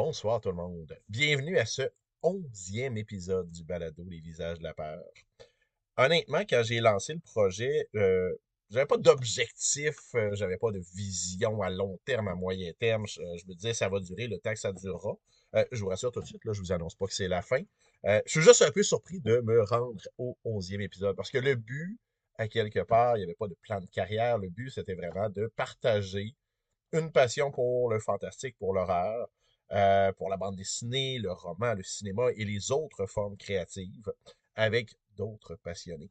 Bonsoir 0.00 0.40
tout 0.40 0.50
le 0.50 0.54
monde. 0.54 0.96
Bienvenue 1.08 1.58
à 1.58 1.66
ce 1.66 1.82
onzième 2.22 2.96
épisode 2.96 3.50
du 3.50 3.64
balado 3.64 4.04
Les 4.08 4.20
visages 4.20 4.60
de 4.60 4.62
la 4.62 4.72
peur. 4.72 5.02
Honnêtement, 5.96 6.42
quand 6.48 6.62
j'ai 6.62 6.78
lancé 6.78 7.14
le 7.14 7.18
projet, 7.18 7.88
euh, 7.96 8.32
j'avais 8.70 8.86
pas 8.86 8.96
d'objectif, 8.96 9.96
euh, 10.14 10.30
j'avais 10.34 10.56
pas 10.56 10.70
de 10.70 10.78
vision 10.94 11.62
à 11.62 11.70
long 11.70 11.98
terme, 12.04 12.28
à 12.28 12.36
moyen 12.36 12.72
terme. 12.78 13.08
Je, 13.08 13.14
je 13.38 13.46
me 13.48 13.54
disais 13.54 13.74
ça 13.74 13.88
va 13.88 13.98
durer 13.98 14.28
le 14.28 14.38
temps 14.38 14.52
que 14.52 14.60
ça 14.60 14.72
durera. 14.72 15.16
Euh, 15.56 15.64
je 15.72 15.82
vous 15.82 15.88
rassure 15.88 16.12
tout 16.12 16.20
de 16.20 16.26
suite, 16.26 16.44
là, 16.44 16.52
je 16.52 16.60
vous 16.60 16.70
annonce 16.70 16.94
pas 16.94 17.06
que 17.08 17.14
c'est 17.14 17.26
la 17.26 17.42
fin. 17.42 17.62
Euh, 18.04 18.22
je 18.24 18.30
suis 18.30 18.42
juste 18.42 18.62
un 18.62 18.70
peu 18.70 18.84
surpris 18.84 19.18
de 19.18 19.40
me 19.40 19.64
rendre 19.64 20.00
au 20.16 20.38
onzième 20.44 20.80
épisode 20.80 21.16
parce 21.16 21.32
que 21.32 21.38
le 21.38 21.56
but, 21.56 21.98
à 22.36 22.46
quelque 22.46 22.84
part, 22.84 23.16
il 23.16 23.22
n'y 23.22 23.24
avait 23.24 23.34
pas 23.34 23.48
de 23.48 23.56
plan 23.62 23.80
de 23.80 23.86
carrière. 23.86 24.38
Le 24.38 24.48
but, 24.48 24.70
c'était 24.70 24.94
vraiment 24.94 25.28
de 25.28 25.48
partager 25.56 26.36
une 26.92 27.10
passion 27.10 27.50
pour 27.50 27.90
le 27.90 27.98
fantastique, 27.98 28.56
pour 28.58 28.72
l'horreur, 28.72 29.28
euh, 29.72 30.12
pour 30.12 30.28
la 30.28 30.36
bande 30.36 30.56
dessinée, 30.56 31.18
le 31.18 31.32
roman, 31.32 31.74
le 31.74 31.82
cinéma 31.82 32.30
et 32.36 32.44
les 32.44 32.70
autres 32.70 33.06
formes 33.06 33.36
créatives 33.36 34.12
avec 34.54 34.94
d'autres 35.16 35.56
passionnés. 35.56 36.08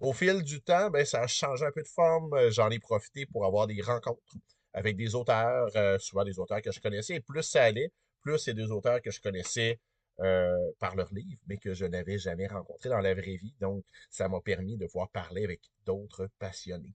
Au 0.00 0.12
fil 0.12 0.42
du 0.42 0.62
temps, 0.62 0.90
ben, 0.90 1.04
ça 1.04 1.22
a 1.22 1.26
changé 1.26 1.64
un 1.66 1.72
peu 1.72 1.82
de 1.82 1.88
forme. 1.88 2.50
J'en 2.50 2.70
ai 2.70 2.78
profité 2.78 3.26
pour 3.26 3.44
avoir 3.44 3.66
des 3.66 3.82
rencontres 3.82 4.36
avec 4.72 4.96
des 4.96 5.14
auteurs, 5.14 5.70
euh, 5.76 5.98
souvent 5.98 6.24
des 6.24 6.38
auteurs 6.38 6.62
que 6.62 6.72
je 6.72 6.80
connaissais. 6.80 7.16
Et 7.16 7.20
plus 7.20 7.42
ça 7.42 7.64
allait, 7.64 7.92
plus 8.22 8.38
c'est 8.38 8.54
des 8.54 8.70
auteurs 8.70 9.02
que 9.02 9.10
je 9.10 9.20
connaissais 9.20 9.78
euh, 10.20 10.56
par 10.78 10.96
leurs 10.96 11.12
livres, 11.12 11.40
mais 11.46 11.56
que 11.56 11.74
je 11.74 11.84
n'avais 11.84 12.18
jamais 12.18 12.46
rencontrés 12.46 12.88
dans 12.88 13.00
la 13.00 13.14
vraie 13.14 13.36
vie. 13.36 13.54
Donc, 13.60 13.84
ça 14.10 14.28
m'a 14.28 14.40
permis 14.40 14.76
de 14.76 14.86
pouvoir 14.86 15.10
parler 15.10 15.44
avec 15.44 15.60
d'autres 15.84 16.28
passionnés. 16.38 16.94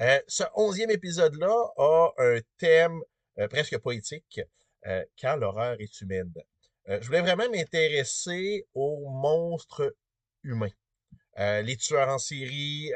Euh, 0.00 0.20
ce 0.28 0.44
onzième 0.54 0.90
épisode-là 0.90 1.54
a 1.76 2.10
un 2.18 2.38
thème 2.58 3.00
presque 3.50 3.78
poétique, 3.78 4.40
euh, 4.86 5.04
quand 5.20 5.36
l'horreur 5.36 5.80
est 5.80 6.00
humaine. 6.00 6.32
Euh, 6.88 6.98
je 7.00 7.06
voulais 7.06 7.20
vraiment 7.20 7.48
m'intéresser 7.50 8.66
aux 8.74 9.08
monstres 9.10 9.94
humains. 10.42 10.70
Euh, 11.38 11.62
les 11.62 11.76
tueurs 11.76 12.08
en 12.08 12.18
série 12.18 12.90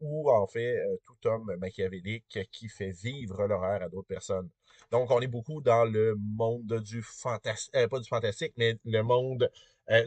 ou 0.00 0.30
en 0.30 0.46
fait 0.46 0.78
tout 1.04 1.28
homme 1.28 1.54
machiavélique 1.58 2.38
qui 2.50 2.68
fait 2.68 2.92
vivre 2.92 3.46
l'horreur 3.46 3.82
à 3.82 3.88
d'autres 3.88 4.08
personnes. 4.08 4.48
Donc 4.90 5.10
on 5.10 5.20
est 5.20 5.26
beaucoup 5.26 5.60
dans 5.60 5.84
le 5.84 6.14
monde 6.16 6.80
du 6.82 7.02
fantastique, 7.02 7.72
pas 7.90 8.00
du 8.00 8.08
fantastique, 8.08 8.54
mais 8.56 8.78
le 8.84 9.02
monde 9.02 9.50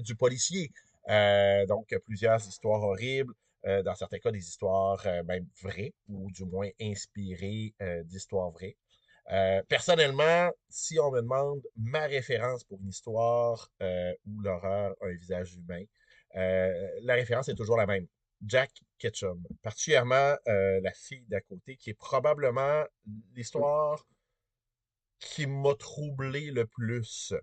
du 0.01 0.15
policier. 0.15 0.71
Donc 1.67 1.95
plusieurs 2.05 2.39
histoires 2.47 2.81
horribles, 2.81 3.33
dans 3.63 3.93
certains 3.95 4.19
cas 4.19 4.31
des 4.31 4.39
histoires 4.39 5.05
même 5.25 5.47
vraies 5.61 5.93
ou 6.07 6.31
du 6.31 6.45
moins 6.45 6.69
inspirées 6.81 7.75
d'histoires 8.05 8.49
vraies. 8.49 8.75
Euh, 9.31 9.61
personnellement, 9.67 10.51
si 10.69 10.99
on 10.99 11.11
me 11.11 11.21
demande 11.21 11.61
ma 11.75 12.05
référence 12.05 12.63
pour 12.63 12.79
une 12.79 12.89
histoire 12.89 13.69
euh, 13.81 14.13
où 14.25 14.39
l'horreur 14.41 14.95
a 15.01 15.05
un 15.05 15.13
visage 15.15 15.55
humain, 15.55 15.83
euh, 16.35 16.71
la 17.01 17.15
référence 17.15 17.49
est 17.49 17.55
toujours 17.55 17.77
la 17.77 17.85
même. 17.85 18.07
Jack 18.45 18.71
Ketchum, 18.99 19.43
particulièrement 19.63 20.35
euh, 20.47 20.79
la 20.81 20.91
fille 20.93 21.25
d'à 21.27 21.41
côté, 21.41 21.75
qui 21.75 21.89
est 21.89 21.97
probablement 21.97 22.83
l'histoire 23.33 24.05
qui 25.19 25.47
m'a 25.47 25.73
troublé 25.73 26.51
le 26.51 26.65
plus. 26.67 27.33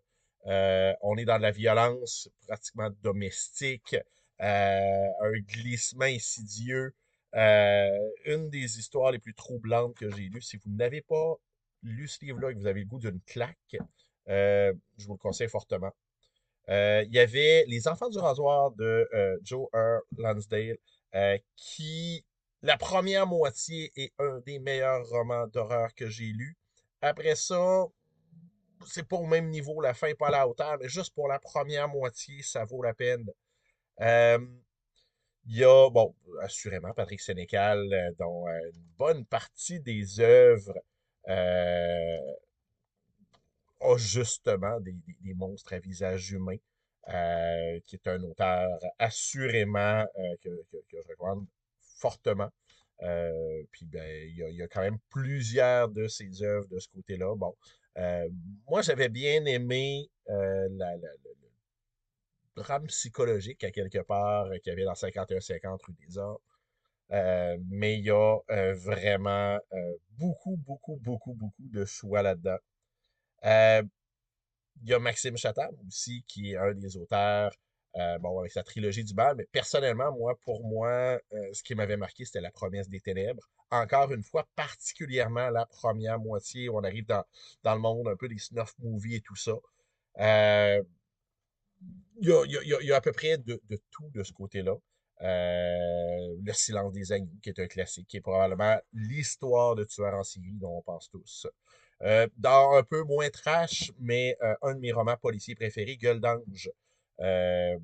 On 0.47 1.17
est 1.17 1.25
dans 1.25 1.39
la 1.39 1.51
violence 1.51 2.31
pratiquement 2.47 2.91
domestique, 3.03 3.97
un 4.39 5.33
glissement 5.49 6.05
insidieux. 6.05 6.95
Une 7.33 8.49
des 8.51 8.79
histoires 8.79 9.11
les 9.11 9.19
plus 9.19 9.35
troublantes 9.35 9.97
que 9.97 10.09
j'ai 10.11 10.29
lues. 10.29 10.43
Si 10.43 10.59
vous 10.59 10.71
n'avez 10.71 11.03
pas 11.03 11.35
lu 11.85 12.09
ce 12.09 12.25
livre-là 12.25 12.51
et 12.51 12.55
que 12.55 12.59
vous 12.59 12.67
avez 12.67 12.81
le 12.81 12.87
goût 12.87 12.99
d'une 12.99 13.21
claque, 13.21 13.77
euh, 14.29 14.73
je 14.97 15.07
vous 15.07 15.15
le 15.15 15.19
conseille 15.19 15.49
fortement. 15.49 15.93
Euh, 16.69 17.05
il 17.07 17.15
y 17.15 17.19
avait 17.19 17.65
Les 17.69 17.87
Enfants 17.89 18.09
du 18.09 18.19
rasoir 18.19 18.73
de 18.73 19.09
euh, 19.13 19.37
Joe 19.43 19.69
R. 19.75 20.01
Lansdale, 20.17 20.79
qui, 21.57 22.25
la 22.63 22.77
première 22.77 23.27
moitié, 23.27 23.93
est 23.97 24.13
un 24.19 24.41
des 24.41 24.59
meilleurs 24.59 25.07
romans 25.09 25.47
d'horreur 25.47 25.95
que 25.95 26.09
j'ai 26.09 26.33
lus. 26.33 26.57
Après 27.03 27.37
ça, 27.37 27.85
c'est 28.87 29.07
pas 29.07 29.17
au 29.17 29.27
même 29.27 29.51
niveau, 29.51 29.81
la 29.81 29.95
fin 29.95 30.13
pas 30.15 30.29
à 30.29 30.31
la 30.31 30.49
hauteur, 30.49 30.79
mais 30.81 30.89
juste 30.89 31.15
pour 31.15 31.29
la 31.29 31.39
première 31.39 31.89
moitié, 31.89 32.43
ça 32.43 32.65
vaut 32.65 32.83
la 32.83 32.95
peine. 32.95 33.27
Il 34.01 35.59
y 35.59 35.65
a, 35.65 35.91
bon, 35.91 36.15
assurément, 36.41 36.93
Patrick 36.95 37.21
Sénécal, 37.21 37.87
dont 38.19 38.49
une 38.49 38.85
bonne 38.97 39.27
partie 39.27 39.81
des 39.81 40.19
œuvres 40.21 40.83
a 43.81 43.97
justement 43.97 44.81
des, 44.81 44.95
des- 45.21 45.35
monstres 45.35 45.73
à 45.75 45.79
visage 45.79 46.31
humain, 46.33 46.57
euh, 47.09 47.81
qui 47.87 47.97
est 47.97 48.07
un 48.09 48.23
auteur 48.23 48.69
assurément 48.99 50.05
euh, 50.19 50.37
que, 50.43 50.49
que- 50.73 50.79
je 51.03 51.09
recommande 51.09 51.47
fortement. 51.99 52.51
Euh, 53.03 53.63
puis 53.73 53.87
ben, 53.87 54.03
il 54.29 54.37
y 54.37 54.43
a, 54.43 54.49
il 54.49 54.57
y 54.57 54.63
a 54.63 54.69
quand 54.69 54.81
même 54.81 54.99
plusieurs 55.11 55.89
de 55.89 56.09
ses 56.09 56.43
œuvres 56.43 56.69
de 56.69 56.79
ce 56.79 56.89
côté-là. 56.89 57.35
Bon, 57.37 57.55
euh, 57.99 58.29
moi 58.69 58.83
j'avais 58.83 59.09
bien 59.09 59.45
aimé 59.45 60.09
euh, 60.31 60.69
la, 60.71 60.97
la- 60.97 61.09
le 61.25 61.35
drame 62.57 62.87
psychologique 62.89 63.63
à 63.65 63.71
quelque 63.71 63.99
part 64.01 64.47
euh, 64.47 64.59
qu'il 64.59 64.71
y 64.71 64.73
avait 64.73 64.85
dans 64.85 64.95
51-50 64.95 65.83
rue 65.85 65.95
des 65.95 66.19
Arts. 66.19 66.41
Euh, 67.13 67.57
mais 67.71 67.99
il 67.99 68.05
y 68.07 68.11
a 68.11 68.39
euh, 68.51 68.75
vraiment 68.75 69.59
euh, 69.73 69.95
beaucoup, 70.19 70.57
beaucoup, 70.57 70.97
beaucoup, 71.03 71.35
beaucoup 71.35 71.69
de 71.69 71.85
choix 71.85 72.23
là-dedans. 72.23 72.59
Il 74.83 74.89
y 74.91 74.95
a 74.95 74.99
Maxime 74.99 75.37
Chatham 75.37 75.75
aussi, 75.87 76.25
qui 76.29 76.53
est 76.53 76.57
un 76.57 76.75
des 76.75 76.97
auteurs, 76.97 77.53
bon, 78.21 78.39
avec 78.41 78.53
sa 78.53 78.63
trilogie 78.63 79.05
du 79.05 79.15
bal, 79.15 79.37
mais 79.37 79.47
personnellement, 79.51 80.13
moi, 80.13 80.39
pour 80.45 80.65
moi, 80.67 81.19
ce 81.53 81.63
qui 81.63 81.75
m'avait 81.75 81.97
marqué, 81.97 82.25
c'était 82.25 82.41
La 82.41 82.51
promesse 82.51 82.89
des 82.89 83.01
ténèbres. 83.01 83.49
Encore 83.71 84.13
une 84.13 84.23
fois, 84.23 84.47
particulièrement 84.57 85.51
la 85.51 85.67
première 85.67 86.19
moitié, 86.21 86.69
où 86.69 86.77
on 86.79 86.85
arrive 86.85 87.07
dans, 87.07 87.25
dans 87.63 87.75
le 87.75 87.81
monde 87.81 88.09
un 88.09 88.17
peu 88.17 88.29
des 88.29 88.39
snuff 88.39 88.75
movies 88.79 89.17
et 89.17 89.21
tout 89.21 89.37
ça. 89.37 89.53
Il 92.21 92.29
y 92.29 92.33
a, 92.33 92.45
il 92.45 92.53
y 92.53 92.57
a- 92.57 92.63
il 92.63 92.69
y 92.69 92.75
a- 92.75 92.81
il 92.83 92.87
y 92.89 92.93
a 92.93 92.97
à 92.97 93.01
peu 93.01 93.13
près 93.13 93.39
de, 93.39 93.61
de 93.69 93.79
tout 93.91 94.09
de 94.15 94.23
ce 94.23 94.33
côté-là. 94.33 94.75
Euh, 95.25 96.37
le 96.45 96.53
silence 96.53 96.93
des 96.93 97.13
agneaux, 97.13 97.39
qui 97.43 97.49
est 97.49 97.59
un 97.59 97.67
classique, 97.67 98.07
qui 98.07 98.19
est 98.19 98.21
probablement 98.21 98.79
l'histoire 98.93 99.75
de 99.75 99.85
tueurs 99.85 100.15
en 100.15 100.23
série 100.23 100.59
dont 100.61 100.77
on 100.77 100.83
pense 100.83 101.09
tous. 101.09 101.47
Euh, 102.03 102.27
dans 102.37 102.75
un 102.77 102.83
peu 102.83 103.03
moins 103.05 103.31
trash, 103.31 103.91
mais 103.99 104.37
euh, 104.43 104.55
un 104.63 104.75
de 104.75 104.81
mes 104.81 104.93
romans 104.93 105.17
policiers 105.17 105.55
préférés, 105.55 105.97
Gueule 105.97 106.21
d'ange, 106.21 106.71
euh, 107.21 107.79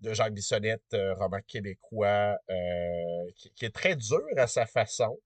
de 0.00 0.14
Jacques 0.14 0.32
Bissonnette, 0.32 0.96
roman 1.16 1.40
québécois, 1.46 2.38
qui, 3.34 3.64
est 3.64 3.74
très 3.74 3.96
dur 3.96 4.22
à 4.36 4.46
sa 4.46 4.64
façon, 4.64 5.18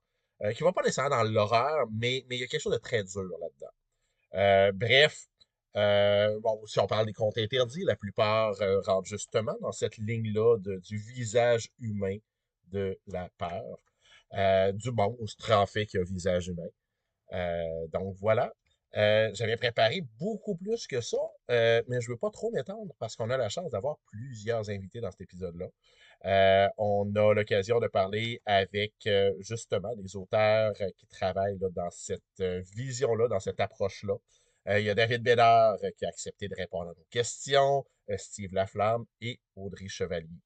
qui 0.56 0.62
va 0.64 0.72
pas 0.72 0.82
nécessairement 0.82 1.16
dans 1.16 1.22
l'horreur, 1.24 1.86
mais, 1.92 2.24
mais 2.28 2.36
il 2.36 2.40
y 2.40 2.44
a 2.44 2.46
quelque 2.46 2.62
chose 2.62 2.72
de 2.72 2.78
très 2.78 3.04
dur 3.04 3.22
là-dedans. 3.38 4.72
Bref, 4.74 5.26
euh, 5.76 6.38
bon, 6.40 6.60
si 6.66 6.78
on 6.80 6.86
parle 6.86 7.06
des 7.06 7.12
contes 7.12 7.38
interdits, 7.38 7.84
la 7.84 7.96
plupart 7.96 8.60
euh, 8.60 8.80
rentrent 8.82 9.08
justement 9.08 9.56
dans 9.62 9.72
cette 9.72 9.96
ligne-là 9.96 10.58
du 10.58 10.98
visage 10.98 11.68
humain 11.78 12.16
de 12.68 12.98
la 13.06 13.30
peur, 13.38 13.78
euh, 14.34 14.72
du 14.72 14.90
monstre 14.90 15.52
en 15.52 15.66
fait 15.66 15.86
qui 15.86 15.96
a 15.96 16.00
un 16.00 16.04
visage 16.04 16.48
humain. 16.48 16.68
Euh, 17.32 17.86
donc 17.92 18.16
voilà. 18.18 18.52
J'avais 18.94 19.56
préparé 19.56 20.02
beaucoup 20.18 20.54
plus 20.54 20.86
que 20.86 21.00
ça, 21.00 21.16
mais 21.48 22.00
je 22.02 22.10
veux 22.10 22.18
pas 22.18 22.30
trop 22.30 22.50
m'étendre 22.50 22.92
parce 22.98 23.16
qu'on 23.16 23.30
a 23.30 23.38
la 23.38 23.48
chance 23.48 23.70
d'avoir 23.70 23.96
plusieurs 24.10 24.68
invités 24.68 25.00
dans 25.00 25.10
cet 25.10 25.22
épisode-là. 25.22 26.72
On 26.76 27.10
a 27.16 27.32
l'occasion 27.32 27.80
de 27.80 27.86
parler 27.86 28.42
avec 28.44 28.92
justement 29.40 29.96
des 29.96 30.14
auteurs 30.14 30.74
qui 30.98 31.06
travaillent 31.06 31.56
dans 31.58 31.90
cette 31.90 32.42
vision-là, 32.74 33.28
dans 33.28 33.40
cette 33.40 33.60
approche-là. 33.60 34.16
Euh, 34.68 34.80
il 34.80 34.86
y 34.86 34.90
a 34.90 34.94
David 34.94 35.22
Bédard 35.22 35.76
euh, 35.82 35.90
qui 35.96 36.04
a 36.04 36.08
accepté 36.08 36.48
de 36.48 36.54
répondre 36.54 36.90
à 36.90 36.94
nos 36.94 37.06
questions, 37.10 37.84
euh, 38.10 38.16
Steve 38.16 38.52
Laflamme 38.54 39.04
et 39.20 39.40
Audrey 39.56 39.88
Chevalier. 39.88 40.40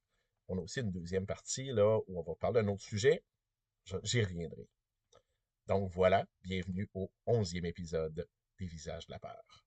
On 0.48 0.58
a 0.58 0.62
aussi 0.62 0.80
une 0.80 0.92
deuxième 0.92 1.26
partie 1.26 1.66
là, 1.72 1.98
où 2.06 2.18
on 2.18 2.22
va 2.22 2.34
parler 2.36 2.62
d'un 2.62 2.68
autre 2.68 2.82
sujet. 2.82 3.22
Je- 3.84 3.96
J'y 4.02 4.22
reviendrai. 4.22 4.68
Donc 5.66 5.90
voilà, 5.92 6.26
bienvenue 6.42 6.88
au 6.94 7.10
onzième 7.26 7.66
épisode 7.66 8.26
des 8.58 8.66
Visages 8.66 9.06
de 9.06 9.12
la 9.12 9.18
peur. 9.18 9.65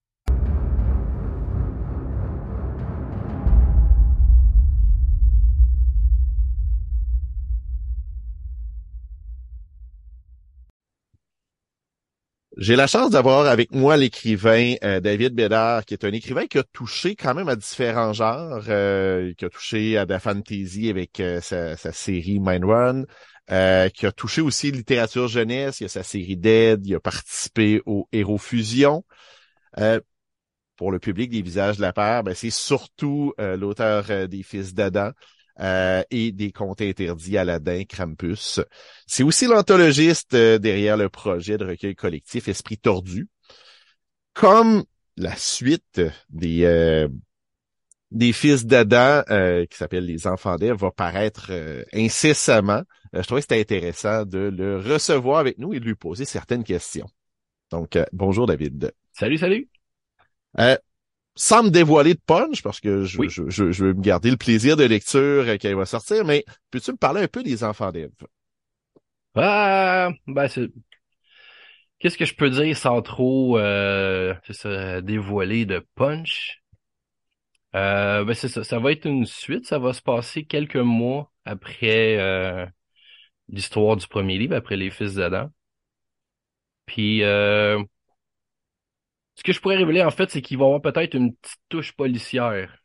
J'ai 12.60 12.76
la 12.76 12.86
chance 12.86 13.08
d'avoir 13.08 13.46
avec 13.46 13.72
moi 13.72 13.96
l'écrivain 13.96 14.74
euh, 14.84 15.00
David 15.00 15.34
Bédard, 15.34 15.86
qui 15.86 15.94
est 15.94 16.04
un 16.04 16.12
écrivain 16.12 16.46
qui 16.46 16.58
a 16.58 16.62
touché 16.62 17.16
quand 17.16 17.32
même 17.32 17.48
à 17.48 17.56
différents 17.56 18.12
genres, 18.12 18.64
euh, 18.68 19.32
qui 19.32 19.46
a 19.46 19.48
touché 19.48 19.96
à 19.96 20.04
de 20.04 20.12
la 20.12 20.20
fantasy 20.20 20.90
avec 20.90 21.20
euh, 21.20 21.40
sa, 21.40 21.78
sa 21.78 21.90
série 21.92 22.38
Mind 22.38 22.66
Run, 22.66 23.04
euh, 23.50 23.88
qui 23.88 24.04
a 24.04 24.12
touché 24.12 24.42
aussi 24.42 24.72
littérature 24.72 25.26
jeunesse, 25.26 25.80
il 25.80 25.84
y 25.84 25.86
a 25.86 25.88
sa 25.88 26.02
série 26.02 26.36
Dead, 26.36 26.86
il 26.86 26.94
a 26.96 27.00
participé 27.00 27.80
au 27.86 28.06
Héros 28.12 28.36
Fusion. 28.36 29.04
Pour 30.76 30.92
le 30.92 30.98
public 30.98 31.30
des 31.30 31.40
visages 31.40 31.78
de 31.78 31.82
la 31.82 31.94
peur, 31.94 32.24
ben, 32.24 32.34
c'est 32.34 32.50
surtout 32.50 33.32
l'auteur 33.38 34.28
des 34.28 34.42
Fils 34.42 34.74
d'Adam. 34.74 35.12
Et 35.60 36.32
des 36.32 36.52
contes 36.52 36.80
interdits 36.80 37.36
Aladdin, 37.36 37.84
Krampus. 37.84 38.60
C'est 39.06 39.22
aussi 39.22 39.46
l'anthologiste 39.46 40.34
derrière 40.34 40.96
le 40.96 41.08
projet 41.08 41.58
de 41.58 41.66
recueil 41.66 41.94
collectif 41.94 42.48
Esprit 42.48 42.78
tordu. 42.78 43.28
Comme 44.32 44.84
la 45.16 45.36
suite 45.36 46.00
des 46.30 46.64
des 48.10 48.32
fils 48.32 48.66
d'Adam 48.66 49.22
euh, 49.30 49.66
qui 49.66 49.76
s'appelle 49.76 50.04
Les 50.04 50.26
Enfants 50.26 50.56
d'Ève 50.56 50.76
va 50.76 50.90
paraître 50.90 51.48
euh, 51.50 51.84
incessamment. 51.92 52.82
Euh, 53.14 53.22
je 53.22 53.22
trouvais 53.22 53.40
que 53.40 53.46
c'était 53.48 53.60
intéressant 53.60 54.24
de 54.24 54.38
le 54.38 54.78
recevoir 54.78 55.38
avec 55.38 55.58
nous 55.58 55.72
et 55.74 55.80
de 55.80 55.84
lui 55.84 55.94
poser 55.94 56.24
certaines 56.24 56.64
questions. 56.64 57.08
Donc, 57.70 57.96
bonjour 58.12 58.46
David. 58.46 58.92
Salut, 59.12 59.38
salut. 59.38 59.68
Sans 61.34 61.62
me 61.62 61.70
dévoiler 61.70 62.14
de 62.14 62.20
punch, 62.24 62.62
parce 62.62 62.80
que 62.80 63.04
je, 63.04 63.28
je, 63.28 63.48
je, 63.48 63.84
veux 63.84 63.94
me 63.94 64.02
garder 64.02 64.30
le 64.30 64.36
plaisir 64.36 64.76
de 64.76 64.84
lecture 64.84 65.58
qui 65.58 65.72
va 65.72 65.86
sortir, 65.86 66.24
mais 66.24 66.44
peux-tu 66.70 66.92
me 66.92 66.96
parler 66.96 67.22
un 67.22 67.28
peu 67.28 67.42
des 67.42 67.64
Enfants 67.64 67.92
d'Ève? 67.92 68.10
Ah, 69.34 70.10
ben 70.26 70.48
c'est... 70.48 70.68
Qu'est-ce 71.98 72.16
que 72.16 72.24
je 72.24 72.34
peux 72.34 72.50
dire 72.50 72.76
sans 72.76 73.02
trop 73.02 73.58
euh, 73.58 74.34
dévoiler 75.02 75.66
de 75.66 75.86
punch? 75.94 76.62
Euh, 77.76 78.24
ben 78.24 78.34
c'est 78.34 78.48
ça, 78.48 78.64
ça 78.64 78.78
va 78.80 78.90
être 78.90 79.06
une 79.06 79.26
suite, 79.26 79.66
ça 79.66 79.78
va 79.78 79.92
se 79.92 80.02
passer 80.02 80.44
quelques 80.44 80.76
mois 80.76 81.30
après 81.44 82.18
euh, 82.18 82.66
l'histoire 83.48 83.96
du 83.96 84.08
premier 84.08 84.38
livre, 84.38 84.56
après 84.56 84.76
les 84.76 84.90
fils 84.90 85.14
d'Adam. 85.14 85.50
Puis 86.86 87.22
euh, 87.22 87.82
ce 89.40 89.44
que 89.44 89.52
je 89.52 89.60
pourrais 89.60 89.76
révéler 89.76 90.02
en 90.02 90.10
fait, 90.10 90.30
c'est 90.30 90.42
qu'il 90.42 90.58
va 90.58 90.64
y 90.64 90.66
avoir 90.66 90.82
peut-être 90.82 91.14
une 91.14 91.34
petite 91.34 91.60
touche 91.70 91.92
policière. 91.92 92.76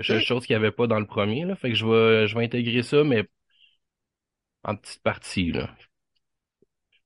Chose 0.00 0.46
qu'il 0.46 0.54
n'y 0.54 0.62
avait 0.64 0.70
pas 0.70 0.86
dans 0.86 1.00
le 1.00 1.06
premier, 1.06 1.44
là. 1.44 1.56
Fait 1.56 1.70
que 1.70 1.74
je 1.74 1.84
vais, 1.84 2.28
je 2.28 2.36
vais 2.38 2.44
intégrer 2.44 2.82
ça, 2.82 3.02
mais 3.02 3.26
en 4.62 4.76
petite 4.76 5.02
partie, 5.02 5.50
là. 5.50 5.74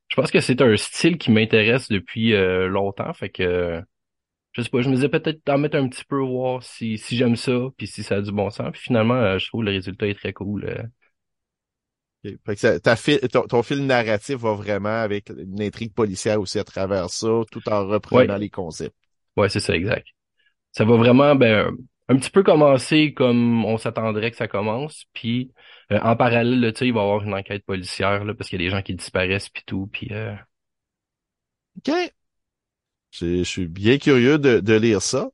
Je 0.08 0.16
pense 0.16 0.30
que 0.30 0.40
c'est 0.40 0.60
un 0.60 0.76
style 0.76 1.16
qui 1.16 1.30
m'intéresse 1.30 1.88
depuis 1.88 2.32
longtemps, 2.69 3.14
fait 3.14 3.30
que 3.30 3.82
je 4.52 4.60
sais 4.60 4.68
pas, 4.68 4.82
je 4.82 4.90
me 4.90 4.94
disais 4.94 5.08
peut-être 5.08 5.44
d'en 5.46 5.58
mettre 5.58 5.76
un 5.76 5.88
petit 5.88 6.04
peu, 6.04 6.18
voir 6.18 6.62
si, 6.62 6.98
si 6.98 7.16
j'aime 7.16 7.36
ça, 7.36 7.52
puis 7.76 7.86
si 7.86 8.02
ça 8.02 8.16
a 8.16 8.20
du 8.20 8.32
bon 8.32 8.50
sens. 8.50 8.70
Puis 8.72 8.82
finalement, 8.82 9.14
euh, 9.14 9.38
je 9.38 9.46
trouve 9.48 9.64
le 9.64 9.70
résultat 9.70 10.06
est 10.06 10.14
très 10.14 10.32
cool. 10.34 10.66
Euh. 10.66 10.82
Fait 12.22 12.56
que 12.56 12.78
ta 12.78 12.96
ton, 13.28 13.46
ton, 13.48 13.62
film 13.62 13.86
narratif 13.86 14.36
va 14.36 14.54
vraiment 14.54 15.00
avec 15.00 15.30
une 15.30 15.60
intrigue 15.60 15.92
policière 15.92 16.40
aussi 16.40 16.58
à 16.58 16.64
travers 16.64 17.10
ça, 17.10 17.42
tout 17.50 17.69
en 17.69 17.86
reprenant 17.86 18.36
les 18.36 18.50
concepts. 18.50 18.94
Ouais, 19.36 19.48
c'est 19.48 19.60
ça, 19.60 19.74
exact. 19.74 20.06
Ça 20.70 20.84
va 20.84 20.96
vraiment, 20.96 21.34
ben, 21.34 21.76
un 22.08 22.16
petit 22.16 22.30
peu 22.30 22.44
commencer 22.44 23.12
comme 23.12 23.64
on 23.64 23.76
s'attendrait 23.76 24.30
que 24.30 24.36
ça 24.36 24.46
commence, 24.46 25.04
puis 25.12 25.52
euh, 25.90 25.98
en 26.00 26.14
parallèle, 26.14 26.72
tu 26.72 26.78
sais, 26.78 26.86
il 26.86 26.94
va 26.94 27.00
y 27.00 27.02
avoir 27.02 27.24
une 27.24 27.34
enquête 27.34 27.64
policière, 27.64 28.25
là, 28.25 28.34
parce 28.34 28.48
qu'il 28.48 28.60
y 28.60 28.64
a 28.64 28.68
des 28.68 28.70
gens 28.70 28.82
qui 28.82 28.94
disparaissent, 28.94 29.48
puis 29.48 29.64
tout, 29.66 29.88
puis... 29.92 30.10
OK. 31.78 31.92
Je, 33.12 33.42
suis 33.44 33.68
bien 33.68 33.98
curieux 33.98 34.38
de, 34.38 34.75
lire 34.76 35.02
ça. 35.02 35.28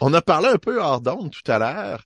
On 0.00 0.12
a 0.14 0.20
parlé 0.22 0.48
un 0.48 0.58
peu 0.58 0.80
hors 0.80 1.00
d'onde 1.00 1.30
tout 1.30 1.50
à 1.50 1.58
l'heure. 1.58 2.04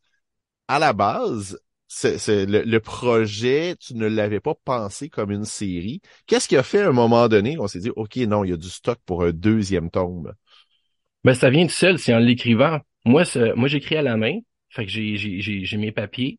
À 0.69 0.79
la 0.79 0.93
base, 0.93 1.59
le, 2.03 2.79
projet, 2.79 3.75
tu 3.77 3.95
ne 3.95 4.07
l'avais 4.07 4.41
pas 4.41 4.55
pensé 4.65 5.09
comme 5.09 5.31
une 5.31 5.45
série. 5.45 6.01
Qu'est-ce 6.27 6.49
qui 6.49 6.57
a 6.57 6.63
fait 6.63 6.81
à 6.81 6.89
un 6.89 6.93
moment 6.93 7.29
donné, 7.29 7.59
on 7.59 7.67
s'est 7.67 7.81
dit, 7.81 7.91
OK, 7.97 8.17
non, 8.17 8.45
il 8.45 8.51
y 8.51 8.53
a 8.53 8.57
du 8.57 8.69
stock 8.69 8.99
pour 9.05 9.25
un 9.25 9.33
deuxième 9.33 9.91
tome? 9.91 10.33
Ben, 11.25 11.35
ça 11.35 11.51
vient 11.51 11.65
de 11.65 11.71
seul, 11.71 11.99
c'est 11.99 12.15
en 12.15 12.19
l'écrivant. 12.19 12.79
Moi, 13.05 13.25
moi, 13.57 13.69
j'écris 13.69 13.97
à 13.97 14.03
la 14.03 14.17
main. 14.17 14.39
Fait 14.69 14.87
que 14.87 14.91
j'ai, 14.91 15.17
j'ai, 15.17 15.77
mes 15.77 15.93
papiers. 15.93 16.39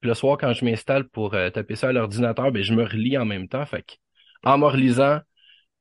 Puis 0.00 0.08
le 0.08 0.14
soir, 0.14 0.36
quand 0.38 0.52
je 0.52 0.64
m'installe 0.64 1.08
pour 1.08 1.34
euh, 1.34 1.50
taper 1.50 1.76
ça 1.76 1.88
à 1.88 1.92
l'ordinateur, 1.92 2.52
ben, 2.52 2.62
je 2.62 2.74
me 2.74 2.84
relis 2.84 3.16
en 3.16 3.24
même 3.24 3.48
temps. 3.48 3.64
Fait 3.64 3.82
que, 3.82 3.94
en 4.44 4.58
me 4.58 4.66
relisant, 4.66 5.20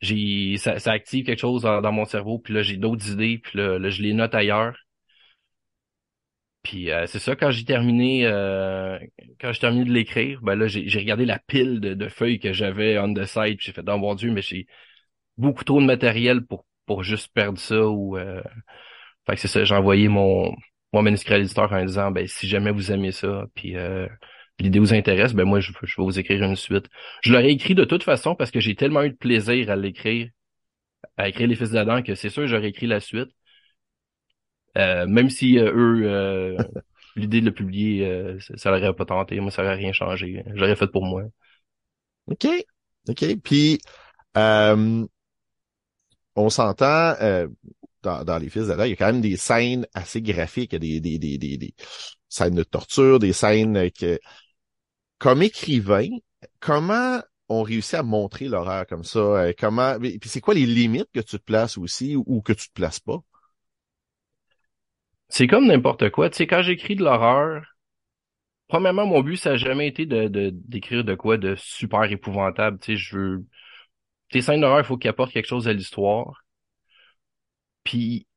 j'ai 0.01 0.55
ça, 0.57 0.79
ça, 0.79 0.91
active 0.93 1.25
quelque 1.25 1.39
chose 1.39 1.63
dans, 1.63 1.91
mon 1.91 2.05
cerveau, 2.05 2.39
puis 2.39 2.53
là, 2.53 2.61
j'ai 2.61 2.77
d'autres 2.77 3.11
idées, 3.11 3.39
puis 3.39 3.59
là, 3.59 3.89
je 3.89 4.01
les 4.01 4.13
note 4.13 4.33
ailleurs. 4.33 4.77
Puis 6.69 6.91
euh, 6.91 7.07
c'est 7.07 7.17
ça, 7.17 7.35
quand 7.35 7.49
j'ai 7.49 7.65
terminé 7.65 8.27
euh, 8.27 8.99
quand 9.41 9.51
j'ai 9.51 9.59
terminé 9.59 9.85
de 9.85 9.91
l'écrire, 9.91 10.39
ben 10.43 10.53
là, 10.53 10.67
j'ai 10.67 10.99
regardé 10.99 11.25
la 11.25 11.39
pile 11.39 11.79
de, 11.79 12.09
feuilles 12.09 12.39
que 12.39 12.53
j'avais 12.53 12.99
on 12.99 13.11
the 13.11 13.25
side, 13.25 13.57
puis 13.57 13.65
j'ai 13.65 13.71
fait, 13.71 13.83
oh 13.87 13.97
mon 13.97 14.13
Dieu, 14.13 14.31
mais 14.31 14.43
j'ai 14.43 14.67
beaucoup 15.37 15.63
trop 15.63 15.81
de 15.81 15.87
matériel 15.87 16.45
pour, 16.45 16.67
pour 16.85 17.03
juste 17.03 17.33
perdre 17.33 17.57
ça 17.57 17.87
ou 17.87 18.17
euh... 18.17 18.43
Fait 19.25 19.33
que 19.33 19.41
c'est 19.41 19.47
ça, 19.47 19.63
j'ai 19.63 19.73
envoyé 19.73 20.09
mon, 20.09 20.55
mon 20.93 21.01
manuscrit 21.01 21.33
à 21.33 21.37
l'éditeur 21.39 21.73
en 21.73 21.83
disant 21.83 22.11
ben 22.11 22.27
si 22.27 22.47
jamais 22.47 22.71
vous 22.71 22.91
aimez 22.91 23.13
ça, 23.13 23.47
puis 23.55 23.75
euh, 23.75 24.07
l'idée 24.59 24.77
vous 24.77 24.93
intéresse, 24.93 25.33
ben 25.33 25.45
moi, 25.45 25.61
je, 25.61 25.71
je, 25.83 25.95
vais 25.97 26.03
vous 26.03 26.19
écrire 26.19 26.43
une 26.43 26.55
suite. 26.55 26.87
Je 27.23 27.33
l'aurais 27.33 27.51
écrit 27.51 27.73
de 27.73 27.83
toute 27.83 28.03
façon 28.03 28.35
parce 28.35 28.51
que 28.51 28.59
j'ai 28.59 28.75
tellement 28.75 29.01
eu 29.01 29.09
de 29.09 29.17
plaisir 29.17 29.71
à 29.71 29.75
l'écrire, 29.75 30.29
à 31.17 31.29
écrire 31.29 31.47
Les 31.47 31.55
Fils 31.55 31.71
d'Adam, 31.71 32.03
que 32.03 32.15
c'est 32.15 32.29
sûr 32.29 32.45
j'aurais 32.47 32.69
écrit 32.69 32.87
la 32.87 32.99
suite. 32.99 33.29
Euh, 34.77 35.07
même 35.07 35.29
si 35.29 35.57
euh, 35.57 35.71
eux, 35.73 36.01
euh, 36.05 36.57
l'idée 37.15 37.41
de 37.41 37.45
le 37.45 37.53
publier, 37.53 38.37
ça, 38.55 38.71
leur 38.71 38.81
aurait 38.81 38.93
pas 38.95 39.05
tenté. 39.05 39.39
Moi, 39.39 39.51
ça 39.51 39.63
n'aurait 39.63 39.75
rien 39.75 39.93
changé. 39.93 40.43
J'aurais 40.55 40.75
fait 40.75 40.87
pour 40.87 41.05
moi. 41.05 41.23
OK. 42.27 42.47
OK. 43.07 43.25
Puis, 43.43 43.79
on 44.35 45.07
s'entend... 46.49 47.15
Dans, 48.01 48.23
dans, 48.23 48.37
les 48.37 48.49
fils 48.49 48.67
d'Adam, 48.67 48.85
il 48.85 48.91
y 48.91 48.93
a 48.93 48.95
quand 48.95 49.11
même 49.11 49.19
des 49.19 49.35
scènes 49.35 49.85
assez 49.93 50.21
graphiques, 50.21 50.73
des, 50.73 51.01
des, 51.01 51.19
des, 51.19 51.37
des, 51.37 51.57
des 51.57 51.73
scènes 52.29 52.55
de 52.55 52.63
torture, 52.63 53.19
des 53.19 53.33
scènes 53.33 53.91
que 53.91 54.17
comme 55.17 55.41
écrivain, 55.41 56.07
comment 56.61 57.19
on 57.49 57.61
réussit 57.61 57.95
à 57.95 58.03
montrer 58.03 58.47
l'horreur 58.47 58.87
comme 58.87 59.03
ça? 59.03 59.51
Comment, 59.59 59.99
puis 59.99 60.29
c'est 60.29 60.39
quoi 60.39 60.53
les 60.53 60.65
limites 60.65 61.09
que 61.13 61.19
tu 61.19 61.37
te 61.37 61.43
places 61.43 61.77
aussi 61.77 62.15
ou 62.15 62.41
que 62.41 62.53
tu 62.53 62.69
te 62.69 62.73
places 62.73 63.01
pas? 63.01 63.21
C'est 65.29 65.47
comme 65.47 65.67
n'importe 65.67 66.09
quoi. 66.09 66.29
Tu 66.29 66.37
sais, 66.37 66.47
quand 66.47 66.63
j'écris 66.63 66.95
de 66.95 67.03
l'horreur, 67.03 67.63
premièrement, 68.67 69.05
mon 69.05 69.21
but, 69.21 69.37
ça 69.37 69.51
n'a 69.51 69.57
jamais 69.57 69.87
été 69.87 70.05
de, 70.05 70.49
d'écrire 70.51 71.03
de 71.03 71.15
quoi 71.15 71.37
de 71.37 71.55
super 71.55 72.03
épouvantable. 72.03 72.79
Tu 72.79 72.93
sais, 72.93 72.97
je 72.97 73.17
veux, 73.17 73.45
tes 74.31 74.41
scènes 74.41 74.61
d'horreur, 74.61 74.79
il 74.79 74.85
faut 74.85 74.97
qu'ils 74.97 75.09
apportent 75.09 75.31
quelque 75.31 75.47
chose 75.47 75.67
à 75.67 75.73
l'histoire. 75.73 76.43
Puis, 77.83 78.27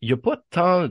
il 0.00 0.08
n'y 0.08 0.12
a 0.12 0.16
pas 0.16 0.42
tant 0.50 0.88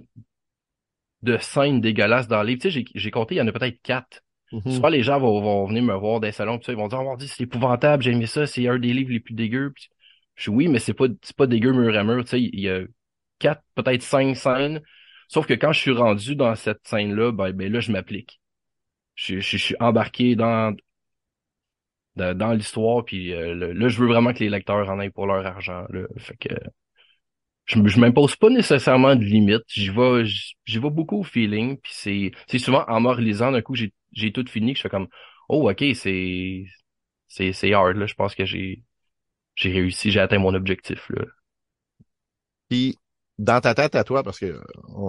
de 1.22 1.38
scènes 1.38 1.82
dégueulasses 1.82 2.28
dans 2.28 2.42
le 2.42 2.50
livre. 2.50 2.62
Tu 2.62 2.72
sais, 2.72 2.86
j'ai 2.94 3.12
compté, 3.12 3.36
il 3.36 3.38
y 3.39 3.42
en 3.42 3.48
a 3.48 3.51
peut-être 3.51 3.82
quatre. 3.82 4.24
Mm-hmm. 4.51 4.75
Souvent, 4.75 4.89
les 4.89 5.04
gens 5.04 5.20
vont, 5.20 5.42
vont, 5.42 5.66
venir 5.68 5.84
me 5.84 5.94
voir 5.94 6.20
dans 6.20 6.28
les 6.28 6.32
salons, 6.32 6.60
ils 6.68 6.75
vont 6.75 6.88
dire, 6.88 7.01
oh, 7.01 7.16
c'est 7.20 7.44
épouvantable, 7.44 8.04
j'ai 8.04 8.12
aimé 8.12 8.25
ça, 8.25 8.46
c'est 8.48 8.68
un 8.68 8.80
des 8.80 8.94
livres 8.94 9.12
les 9.12 9.20
plus 9.20 9.36
dégueux. 9.36 9.74
je 10.36 10.50
dis, 10.50 10.56
oui, 10.56 10.68
mais 10.68 10.80
c'est 10.80 10.94
pas, 10.94 11.06
c'est 11.22 11.36
pas 11.36 11.48
dégueu 11.48 11.72
mur 11.72 11.96
à 11.98 12.04
mur, 12.04 12.24
tu 12.24 12.32
sais, 12.32 12.42
il 12.42 12.60
y 12.60 12.70
a 12.70 12.82
quatre, 13.39 13.63
peut-être 13.75 14.03
cinq 14.03 14.36
scènes. 14.36 14.81
Sauf 15.27 15.46
que 15.48 15.53
quand 15.53 15.72
je 15.74 15.79
suis 15.79 15.91
rendu 15.91 16.36
dans 16.36 16.55
cette 16.55 16.88
scène-là, 16.88 17.31
ben, 17.31 17.51
ben 17.51 17.72
là, 17.72 17.79
je 17.79 17.91
m'applique. 17.91 18.41
Je, 19.15 19.39
je, 19.39 19.58
suis 19.58 19.75
embarqué 19.79 20.36
dans, 20.36 20.75
dans, 22.15 22.53
l'histoire, 22.53 23.03
puis 23.05 23.34
euh, 23.34 23.74
là, 23.74 23.88
je 23.89 24.00
veux 24.00 24.08
vraiment 24.08 24.34
que 24.34 24.39
les 24.39 24.50
lecteurs 24.50 24.89
en 24.89 25.00
aient 25.00 25.10
pour 25.10 25.27
leur 25.27 25.46
argent. 25.46 25.86
Là. 25.89 26.08
Fait 26.17 26.38
que 26.38 26.50
je, 27.69 27.79
je 27.88 28.00
m'impose 28.00 28.36
pas 28.36 28.50
nécessairement 28.50 29.15
de 29.15 29.24
limites. 29.24 29.63
J'y 29.67 29.89
vais, 29.89 30.25
j'y 30.25 30.79
vais 30.79 30.89
beaucoup 30.89 31.19
au 31.19 31.24
feeling. 31.24 31.77
Puis 31.79 31.93
c'est, 31.96 32.31
c'est 32.48 32.60
souvent 32.60 32.84
en 32.88 33.00
me 33.01 33.10
relisant 33.10 33.51
d'un 33.51 33.62
coup, 33.62 33.75
j'ai, 33.75 33.93
j'ai 34.13 34.31
tout 34.31 34.46
fini 34.48 34.74
que 34.74 34.77
je 34.77 34.84
fais 34.84 34.89
comme, 34.89 35.08
oh 35.50 35.69
ok, 35.69 35.84
c'est, 35.96 36.65
c'est, 37.27 37.53
c'est 37.53 37.74
hard 37.74 37.98
là. 37.98 38.05
Je 38.08 38.15
pense 38.15 38.36
que 38.36 38.46
j'ai, 38.46 38.84
j'ai 39.55 39.72
réussi, 39.72 40.12
j'ai 40.12 40.19
atteint 40.19 40.39
mon 40.39 40.53
objectif 40.55 41.10
là. 41.10 41.25
Puis 42.69 42.96
dans 43.39 43.62
ta 43.62 43.74
tête 43.74 43.96
à 43.96 44.03
toi, 44.03 44.22
parce 44.22 44.38
que 44.38 44.62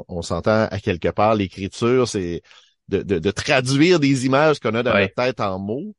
on, 0.08 0.22
s'entend 0.22 0.68
à 0.70 0.80
quelque 0.80 1.08
part, 1.08 1.34
l'écriture, 1.34 2.08
c'est 2.08 2.42
de, 2.88 3.02
de, 3.02 3.18
de, 3.18 3.30
traduire 3.30 4.00
des 4.00 4.25
images 4.25 4.60
qu'on 4.60 4.75
a 4.75 4.82
dans 4.82 4.94
notre 4.94 5.14
tête 5.14 5.40
en 5.40 5.58
mots. 5.58 5.94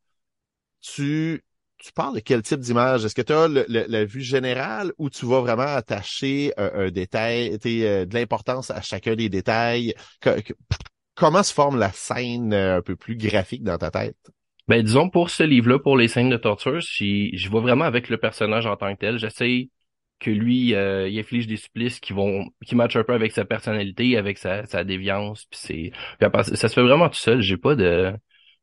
Tu 0.81 1.43
tu 1.77 1.91
parles 1.93 2.15
de 2.15 2.19
quel 2.19 2.43
type 2.43 2.59
d'image? 2.59 3.05
Est-ce 3.05 3.15
que 3.15 3.21
tu 3.23 3.33
as 3.33 3.47
la 3.47 4.05
vue 4.05 4.21
générale 4.21 4.93
ou 4.99 5.09
tu 5.09 5.25
vas 5.25 5.41
vraiment 5.41 5.63
attacher 5.63 6.53
un, 6.57 6.91
détail, 6.91 7.57
euh, 7.65 8.05
de 8.05 8.13
l'importance 8.13 8.69
à 8.69 8.81
chacun 8.81 9.15
des 9.15 9.29
détails? 9.29 9.95
comment 11.15 11.43
se 11.43 11.53
forme 11.53 11.79
la 11.79 11.91
scène 11.91 12.53
euh, 12.53 12.77
un 12.77 12.81
peu 12.81 12.95
plus 12.95 13.15
graphique 13.15 13.63
dans 13.63 13.77
ta 13.77 13.89
tête? 13.89 14.15
Ben, 14.67 14.83
disons, 14.83 15.09
pour 15.09 15.31
ce 15.31 15.43
livre-là, 15.43 15.79
pour 15.79 15.97
les 15.97 16.07
scènes 16.07 16.29
de 16.29 16.37
torture, 16.37 16.79
je 16.79 17.49
vois 17.49 17.61
vraiment 17.61 17.85
avec 17.85 18.09
le 18.09 18.17
personnage 18.17 18.67
en 18.67 18.77
tant 18.77 18.93
que 18.93 18.99
tel. 18.99 19.17
J'essaie 19.17 19.69
que 20.21 20.31
lui, 20.31 20.75
euh, 20.75 21.09
il 21.09 21.19
inflige 21.19 21.47
des 21.47 21.57
supplices 21.57 21.99
qui 22.01 22.13
vont, 22.13 22.49
qui 22.65 22.75
matchent 22.75 22.97
un 22.97 23.05
peu 23.05 23.13
avec 23.15 23.33
sa 23.33 23.45
personnalité, 23.45 24.17
avec 24.17 24.39
sa, 24.39 24.65
sa 24.67 24.85
déviance. 24.85 25.45
Puis 25.47 25.59
c'est, 25.61 25.93
ça 26.55 26.69
se 26.69 26.75
fait 26.75 26.83
vraiment 26.83 27.09
tout 27.09 27.15
seul. 27.19 27.41
J'ai 27.41 27.57
pas 27.57 27.75
de, 27.75 28.13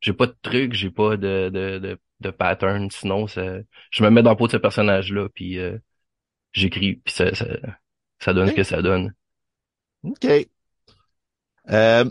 j'ai 0.01 0.13
pas 0.13 0.27
de 0.27 0.35
truc, 0.43 0.73
j'ai 0.73 0.91
pas 0.91 1.17
de, 1.17 1.49
de, 1.53 1.79
de 1.79 1.99
de 2.21 2.31
pattern. 2.31 2.91
Sinon, 2.91 3.27
je 3.27 4.03
me 4.03 4.09
mets 4.11 4.23
dans 4.23 4.31
le 4.31 4.37
peau 4.37 4.47
de 4.47 4.51
ce 4.53 4.57
personnage-là, 4.57 5.29
puis 5.33 5.57
euh, 5.59 5.77
j'écris, 6.53 6.95
puis 6.97 7.13
ça, 7.13 7.31
ça 8.19 8.33
donne 8.33 8.47
Ok. 8.47 8.49
ce 8.49 8.53
que 8.53 8.63
ça 8.63 8.81
donne. 8.81 9.13
OK. 10.03 10.49
Euh, 11.69 12.09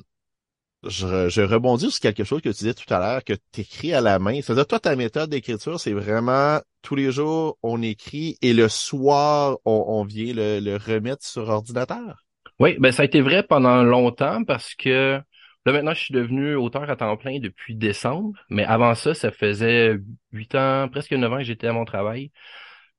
je, 0.85 1.41
rebondis 1.41 1.91
sur 1.91 2.01
quelque 2.01 2.25
chose 2.25 2.41
que 2.41 2.51
tu 2.51 2.59
disais 2.59 2.75
tout 2.75 2.93
à 2.93 2.99
l'heure, 2.99 3.25
que 3.25 3.35
tu 3.53 3.61
écris 3.63 3.93
à 3.93 4.01
la 4.01 4.19
main. 4.19 4.41
C'est-à-dire, 4.41 4.67
toi, 4.67 4.79
ta 4.79 4.97
méthode 4.97 5.31
d'écriture, 5.31 5.81
c'est 5.81 5.93
vraiment 5.93 6.61
tous 6.83 6.95
les 6.95 7.11
jours, 7.11 7.59
on 7.63 7.83
écrit 7.83 8.37
et 8.43 8.53
le 8.53 8.69
soir, 8.69 9.59
on, 9.65 9.85
on 9.89 10.05
vient 10.05 10.33
le, 10.33 10.61
le 10.61 10.77
remettre 10.77 11.25
sur 11.27 11.49
ordinateur? 11.49 12.25
Oui, 12.61 12.77
ben 12.79 12.91
ça 12.91 13.03
a 13.03 13.05
été 13.05 13.21
vrai 13.21 13.43
pendant 13.43 13.83
longtemps 13.83 14.43
parce 14.45 14.75
que 14.75 15.21
là 15.67 15.73
maintenant 15.73 15.95
je 15.95 16.01
suis 16.01 16.15
devenu 16.15 16.57
auteur 16.57 16.91
à 16.91 16.97
temps 16.97 17.17
plein 17.17 17.39
depuis 17.39 17.77
décembre, 17.77 18.33
mais 18.51 18.65
avant 18.65 18.95
ça, 18.95 19.15
ça 19.15 19.31
faisait 19.31 19.97
huit 20.33 20.55
ans, 20.57 20.89
presque 20.91 21.13
neuf 21.13 21.33
ans 21.33 21.39
que 21.39 21.45
j'étais 21.45 21.69
à 21.69 21.73
mon 21.73 21.85
travail. 21.85 22.33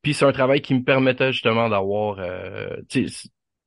Puis 0.02 0.14
c'est 0.14 0.26
un 0.26 0.32
travail 0.32 0.62
qui 0.62 0.74
me 0.74 0.84
permettait 0.84 1.34
justement 1.34 1.68
d'avoir, 1.68 2.20
euh, 2.20 2.78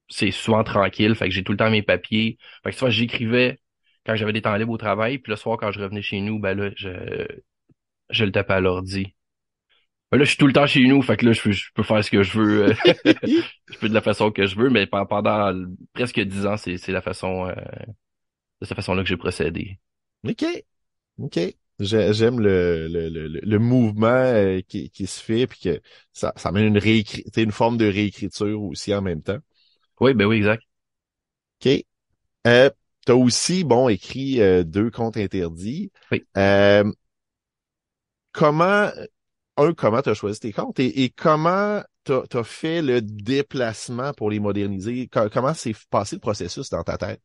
c'est 0.09 0.31
souvent 0.31 0.65
tranquille, 0.65 1.15
fait 1.15 1.27
que 1.27 1.35
j'ai 1.35 1.43
tout 1.43 1.53
le 1.53 1.59
temps 1.59 1.71
mes 1.71 1.83
papiers. 1.83 2.39
Fait 2.65 2.71
que 2.71 2.77
souvent 2.77 2.91
j'écrivais 2.91 3.59
quand 4.07 4.17
j'avais 4.17 4.33
des 4.33 4.43
temps 4.43 4.57
libres 4.57 4.73
au 4.73 4.79
travail, 4.79 5.19
puis 5.19 5.31
le 5.31 5.37
soir 5.37 5.59
quand 5.59 5.73
je 5.73 5.81
revenais 5.81 6.03
chez 6.03 6.21
nous, 6.21 6.39
ben 6.41 6.59
là 6.59 6.71
je 6.77 7.27
je 8.11 8.25
le 8.25 8.33
tapais 8.33 8.55
à 8.55 8.61
l'ordi. 8.61 9.15
Ben 10.13 10.19
là 10.19 10.25
je 10.25 10.31
suis 10.31 10.39
tout 10.39 10.47
le 10.47 10.53
temps 10.53 10.67
chez 10.67 10.87
nous, 10.87 11.03
fait 11.03 11.17
que 11.17 11.27
là 11.27 11.33
je 11.33 11.43
peux, 11.43 11.53
je 11.53 11.71
peux 11.75 11.83
faire 11.83 12.05
ce 12.05 12.11
que 12.11 12.23
je 12.23 12.39
veux. 12.39 12.65
euh, 12.71 12.75
je 13.71 13.79
peux 13.81 13.89
de 13.89 13.95
la 13.95 14.03
façon 14.03 14.31
que 14.31 14.47
je 14.47 14.57
veux, 14.57 14.71
mais 14.71 14.87
pe- 14.87 15.07
pendant 15.09 15.53
presque 15.95 16.21
dix 16.21 16.47
ans, 16.47 16.57
c'est 16.59 16.79
c'est 16.79 16.93
la 16.93 17.03
façon 17.03 17.47
euh, 17.49 17.55
de 18.61 18.67
cette 18.67 18.77
façon-là 18.77 19.03
que 19.03 19.09
j'ai 19.09 19.17
procédé. 19.17 19.79
OK. 20.25 20.45
OK. 21.19 21.41
J'ai- 21.81 22.13
J'aime 22.15 22.41
le, 22.41 22.89
le, 22.89 23.09
le, 23.09 23.29
le- 23.29 23.59
mouvement 23.59 24.09
euh, 24.09 24.61
qui, 24.69 24.91
qui 24.91 25.07
se 25.07 25.23
fait, 25.23 25.47
puis 25.47 25.61
que 25.61 25.83
ça, 26.13 26.33
ça 26.37 26.51
amène 26.51 26.67
une 26.67 26.79
réécri 26.79 27.25
tu 27.25 27.31
sais, 27.35 27.43
une 27.43 27.53
forme 27.53 27.79
de 27.79 27.87
réécriture 27.87 28.63
aussi 28.63 28.95
en 28.95 29.03
même 29.03 29.23
temps. 29.23 29.39
Oui, 30.01 30.15
ben 30.15 30.27
oui, 30.27 30.39
exact. 30.39 30.63
OK. 31.61 31.85
Euh, 32.47 32.71
t'as 33.07 33.15
aussi, 33.15 33.65
bon, 33.65 33.89
écrit 33.89 34.41
euh, 34.41 34.65
deux 34.65 34.91
comptes 34.91 35.17
interdits. 35.17 35.91
Oui. 36.11 36.27
Euh, 36.37 36.85
comment, 38.33 38.91
un, 39.57 39.75
comment 39.75 40.03
t'as 40.03 40.15
choisi 40.15 40.41
tes 40.41 40.53
comptes 40.53 40.81
et, 40.81 41.05
et 41.05 41.11
comment 41.11 41.83
t'as 42.05 42.23
as 42.35 42.45
fait 42.45 42.83
le 42.83 43.01
déplacement 43.03 44.13
pour 44.15 44.31
les 44.31 44.41
moderniser? 44.41 45.09
Co- 45.09 45.29
comment 45.31 45.55
s'est 45.55 45.75
passé 45.91 46.17
le 46.17 46.21
processus 46.21 46.71
dans 46.71 46.83
ta 46.85 46.99
tête? 46.99 47.23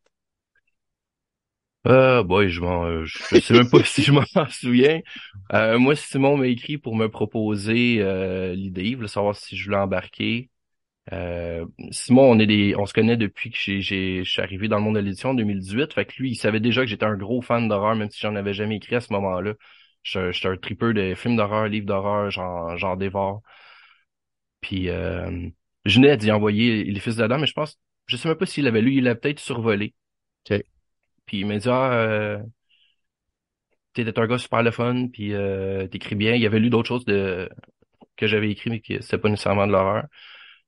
Euh, 1.88 2.22
boy, 2.24 2.50
je 2.50 2.60
m'en, 2.62 2.86
euh, 2.86 3.06
je 3.06 3.40
sais 3.40 3.54
même 3.54 3.70
pas 3.70 3.82
si 3.86 4.04
je 4.04 4.12
m'en 4.12 4.24
souviens. 4.50 5.00
Euh, 5.54 5.80
moi, 5.80 5.96
Simon 5.96 6.36
m'a 6.38 6.48
écrit 6.48 6.78
pour 6.78 6.96
me 6.96 7.08
proposer 7.10 8.00
euh, 8.02 8.54
l'idée, 8.56 8.84
il 8.90 8.96
voulait 8.98 9.08
savoir 9.08 9.36
si 9.36 9.56
je 9.56 9.66
voulais 9.66 9.78
embarquer. 9.78 10.50
Euh, 11.14 11.66
Simon, 11.92 12.32
on 12.32 12.40
est 12.40 12.48
des, 12.48 12.76
on 12.78 12.86
se 12.86 12.94
connaît 12.94 13.18
depuis 13.18 13.50
que 13.52 13.58
j'ai, 13.58 13.82
j'ai, 13.82 14.24
je 14.24 14.30
suis 14.30 14.42
arrivé 14.42 14.68
dans 14.68 14.78
le 14.78 14.84
monde 14.84 14.96
de 14.96 15.00
l'édition 15.00 15.30
en 15.30 15.34
2018. 15.34 15.94
Fait 15.94 16.06
que 16.06 16.14
lui, 16.18 16.32
il 16.32 16.36
savait 16.36 16.60
déjà 16.60 16.82
que 16.82 16.88
j'étais 16.88 17.06
un 17.06 17.16
gros 17.18 17.42
fan 17.42 17.68
d'horreur, 17.68 17.96
même 17.96 18.10
si 18.12 18.20
j'en 18.20 18.36
avais 18.36 18.54
jamais 18.54 18.78
écrit 18.78 18.96
à 18.96 19.02
ce 19.02 19.14
moment-là. 19.14 19.54
Je 20.04 20.32
suis 20.32 20.48
un 20.48 20.58
tripeux 20.58 20.94
de 20.94 21.16
films 21.16 21.36
d'horreur, 21.38 21.68
livres 21.68 21.86
d'horreur, 21.88 22.30
j'en, 22.32 22.76
j'en 22.78 22.96
dévore. 22.96 23.42
Puis 24.62 24.90
euh, 24.90 25.50
je 25.86 25.96
venais 26.00 26.18
d'y 26.18 26.32
envoyer 26.32 26.84
Les 26.84 27.00
Fils 27.00 27.16
d'Adam, 27.18 27.38
mais 27.40 27.48
je 27.48 27.54
pense, 27.54 27.80
je 28.08 28.18
sais 28.18 28.28
même 28.28 28.38
pas 28.38 28.46
s'il 28.46 28.66
l'avait 28.66 28.82
lu, 28.82 28.96
il 28.96 29.04
l'a 29.04 29.16
peut-être 29.16 29.40
survolé. 29.40 29.94
Puis 31.26 31.40
il 31.40 31.46
m'a 31.46 31.58
dit 31.58 31.70
ah 31.70 31.92
euh, 31.94 32.40
t'étais 33.94 34.20
un 34.20 34.28
gars 34.28 34.38
super 34.38 34.64
le 34.64 34.72
fun, 34.72 35.08
puis 35.12 35.34
euh, 35.34 35.88
t'écris 35.88 36.16
bien. 36.16 36.36
Il 36.36 36.46
avait 36.46 36.60
lu 36.60 36.70
d'autres 36.70 36.88
choses 36.88 37.06
de 37.06 37.50
que 38.18 38.28
j'avais 38.28 38.52
écrit, 38.52 38.70
mais 38.70 38.82
que 38.82 39.02
c'était 39.02 39.18
pas 39.20 39.30
nécessairement 39.30 39.68
de 39.68 39.72
l'horreur. 39.74 40.06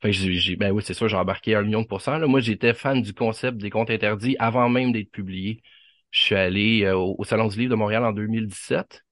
Fait 0.02 0.12
que 0.12 0.16
j'ai, 0.18 0.34
j'ai- 0.36 0.56
ben 0.56 0.72
oui, 0.72 0.82
c'est 0.86 0.94
sûr, 0.94 1.08
j'ai 1.10 1.18
embarqué 1.18 1.56
un 1.56 1.64
million 1.64 1.82
de 1.82 1.88
pourcents. 1.88 2.18
Là. 2.18 2.28
Moi, 2.28 2.40
j'étais 2.40 2.74
fan 2.74 3.02
du 3.02 3.14
concept 3.14 3.58
des 3.58 3.70
contes 3.70 3.90
interdits 3.90 4.36
avant 4.40 4.70
même 4.70 4.92
d'être 4.94 5.12
publié. 5.12 5.62
Je 6.12 6.20
suis 6.22 6.36
allé 6.36 6.84
euh, 6.86 6.96
au, 6.98 7.16
au 7.20 7.24
Salon 7.26 7.48
du 7.48 7.58
Livre 7.60 7.72
de 7.72 7.76
Montréal 7.76 8.06
en 8.06 8.14
2017. 8.14 9.04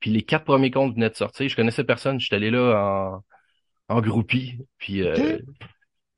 Puis 0.00 0.10
les 0.10 0.22
quatre 0.22 0.44
premiers 0.44 0.70
contes 0.70 0.94
venaient 0.94 1.10
de 1.10 1.16
sortir. 1.16 1.48
Je 1.48 1.56
connaissais 1.56 1.84
personne. 1.84 2.20
J'étais 2.20 2.36
allé 2.36 2.50
là 2.50 3.22
en, 3.88 3.96
en 3.96 4.00
groupie. 4.00 4.58
Puis 4.78 5.02
euh, 5.02 5.38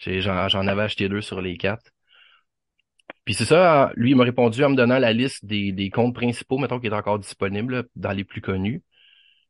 j'en, 0.01 0.49
j'en 0.49 0.67
avais 0.67 0.83
acheté 0.83 1.09
deux 1.09 1.23
sur 1.23 1.41
les 1.43 1.57
quatre. 1.57 1.93
Puis 3.25 3.35
c'est 3.35 3.45
ça, 3.45 3.93
lui, 3.97 4.11
il 4.11 4.17
m'a 4.17 4.25
répondu 4.25 4.65
en 4.65 4.71
me 4.71 4.77
donnant 4.77 4.99
la 4.99 5.13
liste 5.13 5.45
des, 5.45 5.73
des 5.73 5.91
comptes 5.91 6.15
principaux, 6.15 6.59
mettons, 6.59 6.81
qui 6.81 6.87
est 6.87 6.93
encore 6.93 7.19
disponible 7.19 7.75
là, 7.77 7.83
dans 7.97 8.13
les 8.13 8.25
plus 8.25 8.41
connus. 8.41 8.83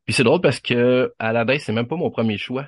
Puis 0.05 0.13
c'est 0.15 0.23
drôle 0.23 0.41
parce 0.41 0.59
que 0.61 1.13
Aladdin, 1.19 1.59
c'est 1.59 1.73
même 1.73 1.87
pas 1.87 1.97
mon 1.97 2.11
premier 2.11 2.37
choix. 2.37 2.67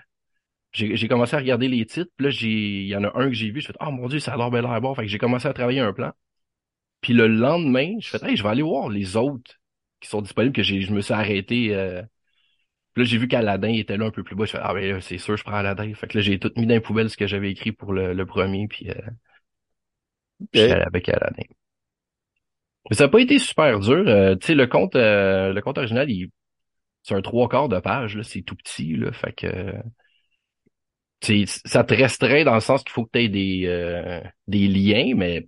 J'ai 0.74 0.96
j'ai 0.96 1.08
commencé 1.08 1.36
à 1.36 1.40
regarder 1.40 1.68
les 1.68 1.86
titres, 1.86 2.12
puis 2.16 2.26
là, 2.26 2.30
j'ai 2.30 2.48
il 2.84 2.88
y 2.88 2.96
en 2.96 3.04
a 3.04 3.12
un 3.20 3.28
que 3.28 3.34
j'ai 3.34 3.52
vu, 3.52 3.62
je 3.62 3.68
fais 3.68 3.74
Oh 3.82 3.92
mon 3.92 4.08
Dieu, 4.08 4.20
ça 4.20 4.34
a 4.34 4.38
l'air 4.38 4.52
bien 4.52 4.62
l'air 4.62 4.80
bon. 4.82 4.96
Fait 4.96 5.04
que 5.04 5.08
j'ai 5.10 5.18
commencé 5.18 5.48
à 5.48 5.54
travailler 5.54 5.82
un 5.82 5.94
plan. 5.94 6.12
Puis 7.02 7.14
le 7.14 7.28
lendemain, 7.28 7.96
je 8.02 8.10
fais 8.10 8.26
Hey, 8.26 8.38
je 8.38 8.44
vais 8.44 8.50
aller 8.50 8.62
voir 8.64 8.90
les 8.90 9.18
autres 9.18 9.60
qui 10.02 10.10
sont 10.10 10.22
disponibles, 10.22 10.56
que 10.56 10.64
j'ai 10.64 10.82
je 10.82 10.94
me 10.94 11.02
suis 11.02 11.14
arrêté. 11.14 11.76
Euh... 11.76 12.02
Puis 12.94 13.04
là, 13.04 13.10
j'ai 13.10 13.18
vu 13.18 13.28
qu'Aladin 13.28 13.70
était 13.74 13.98
là 13.98 14.06
un 14.08 14.12
peu 14.12 14.24
plus 14.24 14.36
bas. 14.36 14.46
Je 14.46 14.52
fais 14.52 14.60
Ah 14.62 14.74
ben 14.74 14.96
là, 14.96 15.02
c'est 15.02 15.18
sûr, 15.18 15.38
je 15.38 15.44
prends 15.44 15.56
Aladdin. 15.56 15.94
Fait 15.96 16.08
que 16.08 16.18
là, 16.18 16.24
j'ai 16.24 16.40
tout 16.40 16.52
mis 16.58 16.68
dans 16.68 16.76
les 16.76 16.82
poubelles 16.82 17.10
ce 17.10 17.18
que 17.18 17.28
j'avais 17.28 17.52
écrit 17.52 17.72
pour 17.74 17.94
le, 17.94 18.14
le 18.14 18.26
premier, 18.26 18.68
puis 18.68 18.90
euh, 18.90 18.96
allé 20.54 20.82
avec 20.86 21.10
Aladdin. 21.10 21.44
Mais 22.90 22.96
ça 22.96 23.06
n'a 23.06 23.10
pas 23.10 23.20
été 23.22 23.40
super 23.40 23.80
dur. 23.80 24.04
Euh, 24.08 24.36
tu 24.36 24.48
sais, 24.48 24.56
le 24.56 24.68
compte, 24.68 24.96
euh, 24.96 25.54
le 25.54 25.62
compte 25.62 25.78
original, 25.78 26.10
il 26.10 26.30
c'est 27.04 27.16
un 27.16 27.22
trois 27.22 27.50
quarts 27.50 27.70
de 27.70 27.80
page, 27.80 28.18
là, 28.18 28.24
c'est 28.24 28.44
tout 28.44 28.56
petit, 28.56 28.96
là. 28.96 29.12
Fait 29.12 29.34
que 29.34 29.74
ça 31.66 31.84
te 31.84 31.94
restreint 31.94 32.44
dans 32.44 32.56
le 32.56 32.62
sens 32.62 32.84
qu'il 32.84 32.92
faut 32.92 33.06
que 33.06 33.12
tu 33.14 33.20
aies 33.26 33.30
des, 33.30 33.64
euh, 33.68 34.22
des 34.48 34.68
liens, 34.68 35.14
mais 35.16 35.48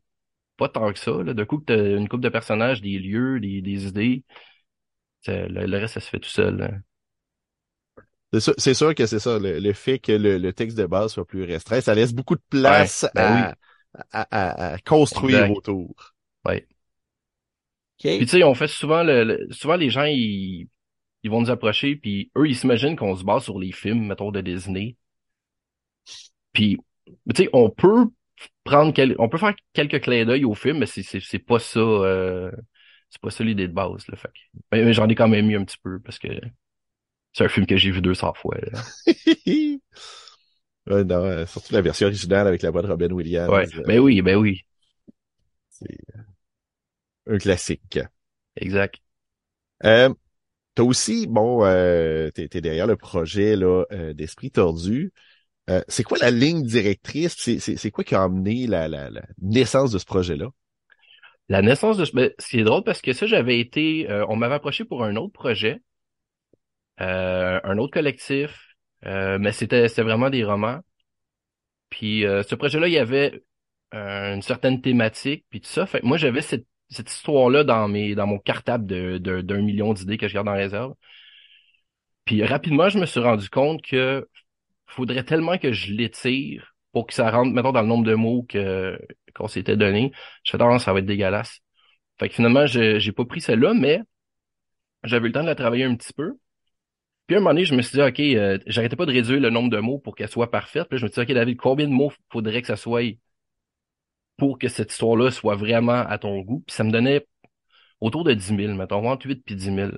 pas 0.58 0.70
tant 0.70 0.94
que 0.94 1.00
ça. 1.00 1.12
Là. 1.24 1.34
De 1.34 1.44
coup, 1.46 1.60
que 1.60 1.66
tu 1.66 1.74
as 1.74 1.98
une 1.98 2.10
couple 2.10 2.24
de 2.24 2.30
personnages, 2.30 2.82
des 2.82 3.00
lieux, 3.00 3.40
des, 3.40 3.62
des 3.62 3.88
idées. 3.88 4.24
Le, 5.28 5.66
le 5.68 5.78
reste, 5.80 5.96
ça 5.96 6.00
se 6.00 6.10
fait 6.10 6.20
tout 6.20 6.30
seul. 6.30 6.56
là. 6.58 6.72
C'est 8.34 8.40
sûr, 8.40 8.54
c'est 8.58 8.74
sûr 8.74 8.96
que 8.96 9.06
c'est 9.06 9.20
ça, 9.20 9.38
le, 9.40 9.60
le 9.60 9.74
fait 9.74 10.00
que 10.00 10.12
le, 10.12 10.38
le 10.40 10.54
texte 10.54 10.78
de 10.78 10.86
base 10.88 11.14
soit 11.14 11.26
plus 11.26 11.44
restreint, 11.44 11.82
ça 11.82 11.94
laisse 11.94 12.14
beaucoup 12.14 12.36
de 12.36 12.42
place 12.50 13.06
Ouais, 13.14 13.14
ben 13.14 13.16
à, 13.16 13.56
à, 14.12 14.22
à- 14.32 14.74
à 14.74 14.78
construire 14.80 15.50
Exact. 15.50 15.52
autour. 15.52 16.16
Ouais. 16.46 16.68
OK. 18.00 18.10
Puis 18.18 18.26
tu 18.26 18.32
sais, 18.38 18.44
on 18.44 18.54
fait 18.56 18.68
souvent 18.68 19.04
le, 19.04 19.24
le- 19.24 19.48
souvent 19.52 19.76
les 19.76 19.90
gens 19.90 20.04
ils, 20.06 20.68
ils 21.24 21.32
vont 21.32 21.42
nous 21.42 21.52
approcher 21.52 21.96
puis 21.98 22.32
eux 22.38 22.48
ils 22.48 22.58
s'imaginent 22.58 22.96
qu'on 22.98 23.16
se 23.18 23.24
base 23.26 23.44
sur 23.46 23.60
les 23.60 23.72
films 23.72 24.08
mettons 24.08 24.32
de 24.32 24.42
Disney. 24.42 24.98
Puis 26.54 26.78
tu 27.36 27.44
sais, 27.44 27.50
on 27.54 27.70
peut 27.70 28.08
prendre 28.64 28.94
quel, 28.94 29.16
on 29.20 29.30
peut 29.30 29.38
faire 29.38 29.56
quelques 29.74 30.02
clins 30.02 30.26
d'œil 30.26 30.46
au 30.46 30.56
film 30.56 30.80
mais 30.80 30.86
c'est 30.86 31.04
c'est 31.04 31.20
c'est 31.22 31.40
pas 31.40 31.60
ça 31.60 31.80
euh, 31.80 32.52
c'est 33.10 33.22
pas 33.22 33.32
ça 33.32 33.44
l'idée 33.44 33.68
de 33.68 33.74
base 33.74 34.08
là 34.10 34.18
fait 34.18 34.32
mais, 34.72 34.84
mais 34.86 34.94
j'en 34.94 35.08
ai 35.10 35.16
quand 35.16 35.28
même 35.28 35.48
mis 35.48 35.56
un 35.56 35.66
petit 35.66 35.78
peu 35.84 36.00
parce 36.00 36.20
que 36.20 36.28
c'est 37.34 37.46
un 37.46 37.50
film 37.50 37.66
que 37.66 37.78
j'ai 37.78 37.92
vu 37.92 38.02
200 38.02 38.34
fois. 38.34 38.56
Ouais, 40.88 41.04
non, 41.06 41.24
euh, 41.24 41.46
surtout 41.46 41.74
la 41.74 41.82
version 41.82 42.08
originale 42.08 42.46
avec 42.48 42.62
la 42.62 42.70
voix 42.72 42.82
de 42.82 42.88
Robin 42.88 43.10
Williams. 43.12 43.54
Ouais, 43.54 43.68
euh, 43.78 43.84
ben 43.86 44.00
oui, 44.00 44.22
ben 44.22 44.36
oui, 44.38 44.66
C'est 45.70 45.98
un 47.28 47.38
classique. 47.38 48.00
exact. 48.56 49.00
Euh, 49.86 50.14
t'as 50.76 50.84
aussi, 50.84 51.28
bon, 51.28 51.66
euh, 51.66 52.32
t'es, 52.32 52.48
t'es 52.48 52.62
derrière 52.62 52.88
le 52.88 52.98
projet 52.98 53.56
là 53.56 53.86
d'Esprit 54.14 54.52
tordu. 54.52 55.14
Euh, 55.70 55.82
c'est 55.88 56.04
quoi 56.04 56.18
la 56.20 56.32
ligne 56.32 56.64
directrice? 56.64 57.36
C'est, 57.38 57.92
quoi 57.92 58.04
qui 58.04 58.16
a 58.16 58.24
amené 58.24 58.68
la, 58.68 58.88
la, 58.88 59.10
naissance 59.42 59.92
de 59.92 59.98
ce 59.98 60.06
projet-là? 60.06 60.48
La 61.50 61.62
naissance 61.62 61.98
de 61.98 62.06
ce... 62.06 62.12
ben, 62.14 62.32
c'est 62.38 62.64
drôle 62.64 62.84
parce 62.84 63.02
que 63.02 63.14
ça, 63.14 63.26
j'avais 63.26 63.60
été... 63.60 64.10
euh, 64.10 64.26
on 64.28 64.36
m'avait 64.36 64.56
approché 64.56 64.84
pour 64.86 65.04
un 65.04 65.16
autre 65.16 65.34
projet, 65.34 65.82
euh, 67.02 67.60
un 67.64 67.78
autre 67.78 67.94
collectif, 67.94 68.76
mais 69.06 69.52
c'était 69.52 69.88
vraiment 69.88 70.30
des 70.30 70.44
romans. 70.44 70.80
Puis 71.90 72.22
ce 72.22 72.56
projet-là, 72.56 72.88
il 72.88 72.94
y 72.94 72.98
avait 72.98 73.44
une 73.92 74.42
certaine 74.42 74.82
thématique, 74.82 75.46
puis 75.50 75.62
tout 75.62 75.70
ça. 75.70 75.86
Fait 75.86 76.02
moi, 76.04 76.18
j'avais 76.18 76.42
cette, 76.42 76.66
cette 76.90 77.12
histoire-là 77.12 77.64
dans 77.64 77.90
dans 77.90 78.28
mon 78.28 78.40
cartable 78.40 78.86
de 78.86 79.18
de- 79.18 79.42
d'un 79.42 79.62
million 79.62 79.94
d'idées 79.94 80.18
que 80.18 80.28
je 80.28 80.34
garde 80.34 80.48
en 80.48 80.54
réserve. 80.54 80.94
Puis 82.26 82.44
rapidement, 82.44 82.90
je 82.90 83.00
me 83.00 83.06
suis 83.06 83.20
rendu 83.20 83.50
compte 83.50 83.82
que 83.82 84.28
faudrait 84.94 85.24
tellement 85.24 85.58
que 85.58 85.72
je 85.72 85.94
l'étire 85.94 86.76
pour 86.92 87.08
que 87.08 87.14
ça 87.14 87.30
rentre, 87.32 87.52
mettons, 87.54 87.72
dans 87.72 87.82
le 87.82 87.88
nombre 87.88 88.06
de 88.06 88.16
mots 88.16 88.44
que 88.48 89.00
qu'on 89.36 89.48
s'était 89.48 89.78
donné. 89.78 90.12
Je 90.44 90.52
fais 90.52 90.58
tendance, 90.60 90.84
ça 90.86 90.94
va 90.94 91.00
être 91.00 91.06
dégueulasse. 91.06 91.60
Fait 92.20 92.30
que 92.30 92.36
finalement, 92.36 92.66
j'ai 92.68 93.12
pas 93.12 93.26
pris 93.26 93.42
celle-là, 93.42 93.74
mais 93.74 94.02
j'avais 95.04 95.26
eu 95.26 95.28
le 95.30 95.34
temps 95.34 95.42
de 95.42 95.48
la 95.48 95.56
travailler 95.56 95.86
un 95.86 95.96
petit 95.96 96.14
peu. 96.14 96.38
Puis 97.28 97.36
à 97.36 97.40
un 97.40 97.42
moment 97.42 97.52
donné, 97.52 97.66
je 97.66 97.76
me 97.76 97.82
suis 97.82 97.98
dit, 97.98 98.04
OK, 98.04 98.20
euh, 98.20 98.60
j'arrêtais 98.68 98.96
pas 98.96 99.06
de 99.06 99.12
réduire 99.12 99.40
le 99.40 99.50
nombre 99.50 99.70
de 99.70 99.80
mots 99.80 99.98
pour 100.00 100.16
qu'elle 100.16 100.30
soit 100.30 100.52
parfaite. 100.52 100.88
Puis 100.90 100.96
là, 100.96 101.00
je 101.00 101.06
me 101.06 101.12
suis 101.12 101.26
dit, 101.26 101.32
OK, 101.32 101.36
David, 101.36 101.58
combien 101.58 101.88
de 101.88 101.94
mots 101.94 102.12
faudrait 102.32 102.62
que 102.62 102.68
ça 102.68 102.76
soit 102.76 103.18
pour 104.38 104.60
que 104.60 104.68
cette 104.68 104.92
histoire-là 104.92 105.32
soit 105.32 105.56
vraiment 105.56 106.06
à 106.06 106.18
ton 106.18 106.40
goût? 106.42 106.64
Puis 106.68 106.76
ça 106.76 106.84
me 106.84 106.92
donnait 106.92 107.26
autour 108.02 108.24
de 108.24 108.34
10 108.34 108.56
000, 108.58 108.74
mettons, 108.76 109.10
entre 109.10 109.28
8 109.28 109.44
puis 109.46 109.56
10 109.56 109.76
000. 109.76 109.92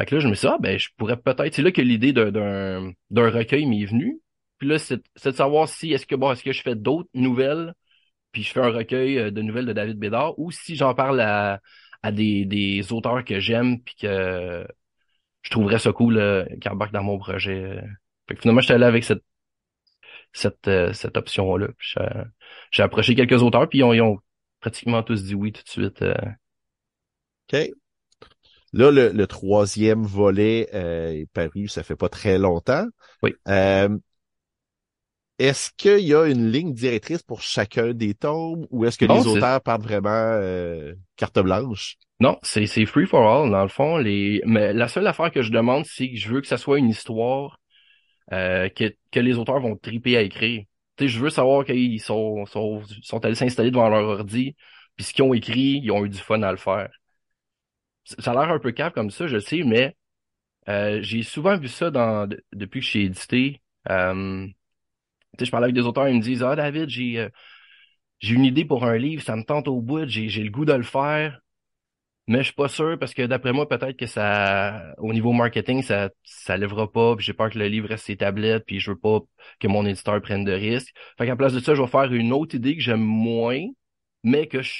Fait 0.00 0.06
que 0.06 0.14
là, 0.14 0.20
je 0.20 0.28
me 0.28 0.34
suis 0.34 0.48
dit, 0.48 0.54
ah, 0.54 0.58
ben, 0.60 0.78
je 0.78 0.88
pourrais 0.96 1.18
peut-être... 1.18 1.54
C'est 1.54 1.62
là 1.62 1.72
que 1.72 1.82
l'idée 1.82 2.12
d'un- 2.14 2.92
recueil 3.30 3.66
m'est 3.66 3.84
venue. 3.84 4.20
Puis 4.58 4.68
là, 4.68 4.78
c'est 4.78 4.96
de 4.98 5.30
savoir 5.32 5.68
si 5.68 5.92
est-ce 5.92 6.06
que 6.06 6.14
bon, 6.14 6.32
est-ce 6.32 6.42
que 6.42 6.52
je 6.52 6.62
fais 6.62 6.74
d'autres 6.74 7.10
nouvelles, 7.14 7.74
puis 8.32 8.42
je 8.42 8.52
fais 8.52 8.60
un 8.60 8.70
recueil 8.70 9.18
euh, 9.18 9.30
de 9.32 9.42
nouvelles 9.42 9.66
de 9.66 9.72
David 9.74 9.98
Bédard, 9.98 10.38
ou 10.38 10.50
si 10.52 10.76
j'en 10.76 10.94
parle 10.94 11.20
à, 11.20 11.60
à 12.02 12.12
des, 12.12 12.46
des 12.46 12.92
auteurs 12.92 13.24
que 13.24 13.40
j'aime, 13.40 13.82
puis 13.82 13.94
que 13.96 14.66
je 15.42 15.50
trouverais 15.50 15.78
ça 15.78 15.92
cool 15.92 16.18
euh, 16.18 16.44
qu'ils 16.60 16.70
embarquent 16.72 16.92
dans 16.92 17.02
mon 17.04 17.18
projet. 17.18 17.80
Fait 18.28 18.36
que 18.36 18.42
finalement, 18.42 18.62
allé 18.74 18.84
avec 18.84 19.04
cette 19.04 19.24
cette, 20.32 20.68
euh, 20.68 20.92
cette 20.92 21.16
option-là. 21.16 21.68
J'ai 22.72 22.82
approché 22.82 23.14
quelques 23.14 23.42
auteurs, 23.42 23.68
puis 23.68 23.78
ils 23.80 23.84
ont, 23.84 23.92
ils 23.92 24.02
ont 24.02 24.18
pratiquement 24.60 25.02
tous 25.02 25.24
dit 25.24 25.34
oui 25.34 25.52
tout 25.52 25.62
de 25.62 25.68
suite. 25.68 26.02
euh. 26.02 26.14
OK. 27.52 27.79
Là, 28.72 28.90
le, 28.90 29.10
le 29.10 29.26
troisième 29.26 30.04
volet 30.04 30.68
euh, 30.74 31.10
est 31.10 31.26
paru, 31.32 31.68
ça 31.68 31.82
fait 31.82 31.96
pas 31.96 32.08
très 32.08 32.38
longtemps. 32.38 32.86
Oui. 33.22 33.34
Euh, 33.48 33.88
est-ce 35.38 35.70
qu'il 35.76 36.00
y 36.00 36.14
a 36.14 36.26
une 36.26 36.50
ligne 36.52 36.74
directrice 36.74 37.22
pour 37.22 37.40
chacun 37.40 37.92
des 37.94 38.14
tomes 38.14 38.66
ou 38.70 38.84
est-ce 38.84 38.98
que 38.98 39.06
Non, 39.06 39.16
les 39.20 39.26
auteurs 39.26 39.60
partent 39.62 39.82
vraiment 39.82 40.10
euh, 40.10 40.94
carte 41.16 41.38
blanche? 41.40 41.96
Non, 42.20 42.38
c'est 42.42 42.66
c'est 42.66 42.84
free 42.84 43.06
for 43.06 43.22
all 43.26 43.50
dans 43.50 43.62
le 43.62 43.68
fond. 43.68 43.96
Les 43.96 44.42
mais 44.44 44.72
la 44.74 44.88
seule 44.88 45.06
affaire 45.06 45.30
que 45.32 45.42
je 45.42 45.50
demande, 45.50 45.86
c'est 45.86 46.10
que 46.10 46.16
je 46.16 46.28
veux 46.32 46.40
que 46.42 46.46
ça 46.46 46.58
soit 46.58 46.78
une 46.78 46.90
histoire 46.90 47.58
euh, 48.32 48.68
que 48.70 48.94
que 49.12 49.20
les 49.20 49.38
auteurs 49.38 49.60
vont 49.60 49.76
triper 49.76 50.16
à 50.18 50.22
écrire. 50.22 50.64
Tu 50.96 51.04
sais, 51.06 51.08
je 51.08 51.20
veux 51.20 51.30
savoir 51.30 51.64
qu'ils 51.64 52.00
sont 52.00 52.46
sont 52.46 52.82
sont 53.02 53.24
allés 53.24 53.36
s'installer 53.36 53.70
devant 53.70 53.88
leur 53.90 54.04
ordi, 54.08 54.56
puis 54.96 55.04
ce 55.06 55.14
qu'ils 55.14 55.24
ont 55.24 55.34
écrit, 55.34 55.80
ils 55.82 55.90
ont 55.92 56.04
eu 56.04 56.10
du 56.10 56.18
fun 56.18 56.42
à 56.42 56.52
le 56.52 56.58
faire. 56.58 56.90
Ça 58.04 58.32
a 58.32 58.34
l'air 58.34 58.54
un 58.54 58.58
peu 58.58 58.72
cave 58.72 58.92
comme 58.92 59.10
ça, 59.10 59.26
je 59.26 59.38
sais, 59.38 59.62
mais 59.64 59.96
euh, 60.68 61.00
j'ai 61.02 61.22
souvent 61.24 61.58
vu 61.58 61.68
ça 61.68 61.90
dans 61.90 62.28
de- 62.28 62.44
depuis 62.54 62.80
que 62.80 62.86
suis 62.86 63.04
édité. 63.06 63.62
Euh, 63.90 64.46
je 65.40 65.50
parlais 65.50 65.66
avec 65.66 65.74
des 65.76 65.82
auteurs, 65.82 66.08
ils 66.08 66.16
me 66.16 66.22
disent 66.22 66.42
Ah 66.42 66.56
David, 66.56 66.88
j'ai 66.90 67.20
euh, 67.20 67.28
j'ai 68.20 68.34
une 68.34 68.44
idée 68.46 68.64
pour 68.64 68.84
un 68.86 68.98
livre, 68.98 69.22
ça 69.22 69.36
me 69.36 69.44
tente 69.44 69.68
au 69.68 69.80
bout, 69.82 70.06
j'ai 70.08 70.28
j'ai 70.28 70.44
le 70.44 70.50
goût 70.50 70.64
de 70.66 70.72
le 70.74 70.82
faire. 70.84 71.40
Mais 72.28 72.38
je 72.38 72.44
suis 72.44 72.54
pas 72.54 72.68
sûr 72.68 72.98
parce 72.98 73.14
que 73.14 73.22
d'après 73.26 73.52
moi, 73.52 73.68
peut-être 73.68 73.96
que 73.96 74.06
ça, 74.06 74.94
au 74.98 75.12
niveau 75.12 75.32
marketing, 75.32 75.82
ça, 75.82 76.10
ça 76.24 76.56
lèvera 76.56 76.90
pas. 76.92 77.16
Puis 77.16 77.24
j'ai 77.26 77.32
peur 77.34 77.50
que 77.50 77.58
le 77.58 77.66
livre 77.68 77.88
reste 77.88 78.06
ses 78.06 78.16
tablettes. 78.16 78.64
Puis 78.66 78.80
je 78.80 78.92
veux 78.92 78.98
pas 78.98 79.20
que 79.58 79.66
mon 79.68 79.84
éditeur 79.86 80.20
prenne 80.22 80.44
de 80.44 80.52
risques. 80.52 80.94
Fait 81.18 81.26
qu'à 81.26 81.36
place 81.36 81.52
de 81.54 81.60
ça, 81.60 81.74
je 81.74 81.82
vais 81.82 81.88
faire 81.88 82.12
une 82.12 82.32
autre 82.32 82.54
idée 82.54 82.76
que 82.76 82.82
j'aime 82.82 83.00
moins, 83.02 83.60
mais 84.22 84.46
que 84.46 84.62
je, 84.62 84.72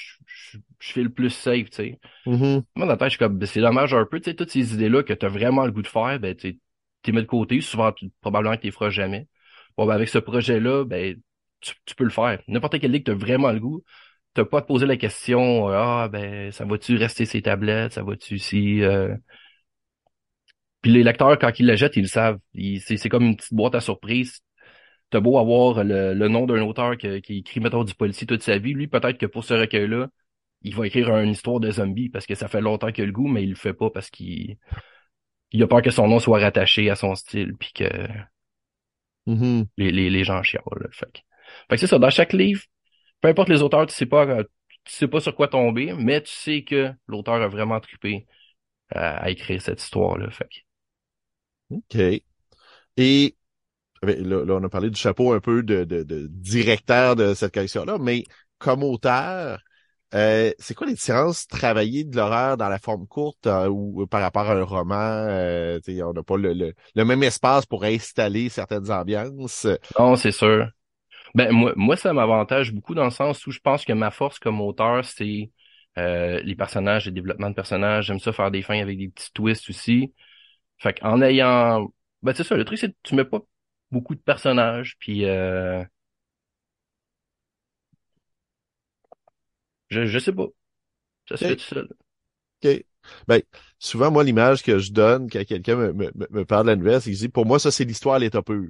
je, 0.52 0.58
je 0.80 0.92
fais 0.92 1.02
le 1.02 1.10
plus 1.10 1.30
safe, 1.30 1.70
tu 1.70 1.76
sais. 1.76 2.00
Mhm. 2.26 2.64
Moi, 2.76 2.86
dans 2.86 2.92
la 2.92 2.96
tête, 2.96 3.06
je 3.08 3.10
suis 3.10 3.18
comme, 3.18 3.44
c'est 3.46 3.60
dommage 3.60 3.94
un 3.94 4.04
peu, 4.04 4.20
tu 4.20 4.30
sais, 4.30 4.36
toutes 4.36 4.50
ces 4.50 4.74
idées-là 4.74 5.02
que 5.02 5.12
t'as 5.12 5.28
vraiment 5.28 5.64
le 5.66 5.72
goût 5.72 5.82
de 5.82 5.86
faire, 5.88 6.18
ben, 6.20 6.34
tu 6.34 6.58
t'es 7.02 7.12
mis 7.12 7.18
de 7.22 7.26
côté. 7.26 7.60
Souvent, 7.60 7.92
tu- 7.92 8.10
probablement 8.20 8.56
que 8.56 8.60
tu 8.62 8.66
les 8.68 8.72
feras 8.72 8.90
jamais. 8.90 9.26
Bon, 9.76 9.86
ben, 9.86 9.94
avec 9.94 10.08
ce 10.08 10.18
projet-là, 10.18 10.84
ben, 10.84 11.16
tu, 11.60 11.74
tu 11.84 11.94
peux 11.94 12.04
le 12.04 12.10
faire. 12.10 12.40
N'importe 12.48 12.78
quel 12.80 12.90
livre 12.92 13.04
que 13.04 13.10
t'as 13.12 13.16
vraiment 13.18 13.52
le 13.52 13.60
goût, 13.60 13.82
t'as 14.34 14.44
pas 14.44 14.58
à 14.58 14.62
te 14.62 14.66
poser 14.68 14.86
la 14.86 14.96
question, 14.96 15.68
euh, 15.70 15.74
ah, 15.76 16.08
ben, 16.10 16.52
ça 16.52 16.64
va-tu 16.64 16.96
rester 16.96 17.26
ces 17.26 17.42
tablettes, 17.42 17.92
ça 17.94 18.02
va-tu 18.02 18.38
si, 18.38 18.82
euh... 18.82 19.14
Puis 20.82 20.92
les 20.92 21.02
lecteurs, 21.02 21.38
quand 21.38 21.50
ils 21.58 21.66
la 21.66 21.76
jettent, 21.76 21.96
ils 21.96 22.02
le 22.02 22.06
savent. 22.08 22.38
C'est 22.54 22.96
c'est 22.96 23.08
comme 23.08 23.24
une 23.24 23.36
petite 23.36 23.52
boîte 23.54 23.74
à 23.74 23.80
surprise. 23.80 24.40
T'as 25.10 25.20
beau 25.20 25.38
avoir 25.38 25.84
le, 25.84 26.14
le 26.14 26.28
nom 26.28 26.46
d'un 26.46 26.62
auteur 26.62 26.96
que- 26.98 27.18
qui 27.20 27.38
écrit, 27.38 27.60
mettons, 27.60 27.84
du 27.84 27.94
policier 27.94 28.26
toute 28.26 28.42
sa 28.42 28.58
vie. 28.58 28.74
Lui, 28.74 28.88
peut-être 28.88 29.18
que 29.18 29.26
pour 29.26 29.44
ce 29.44 29.54
recueil-là, 29.54 30.08
il 30.62 30.74
va 30.76 30.86
écrire 30.86 31.10
une 31.18 31.30
histoire 31.30 31.60
de 31.60 31.70
zombie 31.70 32.08
parce 32.10 32.26
que 32.26 32.34
ça 32.34 32.48
fait 32.48 32.60
longtemps 32.60 32.92
qu'il 32.92 33.04
a 33.04 33.06
le 33.06 33.12
goût, 33.12 33.28
mais 33.28 33.42
il 33.44 33.50
le 33.50 33.56
fait 33.56 33.74
pas 33.74 33.90
parce 33.90 34.10
qu'il 34.10 34.58
il 35.52 35.62
a 35.62 35.68
peur 35.68 35.82
que 35.82 35.90
son 35.92 36.08
nom 36.08 36.18
soit 36.20 36.40
rattaché 36.40 36.90
à 36.90 36.96
son 36.96 37.14
style 37.14 37.54
puis 37.58 37.72
que 37.74 37.84
Mhm. 39.26 39.68
les, 39.76 39.90
les, 39.92 40.10
les 40.10 40.24
gens 40.24 40.42
chialent. 40.42 40.62
Là. 40.80 40.88
Fait 40.92 41.06
que, 41.12 41.18
fait 41.18 41.22
que 41.70 41.76
c'est 41.78 41.86
ça, 41.86 41.98
dans 41.98 42.10
chaque 42.10 42.32
livre, 42.32 42.62
peu 43.20 43.28
importe 43.28 43.48
les 43.48 43.62
auteurs, 43.62 43.86
tu 43.86 43.94
sais 43.94 44.06
pas 44.06 44.26
euh, 44.26 44.44
tu 44.84 44.94
sais 44.94 45.08
pas 45.08 45.20
sur 45.20 45.34
quoi 45.36 45.48
tomber, 45.48 45.94
mais 45.94 46.22
tu 46.22 46.32
sais 46.32 46.64
que 46.64 46.92
l'auteur 47.08 47.36
a 47.42 47.48
vraiment 47.48 47.80
trippé 47.80 48.26
à, 48.90 49.18
à 49.24 49.30
écrire 49.30 49.62
cette 49.62 49.82
histoire-là. 49.82 50.30
Fait 50.30 50.46
que, 50.48 50.58
OK. 51.70 52.22
Et 52.98 53.36
ben, 54.02 54.28
là, 54.28 54.44
là, 54.44 54.54
on 54.56 54.64
a 54.64 54.68
parlé 54.70 54.90
du 54.90 55.00
chapeau 55.00 55.32
un 55.34 55.40
peu 55.40 55.62
de, 55.62 55.84
de, 55.84 56.02
de 56.04 56.28
directeur 56.28 57.16
de 57.16 57.34
cette 57.34 57.54
collection-là, 57.54 57.98
mais 58.00 58.24
comme 58.58 58.82
auteur, 58.84 59.62
euh, 60.14 60.52
c'est 60.58 60.74
quoi 60.74 60.86
les 60.86 60.94
différences 60.94 61.46
travailler 61.46 62.04
de 62.04 62.16
l'horreur 62.16 62.56
dans 62.56 62.68
la 62.68 62.78
forme 62.78 63.06
courte 63.06 63.46
euh, 63.46 63.68
ou 63.68 64.06
par 64.06 64.20
rapport 64.22 64.50
à 64.50 64.54
un 64.54 64.62
roman? 64.64 64.96
Euh, 64.96 65.80
on 65.88 66.12
n'a 66.12 66.22
pas 66.22 66.36
le, 66.36 66.52
le, 66.52 66.74
le 66.94 67.04
même 67.04 67.22
espace 67.22 67.66
pour 67.66 67.84
installer 67.84 68.48
certaines 68.48 68.90
ambiances? 68.90 69.66
non, 69.98 70.16
c'est 70.16 70.32
sûr. 70.32 70.68
Ben 71.34 71.52
moi, 71.52 71.74
moi, 71.76 71.96
ça 71.96 72.12
m'avantage 72.14 72.72
beaucoup 72.72 72.94
dans 72.94 73.04
le 73.04 73.10
sens 73.10 73.46
où 73.46 73.52
je 73.52 73.60
pense 73.60 73.84
que 73.84 73.92
ma 73.94 74.10
force 74.10 74.38
comme 74.38 74.60
auteur, 74.60 75.04
c'est 75.04 75.52
euh, 75.98 76.40
les 76.42 76.56
personnages, 76.56 77.06
le 77.06 77.12
développement 77.12 77.50
de 77.50 77.54
personnages. 77.54 78.06
J'aime 78.06 78.20
ça 78.20 78.32
faire 78.32 78.50
des 78.52 78.62
fins 78.62 78.80
avec 78.80 78.98
des 78.98 79.08
petits 79.10 79.32
twists 79.34 79.70
aussi. 79.70 80.14
Fait 80.78 80.94
qu'en 81.00 81.22
ayant, 81.22 81.88
ben 82.22 82.34
c'est 82.34 82.44
ça, 82.44 82.56
le 82.56 82.64
truc 82.64 82.78
c'est 82.78 82.90
que 82.90 82.96
tu 83.02 83.14
mets 83.16 83.24
pas 83.24 83.40
beaucoup 83.92 84.14
de 84.14 84.20
personnages, 84.20 84.96
puis 84.98 85.24
je 89.90 90.06
je 90.06 90.18
sais 90.18 90.32
pas, 90.32 90.46
ça 91.28 91.36
se 91.36 91.44
fait 91.44 91.56
tout 91.56 91.64
seul. 91.64 91.88
OK. 92.64 92.84
Ben, 93.26 93.40
souvent, 93.78 94.10
moi, 94.10 94.24
l'image 94.24 94.62
que 94.62 94.78
je 94.78 94.92
donne 94.92 95.30
quand 95.30 95.44
quelqu'un 95.44 95.76
me, 95.76 95.92
me, 95.92 96.10
me 96.30 96.44
parle 96.44 96.64
de 96.66 96.70
la 96.70 96.76
nouvelle, 96.76 97.00
c'est 97.00 97.10
que 97.10 97.16
je 97.16 97.22
dis, 97.22 97.28
pour 97.28 97.46
moi, 97.46 97.58
ça, 97.58 97.70
c'est 97.70 97.84
l'histoire 97.84 98.16
à 98.16 98.18
l'état 98.18 98.42
pur. 98.42 98.68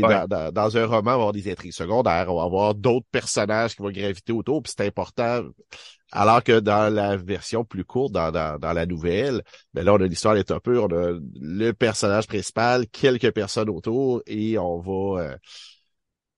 dans, 0.00 0.26
dans, 0.28 0.52
dans 0.52 0.76
un 0.76 0.86
roman, 0.86 1.00
on 1.00 1.04
va 1.04 1.12
avoir 1.14 1.32
des 1.32 1.50
intrigues 1.50 1.72
secondaires, 1.72 2.26
on 2.28 2.36
va 2.38 2.44
avoir 2.44 2.74
d'autres 2.74 3.06
personnages 3.10 3.74
qui 3.74 3.82
vont 3.82 3.90
graviter 3.90 4.32
autour, 4.32 4.62
puis 4.62 4.72
c'est 4.76 4.86
important. 4.86 5.42
Alors 6.12 6.44
que 6.44 6.60
dans 6.60 6.92
la 6.92 7.16
version 7.16 7.64
plus 7.64 7.84
courte, 7.84 8.12
dans, 8.12 8.30
dans, 8.30 8.58
dans 8.58 8.72
la 8.72 8.86
nouvelle, 8.86 9.42
ben 9.72 9.84
là, 9.84 9.94
on 9.94 10.00
a 10.00 10.06
l'histoire 10.06 10.34
à 10.34 10.36
l'état 10.36 10.60
pur, 10.60 10.84
on 10.84 10.94
a 10.94 11.18
le 11.40 11.72
personnage 11.72 12.26
principal, 12.26 12.86
quelques 12.88 13.32
personnes 13.32 13.70
autour, 13.70 14.22
et 14.26 14.58
on 14.58 14.78
va... 14.80 15.22
euh, 15.22 15.36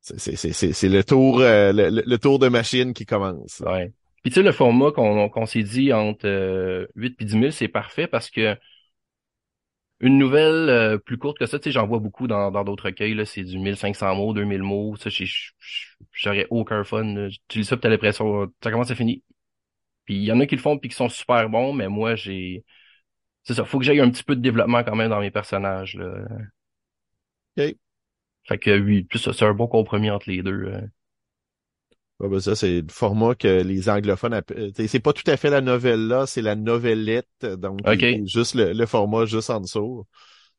c'est- 0.07 0.19
c'est 0.19 0.37
c'est- 0.37 0.53
c'est- 0.53 0.73
c'est 0.73 0.89
le 0.89 1.03
tour 1.05 1.41
euh, 1.41 1.73
le, 1.73 2.03
le- 2.05 2.19
tour 2.19 2.39
de 2.39 2.49
machine 2.49 2.95
qui 2.95 3.07
commence. 3.07 3.61
Ouais. 3.67 3.93
Puis 4.23 4.31
tu 4.31 4.35
sais, 4.37 4.43
le 4.43 4.53
format 4.53 4.91
qu'on 4.93 5.47
s'est 5.47 5.63
dit 5.63 5.93
entre 5.93 6.27
euh, 6.27 6.87
8 6.95 7.21
et 7.21 7.25
10 7.25 7.37
000, 7.37 7.53
c'est 7.53 7.69
parfait 7.69 8.07
parce 8.07 8.31
que 8.31 8.57
une 10.01 10.19
nouvelle 10.19 10.69
euh, 10.69 10.99
plus 10.99 11.17
courte 11.19 11.39
que 11.39 11.47
ça, 11.47 11.59
tu 11.59 11.65
sais, 11.65 11.71
j'en 11.73 11.87
vois 11.87 11.99
beaucoup 12.01 12.27
dans 12.27 12.51
dans 12.51 12.65
d'autres 12.65 12.85
recueils, 12.87 13.15
là, 13.15 13.25
c'est 13.25 13.45
du 13.45 13.59
1500 13.59 14.15
mots, 14.15 14.35
2000 14.35 14.63
mots, 14.63 14.95
ça, 14.97 15.09
j'aurais 16.13 16.47
aucun 16.51 16.85
fun. 16.85 17.05
là. 17.15 17.29
Tu 17.49 17.59
lis 17.61 17.65
ça, 17.65 17.77
t'as 17.77 17.89
l'impression, 17.89 18.53
ça 18.63 18.71
commence 18.71 18.91
à 18.91 18.95
finir. 18.95 19.19
Puis 20.07 20.17
il 20.17 20.25
y 20.25 20.33
en 20.33 20.41
a 20.41 20.47
qui 20.47 20.57
le 20.57 20.63
font 20.63 20.79
puis 20.79 20.91
qui 20.91 20.97
sont 20.97 21.09
super 21.11 21.49
bons, 21.51 21.73
mais 21.75 21.89
moi, 21.89 22.17
j'ai... 22.17 22.65
C'est 23.45 23.55
ça, 23.55 23.65
faut 23.65 23.79
que 23.81 23.85
j'aille 23.87 24.01
un 24.01 24.11
petit 24.11 24.25
peu 24.25 24.37
de 24.37 24.43
développement 24.43 24.85
quand 24.85 24.97
même 24.97 25.11
dans 25.11 25.21
mes 25.21 25.31
personnages, 25.33 25.97
là. 25.97 26.15
OK. 27.57 27.77
Fait 28.49 28.59
que 28.59 28.79
oui, 28.81 29.07
c'est 29.15 29.43
un 29.45 29.53
bon 29.55 29.67
compromis 29.69 30.11
entre 30.11 30.31
les 30.31 30.43
deux. 30.43 30.65
euh. 30.67 30.81
Ouais, 32.19 32.29
ben 32.31 32.41
ça, 32.41 32.57
c'est 32.57 32.81
le 32.81 32.87
format 32.91 33.35
que 33.35 33.47
les 33.63 33.89
anglophones 33.91 34.33
appellent. 34.33 34.73
t'sais, 34.73 34.89
C'est 34.89 35.01
pas 35.01 35.13
tout 35.13 35.29
à 35.31 35.37
fait 35.37 35.51
la 35.51 35.61
novella, 35.61 36.27
c'est 36.27 36.41
la 36.41 36.55
novellette, 36.57 37.29
donc 37.45 37.81
Ok. 37.85 38.03
c'est 38.09 38.27
juste 38.27 38.55
le, 38.55 38.73
le 38.73 38.87
format 38.87 39.27
juste 39.27 39.51
en 39.51 39.61
dessous. 39.61 40.07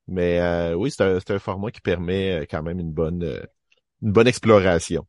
Mais 0.07 0.39
euh, 0.41 0.75
oui, 0.75 0.91
c'est 0.91 1.03
un, 1.03 1.19
un 1.35 1.39
format 1.39 1.71
qui 1.71 1.81
permet 1.81 2.41
euh, 2.43 2.45
quand 2.49 2.63
même 2.63 2.79
une 2.79 2.93
bonne 2.93 3.23
euh, 3.23 3.41
une 4.03 4.11
bonne 4.13 4.27
exploration. 4.27 5.07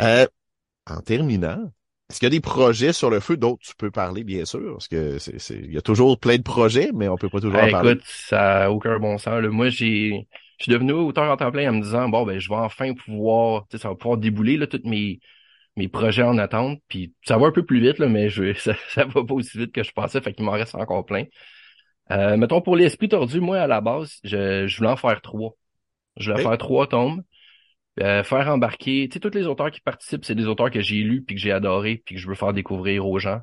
Euh, 0.00 0.26
en 0.86 1.00
terminant, 1.02 1.72
est-ce 2.10 2.20
qu'il 2.20 2.26
y 2.26 2.28
a 2.28 2.30
des 2.30 2.40
projets 2.40 2.92
sur 2.92 3.10
le 3.10 3.20
feu? 3.20 3.36
Dont 3.36 3.56
tu 3.58 3.74
peux 3.76 3.90
parler, 3.90 4.24
bien 4.24 4.44
sûr? 4.44 4.74
Parce 4.74 4.88
que 4.88 5.18
c'est, 5.20 5.38
c'est, 5.40 5.56
il 5.58 5.72
y 5.74 5.78
a 5.78 5.82
toujours 5.82 6.18
plein 6.20 6.38
de 6.38 6.42
projets, 6.42 6.90
mais 6.94 7.08
on 7.08 7.18
peut 7.18 7.30
pas 7.30 7.40
toujours 7.40 7.60
Ah, 7.60 7.64
en 7.64 7.70
parler. 7.70 7.96
écoute, 7.96 8.02
ça 8.04 8.64
a 8.64 8.70
aucun 8.70 8.98
bon 8.98 9.16
sens. 9.18 9.40
Là. 9.42 9.48
Moi, 9.48 9.70
j'ai, 9.70 10.28
je 10.58 10.64
suis 10.64 10.72
devenu 10.72 10.92
auteur 10.92 11.30
en 11.30 11.36
temps 11.36 11.50
plein 11.52 11.70
en 11.70 11.74
me 11.74 11.82
disant, 11.82 12.08
bon, 12.08 12.24
ben, 12.24 12.38
je 12.38 12.48
vais 12.48 12.56
enfin 12.56 12.92
pouvoir, 12.94 13.66
tu 13.68 13.76
sais, 13.76 13.82
ça 13.82 13.88
va 13.88 13.94
pouvoir 13.94 14.18
débouler, 14.18 14.56
là, 14.56 14.66
tous 14.66 14.82
mes, 14.84 15.20
mes 15.76 15.88
projets 15.88 16.24
en 16.24 16.38
attente. 16.38 16.80
Puis 16.88 17.14
ça 17.24 17.38
va 17.38 17.46
un 17.46 17.52
peu 17.52 17.64
plus 17.64 17.80
vite, 17.80 17.98
là, 17.98 18.08
mais 18.08 18.28
je, 18.28 18.54
ça, 18.58 18.74
ça 18.90 19.04
va 19.04 19.24
pas 19.24 19.34
aussi 19.34 19.58
vite 19.58 19.72
que 19.72 19.82
je 19.82 19.92
pensais, 19.92 20.20
fait 20.20 20.32
qu'il 20.34 20.44
m'en 20.44 20.52
reste 20.52 20.74
encore 20.74 21.06
plein. 21.06 21.24
Euh, 22.10 22.36
mettons, 22.36 22.60
pour 22.62 22.76
l'esprit 22.76 23.08
tordu, 23.08 23.40
moi, 23.40 23.60
à 23.60 23.66
la 23.66 23.80
base, 23.80 24.18
je, 24.24 24.66
je 24.66 24.76
voulais 24.78 24.90
en 24.90 24.96
faire 24.96 25.20
trois. 25.22 25.54
Je 26.16 26.30
voulais 26.30 26.42
faire 26.42 26.58
trois 26.58 26.86
tomes. 26.88 27.22
Euh, 28.00 28.22
faire 28.22 28.48
embarquer, 28.48 29.08
tu 29.08 29.14
sais, 29.14 29.20
tous 29.20 29.36
les 29.36 29.46
auteurs 29.46 29.70
qui 29.72 29.80
participent, 29.80 30.24
c'est 30.24 30.36
des 30.36 30.46
auteurs 30.46 30.70
que 30.70 30.80
j'ai 30.80 31.02
lus 31.02 31.22
puis 31.24 31.34
que 31.34 31.40
j'ai 31.40 31.50
adorés 31.52 32.02
puis 32.04 32.14
que 32.14 32.20
je 32.20 32.28
veux 32.28 32.36
faire 32.36 32.52
découvrir 32.52 33.06
aux 33.06 33.18
gens. 33.18 33.40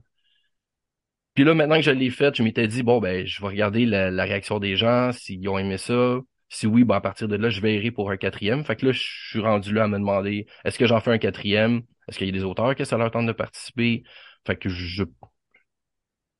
Puis 1.33 1.43
là, 1.43 1.53
maintenant 1.53 1.75
que 1.75 1.81
je 1.81 1.91
l'ai 1.91 2.09
fait, 2.09 2.35
je 2.35 2.43
m'étais 2.43 2.67
dit, 2.67 2.81
bon, 2.83 2.99
ben, 2.99 3.25
je 3.25 3.41
vais 3.41 3.47
regarder 3.47 3.85
la, 3.85 4.09
la 4.09 4.23
réaction 4.23 4.59
des 4.59 4.77
gens, 4.77 5.11
s'ils 5.11 5.47
ont 5.49 5.57
aimé 5.57 5.77
ça. 5.77 6.19
Si 6.55 6.67
oui, 6.67 6.85
ben, 6.85 6.95
à 6.95 7.01
partir 7.01 7.27
de 7.27 7.35
là, 7.35 7.49
je 7.49 7.59
verrai 7.59 7.91
pour 7.91 8.11
un 8.11 8.15
quatrième. 8.15 8.63
Fait 8.63 8.77
que 8.77 8.85
là, 8.85 8.91
je 8.93 9.01
suis 9.01 9.41
rendu 9.41 9.73
là 9.73 9.83
à 9.83 9.87
me 9.89 9.99
demander, 9.99 10.47
est-ce 10.63 10.79
que 10.79 10.87
j'en 10.87 11.01
fais 11.01 11.11
un 11.11 11.17
quatrième? 11.17 11.81
Est-ce 12.07 12.17
qu'il 12.17 12.27
y 12.27 12.29
a 12.29 12.33
des 12.33 12.45
auteurs 12.45 12.75
que 12.75 12.85
ça 12.85 12.97
leur 12.97 13.11
tente 13.11 13.25
de 13.25 13.33
participer? 13.33 14.03
Fait 14.47 14.55
que 14.55 14.69
je, 14.69 15.03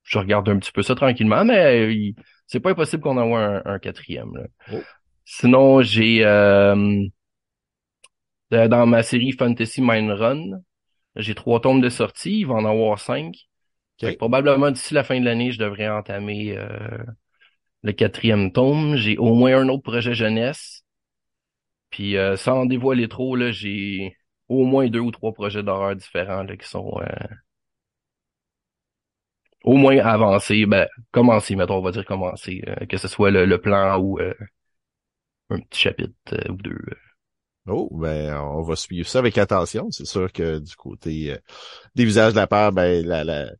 je 0.04 0.18
regarde 0.18 0.48
un 0.48 0.58
petit 0.58 0.72
peu 0.72 0.80
ça 0.80 0.94
tranquillement, 0.94 1.44
mais 1.44 1.86
euh, 1.86 2.12
c'est 2.46 2.60
pas 2.60 2.70
impossible 2.70 3.02
qu'on 3.02 3.18
envoie 3.18 3.40
un, 3.40 3.62
un 3.66 3.78
quatrième, 3.78 4.34
là. 4.34 4.46
Oh. 4.72 4.80
Sinon, 5.26 5.82
j'ai 5.82 6.24
euh, 6.24 7.04
dans 8.50 8.86
ma 8.86 9.02
série 9.02 9.32
Fantasy 9.32 9.82
Mind 9.82 10.10
Run, 10.12 10.62
j'ai 11.16 11.34
trois 11.34 11.60
tomes 11.60 11.82
de 11.82 11.90
sortie, 11.90 12.38
il 12.38 12.46
va 12.46 12.54
en 12.54 12.64
avoir 12.64 12.98
cinq. 13.00 13.34
probablement 14.16 14.70
d'ici 14.70 14.94
la 14.94 15.04
fin 15.04 15.20
de 15.20 15.26
l'année, 15.26 15.50
je 15.50 15.58
devrais 15.58 15.88
entamer 15.88 16.56
euh, 16.56 17.04
le 17.86 17.92
quatrième 17.92 18.52
tome. 18.52 18.96
J'ai 18.96 19.16
au 19.18 19.34
moins 19.34 19.58
un 19.58 19.68
autre 19.68 19.82
projet 19.84 20.14
jeunesse. 20.14 20.82
Puis 21.90 22.16
euh, 22.16 22.36
sans 22.36 22.60
en 22.62 22.66
dévoiler 22.66 23.08
trop, 23.08 23.36
là, 23.36 23.52
j'ai 23.52 24.16
au 24.48 24.64
moins 24.64 24.88
deux 24.88 25.00
ou 25.00 25.10
trois 25.12 25.32
projets 25.32 25.62
d'horreur 25.62 25.96
différents 25.96 26.42
là, 26.42 26.56
qui 26.56 26.68
sont 26.68 27.00
euh, 27.00 27.26
au 29.64 29.76
moins 29.76 29.98
avancés. 29.98 30.66
Ben, 30.66 30.88
commencés, 31.12 31.56
mettons, 31.56 31.78
on 31.78 31.82
va 31.82 31.92
dire 31.92 32.04
commencés. 32.04 32.62
que 32.88 32.96
ce 32.96 33.08
soit 33.08 33.30
le, 33.30 33.60
plan 33.60 33.98
ou 34.00 34.18
un 35.50 35.60
petit 35.60 35.80
chapitre 35.80 36.50
ou 36.50 36.56
deux. 36.56 36.78
Oh, 37.68 37.88
ben, 37.92 38.36
on 38.36 38.62
va 38.62 38.76
suivre 38.76 39.08
ça 39.08 39.18
avec 39.18 39.38
attention. 39.38 39.90
C'est 39.90 40.04
sûr 40.04 40.32
que 40.32 40.58
du 40.60 40.76
côté 40.76 41.32
euh, 41.32 41.38
des 41.96 42.04
visages 42.04 42.32
de 42.32 42.38
la 42.38 42.46
peur, 42.46 42.72
ben, 42.72 43.04
la, 43.04 43.24
la, 43.24 43.50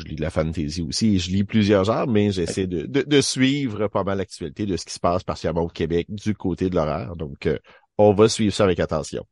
je 0.00 0.04
lis 0.06 0.16
de 0.16 0.20
la 0.20 0.30
fantasy 0.30 0.82
aussi. 0.82 1.18
Je 1.18 1.30
lis 1.30 1.44
plusieurs 1.44 1.84
genres, 1.84 2.06
mais 2.06 2.32
j'essaie 2.32 2.66
de, 2.66 2.86
de, 2.86 3.20
suivre 3.20 3.88
pas 3.88 4.04
mal 4.04 4.18
l'actualité 4.18 4.66
de 4.66 4.76
ce 4.76 4.84
qui 4.84 4.92
se 4.92 5.00
passe 5.00 5.22
particulièrement 5.22 5.62
au 5.62 5.68
Québec 5.68 6.06
du 6.08 6.34
côté 6.34 6.70
de 6.70 6.74
l'horaire. 6.74 7.16
Donc, 7.16 7.46
euh, 7.46 7.58
on 7.98 8.12
va 8.12 8.28
suivre 8.28 8.54
ça 8.54 8.64
avec 8.64 8.80
attention. 8.80 9.24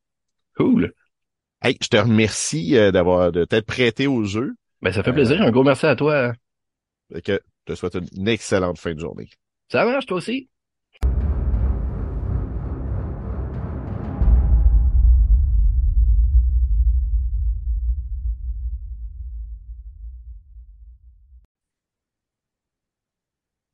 Cool. 0.56 0.92
Hey, 1.62 1.76
je 1.80 1.88
te 1.88 1.96
remercie 1.96 2.76
euh, 2.76 2.92
d'avoir 2.92 3.32
de 3.32 3.44
t'être 3.44 3.66
prêté 3.66 4.06
au 4.06 4.24
jeu. 4.24 4.54
Ben, 4.82 4.92
ça 4.92 5.02
fait 5.02 5.12
plaisir. 5.12 5.42
Un 5.42 5.50
gros 5.50 5.64
merci 5.64 5.86
à 5.86 5.96
toi. 5.96 6.32
Que 7.24 7.40
je 7.66 7.72
te 7.72 7.74
souhaite 7.74 7.98
une 8.16 8.28
excellente 8.28 8.78
fin 8.78 8.94
de 8.94 9.00
journée. 9.00 9.28
Ça 9.70 9.84
marche, 9.84 10.06
toi 10.06 10.18
aussi. 10.18 10.48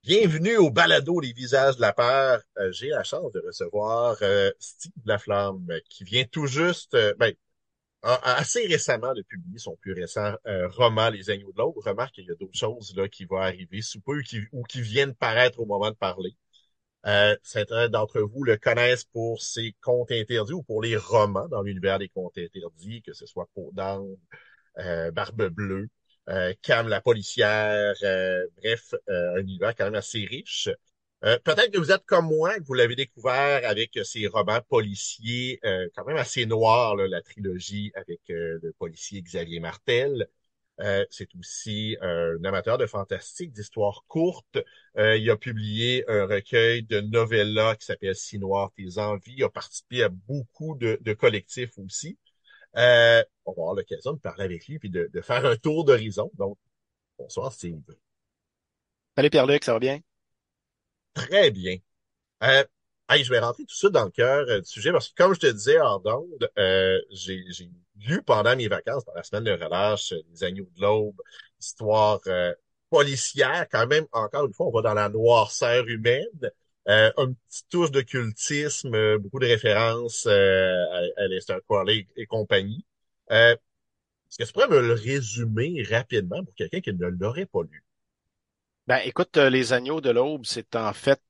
Bienvenue 0.04 0.58
au 0.58 0.70
balado 0.70 1.18
Les 1.18 1.32
visages 1.32 1.76
de 1.76 1.80
la 1.80 1.94
peur. 1.94 2.42
Euh, 2.58 2.70
j'ai 2.72 2.88
la 2.88 3.04
chance 3.04 3.32
de 3.32 3.40
recevoir 3.40 4.18
euh, 4.20 4.50
Steve 4.58 4.92
Laflamme 5.06 5.66
qui 5.88 6.04
vient 6.04 6.24
tout 6.24 6.46
juste, 6.46 6.92
euh, 6.92 7.14
ben, 7.18 7.32
assez 8.02 8.66
récemment 8.66 9.14
de 9.14 9.22
publier 9.22 9.58
son 9.58 9.76
plus 9.76 9.94
récent 9.94 10.34
roman 10.44 11.08
Les 11.08 11.30
Agneaux 11.30 11.52
de 11.52 11.58
l'Aube. 11.58 11.78
Remarque 11.78 12.16
qu'il 12.16 12.26
y 12.26 12.30
a 12.30 12.34
d'autres 12.34 12.58
choses 12.58 12.94
là 12.94 13.08
qui 13.08 13.24
vont 13.24 13.38
arriver 13.38 13.80
sous 13.80 14.00
peu 14.02 14.20
ou 14.52 14.62
qui 14.64 14.82
viennent 14.82 15.14
paraître 15.14 15.58
au 15.60 15.64
moment 15.64 15.90
de 15.90 15.96
parler. 15.96 16.36
certains 17.42 17.88
d'entre 17.88 18.20
vous 18.20 18.44
le 18.44 18.58
connaissent 18.58 19.04
pour 19.04 19.42
ses 19.42 19.74
contes 19.80 20.12
interdits 20.12 20.52
ou 20.52 20.62
pour 20.62 20.82
les 20.82 20.98
romans 20.98 21.48
dans 21.48 21.62
l'univers 21.62 21.98
des 21.98 22.10
contes 22.10 22.36
interdits, 22.36 23.00
que 23.00 23.14
ce 23.14 23.24
soit 23.24 23.48
Peau 23.54 23.70
d'Angle, 23.72 24.18
Barbe 25.14 25.48
Bleue. 25.48 25.88
Euh, 26.30 26.54
Cam 26.62 26.88
la 26.88 27.00
policière, 27.02 27.94
euh, 28.02 28.46
bref, 28.56 28.94
euh, 29.10 29.36
un 29.36 29.40
univers 29.40 29.74
quand 29.74 29.84
même 29.84 29.94
assez 29.94 30.24
riche. 30.24 30.68
Peut-être 31.22 31.70
que 31.70 31.78
vous 31.78 31.90
êtes 31.90 32.04
comme 32.04 32.26
moi, 32.26 32.58
que 32.58 32.64
vous 32.64 32.74
l'avez 32.74 32.96
découvert 32.96 33.66
avec 33.66 33.98
ces 34.04 34.26
romans 34.26 34.60
policiers 34.68 35.58
quand 35.94 36.04
même 36.04 36.18
assez 36.18 36.44
noirs, 36.44 36.96
la 36.96 37.22
trilogie 37.22 37.92
avec 37.94 38.20
le 38.28 38.72
policier 38.78 39.22
Xavier 39.22 39.58
Martel. 39.58 40.28
c'est 41.08 41.34
aussi 41.36 41.96
un 42.02 42.44
amateur 42.44 42.76
de 42.76 42.84
fantastique, 42.86 43.52
d'histoires 43.54 44.04
courtes. 44.06 44.58
il 44.98 45.30
a 45.30 45.36
publié 45.38 46.04
un 46.10 46.26
recueil 46.26 46.82
de 46.82 47.00
novellas 47.00 47.76
qui 47.76 47.86
s'appelle 47.86 48.14
Si 48.16 48.38
noir 48.38 48.70
tes 48.76 48.98
envies. 48.98 49.34
Il 49.38 49.44
a 49.44 49.48
participé 49.48 50.02
à 50.02 50.10
beaucoup 50.10 50.74
de, 50.76 50.98
de 51.00 51.12
collectifs 51.14 51.78
aussi. 51.78 52.18
Euh, 52.76 53.22
on 53.44 53.52
va 53.52 53.62
avoir 53.62 53.74
l'occasion 53.74 54.12
de 54.12 54.18
parler 54.18 54.44
avec 54.44 54.66
lui 54.66 54.78
puis 54.78 54.90
de, 54.90 55.08
faire 55.20 55.44
un 55.44 55.56
tour 55.56 55.84
d'horizon. 55.84 56.30
Donc, 56.34 56.58
bonsoir 57.18 57.52
Steve. 57.52 57.80
Salut 59.16 59.30
Pierre-Luc, 59.30 59.64
ça 59.64 59.72
va 59.74 59.78
bien? 59.78 60.00
Très 61.14 61.50
bien. 61.50 61.76
Euh, 62.42 62.64
je 63.10 63.30
vais 63.30 63.38
rentrer 63.38 63.64
tout 63.64 63.76
ça 63.76 63.90
dans 63.90 64.04
le 64.04 64.10
cœur 64.10 64.46
euh, 64.48 64.60
du 64.60 64.68
sujet 64.68 64.90
parce 64.90 65.08
que 65.08 65.14
comme 65.14 65.34
je 65.34 65.40
te 65.40 65.46
disais 65.46 65.80
en 65.80 66.02
euh, 66.58 67.00
j'ai 67.10 67.44
lu 68.00 68.22
pendant 68.22 68.56
mes 68.56 68.66
vacances, 68.66 69.04
dans 69.04 69.14
la 69.14 69.22
semaine 69.22 69.44
de 69.44 69.52
relâche, 69.52 70.12
Les 70.32 70.42
Agneaux 70.42 70.68
de 70.74 70.80
l'Aube, 70.80 71.20
histoire 71.60 72.20
policière, 72.90 73.66
quand 73.70 73.86
même, 73.86 74.06
encore 74.12 74.46
une 74.46 74.52
fois, 74.52 74.66
on 74.66 74.70
va 74.70 74.82
dans 74.82 74.94
la 74.94 75.08
noirceur 75.08 75.86
humaine. 75.86 76.50
Euh, 76.88 77.10
un 77.16 77.32
petit 77.32 77.64
touche 77.70 77.90
de 77.90 78.02
cultisme, 78.02 78.94
euh, 78.94 79.18
beaucoup 79.18 79.38
de 79.38 79.46
références 79.46 80.26
euh, 80.26 80.84
à, 80.92 81.22
à 81.22 81.26
Lester 81.28 81.56
Crowley 81.66 82.06
et 82.16 82.26
compagnie. 82.26 82.84
Est-ce 83.30 84.38
que 84.38 84.44
tu 84.44 84.52
pourrais 84.52 84.68
me 84.68 84.80
le 84.80 84.92
résumer 84.92 85.82
rapidement 85.88 86.44
pour 86.44 86.54
quelqu'un 86.54 86.80
qui 86.80 86.92
ne 86.92 87.06
l'aurait 87.06 87.46
pas 87.46 87.62
lu? 87.62 87.82
Ben, 88.86 88.98
écoute, 89.06 89.38
Les 89.38 89.72
Agneaux 89.72 90.02
de 90.02 90.10
l'Aube, 90.10 90.44
c'est 90.44 90.76
en 90.76 90.92
fait 90.92 91.22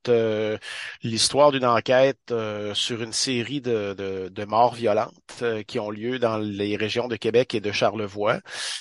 l'histoire 1.05 1.53
d'une 1.53 1.64
enquête 1.64 2.35
sur 2.75 3.01
une 3.01 3.12
série 3.12 3.61
de, 3.61 3.95
de 4.29 4.45
morts 4.45 4.75
violentes 4.75 5.45
qui 5.69 5.79
ont 5.79 5.93
lieu 5.93 6.19
dans 6.19 6.37
les 6.38 6.75
régions 6.75 7.07
de 7.07 7.14
Québec 7.14 7.55
et 7.55 7.61
de 7.61 7.71
Charlevoix. 7.71 8.40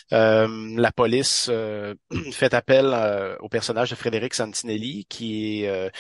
la 0.10 0.92
police 0.96 1.52
fait 2.32 2.54
appel 2.56 3.38
au 3.42 3.48
personnage 3.48 3.92
de 3.92 3.96
Frédéric 3.96 4.34
Santinelli, 4.34 5.06
qui 5.06 5.66
est 5.66 5.92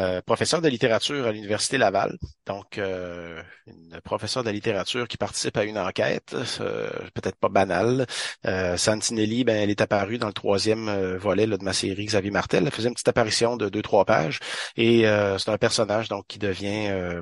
euh, 0.00 0.20
professeur 0.22 0.60
de 0.60 0.68
littérature 0.68 1.26
à 1.26 1.32
l'Université 1.32 1.78
Laval. 1.78 2.16
Donc, 2.46 2.78
euh, 2.78 3.42
une 3.66 4.00
professeur 4.02 4.44
de 4.44 4.50
littérature 4.50 5.08
qui 5.08 5.16
participe 5.16 5.56
à 5.56 5.64
une 5.64 5.78
enquête, 5.78 6.34
euh, 6.60 6.90
peut-être 7.14 7.36
pas 7.36 7.48
banale. 7.48 8.06
Euh, 8.46 8.76
Santinelli, 8.76 9.44
ben, 9.44 9.56
elle 9.56 9.70
est 9.70 9.80
apparue 9.80 10.18
dans 10.18 10.28
le 10.28 10.32
troisième 10.32 11.16
volet 11.16 11.46
de 11.46 11.56
ma 11.62 11.72
série 11.72 12.06
Xavier 12.06 12.30
Martel. 12.30 12.64
Elle 12.66 12.72
faisait 12.72 12.88
une 12.88 12.94
petite 12.94 13.08
apparition 13.08 13.56
de 13.56 13.68
deux, 13.68 13.82
trois 13.82 14.04
pages. 14.04 14.40
Et 14.76 15.04
c'est 15.38 15.50
un 15.50 15.58
personnage 15.58 16.08
donc 16.08 16.26
qui 16.26 16.38
devient 16.38 17.20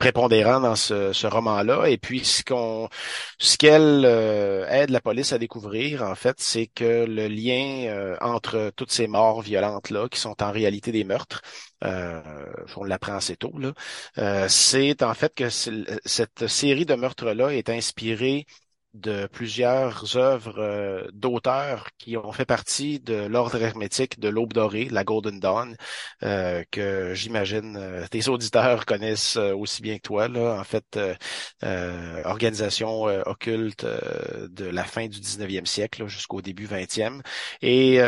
prépondérant 0.00 0.60
dans 0.60 0.74
ce, 0.76 1.12
ce 1.12 1.26
roman-là. 1.28 1.86
Et 1.88 1.98
puis, 1.98 2.24
ce 2.24 2.42
qu'on, 2.42 2.88
ce 3.38 3.56
qu'elle 3.58 4.04
euh, 4.04 4.66
aide 4.68 4.90
la 4.90 5.00
police 5.00 5.32
à 5.32 5.38
découvrir, 5.38 6.02
en 6.02 6.14
fait, 6.14 6.36
c'est 6.40 6.66
que 6.66 7.04
le 7.04 7.28
lien 7.28 7.86
euh, 7.88 8.16
entre 8.20 8.72
toutes 8.76 8.90
ces 8.90 9.06
morts 9.06 9.42
violentes-là, 9.42 10.08
qui 10.08 10.18
sont 10.18 10.42
en 10.42 10.50
réalité 10.50 10.90
des 10.90 11.04
meurtres, 11.04 11.42
euh, 11.44 11.69
on 11.82 12.84
l'apprend 12.84 13.14
assez 13.14 13.36
tôt, 13.36 13.52
là, 13.58 13.72
euh, 14.18 14.48
c'est 14.48 15.02
en 15.02 15.14
fait 15.14 15.34
que 15.34 15.48
cette 15.50 16.46
série 16.46 16.86
de 16.86 16.94
meurtres-là 16.94 17.50
est 17.54 17.68
inspirée 17.70 18.46
de 18.92 19.28
plusieurs 19.28 20.16
œuvres 20.16 20.58
euh, 20.58 21.06
d'auteurs 21.12 21.86
qui 21.96 22.16
ont 22.16 22.32
fait 22.32 22.44
partie 22.44 22.98
de 22.98 23.14
l'ordre 23.14 23.62
hermétique 23.62 24.18
de 24.18 24.28
l'Aube 24.28 24.52
dorée, 24.52 24.88
la 24.90 25.04
Golden 25.04 25.38
Dawn, 25.38 25.76
euh, 26.24 26.64
que 26.72 27.14
j'imagine 27.14 27.76
euh, 27.76 28.04
tes 28.10 28.26
auditeurs 28.28 28.86
connaissent 28.86 29.36
aussi 29.36 29.80
bien 29.82 29.96
que 29.98 30.02
toi. 30.02 30.26
Là, 30.26 30.58
en 30.58 30.64
fait, 30.64 30.98
organisation 32.24 33.02
occulte 33.26 33.84
de 33.84 34.64
la 34.66 34.84
fin 34.84 35.06
du 35.08 35.20
19e 35.20 35.66
siècle 35.66 36.06
jusqu'au 36.06 36.42
début 36.42 36.66
20e. 36.66 37.22
Et 37.62 38.00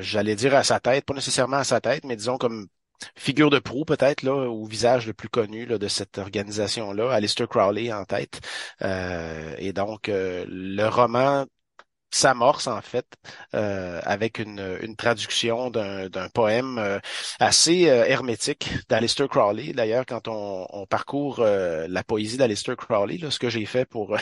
j'allais 0.00 0.34
dire 0.34 0.54
à 0.54 0.64
sa 0.64 0.80
tête, 0.80 1.04
pas 1.04 1.14
nécessairement 1.14 1.58
à 1.58 1.64
sa 1.64 1.80
tête, 1.80 2.04
mais 2.04 2.16
disons 2.16 2.38
comme 2.38 2.68
figure 3.16 3.50
de 3.50 3.58
proue 3.58 3.84
peut-être 3.84 4.22
là 4.22 4.48
ou 4.48 4.66
visage 4.66 5.06
le 5.06 5.12
plus 5.14 5.28
connu 5.28 5.66
là, 5.66 5.78
de 5.78 5.88
cette 5.88 6.18
organisation 6.18 6.92
là, 6.92 7.12
Alistair 7.12 7.48
Crowley 7.48 7.92
en 7.92 8.04
tête. 8.04 8.40
Euh, 8.82 9.54
et 9.58 9.72
donc 9.72 10.08
euh, 10.08 10.44
le 10.48 10.86
roman 10.88 11.46
s'amorce 12.10 12.66
en 12.66 12.80
fait 12.80 13.06
euh, 13.54 14.00
avec 14.04 14.38
une, 14.38 14.78
une 14.82 14.96
traduction 14.96 15.70
d'un, 15.70 16.08
poème 16.32 16.78
euh, 16.78 16.98
assez 17.38 17.88
euh, 17.88 18.04
hermétique 18.04 18.70
d'Alistair 18.88 19.28
Crowley. 19.28 19.72
D'ailleurs, 19.72 20.06
quand 20.06 20.28
on, 20.28 20.66
on 20.70 20.86
parcourt 20.86 21.40
la 21.40 22.04
poésie 22.04 22.36
d'Alistair 22.36 22.76
Crowley, 22.76 23.18
là, 23.18 23.30
ce 23.30 23.38
que 23.38 23.50
j'ai 23.50 23.66
fait 23.66 23.84
pour 23.84 24.16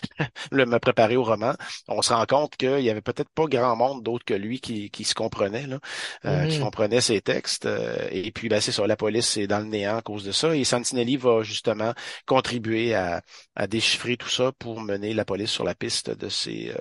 le, 0.50 0.66
me 0.66 0.78
préparer 0.78 1.16
au 1.16 1.24
roman, 1.24 1.54
on 1.88 2.02
se 2.02 2.12
rend 2.12 2.26
compte 2.26 2.56
qu'il 2.56 2.80
y 2.80 2.90
avait 2.90 3.00
peut-être 3.00 3.30
pas 3.30 3.46
grand 3.46 3.76
monde 3.76 4.02
d'autre 4.02 4.24
que 4.24 4.34
lui 4.34 4.60
qui, 4.60 4.90
qui 4.90 5.04
se 5.04 5.14
comprenait, 5.14 5.66
là, 5.66 5.78
qui 6.22 6.28
mm-hmm. 6.28 6.60
comprenait 6.60 7.00
ses 7.00 7.20
textes. 7.20 7.68
et 8.10 8.30
puis, 8.32 8.48
ben, 8.48 8.60
c'est 8.60 8.72
ça, 8.72 8.86
la 8.86 8.96
police 8.96 9.36
est 9.36 9.46
dans 9.46 9.60
le 9.60 9.66
néant 9.66 9.96
à 9.96 10.02
cause 10.02 10.24
de 10.24 10.32
ça. 10.32 10.54
Et 10.54 10.64
Santinelli 10.64 11.16
va 11.16 11.42
justement 11.42 11.92
contribuer 12.26 12.94
à, 12.94 13.22
à 13.56 13.66
déchiffrer 13.66 14.16
tout 14.16 14.28
ça 14.28 14.52
pour 14.58 14.80
mener 14.80 15.14
la 15.14 15.24
police 15.24 15.50
sur 15.50 15.64
la 15.64 15.74
piste 15.74 16.10
de 16.10 16.28
ces 16.28 16.72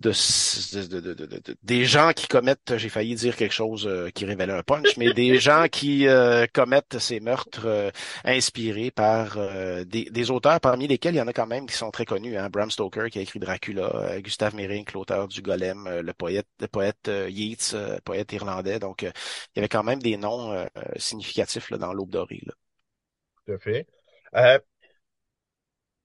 de, 0.00 0.10
de, 0.88 1.00
de, 1.00 1.24
de, 1.24 1.56
des 1.62 1.84
gens 1.84 2.12
qui 2.12 2.26
commettent, 2.26 2.76
j'ai 2.76 2.88
failli 2.88 3.14
dire 3.14 3.36
quelque 3.36 3.52
chose 3.52 3.86
euh, 3.86 4.10
qui 4.10 4.24
révélait 4.24 4.52
un 4.52 4.62
punch, 4.62 4.96
mais 4.96 5.12
des 5.12 5.38
gens 5.40 5.66
qui 5.70 6.06
euh, 6.08 6.46
commettent 6.52 6.98
ces 6.98 7.20
meurtres 7.20 7.66
euh, 7.66 7.90
inspirés 8.24 8.90
par 8.90 9.38
des, 9.84 10.04
des, 10.04 10.30
auteurs 10.30 10.60
parmi 10.60 10.86
lesquels 10.86 11.14
il 11.14 11.18
y 11.18 11.20
en 11.20 11.28
a 11.28 11.32
quand 11.32 11.46
même 11.46 11.66
qui 11.66 11.76
sont 11.76 11.90
très 11.90 12.04
connus. 12.04 12.36
Hein? 12.36 12.48
Bram 12.50 12.70
Stoker 12.70 13.10
qui 13.10 13.18
a 13.18 13.22
écrit 13.22 13.38
Dracula, 13.38 14.20
Gustave 14.20 14.54
Meyrink, 14.54 14.92
l'auteur 14.92 15.28
du 15.28 15.42
Golem, 15.42 16.00
le 16.02 16.12
poète, 16.12 16.46
le 16.60 16.66
poète 16.66 17.10
Yeats, 17.28 18.00
poète 18.04 18.32
irlandais. 18.32 18.78
Donc, 18.78 19.02
il 19.02 19.12
y 19.56 19.58
avait 19.58 19.68
quand 19.68 19.84
même 19.84 20.00
des 20.00 20.16
noms 20.16 20.66
significatifs 20.96 21.70
là, 21.70 21.78
dans 21.78 21.92
l'Aube 21.92 22.10
dorée. 22.10 22.42
Là. 22.46 22.54
Tout 23.46 23.52
à 23.52 23.58
fait. 23.58 23.86
Euh, 24.36 24.58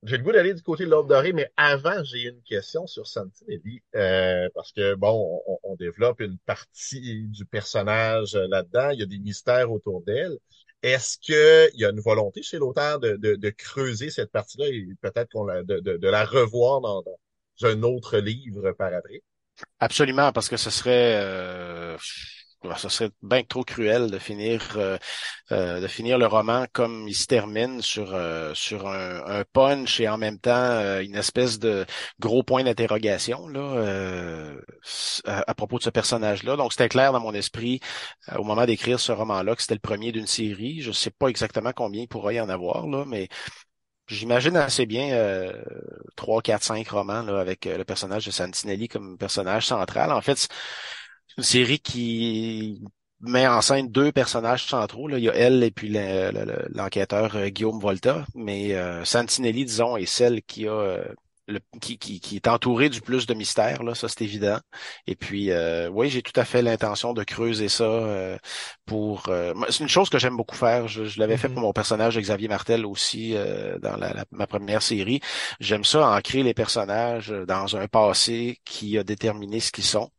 j'ai 0.02 0.18
le 0.18 0.22
goût 0.22 0.32
d'aller 0.32 0.54
du 0.54 0.62
côté 0.62 0.84
de 0.84 0.90
l'ordre 0.90 1.08
doré, 1.08 1.32
mais 1.32 1.50
avant, 1.56 2.02
j'ai 2.04 2.22
une 2.22 2.42
question 2.42 2.86
sur 2.86 3.06
Santinelli, 3.06 3.82
euh, 3.94 4.48
parce 4.54 4.72
que, 4.72 4.94
bon, 4.94 5.42
on, 5.46 5.58
on, 5.62 5.76
développe 5.76 6.20
une 6.20 6.38
partie 6.38 7.24
du 7.28 7.44
personnage 7.44 8.34
là-dedans, 8.34 8.90
il 8.90 9.00
y 9.00 9.02
a 9.02 9.06
des 9.06 9.18
mystères 9.18 9.70
autour 9.72 10.02
d'elle. 10.02 10.36
Est-ce 10.82 11.18
qu'il 11.18 11.80
y 11.80 11.84
a 11.84 11.90
une 11.90 12.00
volonté 12.00 12.42
chez 12.42 12.58
l'auteur 12.58 13.00
de, 13.00 13.16
de, 13.16 13.34
de, 13.34 13.50
creuser 13.50 14.10
cette 14.10 14.30
partie-là 14.30 14.68
et 14.68 14.86
peut-être 15.00 15.30
qu'on 15.32 15.44
la, 15.44 15.62
de, 15.62 15.80
de, 15.80 16.08
la 16.08 16.24
revoir 16.24 16.80
dans, 16.80 17.02
dans, 17.02 17.18
un 17.62 17.82
autre 17.82 18.18
livre 18.18 18.72
par 18.72 18.92
après? 18.92 19.22
Absolument, 19.80 20.32
parce 20.32 20.48
que 20.48 20.56
ce 20.56 20.70
serait... 20.70 21.16
Euh 21.16 21.96
ça 22.76 22.88
serait 22.88 23.10
bien 23.22 23.42
trop 23.42 23.64
cruel 23.64 24.10
de 24.10 24.18
finir 24.18 24.74
euh, 24.76 24.98
euh, 25.52 25.80
de 25.80 25.86
finir 25.86 26.18
le 26.18 26.26
roman 26.26 26.66
comme 26.72 27.06
il 27.08 27.14
se 27.14 27.26
termine 27.26 27.82
sur 27.82 28.14
euh, 28.14 28.52
sur 28.54 28.88
un, 28.88 29.44
punch 29.52 30.00
et 30.00 30.08
en 30.08 30.18
même 30.18 30.38
temps 30.38 31.00
une 31.00 31.14
espèce 31.16 31.58
de 31.58 31.86
gros 32.20 32.42
point 32.42 32.64
d'interrogation 32.64 33.48
là 33.48 34.52
à, 35.24 35.54
propos 35.54 35.78
de 35.78 35.84
ce 35.84 35.90
personnage 35.90 36.42
là. 36.42 36.56
Donc 36.56 36.72
c'était 36.72 36.88
clair 36.88 37.12
dans 37.12 37.20
mon 37.20 37.34
esprit 37.34 37.80
au 38.36 38.44
moment 38.44 38.66
d'écrire 38.66 39.00
ce 39.00 39.12
roman 39.12 39.42
là 39.42 39.54
que 39.54 39.62
c'était 39.62 39.74
le 39.74 39.80
premier 39.80 40.12
d'une 40.12 40.26
série. 40.26 40.80
Je 40.80 40.92
sais 40.92 41.10
pas 41.10 41.28
exactement 41.28 41.72
combien 41.74 42.02
il 42.02 42.08
pourrait 42.08 42.36
y 42.36 42.40
en 42.40 42.48
avoir 42.48 42.86
là, 42.86 43.04
mais 43.06 43.28
J'imagine 44.08 44.56
assez 44.56 44.86
bien 44.86 45.50
trois, 46.14 46.40
quatre, 46.40 46.62
cinq 46.62 46.88
romans 46.88 47.22
là, 47.22 47.40
avec 47.40 47.64
le 47.64 47.84
personnage 47.84 48.24
de 48.24 48.30
Santinelli 48.30 48.86
comme 48.86 49.18
personnage 49.18 49.66
central. 49.66 50.12
En 50.12 50.20
fait, 50.20 50.46
une 51.36 51.44
série 51.44 51.80
qui 51.80 52.80
met 53.20 53.46
en 53.46 53.60
scène 53.60 53.88
deux 53.88 54.12
personnages 54.12 54.66
centraux. 54.66 55.08
Là. 55.08 55.18
Il 55.18 55.24
y 55.24 55.28
a 55.28 55.34
elle 55.34 55.62
et 55.62 55.70
puis 55.70 55.94
l'enquêteur 56.74 57.36
euh, 57.36 57.48
Guillaume 57.48 57.80
Volta. 57.80 58.24
Mais 58.34 58.74
euh, 58.74 59.04
Santinelli, 59.04 59.64
disons, 59.64 59.96
est 59.96 60.06
celle 60.06 60.42
qui 60.42 60.66
a 60.66 60.72
euh, 60.72 61.04
le, 61.48 61.60
qui, 61.80 61.96
qui, 61.98 62.20
qui, 62.20 62.36
est 62.36 62.48
entourée 62.48 62.88
du 62.88 63.00
plus 63.00 63.26
de 63.26 63.32
mystère, 63.32 63.84
là, 63.84 63.94
ça 63.94 64.08
c'est 64.08 64.22
évident. 64.22 64.58
Et 65.06 65.14
puis 65.14 65.50
oui, 65.92 66.10
j'ai 66.10 66.20
tout 66.20 66.32
à 66.34 66.44
fait 66.44 66.60
l'intention 66.60 67.12
de 67.12 67.22
creuser 67.22 67.68
ça 67.68 68.36
pour. 68.84 69.30
c'est 69.68 69.78
une 69.78 69.88
chose 69.88 70.10
que 70.10 70.18
j'aime 70.18 70.36
beaucoup 70.36 70.56
faire. 70.56 70.88
Je, 70.88 71.20
l'avais 71.20 71.36
fait 71.36 71.48
pour 71.48 71.58
mm-hmm. 71.58 71.66
mon 71.66 71.72
personnage 71.72 72.18
Xavier 72.18 72.48
Martel 72.48 72.84
aussi 72.84 73.36
dans 73.80 73.96
la, 73.96 74.24
ma 74.32 74.48
première 74.48 74.82
série. 74.82 75.20
J'aime 75.60 75.84
ça 75.84 76.10
ancrer 76.16 76.42
les 76.42 76.52
personnages 76.52 77.28
dans 77.46 77.76
un 77.76 77.86
passé 77.86 78.58
qui 78.64 78.98
a 78.98 79.04
déterminé 79.04 79.60
ce 79.60 79.70
qu'ils 79.70 79.84
sont 79.84 80.10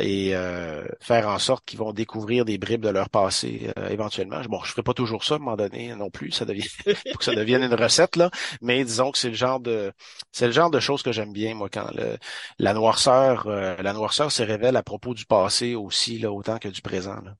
et 0.00 0.34
euh, 0.34 0.84
faire 1.00 1.28
en 1.28 1.38
sorte 1.38 1.64
qu'ils 1.64 1.78
vont 1.78 1.92
découvrir 1.92 2.44
des 2.44 2.58
bribes 2.58 2.82
de 2.82 2.88
leur 2.88 3.10
passé 3.10 3.72
euh, 3.78 3.88
éventuellement. 3.88 4.40
Bon, 4.48 4.62
je 4.64 4.70
ferai 4.70 4.82
pas 4.82 4.94
toujours 4.94 5.24
ça 5.24 5.34
à 5.34 5.36
un 5.36 5.40
moment 5.40 5.56
donné 5.56 5.94
non 5.94 6.10
plus, 6.10 6.32
ça 6.32 6.44
devient 6.44 6.68
faut 7.12 7.18
que 7.18 7.24
ça 7.24 7.34
devienne 7.34 7.62
une 7.62 7.74
recette 7.74 8.16
là, 8.16 8.30
mais 8.60 8.84
disons 8.84 9.12
que 9.12 9.18
c'est 9.18 9.28
le 9.28 9.34
genre 9.34 9.60
de 9.60 9.92
c'est 10.32 10.46
le 10.46 10.52
genre 10.52 10.70
de 10.70 10.80
choses 10.80 11.02
que 11.02 11.12
j'aime 11.12 11.32
bien 11.32 11.54
moi 11.54 11.68
quand 11.68 11.90
le, 11.94 12.16
la 12.58 12.74
noirceur 12.74 13.46
euh, 13.46 13.76
la 13.76 13.92
noirceur 13.92 14.32
se 14.32 14.42
révèle 14.42 14.76
à 14.76 14.82
propos 14.82 15.14
du 15.14 15.26
passé 15.26 15.74
aussi 15.74 16.18
là 16.18 16.32
autant 16.32 16.58
que 16.58 16.68
du 16.68 16.82
présent. 16.82 17.20
Là. 17.20 17.34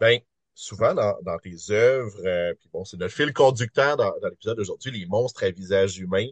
Ben 0.00 0.20
souvent 0.54 0.94
dans, 0.94 1.14
dans 1.22 1.38
tes 1.38 1.56
œuvres, 1.70 2.52
puis 2.58 2.68
bon, 2.72 2.84
c'est 2.84 2.98
le 2.98 3.08
fil 3.08 3.32
conducteur 3.32 3.96
dans, 3.96 4.12
dans 4.20 4.28
l'épisode 4.28 4.56
d'aujourd'hui, 4.56 4.90
les 4.90 5.06
monstres 5.06 5.44
à 5.44 5.50
visage 5.50 5.98
humain. 5.98 6.26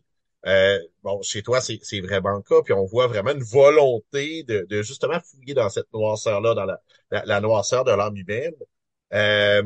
Euh, 0.47 0.79
bon, 1.03 1.21
chez 1.23 1.43
toi, 1.43 1.61
c'est 1.61 2.01
vraiment 2.01 2.37
le 2.37 2.43
cas, 2.43 2.63
puis 2.63 2.73
on 2.73 2.85
voit 2.85 3.09
vraiment 3.09 3.33
une 3.33 3.43
volonté 3.43 4.45
de, 4.45 4.67
de 4.69 4.83
justement 4.83 5.19
fouiller 5.21 5.55
dans 5.55 5.69
cette 5.69 5.93
noirceur-là, 5.93 6.55
dans 6.55 6.65
la, 6.65 6.81
la, 7.11 7.41
noirceur 7.41 7.85
de 7.85 7.91
l'âme 7.91 8.17
humaine. 8.17 8.55
Euh, 9.13 9.63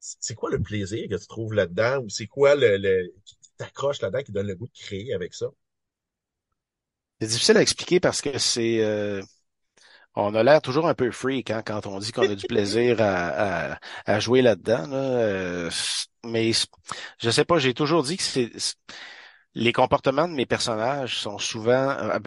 c'est 0.00 0.34
quoi 0.34 0.50
le 0.50 0.60
plaisir 0.60 1.08
que 1.08 1.16
tu 1.16 1.26
trouves 1.26 1.54
là-dedans, 1.54 1.98
ou 2.02 2.08
c'est 2.08 2.26
quoi 2.26 2.54
le, 2.54 2.76
le 2.76 3.12
qui 3.24 3.36
t'accroche 3.56 4.00
là-dedans, 4.00 4.22
qui 4.22 4.32
donne 4.32 4.46
le 4.46 4.54
goût 4.54 4.66
de 4.66 4.78
créer 4.78 5.14
avec 5.14 5.34
ça? 5.34 5.46
C'est 7.20 7.28
difficile 7.28 7.56
à 7.58 7.62
expliquer 7.62 8.00
parce 8.00 8.22
que 8.22 8.38
c'est 8.38 8.82
euh, 8.82 9.22
on 10.14 10.34
a 10.34 10.42
l'air 10.42 10.62
toujours 10.62 10.88
un 10.88 10.94
peu 10.94 11.10
freak 11.10 11.50
hein, 11.50 11.62
quand 11.64 11.86
on 11.86 11.98
dit 11.98 12.12
qu'on 12.12 12.22
a 12.22 12.34
du 12.34 12.46
plaisir 12.46 13.00
à, 13.00 13.72
à, 13.74 13.78
à 14.06 14.20
jouer 14.20 14.42
là-dedans. 14.42 14.86
Là. 14.86 14.96
Euh, 14.96 15.70
mais 16.24 16.52
je 17.18 17.30
sais 17.30 17.44
pas, 17.44 17.58
j'ai 17.58 17.74
toujours 17.74 18.02
dit 18.02 18.16
que 18.16 18.22
c'est 18.22 18.50
les 19.54 19.72
comportements 19.72 20.28
de 20.28 20.34
mes 20.34 20.46
personnages 20.46 21.18
sont 21.18 21.38
souvent, 21.38 21.90
euh, 21.90 22.18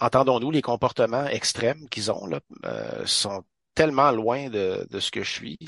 entendons-nous, 0.00 0.50
les 0.50 0.62
comportements 0.62 1.26
extrêmes 1.26 1.88
qu'ils 1.88 2.10
ont 2.10 2.26
là, 2.26 2.40
euh, 2.66 3.04
sont 3.06 3.44
tellement 3.74 4.10
loin 4.12 4.48
de, 4.48 4.86
de, 4.90 5.00
ce 5.00 5.10
que 5.10 5.22
je 5.22 5.30
suis 5.30 5.58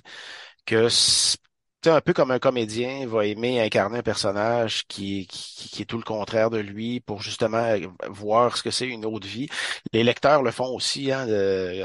que 0.67 0.89
c'est 0.89 1.39
un 1.87 2.01
peu 2.01 2.13
comme 2.13 2.31
un 2.31 2.39
comédien 2.39 3.07
va 3.07 3.27
aimer 3.27 3.61
incarner 3.61 3.99
un 3.99 4.03
personnage 4.03 4.87
qui, 4.87 5.27
qui, 5.27 5.69
qui, 5.71 5.83
est 5.83 5.87
tout 5.87 5.97
le 5.97 6.03
contraire 6.05 6.51
de 6.51 6.59
lui 6.59 7.01
pour 7.01 7.23
justement 7.23 7.57
euh, 7.59 7.87
voir 8.09 8.57
ce 8.57 8.63
que 8.63 8.71
c'est 8.71 8.87
une 8.87 9.07
autre 9.07 9.27
vie. 9.27 9.49
Les 9.93 10.05
lecteurs 10.05 10.43
le 10.43 10.51
font 10.51 10.75
aussi 10.75 11.11
hein, 11.13 11.27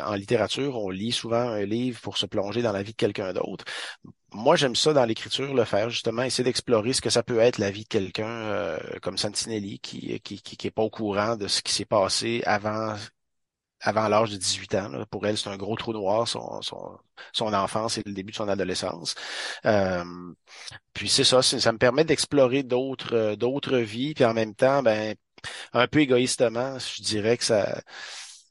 en 0.06 0.14
littérature. 0.16 0.78
On 0.78 0.90
lit 0.90 1.12
souvent 1.12 1.38
un 1.50 1.64
livre 1.66 2.02
pour 2.02 2.18
se 2.18 2.26
plonger 2.26 2.62
dans 2.62 2.74
la 2.74 2.84
vie 2.84 2.92
de 2.92 2.98
quelqu'un 2.98 3.34
d'autre 3.34 3.66
moi, 4.36 4.56
j'aime 4.56 4.76
ça 4.76 4.94
dans 4.94 5.06
l'écriture, 5.06 5.54
le 5.54 5.66
faire, 5.66 5.90
justement, 5.90 6.24
essayer 6.24 6.44
d'explorer 6.44 6.94
ce 6.94 7.02
que 7.02 7.10
ça 7.10 7.24
peut 7.24 7.40
être 7.40 7.58
la 7.58 7.72
vie 7.72 7.84
de 7.84 7.88
quelqu'un 7.88 8.28
euh, 8.28 8.80
comme 9.02 9.18
Santinelli, 9.18 9.80
qui, 9.80 10.20
qui, 10.22 10.42
qui, 10.42 10.68
est 10.68 10.72
pas 10.72 10.84
au 10.84 10.90
courant 10.90 11.36
de 11.38 11.48
ce 11.48 11.62
qui 11.62 11.74
s'est 11.74 11.86
passé 11.86 12.42
avant 12.46 12.96
avant 13.82 14.08
l'âge 14.08 14.32
de 14.32 14.38
18 14.38 14.76
ans. 14.76 14.92
Pour 15.12 15.26
elle, 15.28 15.38
c'est 15.38 15.50
un 15.50 15.58
gros 15.58 15.76
trou 15.76 15.94
noir, 15.94 16.28
son, 16.28 16.62
son, 16.62 16.98
son 17.34 17.54
enfance 17.54 17.98
et 17.98 18.04
le 18.06 18.14
début 18.14 18.32
de 18.32 18.38
son 18.38 18.50
adolescence. 18.50 19.16
Euh, 19.66 20.04
puis 20.94 21.10
c'est 21.10 21.24
ça, 21.24 21.42
ça 21.42 21.72
me 21.72 21.78
permet 21.78 22.04
d'explorer 22.04 22.64
d'autres 22.64 23.16
euh, 23.16 23.36
d'autres 23.36 23.78
vies, 23.78 24.14
puis 24.14 24.26
en 24.26 24.34
même 24.34 24.56
temps, 24.56 24.82
ben 24.84 25.16
un 25.74 25.88
peu 25.88 26.00
égoïstement, 26.00 26.80
je 26.80 27.04
dirais 27.04 27.38
que 27.38 27.44
ça 27.46 27.82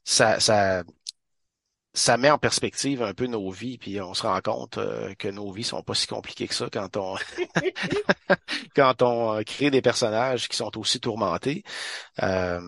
ça, 0.05 0.39
ça 0.39 0.83
ça 1.95 2.17
met 2.17 2.29
en 2.29 2.37
perspective 2.37 3.01
un 3.01 3.13
peu 3.13 3.25
nos 3.25 3.49
vies, 3.49 3.77
puis 3.77 3.99
on 4.01 4.13
se 4.13 4.23
rend 4.23 4.39
compte 4.41 4.77
euh, 4.77 5.13
que 5.15 5.29
nos 5.29 5.51
vies 5.51 5.63
sont 5.63 5.81
pas 5.81 5.95
si 5.95 6.07
compliquées 6.07 6.47
que 6.47 6.53
ça 6.53 6.67
quand 6.71 6.97
on 6.97 7.15
quand 8.75 9.01
on 9.01 9.35
euh, 9.35 9.43
crée 9.43 9.71
des 9.71 9.81
personnages 9.81 10.47
qui 10.49 10.57
sont 10.57 10.77
aussi 10.77 10.99
tourmentés. 10.99 11.63
Euh, 12.21 12.61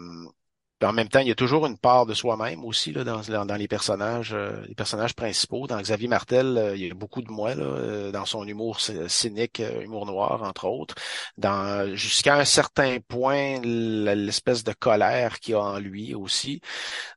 en 0.84 0.94
même 0.94 1.10
temps, 1.10 1.20
il 1.22 1.28
y 1.28 1.32
a 1.32 1.36
toujours 1.36 1.66
une 1.66 1.78
part 1.78 2.06
de 2.06 2.14
soi-même 2.14 2.64
aussi 2.64 2.94
là, 2.94 3.04
dans, 3.04 3.46
dans 3.46 3.56
les 3.56 3.68
personnages, 3.68 4.34
euh, 4.34 4.64
les 4.68 4.76
personnages 4.76 5.16
principaux. 5.16 5.66
Dans 5.66 5.82
Xavier 5.82 6.08
Martel, 6.08 6.74
il 6.76 6.86
y 6.86 6.92
a 6.92 6.94
beaucoup 6.94 7.24
de 7.24 7.32
moi 7.32 7.56
là, 7.56 8.12
dans 8.12 8.26
son 8.26 8.48
humour 8.48 8.80
cynique, 8.80 9.60
humour 9.82 10.06
noir, 10.06 10.44
entre 10.44 10.66
autres. 10.66 10.94
Dans 11.38 11.96
jusqu'à 11.96 12.36
un 12.38 12.46
certain 12.46 13.00
point, 13.08 13.60
l'espèce 13.62 14.64
de 14.64 14.74
colère 14.74 15.40
qu'il 15.40 15.54
y 15.54 15.56
a 15.56 15.62
en 15.62 15.80
lui 15.80 16.14
aussi. 16.14 16.62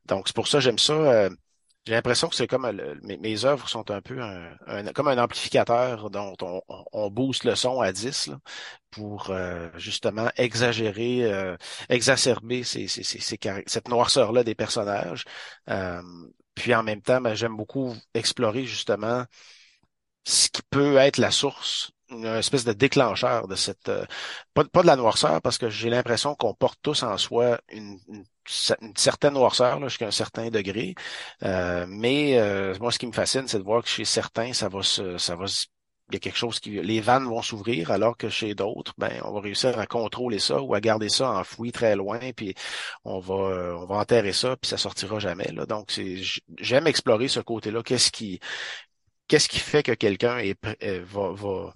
Donc 0.07 0.29
c'est 0.29 0.35
pour 0.35 0.49
ça 0.49 0.59
j'aime 0.61 0.79
ça 0.79 1.29
j'ai 1.87 1.95
l'impression 1.95 2.29
que 2.29 2.35
c'est 2.35 2.47
comme 2.47 2.67
euh, 2.67 2.95
mes, 3.03 3.45
œuvres 3.45 3.69
sont 3.69 3.91
un 3.91 4.03
peu 4.03 4.21
un, 4.21 4.93
comme 4.93 5.09
un 5.09 5.19
amplificateur 5.19 6.11
dont 6.11 6.37
on, 6.43 6.63
on, 6.93 7.11
booste 7.11 7.45
le 7.45 7.55
son 7.57 7.81
à 7.81 7.93
10 7.93 8.29
là, 8.29 8.39
pour 8.91 9.31
euh, 9.31 9.71
justement 9.77 10.31
exagérer, 10.37 11.25
euh, 11.25 11.57
exacerber 11.89 12.65
ces, 12.65 12.87
ces, 12.87 13.03
ces, 13.03 13.39
cette 13.67 13.89
noirceur-là 13.89 14.45
des 14.45 14.55
personnages. 14.55 15.25
puis 16.55 16.75
en 16.75 16.83
même 16.83 17.03
temps, 17.03 17.21
ben, 17.21 17.35
j'aime 17.35 17.57
beaucoup 17.57 17.95
explorer 18.15 18.67
justement 18.67 19.25
ce 20.25 20.49
qui 20.51 20.63
peut 20.71 20.97
être 20.97 21.19
la 21.19 21.31
source 21.31 21.93
une 22.11 22.27
espèce 22.27 22.65
de 22.65 22.73
déclencheur 22.73 23.49
de 23.49 23.55
cette 23.55 23.91
pas, 24.55 24.65
pas 24.65 24.83
de 24.83 24.87
la 24.87 24.97
noirceur 24.97 25.41
parce 25.43 25.59
que 25.59 25.71
j'ai 25.71 25.91
l'impression 25.91 26.35
qu'on 26.35 26.55
porte 26.55 26.79
tous 26.83 27.03
en 27.03 27.17
soi 27.17 27.61
une, 27.73 27.99
une 28.81 28.97
certaine 28.97 29.35
noirceur 29.35 29.81
jusqu'à 29.89 30.09
un 30.09 30.11
certain 30.11 30.51
degré. 30.51 30.95
Euh, 31.45 31.87
mais 31.89 32.39
euh, 32.39 32.75
moi, 32.81 32.93
ce 32.93 32.99
qui 32.99 33.07
me 33.07 33.13
fascine, 33.13 33.47
c'est 33.47 33.59
de 33.59 33.65
voir 33.65 33.83
que 33.83 33.89
chez 33.89 34.05
certains, 34.05 34.53
ça 34.53 34.69
va 34.69 34.83
se, 34.83 35.19
ça 35.19 35.37
va 35.37 35.47
il 36.11 36.15
y 36.15 36.17
a 36.17 36.21
quelque 36.21 36.39
chose 36.39 36.59
qui, 36.59 36.71
les 36.83 37.01
vannes 37.01 37.29
vont 37.29 37.41
s'ouvrir, 37.41 37.93
alors 37.93 38.17
que 38.17 38.29
chez 38.29 38.57
d'autres, 38.57 38.95
ben, 38.99 39.21
on 39.25 39.33
va 39.33 39.41
réussir 39.41 39.79
à 39.79 39.87
contrôler 39.87 40.41
ça 40.41 40.61
ou 40.61 40.75
à 40.75 40.81
garder 40.81 41.09
ça 41.09 41.31
enfoui 41.31 41.71
très 41.71 41.95
loin, 41.95 42.19
puis 42.37 42.55
on 43.05 43.21
va, 43.21 43.77
on 43.79 43.87
va 43.87 43.97
enterrer 43.97 44.33
ça, 44.33 44.57
puis 44.57 44.69
ça 44.69 44.77
sortira 44.77 45.21
jamais. 45.21 45.53
Là. 45.53 45.67
Donc, 45.67 45.93
c'est, 45.93 46.17
j'aime 46.59 46.89
explorer 46.89 47.29
ce 47.29 47.39
côté-là. 47.39 47.85
Qu'est-ce 47.85 48.11
qui, 48.11 48.41
qu'est-ce 49.29 49.49
qui 49.49 49.61
fait 49.61 49.85
que 49.85 49.93
quelqu'un 49.93 50.39
est, 50.39 50.59
euh, 50.83 51.05
va, 51.05 51.31
va, 51.33 51.73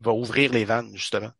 va 0.00 0.12
ouvrir 0.12 0.52
les 0.52 0.64
vannes 0.64 0.94
justement? 0.94 1.30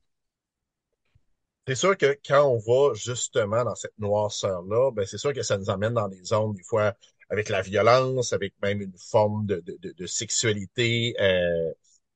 C'est 1.66 1.75
sûr 1.75 1.97
que 1.99 2.18
quand 2.27 2.44
on 2.49 2.59
va 2.59 2.94
justement 2.94 3.62
dans 3.64 3.75
cette 3.75 3.99
noirceur-là, 3.99 4.90
ben 4.92 5.05
c'est 5.07 5.18
sûr 5.18 5.35
que 5.35 5.42
ça 5.42 5.59
nous 5.59 5.68
emmène 5.68 5.94
dans 5.94 6.09
des 6.09 6.25
zones, 6.25 6.55
des 6.55 6.62
fois, 6.62 6.94
avec 7.29 7.51
la 7.51 7.61
violence, 7.62 8.33
avec 8.33 8.55
même 8.62 8.81
une 8.81 8.97
forme 8.97 9.47
de, 9.47 9.61
de, 9.61 9.92
de, 9.92 10.07
sexualité, 10.07 11.14
euh, 11.21 11.73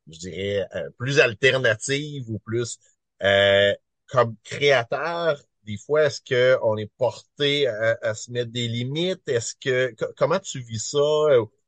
je 0.09 0.19
dirais, 0.19 0.67
euh, 0.75 0.89
plus 0.99 1.21
alternative 1.21 2.31
ou 2.31 2.39
plus 2.39 2.79
euh, 3.23 3.75
comme 4.09 4.37
créateur. 4.45 5.39
Des 5.65 5.77
fois, 5.77 6.05
est-ce 6.05 6.21
qu'on 6.61 6.77
est 6.79 6.91
porté 6.99 7.67
à, 7.69 7.99
à, 8.03 8.15
se 8.15 8.31
mettre 8.33 8.51
des 8.51 8.69
limites? 8.69 9.29
Est-ce 9.29 9.55
que 9.61 9.95
comment 10.17 10.41
tu 10.41 10.61
vis 10.61 10.91
ça? 10.93 10.99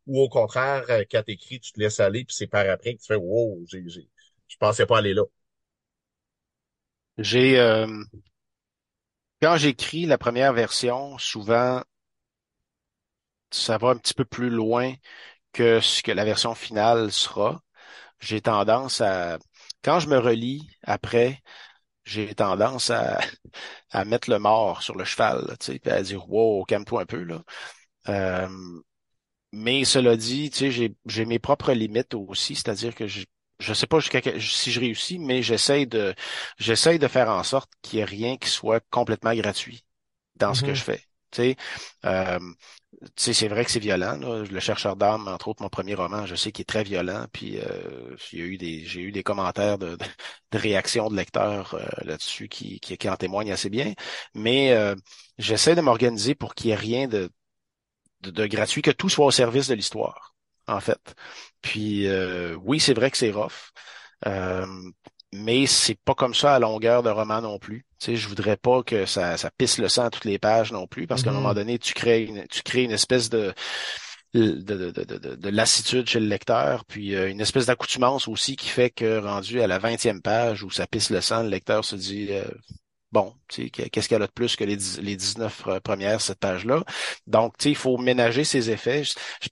Ou 0.06 0.20
au 0.20 0.28
contraire, 0.28 0.84
euh, 0.90 1.04
quand 1.10 1.22
t'écris, 1.22 1.60
tu 1.60 1.72
te 1.72 1.80
laisses 1.80 2.00
aller, 2.00 2.24
puis 2.24 2.34
c'est 2.36 2.46
par 2.46 2.68
après 2.68 2.94
que 2.94 3.00
tu 3.00 3.06
fais 3.06 3.16
Wow, 3.16 3.64
j'ai, 3.66 3.82
j'ai, 3.88 4.08
je 4.48 4.56
pensais 4.58 4.86
pas 4.86 4.98
aller 4.98 5.14
là. 5.14 5.22
J'ai 7.18 7.58
euh, 7.58 7.86
quand 9.40 9.56
j'écris 9.58 10.06
la 10.06 10.18
première 10.18 10.52
version, 10.52 11.16
souvent 11.18 11.82
ça 13.50 13.78
va 13.78 13.88
un 13.90 13.96
petit 13.96 14.14
peu 14.14 14.24
plus 14.24 14.50
loin 14.50 14.92
que 15.52 15.80
ce 15.80 16.02
que 16.02 16.12
la 16.12 16.24
version 16.24 16.54
finale 16.54 17.12
sera. 17.12 17.62
J'ai 18.20 18.40
tendance 18.42 19.00
à 19.00 19.38
quand 19.84 20.00
je 20.00 20.08
me 20.08 20.18
relis 20.18 20.68
après, 20.84 21.42
j'ai 22.04 22.34
tendance 22.34 22.90
à, 22.90 23.20
à 23.90 24.04
mettre 24.04 24.30
le 24.30 24.38
mort 24.38 24.82
sur 24.82 24.96
le 24.96 25.04
cheval, 25.04 25.56
tu 25.60 25.74
sais, 25.74 25.80
puis 25.80 25.92
à 25.92 26.02
dire 26.02 26.28
Wow, 26.30 26.64
calme-toi 26.66 27.02
un 27.02 27.06
peu 27.06 27.22
là. 27.24 27.42
Euh, 28.08 28.48
mais 29.52 29.84
cela 29.84 30.16
dit, 30.16 30.50
tu 30.50 30.58
sais, 30.58 30.70
j'ai, 30.70 30.96
j'ai 31.06 31.24
mes 31.26 31.38
propres 31.38 31.72
limites 31.72 32.14
aussi, 32.14 32.54
c'est-à-dire 32.56 32.94
que 32.94 33.06
je 33.06 33.24
je 33.60 33.74
sais 33.74 33.86
pas 33.86 34.00
jusqu'à 34.00 34.20
si 34.40 34.72
je 34.72 34.80
réussis, 34.80 35.18
mais 35.18 35.42
j'essaie 35.42 35.86
de 35.86 36.14
j'essaie 36.58 36.98
de 36.98 37.08
faire 37.08 37.28
en 37.30 37.42
sorte 37.42 37.70
qu'il 37.82 37.98
n'y 37.98 38.02
ait 38.02 38.04
rien 38.04 38.36
qui 38.36 38.48
soit 38.48 38.80
complètement 38.90 39.34
gratuit 39.34 39.84
dans 40.36 40.54
ce 40.54 40.62
que 40.62 40.72
Mhm. 40.72 40.74
je 40.74 40.84
fais. 40.84 41.00
Tu 41.32 41.42
sais, 41.42 41.56
euh, 42.06 42.38
tu 43.02 43.08
sais, 43.16 43.32
c'est 43.34 43.48
vrai 43.48 43.64
que 43.64 43.70
c'est 43.70 43.80
violent. 43.80 44.16
Là. 44.18 44.44
Le 44.50 44.60
chercheur 44.60 44.96
d'âme, 44.96 45.28
entre 45.28 45.48
autres, 45.48 45.62
mon 45.62 45.68
premier 45.68 45.94
roman, 45.94 46.26
je 46.26 46.34
sais 46.34 46.52
qu'il 46.52 46.62
est 46.62 46.64
très 46.66 46.84
violent. 46.84 47.26
Puis 47.32 47.58
euh, 47.60 48.16
il 48.32 48.38
y 48.38 48.42
a 48.42 48.44
eu 48.46 48.58
des, 48.58 48.84
j'ai 48.86 49.00
eu 49.02 49.12
des 49.12 49.22
commentaires 49.22 49.78
de, 49.78 49.96
de, 49.96 50.04
de 50.52 50.58
réactions 50.58 51.08
de 51.10 51.16
lecteurs 51.16 51.74
euh, 51.74 51.84
là-dessus 52.04 52.48
qui, 52.48 52.80
qui, 52.80 52.96
qui 52.96 53.08
en 53.08 53.16
témoignent 53.16 53.52
assez 53.52 53.70
bien. 53.70 53.94
Mais 54.34 54.72
euh, 54.72 54.94
j'essaie 55.38 55.74
de 55.74 55.80
m'organiser 55.80 56.34
pour 56.34 56.54
qu'il 56.54 56.68
n'y 56.68 56.72
ait 56.72 56.76
rien 56.76 57.08
de, 57.08 57.30
de, 58.22 58.30
de 58.32 58.46
gratuit, 58.46 58.82
que 58.82 58.90
tout 58.90 59.08
soit 59.08 59.26
au 59.26 59.30
service 59.30 59.68
de 59.68 59.74
l'histoire, 59.74 60.33
en 60.66 60.80
fait. 60.80 61.14
Puis 61.62 62.06
euh, 62.08 62.56
oui, 62.62 62.80
c'est 62.80 62.94
vrai 62.94 63.10
que 63.10 63.16
c'est 63.16 63.30
rough. 63.32 63.52
Euh, 64.26 64.66
mais 65.32 65.66
c'est 65.66 65.96
pas 66.04 66.14
comme 66.14 66.34
ça 66.34 66.54
à 66.54 66.58
longueur 66.60 67.02
de 67.02 67.10
roman 67.10 67.40
non 67.42 67.58
plus. 67.58 67.84
Tu 67.98 68.06
sais, 68.06 68.16
je 68.16 68.28
voudrais 68.28 68.56
pas 68.56 68.82
que 68.84 69.06
ça, 69.06 69.36
ça 69.36 69.50
pisse 69.50 69.78
le 69.78 69.88
sang 69.88 70.04
à 70.04 70.10
toutes 70.10 70.24
les 70.26 70.38
pages 70.38 70.72
non 70.72 70.86
plus, 70.86 71.06
parce 71.06 71.22
qu'à 71.22 71.30
un 71.30 71.32
moment 71.34 71.50
Mhm. 71.50 71.54
donné, 71.54 71.78
tu 71.78 71.92
crées 71.94 72.22
une, 72.24 72.46
tu 72.48 72.62
crées 72.62 72.84
une 72.84 72.92
espèce 72.92 73.30
de, 73.30 73.52
de, 74.34 74.52
de, 74.52 74.90
de, 74.90 75.04
de, 75.04 75.34
de 75.36 75.48
lassitude 75.50 76.08
chez 76.08 76.20
le 76.20 76.26
lecteur, 76.26 76.84
puis 76.86 77.14
euh, 77.14 77.30
une 77.30 77.40
espèce 77.40 77.66
d'accoutumance 77.66 78.28
aussi 78.28 78.56
qui 78.56 78.68
fait 78.68 78.90
que 78.90 79.18
rendu 79.18 79.60
à 79.60 79.66
la 79.66 79.78
vingtième 79.78 80.22
page 80.22 80.62
où 80.64 80.70
ça 80.70 80.86
pisse 80.86 81.10
le 81.10 81.20
sang, 81.20 81.42
le 81.42 81.48
lecteur 81.50 81.84
se 81.84 81.96
dit 81.96 82.28
euh, 82.30 82.44
bon, 83.14 83.34
qu'est-ce 83.48 84.08
qu'elle 84.08 84.22
a 84.22 84.26
de 84.26 84.32
plus 84.32 84.56
que 84.56 84.64
les, 84.64 84.76
les 85.02 85.16
19 85.16 85.64
premières, 85.84 86.20
cette 86.20 86.40
page-là? 86.40 86.84
Donc, 87.28 87.54
il 87.64 87.76
faut 87.76 87.96
ménager 87.98 88.44
ses 88.44 88.70
effets. 88.70 89.04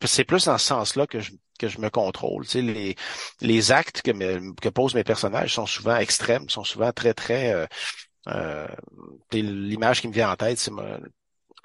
C'est 0.04 0.24
plus 0.24 0.44
dans 0.46 0.58
ce 0.58 0.66
sens-là 0.66 1.06
que 1.06 1.20
je, 1.20 1.32
que 1.58 1.68
je 1.68 1.80
me 1.80 1.90
contrôle. 1.90 2.44
Les, 2.54 2.96
les 3.40 3.72
actes 3.72 4.02
que, 4.02 4.10
me- 4.12 4.54
que 4.60 4.68
posent 4.68 4.94
mes 4.94 5.04
personnages 5.04 5.54
sont 5.54 5.66
souvent 5.66 5.96
extrêmes, 5.96 6.48
sont 6.50 6.64
souvent 6.64 6.92
très, 6.92 7.14
très... 7.14 7.52
Euh, 7.54 7.66
euh, 8.28 8.68
L'image 9.32 10.00
qui 10.02 10.08
me 10.08 10.14
vient 10.14 10.30
en 10.32 10.36
tête, 10.36 10.58
c'est 10.58 10.70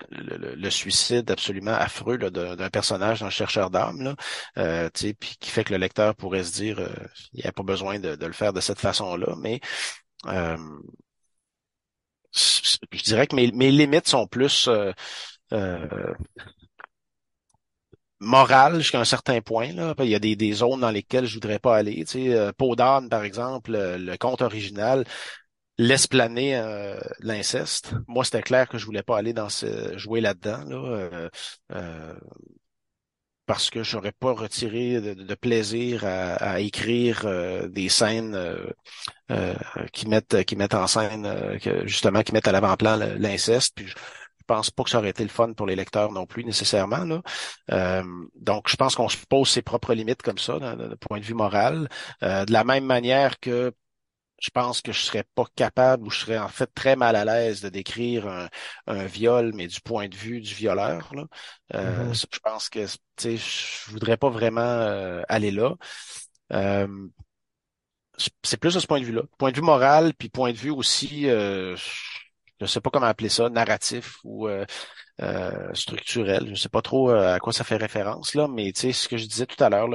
le, 0.09 0.37
le- 0.37 0.55
le 0.55 0.69
suicide 0.69 1.29
absolument 1.31 1.73
affreux 1.73 2.17
d'un 2.17 2.69
personnage, 2.69 3.21
d'un 3.21 3.29
chercheur 3.29 3.69
d'âme, 3.69 4.15
euh, 4.57 4.89
qui 4.91 5.15
fait 5.49 5.63
que 5.63 5.73
le 5.73 5.79
lecteur 5.79 6.15
pourrait 6.15 6.43
se 6.43 6.53
dire, 6.53 6.79
euh, 6.79 6.89
il 7.33 7.41
n'y 7.41 7.47
a 7.47 7.51
pas 7.51 7.63
besoin 7.63 7.99
de, 7.99 8.15
de 8.15 8.25
le 8.25 8.33
faire 8.33 8.53
de 8.53 8.61
cette 8.61 8.79
façon-là, 8.79 9.35
mais 9.39 9.59
euh, 10.27 10.57
je 12.37 13.03
dirais 13.03 13.27
que 13.27 13.35
mes, 13.35 13.71
limites 13.71 14.07
sont 14.07 14.27
plus 14.27 14.67
euh, 14.67 14.91
euh, 15.53 16.13
morales 18.19 18.77
jusqu'à 18.79 18.99
un 18.99 19.05
certain 19.05 19.41
point. 19.41 19.73
Là. 19.73 19.93
Il 19.99 20.09
y 20.09 20.15
a 20.15 20.19
des, 20.19 20.53
zones 20.53 20.81
dans 20.81 20.91
lesquelles 20.91 21.25
je 21.25 21.35
voudrais 21.35 21.59
pas 21.59 21.75
aller. 21.77 22.05
Tu 22.05 22.29
sais, 22.29 22.33
euh, 22.33 22.51
d'âne, 22.75 23.09
par 23.09 23.23
exemple, 23.23 23.71
le, 23.73 24.15
conte 24.17 24.41
original 24.41 25.05
laisse 25.79 26.07
planer 26.07 26.59
l'inceste. 27.19 27.93
Moi, 28.07 28.25
c'était 28.25 28.41
clair 28.41 28.67
que 28.67 28.79
je 28.79 28.85
voulais 28.85 29.03
pas 29.03 29.17
aller 29.17 29.33
dans 29.33 29.49
ce 29.49 29.95
jouer 29.97 30.21
là-dedans. 30.21 30.63
Là, 30.65 31.29
parce 33.47 33.71
que 33.71 33.81
j'aurais 33.81 34.11
pas 34.11 34.33
retiré 34.33 35.01
de, 35.01 35.35
plaisir 35.35 36.05
à, 36.05 36.35
à 36.35 36.59
écrire 36.59 37.21
euh, 37.25 37.67
des 37.69 37.89
scènes 37.89 38.35
euh, 38.35 38.67
euh, 39.31 39.55
qui 39.93 40.07
mettent 40.07 40.43
qui 40.43 40.55
mettent 40.55 40.75
en 40.75 40.85
scène 40.85 41.25
euh, 41.25 41.57
que, 41.57 41.87
justement 41.87 42.21
qui 42.21 42.33
mettent 42.33 42.47
à 42.47 42.51
l'avant-plan 42.51 42.97
l'inceste. 43.17 43.73
Puis 43.75 43.87
je, 43.87 43.93
je 43.93 44.43
pense 44.45 44.69
pas 44.69 44.83
que 44.83 44.89
ça 44.89 44.99
aurait 44.99 45.09
été 45.09 45.23
le 45.23 45.29
fun 45.29 45.53
pour 45.53 45.65
les 45.65 45.75
lecteurs 45.75 46.11
non 46.11 46.25
plus 46.25 46.43
nécessairement 46.43 47.05
là. 47.05 47.21
Euh, 47.71 48.03
donc 48.35 48.69
je 48.69 48.75
pense 48.75 48.95
qu'on 48.95 49.09
se 49.09 49.17
pose 49.27 49.49
ses 49.49 49.61
propres 49.61 49.93
limites 49.93 50.21
comme 50.21 50.37
ça 50.37 50.59
d'un 50.59 50.95
point 50.99 51.19
de 51.19 51.25
vue 51.25 51.33
moral. 51.33 51.89
De 52.21 52.51
la 52.51 52.63
même 52.63 52.85
manière 52.85 53.39
que 53.39 53.73
je 54.39 54.49
pense 54.51 54.81
que 54.81 54.91
je 54.91 54.99
serais 55.01 55.23
pas 55.35 55.45
capable 55.55 56.05
ou 56.07 56.09
je 56.11 56.19
serais 56.21 56.37
en 56.37 56.47
fait 56.49 56.67
très 56.75 56.95
mal 56.95 57.15
à 57.15 57.25
l'aise 57.25 57.61
de 57.61 57.69
décrire 57.69 58.27
un, 58.27 58.49
un 58.87 59.05
viol, 59.05 59.51
mais 59.55 59.67
du 59.67 59.81
point 59.81 60.07
de 60.09 60.15
vue 60.15 60.41
du 60.41 60.53
violeur. 60.53 61.13
Là. 61.15 61.25
Euh, 61.75 62.13
Mhm. 62.13 62.13
ça, 62.13 62.27
je 62.31 62.39
pense 62.39 62.69
que 62.69 62.85
tu 62.85 62.97
sais, 63.17 63.37
je 63.37 63.91
voudrais 63.91 64.17
pas 64.17 64.29
vraiment 64.29 64.61
euh, 64.61 65.23
aller 65.29 65.51
là. 65.51 65.75
Euh, 66.53 66.87
c'est 68.43 68.57
plus 68.59 68.73
de 68.73 68.79
ce 68.79 68.87
point 68.87 68.99
de 68.99 69.05
vue-là. 69.05 69.23
Point 69.37 69.51
de 69.51 69.55
vue 69.57 69.61
moral, 69.61 70.13
puis 70.13 70.29
point 70.29 70.51
de 70.51 70.57
vue 70.57 70.71
aussi, 70.71 71.27
euh, 71.29 71.75
je 72.61 72.65
sais 72.65 72.81
pas 72.81 72.89
comment 72.89 73.05
appeler 73.07 73.29
ça, 73.29 73.49
narratif 73.49 74.17
ou 74.23 74.47
euh, 74.47 74.65
euh, 75.21 75.73
structurel. 75.73 76.49
Je 76.55 76.61
sais 76.61 76.69
pas 76.69 76.81
trop 76.81 77.11
euh, 77.11 77.35
à 77.35 77.39
quoi 77.39 77.53
ça 77.53 77.63
fait 77.63 77.77
référence 77.77 78.35
là, 78.35 78.47
mais 78.47 78.71
tu 78.73 78.81
sais 78.81 78.93
ce 78.93 79.07
que 79.09 79.17
je 79.17 79.25
disais 79.27 79.45
tout 79.47 79.63
à 79.63 79.69
l'heure 79.69 79.87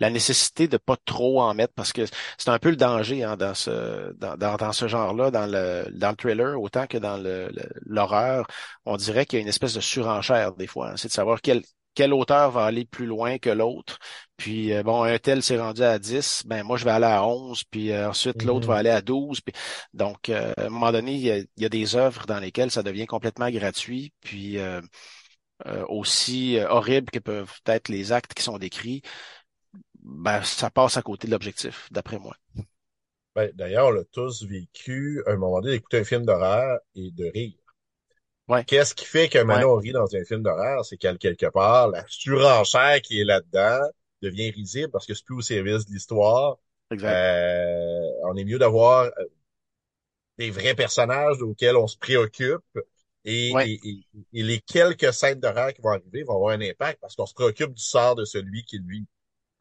la 0.00 0.10
nécessité 0.10 0.68
de 0.68 0.76
pas 0.76 0.96
trop 1.04 1.40
en 1.42 1.54
mettre 1.54 1.74
parce 1.74 1.92
que 1.92 2.02
c'est 2.38 2.50
un 2.50 2.58
peu 2.58 2.70
le 2.70 2.76
danger 2.76 3.24
hein, 3.24 3.36
dans 3.36 3.54
ce 3.54 4.12
dans, 4.18 4.36
dans, 4.56 4.72
ce 4.72 4.88
genre-là, 4.88 5.30
dans 5.30 5.46
le 5.46 5.86
dans 5.92 6.10
le 6.10 6.16
thriller 6.16 6.60
autant 6.60 6.86
que 6.86 6.98
dans 6.98 7.16
le 7.16 7.48
le- 7.52 7.68
l'horreur. 7.86 8.46
On 8.84 8.96
dirait 8.96 9.26
qu'il 9.26 9.38
y 9.38 9.40
a 9.40 9.42
une 9.42 9.48
espèce 9.48 9.74
de 9.74 9.80
surenchère 9.80 10.52
des 10.54 10.66
fois. 10.66 10.90
hein. 10.90 10.96
C'est 10.96 11.08
de 11.08 11.12
savoir 11.12 11.40
quel 11.40 11.62
quel 11.94 12.12
auteur 12.14 12.50
va 12.50 12.64
aller 12.64 12.84
plus 12.84 13.06
loin 13.06 13.38
que 13.38 13.50
l'autre. 13.50 13.98
Puis 14.36 14.72
euh, 14.72 14.82
bon, 14.82 15.02
un 15.04 15.18
tel 15.18 15.42
s'est 15.42 15.58
rendu 15.60 15.82
à 15.82 15.98
10, 15.98 16.42
ben 16.46 16.62
moi 16.64 16.76
je 16.76 16.84
vais 16.84 16.90
aller 16.90 17.06
à 17.06 17.24
11, 17.26 17.64
puis 17.64 17.92
euh, 17.92 18.08
ensuite 18.10 18.44
l'autre 18.44 18.66
va 18.68 18.76
Mhm. 18.76 18.78
aller 18.78 18.90
à 18.90 19.00
12. 19.02 19.40
Puis, 19.40 19.54
donc, 19.94 20.28
euh, 20.28 20.52
à 20.56 20.64
un 20.66 20.68
moment 20.70 20.92
donné, 20.92 21.12
il 21.14 21.20
y 21.20 21.30
a, 21.30 21.38
il 21.38 21.46
y 21.58 21.64
a 21.66 21.68
des 21.68 21.96
œuvres 21.96 22.26
dans 22.26 22.38
lesquelles 22.40 22.70
ça 22.70 22.82
devient 22.82 23.06
complètement 23.06 23.50
gratuit, 23.50 24.12
puis 24.20 24.58
euh, 24.58 24.80
euh, 25.66 25.84
aussi 25.88 26.58
horribles 26.68 27.10
que 27.10 27.18
peuvent 27.20 27.52
être 27.66 27.88
les 27.90 28.12
actes 28.12 28.34
qui 28.34 28.42
sont 28.44 28.58
décrits, 28.58 29.02
ben 30.02 30.42
ça 30.44 30.70
passe 30.70 30.96
à 30.98 31.02
côté 31.02 31.26
de 31.28 31.32
l'objectif, 31.32 31.88
d'après 31.92 32.18
moi. 32.18 32.36
Ben, 33.36 33.50
d'ailleurs, 33.54 33.88
on 33.88 34.00
a 34.00 34.04
tous 34.04 34.44
vécu 34.44 35.22
un 35.26 35.36
moment 35.36 35.60
donné 35.60 35.74
d'écouter 35.76 35.98
un 35.98 36.04
film 36.04 36.24
d'horreur 36.24 36.80
et 36.96 37.10
de 37.12 37.26
rire. 37.26 37.54
Ouais, 38.48 38.66
Qu'est-ce 38.66 38.94
qui 38.94 39.04
fait 39.06 39.28
qu'un 39.28 39.44
ouais, 39.48 39.64
moment 39.64 39.74
on 39.74 39.76
rit 39.78 39.92
dans 39.92 40.14
un 40.16 40.24
film 40.24 40.42
d'horreur? 40.42 40.84
C'est 40.84 40.96
qu'à 40.96 41.16
quelque 41.16 41.46
part, 41.46 41.88
la 41.88 42.04
surenchère 42.08 43.00
qui 43.02 43.20
est 43.20 43.24
là-dedans 43.24 43.80
devient 44.22 44.50
risible 44.50 44.90
parce 44.90 45.06
que 45.06 45.14
c'est 45.14 45.24
plus 45.24 45.36
au 45.36 45.40
service 45.42 45.86
de 45.86 45.92
l'histoire. 45.92 46.58
exact. 46.90 47.22
Euh, 47.34 48.00
on 48.24 48.36
est 48.36 48.44
mieux 48.44 48.58
d'avoir 48.58 49.04
euh, 49.18 49.24
des 50.38 50.50
vrais 50.50 50.74
personnages 50.74 51.40
auxquels 51.42 51.76
on 51.76 51.86
se 51.86 51.96
préoccupe 51.98 52.62
et, 53.24 53.50
Ouais, 53.50 53.70
et, 53.74 53.80
et, 53.88 54.06
et 54.32 54.42
les 54.42 54.60
quelques 54.60 55.12
scènes 55.12 55.40
d'horreur 55.40 55.72
qui 55.72 55.80
vont 55.80 55.90
arriver 55.90 56.24
vont 56.24 56.34
avoir 56.36 56.54
un 56.54 56.60
impact 56.60 57.00
parce 57.00 57.14
qu'on 57.16 57.26
se 57.26 57.34
préoccupe 57.34 57.72
du 57.72 57.82
sort 57.82 58.14
de 58.16 58.24
celui 58.24 58.64
qui 58.64 58.78
lui. 58.78 59.06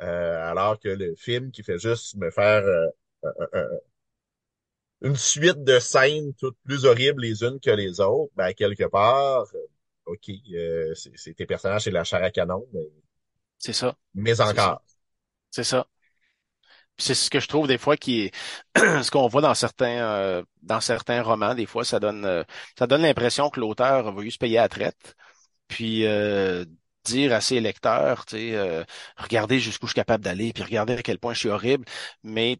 Euh, 0.01 0.51
alors 0.51 0.79
que 0.79 0.89
le 0.89 1.15
film 1.15 1.51
qui 1.51 1.63
fait 1.63 1.79
juste 1.79 2.15
me 2.17 2.31
faire 2.31 2.63
euh, 2.65 2.87
un- 3.23 3.47
un- 3.61 3.67
une 5.03 5.15
suite 5.15 5.63
de 5.63 5.79
scènes 5.79 6.33
toutes 6.35 6.57
plus 6.65 6.85
horribles 6.85 7.21
les 7.21 7.43
unes 7.43 7.59
que 7.59 7.71
les 7.71 7.99
autres, 7.99 8.31
ben 8.35 8.53
quelque 8.53 8.85
part, 8.85 9.45
euh, 9.55 9.67
ok, 10.05 10.29
euh, 10.53 10.93
c'est 10.95 11.35
tes 11.35 11.45
personnages, 11.45 11.83
c'est 11.83 11.91
la 11.91 12.03
chair 12.03 12.23
à 12.23 12.31
canon, 12.31 12.65
mais, 12.73 12.87
c'est 13.57 13.73
ça, 13.73 13.95
mais 14.13 14.39
encore. 14.41 14.83
c'est 15.51 15.63
ça. 15.63 15.87
C'est 16.97 17.15
ce 17.15 17.29
que 17.29 17.39
je 17.39 17.47
trouve 17.47 17.67
des 17.67 17.77
fois 17.79 17.97
qui 17.97 18.21
est 18.21 18.31
ce 19.03 19.09
qu'on 19.11 19.27
voit 19.27 19.41
dans 19.41 19.55
certains 19.55 19.97
euh, 20.05 20.43
dans 20.61 20.79
certains 20.81 21.21
romans, 21.23 21.55
des 21.55 21.65
fois, 21.65 21.83
ça 21.83 21.99
donne 21.99 22.25
euh, 22.25 22.43
ça 22.77 22.85
donne 22.87 23.01
l'impression 23.01 23.49
que 23.49 23.59
l'auteur 23.59 24.07
a 24.07 24.11
voulu 24.11 24.29
se 24.31 24.37
payer 24.37 24.59
à 24.59 24.63
la 24.63 24.69
traite. 24.69 25.15
puis 25.69 26.05
euh, 26.07 26.65
dire 27.05 27.33
à 27.33 27.41
ses 27.41 27.61
lecteurs, 27.61 28.25
tu 28.27 28.37
sais, 28.37 28.55
euh, 28.57 28.83
regardez 29.17 29.59
jusqu'où 29.61 29.87
je 29.87 29.91
suis 29.91 29.95
capable 29.95 30.25
d'aller, 30.25 30.53
puis 30.53 30.63
regardez 30.63 30.95
à 30.95 31.03
quel 31.03 31.19
point 31.19 31.33
je 31.35 31.39
suis 31.41 31.49
horrible. 31.49 31.85
Mais 32.23 32.59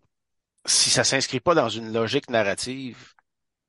si 0.66 0.89
ça 0.89 1.03
s'inscrit 1.03 1.39
pas 1.39 1.55
dans 1.55 1.70
une 1.70 1.93
logique 1.93 2.30
narrative 2.30 3.14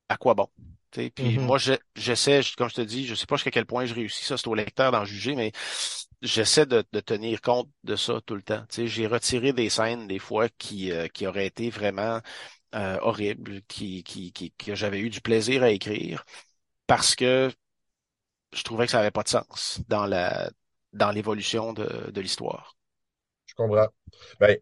à 0.08 0.16
quoi 0.18 0.34
bon? 0.34 0.48
Puis 0.92 1.12
Mhm. 1.18 1.40
moi, 1.40 1.58
je- 1.58 1.74
j'essaie, 1.96 2.42
je- 2.42 2.56
comme 2.56 2.68
je 2.70 2.76
te 2.76 2.80
dis, 2.82 3.06
je 3.06 3.14
sais 3.16 3.26
pas 3.26 3.36
jusqu'à 3.36 3.50
quel 3.52 3.66
point 3.66 3.86
je 3.86 3.94
réussis, 3.94 4.24
ça 4.24 4.36
c'est 4.38 4.48
au 4.48 4.54
lecteur 4.54 4.92
d'en 4.92 5.04
juger, 5.04 5.34
mais 5.36 5.52
j'essaie 6.22 6.66
de, 6.66 6.84
de 6.92 7.00
tenir 7.00 7.40
compte 7.42 7.70
de 7.84 7.96
ça 7.96 8.20
tout 8.26 8.34
le 8.36 8.42
temps. 8.42 8.64
J'ai 8.76 9.06
retiré 9.06 9.52
des 9.52 9.70
scènes 9.70 10.06
des 10.08 10.18
fois 10.20 10.48
qui, 10.58 10.92
euh, 10.92 11.08
qui 11.08 11.26
auraient 11.26 11.46
été 11.46 11.70
vraiment 11.70 12.20
euh, 12.76 12.98
horribles, 13.02 13.62
qui, 13.68 14.04
qui, 14.04 14.32
qui, 14.32 14.52
que 14.52 14.74
j'avais 14.76 15.00
eu 15.00 15.10
du 15.10 15.20
plaisir 15.22 15.62
à 15.64 15.70
écrire 15.70 16.24
parce 16.88 17.14
que 17.16 17.50
je 18.54 18.62
trouvais 18.62 18.86
que 18.86 18.92
ça 18.92 19.00
avait 19.00 19.10
pas 19.10 19.22
de 19.22 19.28
sens 19.28 19.80
dans 19.88 20.06
la 20.06 20.50
dans 20.94 21.10
l'évolution 21.10 21.72
de, 21.72 22.10
de 22.12 22.20
l'histoire. 22.20 22.76
Je 23.46 23.54
comprends. 23.54 23.88
Ben, 24.40 24.58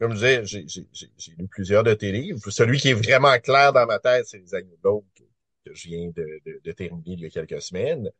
comme 0.00 0.16
je 0.16 0.40
disais, 0.42 0.66
j'ai, 0.66 1.32
lu 1.36 1.46
plusieurs 1.48 1.84
de 1.84 1.92
tes 1.94 2.10
livres. 2.10 2.40
Celui 2.50 2.78
qui 2.78 2.88
est 2.88 2.94
vraiment 2.94 3.38
clair 3.38 3.72
dans 3.72 3.86
ma 3.86 3.98
tête, 3.98 4.26
c'est 4.26 4.38
Les 4.38 4.54
Agneaux 4.54 4.78
l'Aube 4.82 5.04
que, 5.14 5.24
je 5.74 5.88
viens 5.88 6.08
de, 6.08 6.40
de, 6.46 6.60
de 6.64 6.72
terminer 6.72 7.12
il 7.12 7.20
y 7.20 7.26
a 7.26 7.30
quelques 7.30 7.60
semaines. 7.62 8.10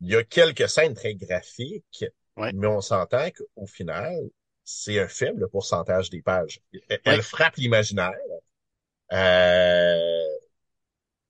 Il 0.00 0.10
y 0.10 0.16
a 0.16 0.24
quelques 0.24 0.68
scènes 0.68 0.94
très 0.94 1.14
graphiques, 1.14 2.04
Ouais. 2.36 2.50
mais 2.54 2.66
on 2.66 2.80
s'entend 2.80 3.28
qu'au 3.30 3.66
final, 3.66 4.14
c'est 4.64 4.98
un 4.98 5.06
faible 5.06 5.48
pourcentage 5.48 6.10
des 6.10 6.22
pages. 6.22 6.60
Elle 7.04 7.16
Ouais. 7.18 7.22
frappe 7.22 7.56
l'imaginaire. 7.56 8.14
Euh, 9.12 9.98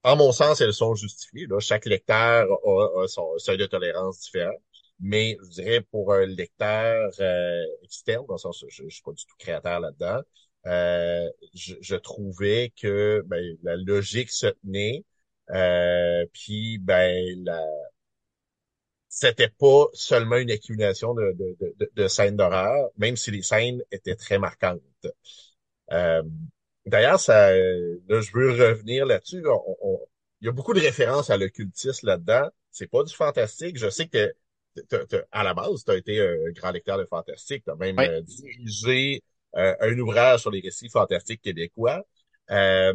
en 0.04 0.16
mon 0.16 0.32
sens, 0.32 0.60
elles 0.60 0.72
sont 0.72 0.94
justifiées. 0.94 1.46
Là. 1.46 1.60
Chaque 1.60 1.86
lecteur 1.86 2.46
a, 2.50 3.02
a 3.02 3.08
son 3.08 3.38
seuil 3.38 3.58
de 3.58 3.66
tolérance 3.66 4.20
différent. 4.20 4.54
Mais 5.02 5.38
je 5.44 5.48
dirais 5.50 5.82
pour 5.82 6.14
un 6.14 6.26
lecteur 6.26 7.10
euh, 7.20 7.64
externe, 7.84 8.26
dans 8.28 8.34
le 8.34 8.38
sens 8.38 8.64
je, 8.68 8.84
je 8.84 8.88
suis 8.94 9.02
pas 9.02 9.12
du 9.12 9.24
tout 9.26 9.36
créateur 9.38 9.80
là-dedans, 9.80 10.20
euh, 10.66 11.28
je, 11.54 11.74
je 11.80 11.96
trouvais 11.96 12.72
que 12.80 13.22
ben, 13.26 13.56
la 13.64 13.76
logique 13.76 14.30
se 14.30 14.46
tenait. 14.48 15.04
Euh, 15.50 16.24
puis 16.32 16.78
ben 16.78 17.44
la 17.44 17.60
c'était 19.08 19.48
pas 19.48 19.86
seulement 19.92 20.36
une 20.36 20.50
accumulation 20.50 21.14
de, 21.14 21.32
de, 21.38 21.56
de, 21.78 21.90
de 21.94 22.08
scènes 22.08 22.36
d'horreur, 22.36 22.90
même 22.96 23.16
si 23.16 23.30
les 23.30 23.42
scènes 23.42 23.82
étaient 23.92 24.16
très 24.16 24.38
marquantes. 24.38 24.80
Euh, 25.92 26.22
D'ailleurs, 26.86 27.20
ça, 27.20 27.52
là, 27.52 28.20
je 28.20 28.32
veux 28.34 28.50
revenir 28.52 29.06
là-dessus. 29.06 29.42
Il 30.40 30.46
y 30.46 30.48
a 30.48 30.52
beaucoup 30.52 30.74
de 30.74 30.80
références 30.80 31.30
à 31.30 31.36
l'occultisme 31.36 32.06
là-dedans. 32.06 32.48
C'est 32.72 32.88
pas 32.90 33.04
du 33.04 33.14
fantastique. 33.14 33.78
Je 33.78 33.90
sais 33.90 34.08
que 34.08 34.34
à 35.30 35.42
la 35.42 35.54
base, 35.54 35.84
tu 35.84 35.90
as 35.90 35.96
été 35.96 36.20
un 36.20 36.50
grand 36.52 36.70
lecteur 36.70 36.98
de 36.98 37.04
fantastique. 37.04 37.64
Tu 37.64 37.70
as 37.70 37.76
même 37.76 37.98
euh, 37.98 38.20
dirigé 38.22 39.22
euh, 39.56 39.74
un 39.80 39.98
ouvrage 39.98 40.40
sur 40.40 40.50
les 40.50 40.60
récits 40.60 40.88
fantastiques 40.88 41.42
québécois. 41.42 42.02
Euh, 42.50 42.94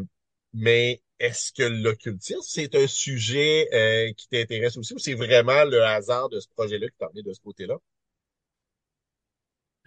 mais 0.54 1.02
est-ce 1.20 1.52
que 1.52 1.64
l'occultisme, 1.64 2.42
c'est 2.44 2.76
un 2.76 2.88
sujet 2.88 3.68
euh, 3.74 4.12
qui 4.14 4.28
t'intéresse 4.30 4.78
aussi 4.78 4.94
ou 4.94 5.00
c'est 5.00 5.14
vraiment 5.14 5.64
le 5.66 5.84
hasard 5.84 6.30
de 6.30 6.40
ce 6.40 6.48
projet-là 6.56 6.88
qui 6.88 6.98
t'a 6.98 7.08
emmené 7.08 7.24
de 7.24 7.34
ce 7.34 7.40
côté-là? 7.42 7.76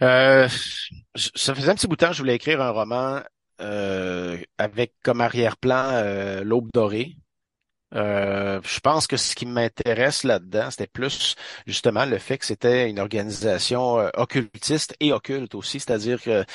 Euh, 0.01 0.47
ça 1.15 1.53
faisait 1.53 1.69
un 1.69 1.75
petit 1.75 1.87
bout 1.87 1.95
de 1.95 1.99
temps 1.99 2.07
que 2.09 2.15
je 2.15 2.21
voulais 2.21 2.35
écrire 2.35 2.59
un 2.59 2.71
roman 2.71 3.21
euh, 3.59 4.37
avec 4.57 4.93
comme 5.03 5.21
arrière-plan 5.21 5.89
euh, 5.91 6.43
l'Aube 6.43 6.69
dorée. 6.73 7.15
Euh, 7.93 8.61
je 8.63 8.79
pense 8.79 9.05
que 9.05 9.17
ce 9.17 9.35
qui 9.35 9.45
m'intéresse 9.45 10.23
là-dedans, 10.23 10.71
c'était 10.71 10.87
plus 10.87 11.35
justement 11.67 12.05
le 12.05 12.17
fait 12.19 12.37
que 12.37 12.45
c'était 12.45 12.89
une 12.89 12.99
organisation 12.99 13.99
euh, 13.99 14.09
occultiste 14.15 14.95
et 15.01 15.11
occulte 15.11 15.55
aussi, 15.55 15.79
c'est-à-dire 15.81 16.21
que 16.21 16.45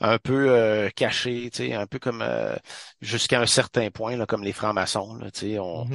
un 0.00 0.18
peu 0.18 0.50
euh, 0.50 0.88
cachée, 0.96 1.50
tu 1.52 1.68
sais, 1.68 1.74
un 1.74 1.86
peu 1.86 1.98
comme 1.98 2.22
euh, 2.22 2.56
jusqu'à 3.02 3.40
un 3.40 3.46
certain 3.46 3.90
point, 3.90 4.16
là, 4.16 4.26
comme 4.26 4.42
les 4.42 4.52
francs-maçons, 4.54 5.16
là, 5.16 5.30
tu 5.30 5.40
sais, 5.40 5.58
on, 5.58 5.86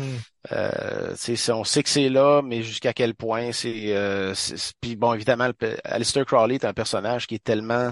euh, 0.52 1.12
tu 1.14 1.18
sais, 1.18 1.36
c'est- 1.36 1.52
on 1.54 1.64
sait 1.64 1.84
que 1.84 1.90
c'est 1.90 2.10
là, 2.10 2.42
mais 2.44 2.64
jusqu'à 2.64 2.94
quel 2.94 3.16
point 3.16 3.52
c'est, 3.54 3.96
euh, 3.96 4.34
puis 4.82 4.96
bon, 4.96 5.14
évidemment, 5.14 5.50
Aleister 5.86 6.26
Crowley 6.26 6.56
est 6.56 6.66
un 6.66 6.74
personnage 6.74 7.28
qui 7.28 7.36
est 7.36 7.44
tellement 7.44 7.92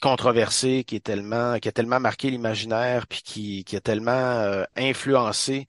controversé, 0.00 0.84
qui 0.84 0.96
est 0.96 1.00
tellement, 1.00 1.58
qui 1.58 1.68
a 1.68 1.72
tellement 1.72 2.00
marqué 2.00 2.30
l'imaginaire, 2.30 3.06
puis 3.06 3.22
qui, 3.22 3.64
qui 3.64 3.76
a 3.76 3.80
tellement 3.80 4.12
euh, 4.12 4.64
influencé 4.76 5.66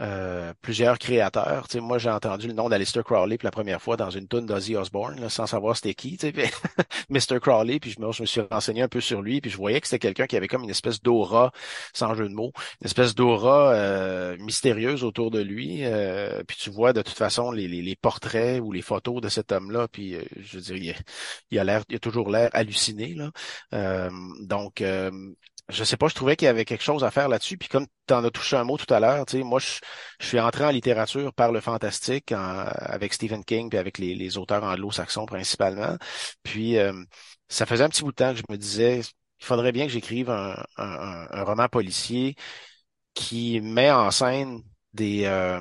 euh, 0.00 0.52
plusieurs 0.62 0.98
créateurs. 0.98 1.66
Moi, 1.80 1.98
j'ai 1.98 2.10
entendu 2.10 2.46
le 2.46 2.52
nom 2.52 2.68
d'Aleister 2.68 3.02
Crowley 3.04 3.38
pour 3.38 3.46
la 3.46 3.50
première 3.50 3.82
fois 3.82 3.96
dans 3.96 4.10
une 4.10 4.28
tune 4.28 4.46
d'Ozzy 4.46 4.76
Osbourne, 4.76 5.20
là, 5.20 5.28
sans 5.28 5.46
savoir 5.46 5.76
c'était 5.76 5.94
qui, 5.94 6.18
Mr. 7.10 7.40
Crowley, 7.40 7.80
puis 7.80 7.90
je 7.90 8.00
me, 8.00 8.12
suis 8.12 8.40
renseigné 8.50 8.82
un 8.82 8.88
peu 8.88 9.00
sur 9.00 9.22
lui, 9.22 9.40
puis 9.40 9.50
je 9.50 9.56
voyais 9.56 9.80
que 9.80 9.86
c'était 9.86 9.98
quelqu'un 9.98 10.26
qui 10.26 10.36
avait 10.36 10.48
comme 10.48 10.64
une 10.64 10.70
espèce 10.70 11.02
d'aura, 11.02 11.52
sans 11.92 12.14
jeu 12.14 12.28
de 12.28 12.34
mots, 12.34 12.52
une 12.80 12.86
espèce 12.86 13.14
d'aura 13.14 13.72
euh, 13.72 14.36
mystérieuse 14.38 15.04
autour 15.04 15.30
de 15.30 15.40
lui. 15.40 15.84
euh, 15.84 16.42
puis 16.46 16.56
tu 16.60 16.70
vois 16.70 16.92
de 16.92 17.02
toute 17.02 17.16
façon 17.16 17.50
les, 17.50 17.68
les, 17.68 17.82
les 17.82 17.96
portraits 17.96 18.60
ou 18.60 18.72
les 18.72 18.82
photos 18.82 19.20
de 19.20 19.28
cet 19.28 19.52
homme-là, 19.52 19.88
puis 19.88 20.14
euh, 20.14 20.22
je 20.36 20.58
veux 20.58 20.62
dire, 20.62 20.76
il, 20.76 20.94
il 21.50 21.58
a 21.58 21.64
l'air, 21.64 21.82
il 21.88 21.96
a 21.96 21.98
toujours 21.98 22.30
l'air 22.30 22.50
halluciné 22.52 23.14
là. 23.14 23.30
Euh, 23.74 24.10
donc 24.40 24.82
je 25.68 25.84
sais 25.84 25.96
pas, 25.98 26.08
je 26.08 26.14
trouvais 26.14 26.36
qu'il 26.36 26.46
y 26.46 26.48
avait 26.48 26.64
quelque 26.64 26.82
chose 26.84 27.04
à 27.04 27.10
faire 27.10 27.28
là-dessus. 27.28 27.58
Puis 27.58 27.68
comme 27.68 27.86
tu 28.06 28.14
en 28.14 28.24
as 28.24 28.30
touché 28.30 28.56
un 28.56 28.64
mot 28.64 28.76
tout 28.78 28.92
à 28.92 29.00
l'heure, 29.00 29.26
tu 29.26 29.38
sais, 29.38 29.42
moi, 29.44 29.58
je, 29.60 29.80
je 30.20 30.26
suis 30.26 30.40
entré 30.40 30.64
en 30.64 30.70
littérature 30.70 31.32
par 31.34 31.52
le 31.52 31.60
fantastique, 31.60 32.32
en- 32.32 32.64
avec 32.66 33.12
Stephen 33.14 33.44
King, 33.44 33.68
puis 33.68 33.78
avec 33.78 33.98
les, 33.98 34.14
les 34.14 34.38
auteurs 34.38 34.64
anglo-saxons 34.64 35.26
principalement. 35.26 35.96
Puis 36.42 36.78
euh, 36.78 36.92
ça 37.48 37.66
faisait 37.66 37.84
un 37.84 37.88
petit 37.90 38.02
bout 38.02 38.12
de 38.12 38.16
temps 38.16 38.32
que 38.32 38.38
je 38.38 38.44
me 38.48 38.56
disais, 38.56 39.00
il 39.00 39.44
faudrait 39.44 39.72
bien 39.72 39.86
que 39.86 39.92
j'écrive 39.92 40.30
un, 40.30 40.56
un, 40.78 41.26
un- 41.30 41.44
roman 41.44 41.68
policier 41.68 42.34
qui 43.14 43.60
met 43.60 43.90
en 43.90 44.10
scène 44.10 44.62
des, 44.94 45.24
euh, 45.26 45.60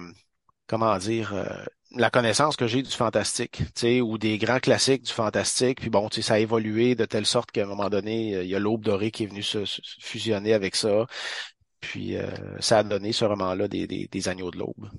comment 0.67 0.97
dire, 0.97 1.33
euh, 1.33 1.45
la 1.91 2.09
connaissance 2.09 2.55
que 2.57 2.67
j'ai 2.67 2.81
du 2.81 2.91
fantastique, 2.91 3.61
ou 4.01 4.17
des 4.17 4.37
grands 4.37 4.59
classiques 4.59 5.03
du 5.03 5.11
fantastique. 5.13 5.79
Puis 5.81 5.89
bon, 5.89 6.09
ça 6.11 6.35
a 6.35 6.39
évolué 6.39 6.95
de 6.95 7.05
telle 7.05 7.25
sorte 7.25 7.51
qu'à 7.51 7.63
un 7.63 7.67
moment 7.67 7.89
donné, 7.89 8.35
euh, 8.35 8.43
il 8.43 8.49
y 8.49 8.55
a 8.55 8.59
l'Aube 8.59 8.83
dorée 8.83 9.11
qui 9.11 9.23
est 9.23 9.27
venue 9.27 9.43
se, 9.43 9.63
fusionner 9.99 10.53
avec 10.53 10.75
ça. 10.75 11.05
Puis 11.79 12.17
euh, 12.17 12.29
ça 12.59 12.79
a 12.79 12.83
donné 12.83 13.13
ce 13.13 13.25
roman-là 13.25 13.67
des, 13.67 13.87
des, 13.87 14.29
Agneaux 14.29 14.51
de 14.51 14.57
l'Aube. 14.57 14.89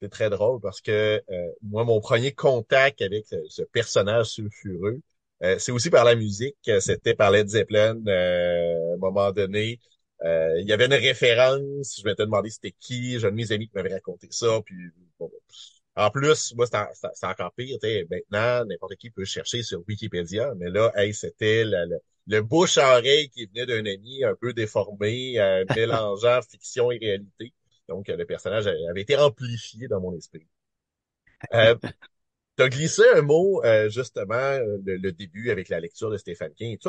C'est 0.00 0.08
très 0.08 0.30
drôle 0.30 0.60
parce 0.60 0.80
que 0.80 1.22
euh, 1.30 1.48
moi, 1.62 1.84
mon 1.84 2.00
premier 2.00 2.32
contact 2.32 3.02
avec 3.02 3.26
ce, 3.26 3.62
personnage 3.62 4.26
sulfureux, 4.26 5.00
euh, 5.42 5.58
c'est 5.58 5.72
aussi 5.72 5.90
par 5.90 6.04
la 6.04 6.14
musique. 6.14 6.56
C'était 6.80 7.14
par 7.14 7.30
Led 7.30 7.48
Zeppelin. 7.48 7.96
à 8.06 8.94
un 8.94 8.96
moment 8.98 9.32
donné, 9.32 9.78
il 10.24 10.64
y 10.66 10.72
avait 10.72 10.86
une 10.86 10.94
référence. 10.94 11.98
Je 11.98 12.04
m'étais 12.04 12.24
demandé 12.24 12.50
c'était 12.50 12.74
qui. 12.78 13.18
J'ai 13.18 13.26
un 13.26 13.30
de 13.30 13.36
mes 13.36 13.52
amis 13.52 13.68
qui 13.68 13.74
m'avait 13.74 13.92
raconté 13.94 14.28
ça. 14.30 14.60
Puis 14.64 14.76
bon, 15.18 15.30
en 16.00 16.10
plus, 16.10 16.54
moi, 16.56 16.66
c'est 16.66 16.76
en- 16.76 16.88
c'est 16.94 17.08
c'est 17.14 17.26
encore 17.26 17.52
pire. 17.54 17.78
Maintenant, 18.10 18.64
n'importe 18.66 18.96
qui 18.96 19.10
peut 19.10 19.24
chercher 19.24 19.62
sur 19.62 19.82
Wikipédia. 19.88 20.52
Mais 20.56 20.70
là, 20.70 20.92
hey, 20.96 21.14
c'était 21.14 21.64
le, 21.64 21.86
le, 21.88 21.98
le 22.26 22.42
bouche 22.42 22.78
à 22.78 22.98
oreille 22.98 23.28
qui 23.30 23.46
venait 23.46 23.66
d'un 23.66 23.84
ami 23.86 24.24
un 24.24 24.34
peu 24.34 24.52
déformé, 24.52 25.38
euh, 25.40 25.64
mélangeant 25.76 26.40
fiction 26.42 26.90
et 26.90 26.98
réalité. 26.98 27.52
Donc, 27.88 28.08
le 28.08 28.24
personnage 28.24 28.66
avait 28.66 29.00
été 29.02 29.16
amplifié 29.16 29.88
dans 29.88 30.00
mon 30.00 30.16
esprit. 30.16 30.46
Euh, 31.54 31.74
tu 32.56 32.64
as 32.64 32.68
glissé 32.68 33.02
un 33.16 33.22
mot, 33.22 33.62
euh, 33.64 33.88
justement, 33.90 34.58
le, 34.84 34.96
le 34.98 35.12
début 35.12 35.50
avec 35.50 35.68
la 35.68 35.80
lecture 35.80 36.10
de 36.10 36.16
Stephen 36.18 36.52
King. 36.54 36.78
Tu 36.78 36.88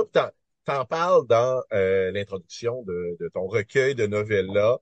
t'en, 0.66 0.86
parles 0.86 1.28
dans 1.28 1.64
euh, 1.74 2.12
l'introduction 2.12 2.84
de, 2.84 3.18
de 3.20 3.30
ton 3.30 3.47
recueil 3.47 3.95
de 3.95 4.07
novellas, 4.07 4.80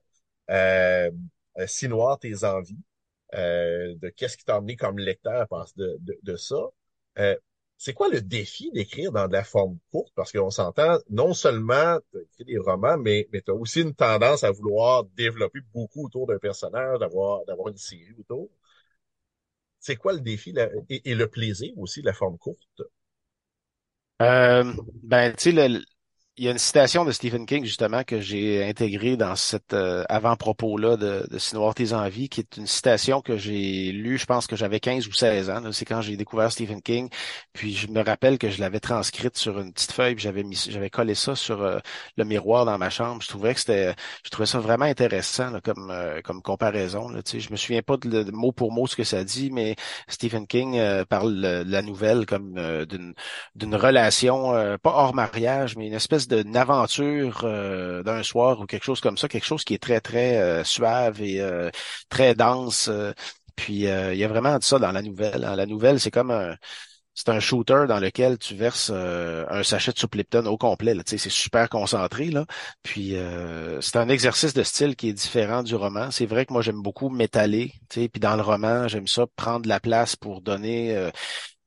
euh, 0.50 1.10
euh, 1.58 1.66
Si 1.66 1.88
noir 1.88 2.18
tes 2.18 2.44
envies, 2.44 2.78
euh, 3.34 3.94
de 3.96 4.08
qu'est-ce 4.10 4.36
qui 4.36 4.44
t'a 4.44 4.58
emmené 4.58 4.76
comme 4.76 4.98
lecteur 4.98 5.40
à 5.42 5.46
penser 5.46 5.72
de, 5.76 5.96
de, 6.00 6.18
de 6.22 6.36
ça. 6.36 6.56
Euh, 7.18 7.36
c'est 7.78 7.94
quoi 7.94 8.08
le 8.08 8.20
défi 8.20 8.70
d'écrire 8.72 9.10
dans 9.12 9.26
de 9.26 9.32
la 9.32 9.44
forme 9.44 9.78
courte? 9.90 10.12
Parce 10.14 10.32
qu'on 10.32 10.50
s'entend, 10.50 10.98
non 11.08 11.32
seulement 11.34 11.98
tu 12.12 12.18
écrit 12.20 12.44
des 12.44 12.58
romans, 12.58 12.98
mais, 12.98 13.28
mais 13.32 13.40
tu 13.42 13.50
as 13.50 13.54
aussi 13.54 13.80
une 13.82 13.94
tendance 13.94 14.44
à 14.44 14.50
vouloir 14.50 15.04
développer 15.16 15.60
beaucoup 15.72 16.04
autour 16.06 16.26
d'un 16.26 16.38
personnage, 16.38 16.98
d'avoir, 16.98 17.44
d'avoir 17.46 17.68
une 17.68 17.78
série 17.78 18.14
autour. 18.18 18.50
C'est 19.78 19.96
quoi 19.96 20.14
le 20.14 20.20
défi 20.20 20.52
la- 20.52 20.70
et, 20.88 21.10
et 21.10 21.14
le 21.14 21.28
plaisir 21.28 21.76
aussi 21.76 22.00
de 22.00 22.06
la 22.06 22.14
forme 22.14 22.38
courte? 22.38 22.80
Euh, 24.22 24.72
ben, 25.02 25.32
tu 25.34 25.44
sais, 25.44 25.68
le- 25.68 25.82
il 26.40 26.44
y 26.46 26.48
a 26.48 26.52
une 26.52 26.58
citation 26.58 27.04
de 27.04 27.12
Stephen 27.12 27.44
King, 27.44 27.66
justement, 27.66 28.02
que 28.02 28.18
j'ai 28.18 28.66
intégrée 28.66 29.18
dans 29.18 29.36
cet 29.36 29.74
euh, 29.74 30.04
avant-propos-là 30.08 30.96
de, 30.96 31.26
de 31.30 31.54
noir 31.54 31.74
tes 31.74 31.92
envies, 31.92 32.30
qui 32.30 32.40
est 32.40 32.56
une 32.56 32.66
citation 32.66 33.20
que 33.20 33.36
j'ai 33.36 33.92
lue, 33.92 34.16
je 34.16 34.24
pense 34.24 34.46
que 34.46 34.56
j'avais 34.56 34.80
15 34.80 35.06
ou 35.06 35.12
16 35.12 35.50
ans. 35.50 35.70
C'est 35.72 35.84
quand 35.84 36.00
j'ai 36.00 36.16
découvert 36.16 36.50
Stephen 36.50 36.80
King. 36.80 37.10
Puis 37.52 37.74
je 37.74 37.88
me 37.88 38.02
rappelle 38.02 38.38
que 38.38 38.48
je 38.48 38.58
l'avais 38.58 38.80
transcrite 38.80 39.36
sur 39.36 39.60
une 39.60 39.74
petite 39.74 39.92
feuille, 39.92 40.14
puis 40.14 40.24
j'avais 40.24 40.42
mis, 40.42 40.56
j'avais 40.56 40.88
collé 40.88 41.14
ça 41.14 41.36
sur 41.36 41.60
euh, 41.60 41.78
le 42.16 42.24
miroir 42.24 42.64
dans 42.64 42.78
ma 42.78 42.88
chambre. 42.88 43.20
Je 43.20 43.28
trouvais 43.28 43.52
que 43.52 43.60
c'était, 43.60 43.94
je 44.24 44.30
trouvais 44.30 44.46
ça 44.46 44.60
vraiment 44.60 44.86
intéressant 44.86 45.50
là, 45.50 45.60
comme 45.60 45.90
euh, 45.90 46.22
comme 46.22 46.40
comparaison. 46.40 47.10
Là, 47.10 47.22
tu 47.22 47.38
je 47.38 47.50
me 47.50 47.56
souviens 47.56 47.82
pas 47.82 47.98
de, 47.98 48.22
de 48.22 48.30
mot 48.30 48.52
pour 48.52 48.72
mot 48.72 48.86
ce 48.86 48.96
que 48.96 49.04
ça 49.04 49.24
dit, 49.24 49.50
mais 49.50 49.76
Stephen 50.08 50.46
King 50.46 50.78
euh, 50.78 51.04
parle 51.04 51.34
de 51.38 51.70
la 51.70 51.82
nouvelle 51.82 52.24
comme 52.24 52.54
euh, 52.56 52.86
d'une 52.86 53.12
d'une 53.56 53.74
relation, 53.74 54.54
euh, 54.54 54.78
pas 54.78 54.92
hors 54.94 55.14
mariage, 55.14 55.76
mais 55.76 55.86
une 55.86 55.92
espèce 55.94 56.29
d'une 56.30 56.56
aventure 56.56 57.42
euh, 57.44 58.02
d'un 58.02 58.22
soir 58.22 58.60
ou 58.60 58.66
quelque 58.66 58.84
chose 58.84 59.00
comme 59.00 59.18
ça, 59.18 59.28
quelque 59.28 59.46
chose 59.46 59.64
qui 59.64 59.74
est 59.74 59.82
très, 59.82 60.00
très 60.00 60.38
euh, 60.38 60.64
suave 60.64 61.20
et 61.22 61.42
très 62.08 62.34
dense. 62.34 62.90
puis 63.56 63.84
il 63.84 64.16
y 64.16 64.24
a 64.24 64.28
vraiment 64.28 64.58
de 64.58 64.64
ça 64.64 64.78
dans 64.78 64.92
la 64.92 65.02
nouvelle. 65.02 65.44
Hein. 65.44 65.56
La 65.56 65.66
nouvelle, 65.66 66.00
c'est 66.00 66.10
comme 66.10 66.30
un 66.30 66.56
c'est 67.12 67.28
un 67.28 67.40
shooter 67.40 67.84
dans 67.86 67.98
lequel 67.98 68.38
tu 68.38 68.54
verses 68.54 68.88
un 68.90 69.62
sachet 69.62 69.92
de 69.92 69.98
soupe 69.98 70.14
Lipton 70.14 70.46
au 70.46 70.56
complet. 70.56 70.94
C'est 71.04 71.18
super 71.18 71.68
concentré. 71.68 72.30
Là. 72.30 72.46
Puis 72.82 73.14
c'est 73.80 73.96
un 73.96 74.08
exercice 74.08 74.54
de 74.54 74.62
style 74.62 74.96
qui 74.96 75.08
est 75.08 75.12
différent 75.12 75.62
du 75.62 75.74
roman. 75.74 76.10
C'est 76.10 76.24
vrai 76.24 76.46
que 76.46 76.52
moi 76.52 76.62
j'aime 76.62 76.80
beaucoup 76.80 77.10
m'étaler. 77.10 77.74
Puis 77.90 78.08
dans 78.20 78.36
le 78.36 78.42
roman, 78.42 78.88
j'aime 78.88 79.08
ça 79.08 79.26
prendre 79.36 79.68
la 79.68 79.80
place 79.80 80.16
pour 80.16 80.40
donner 80.40 81.10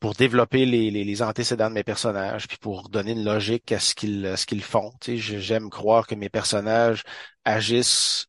pour 0.04 0.16
développer 0.16 0.66
les, 0.66 0.92
les, 0.92 1.06
les, 1.06 1.22
antécédents 1.22 1.70
de 1.70 1.76
mes 1.76 1.86
personnages, 1.86 2.50
puis 2.50 2.58
pour 2.58 2.90
donner 2.90 3.14
une 3.14 3.24
logique 3.24 3.72
à 3.72 3.80
ce 3.80 3.96
qu'ils 3.96 4.34
ce 4.36 4.46
qu'ils 4.46 4.62
font. 4.62 4.92
Tu 5.00 5.18
sais, 5.18 5.40
j'aime 5.40 5.70
croire 5.70 6.08
que 6.08 6.14
mes 6.14 6.28
personnages 6.28 7.04
agissent 7.46 8.28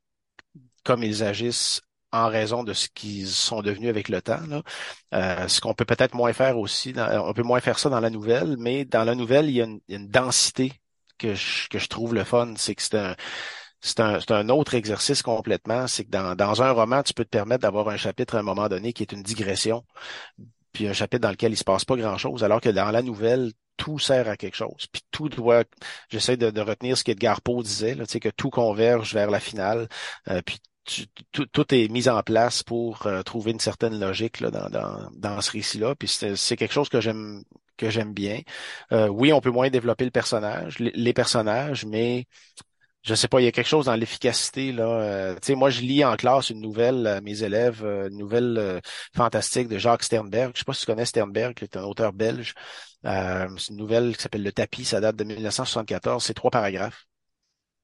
comme 0.85 1.03
ils 1.03 1.25
agissent 1.25 1.81
en 2.13 2.29
raison 2.29 2.63
de 2.63 2.75
ce 2.75 2.89
qu'ils 2.89 3.27
sont 3.27 3.61
devenus 3.61 3.89
avec 3.91 4.09
le 4.09 4.23
temps. 4.23 4.47
Là. 4.49 4.63
Euh, 5.15 5.49
ce 5.49 5.61
qu'on 5.61 5.75
peut 5.75 5.85
peut-être 5.85 6.15
moins 6.15 6.33
faire 6.33 6.59
aussi, 6.59 6.95
on 6.97 7.33
peut 7.33 7.43
moins 7.43 7.59
faire 7.59 7.81
ça 7.81 7.89
dans 7.91 7.99
la 7.99 8.11
nouvelle, 8.11 8.55
mais 8.57 8.85
dans 8.85 9.03
la 9.03 9.17
nouvelle, 9.17 9.47
il 9.47 9.57
y 9.57 9.61
a 9.61 9.65
une, 9.65 9.81
une 9.89 10.09
densité 10.09 10.81
que 11.19 11.35
je, 11.35 11.69
que 11.69 11.81
je 11.81 11.89
trouve 11.89 12.15
le 12.15 12.23
fun. 12.23 12.55
C'est 12.57 12.77
que 12.77 12.83
c'est 12.83 12.99
un 12.99 13.17
c'est 13.81 14.01
un, 14.01 14.21
un, 14.29 14.49
autre 14.49 14.75
exercice 14.75 15.23
complètement. 15.23 15.89
C'est 15.89 16.05
que 16.05 16.11
dans, 16.11 16.37
dans 16.37 16.63
un 16.63 16.71
roman, 16.71 17.03
tu 17.03 17.15
peux 17.15 17.25
te 17.25 17.31
permettre 17.31 17.63
d'avoir 17.63 17.89
un 17.89 17.97
chapitre 17.97 18.37
à 18.37 18.39
un 18.39 18.43
moment 18.43 18.69
donné 18.69 18.93
qui 18.93 19.03
est 19.03 19.13
une 19.13 19.25
digression 19.25 19.85
puis 20.75 20.89
un 20.89 20.93
chapitre 20.93 21.23
dans 21.23 21.31
lequel 21.31 21.53
il 21.53 21.57
se 21.57 21.65
passe 21.65 21.87
pas 21.87 21.97
grand-chose, 21.97 22.45
alors 22.45 22.61
que 22.61 22.69
dans 22.69 22.91
la 22.91 23.01
nouvelle, 23.01 23.53
tout 23.77 23.99
sert 23.99 24.29
à 24.29 24.37
quelque 24.37 24.57
chose. 24.57 24.87
Puis 24.93 25.03
tout 25.11 25.29
doit, 25.29 25.65
j'essaie 26.11 26.37
de, 26.37 26.61
retenir 26.61 26.99
ce 26.99 27.05
qu'Edgar 27.05 27.41
Poe 27.41 27.63
disait, 27.63 27.95
là, 27.95 28.05
que 28.07 28.29
tout 28.29 28.51
converge 28.51 29.15
vers 29.15 29.31
la 29.31 29.41
finale. 29.41 29.89
Euh, 30.29 30.43
puis 30.45 30.59
tout, 31.33 31.75
est 31.75 31.89
mis 31.89 32.09
en 32.09 32.23
place 32.23 32.63
pour 32.63 33.07
euh, 33.07 33.23
trouver 33.23 33.53
une 33.53 33.61
certaine 33.61 33.99
logique 33.99 34.41
là, 34.41 34.51
dans, 34.51 34.69
dans, 34.69 35.11
dans 35.15 35.41
ce 35.41 35.53
récit-là. 35.53 35.95
Puis 35.95 36.09
c'est 36.09 36.57
quelque 36.57 36.75
chose 36.75 36.91
que 36.91 37.01
j'aime 37.01 37.43
que 37.77 37.91
j'aime 37.91 38.13
bien. 38.13 38.41
Euh, 38.93 39.09
oui, 39.09 39.33
on 39.33 39.41
peut 39.41 39.51
moins 39.51 39.69
développer 39.71 40.05
le 40.05 40.13
personnage, 40.13 40.79
les 40.79 41.13
personnages, 41.13 41.85
mais 41.85 42.27
je 43.05 43.15
sais 43.15 43.29
pas, 43.29 43.41
il 43.41 43.45
y 43.45 43.47
a 43.47 43.53
quelque 43.53 43.69
chose 43.69 43.85
dans 43.87 43.95
l'efficacité 43.95 44.73
là. 44.73 44.89
Euh, 44.89 45.35
tu 45.35 45.49
sais, 45.49 45.55
moi 45.55 45.69
je 45.69 45.83
lis 45.83 46.05
en 46.05 46.17
classe 46.17 46.49
une 46.49 46.61
nouvelle 46.61 47.07
à 47.07 47.21
mes 47.21 47.43
élèves, 47.43 47.85
euh, 47.85 48.09
une 48.09 48.17
nouvelle 48.17 48.57
euh, 48.59 48.81
fantastique 49.15 49.69
de 49.69 49.77
Jacques 49.77 50.03
Sternberg. 50.03 50.53
Je 50.55 50.61
sais 50.61 50.65
pas 50.65 50.73
si 50.73 50.81
tu 50.81 50.87
connais 50.87 51.05
Sternberg, 51.05 51.55
qui 51.55 51.65
est 51.65 51.77
un 51.77 51.85
auteur 51.85 52.15
belge. 52.15 52.55
c'est 53.05 53.69
une 53.71 53.77
nouvelle 53.77 54.17
qui 54.17 54.23
s'appelle 54.23 54.43
Le 54.43 54.53
tapis, 54.53 54.87
ça 54.87 55.01
date 55.01 55.17
de 55.17 55.25
1974. 55.25 56.25
C'est 56.25 56.35
trois 56.35 56.51
paragraphes. 56.51 57.05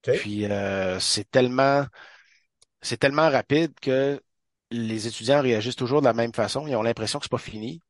Puis 0.02 0.46
c'est 1.00 1.30
tellement, 1.30 1.84
c'est 2.80 2.96
tellement 2.98 3.28
rapide 3.28 3.72
que 3.80 4.20
les 4.70 5.06
étudiants 5.06 5.42
réagissent 5.42 5.76
toujours 5.76 6.00
de 6.00 6.06
la 6.06 6.14
même 6.14 6.32
façon. 6.32 6.66
Ils 6.66 6.76
ont 6.76 6.82
l'impression 6.82 7.18
que 7.18 7.26
c'est 7.26 7.30
pas 7.30 7.38
fini, 7.38 7.82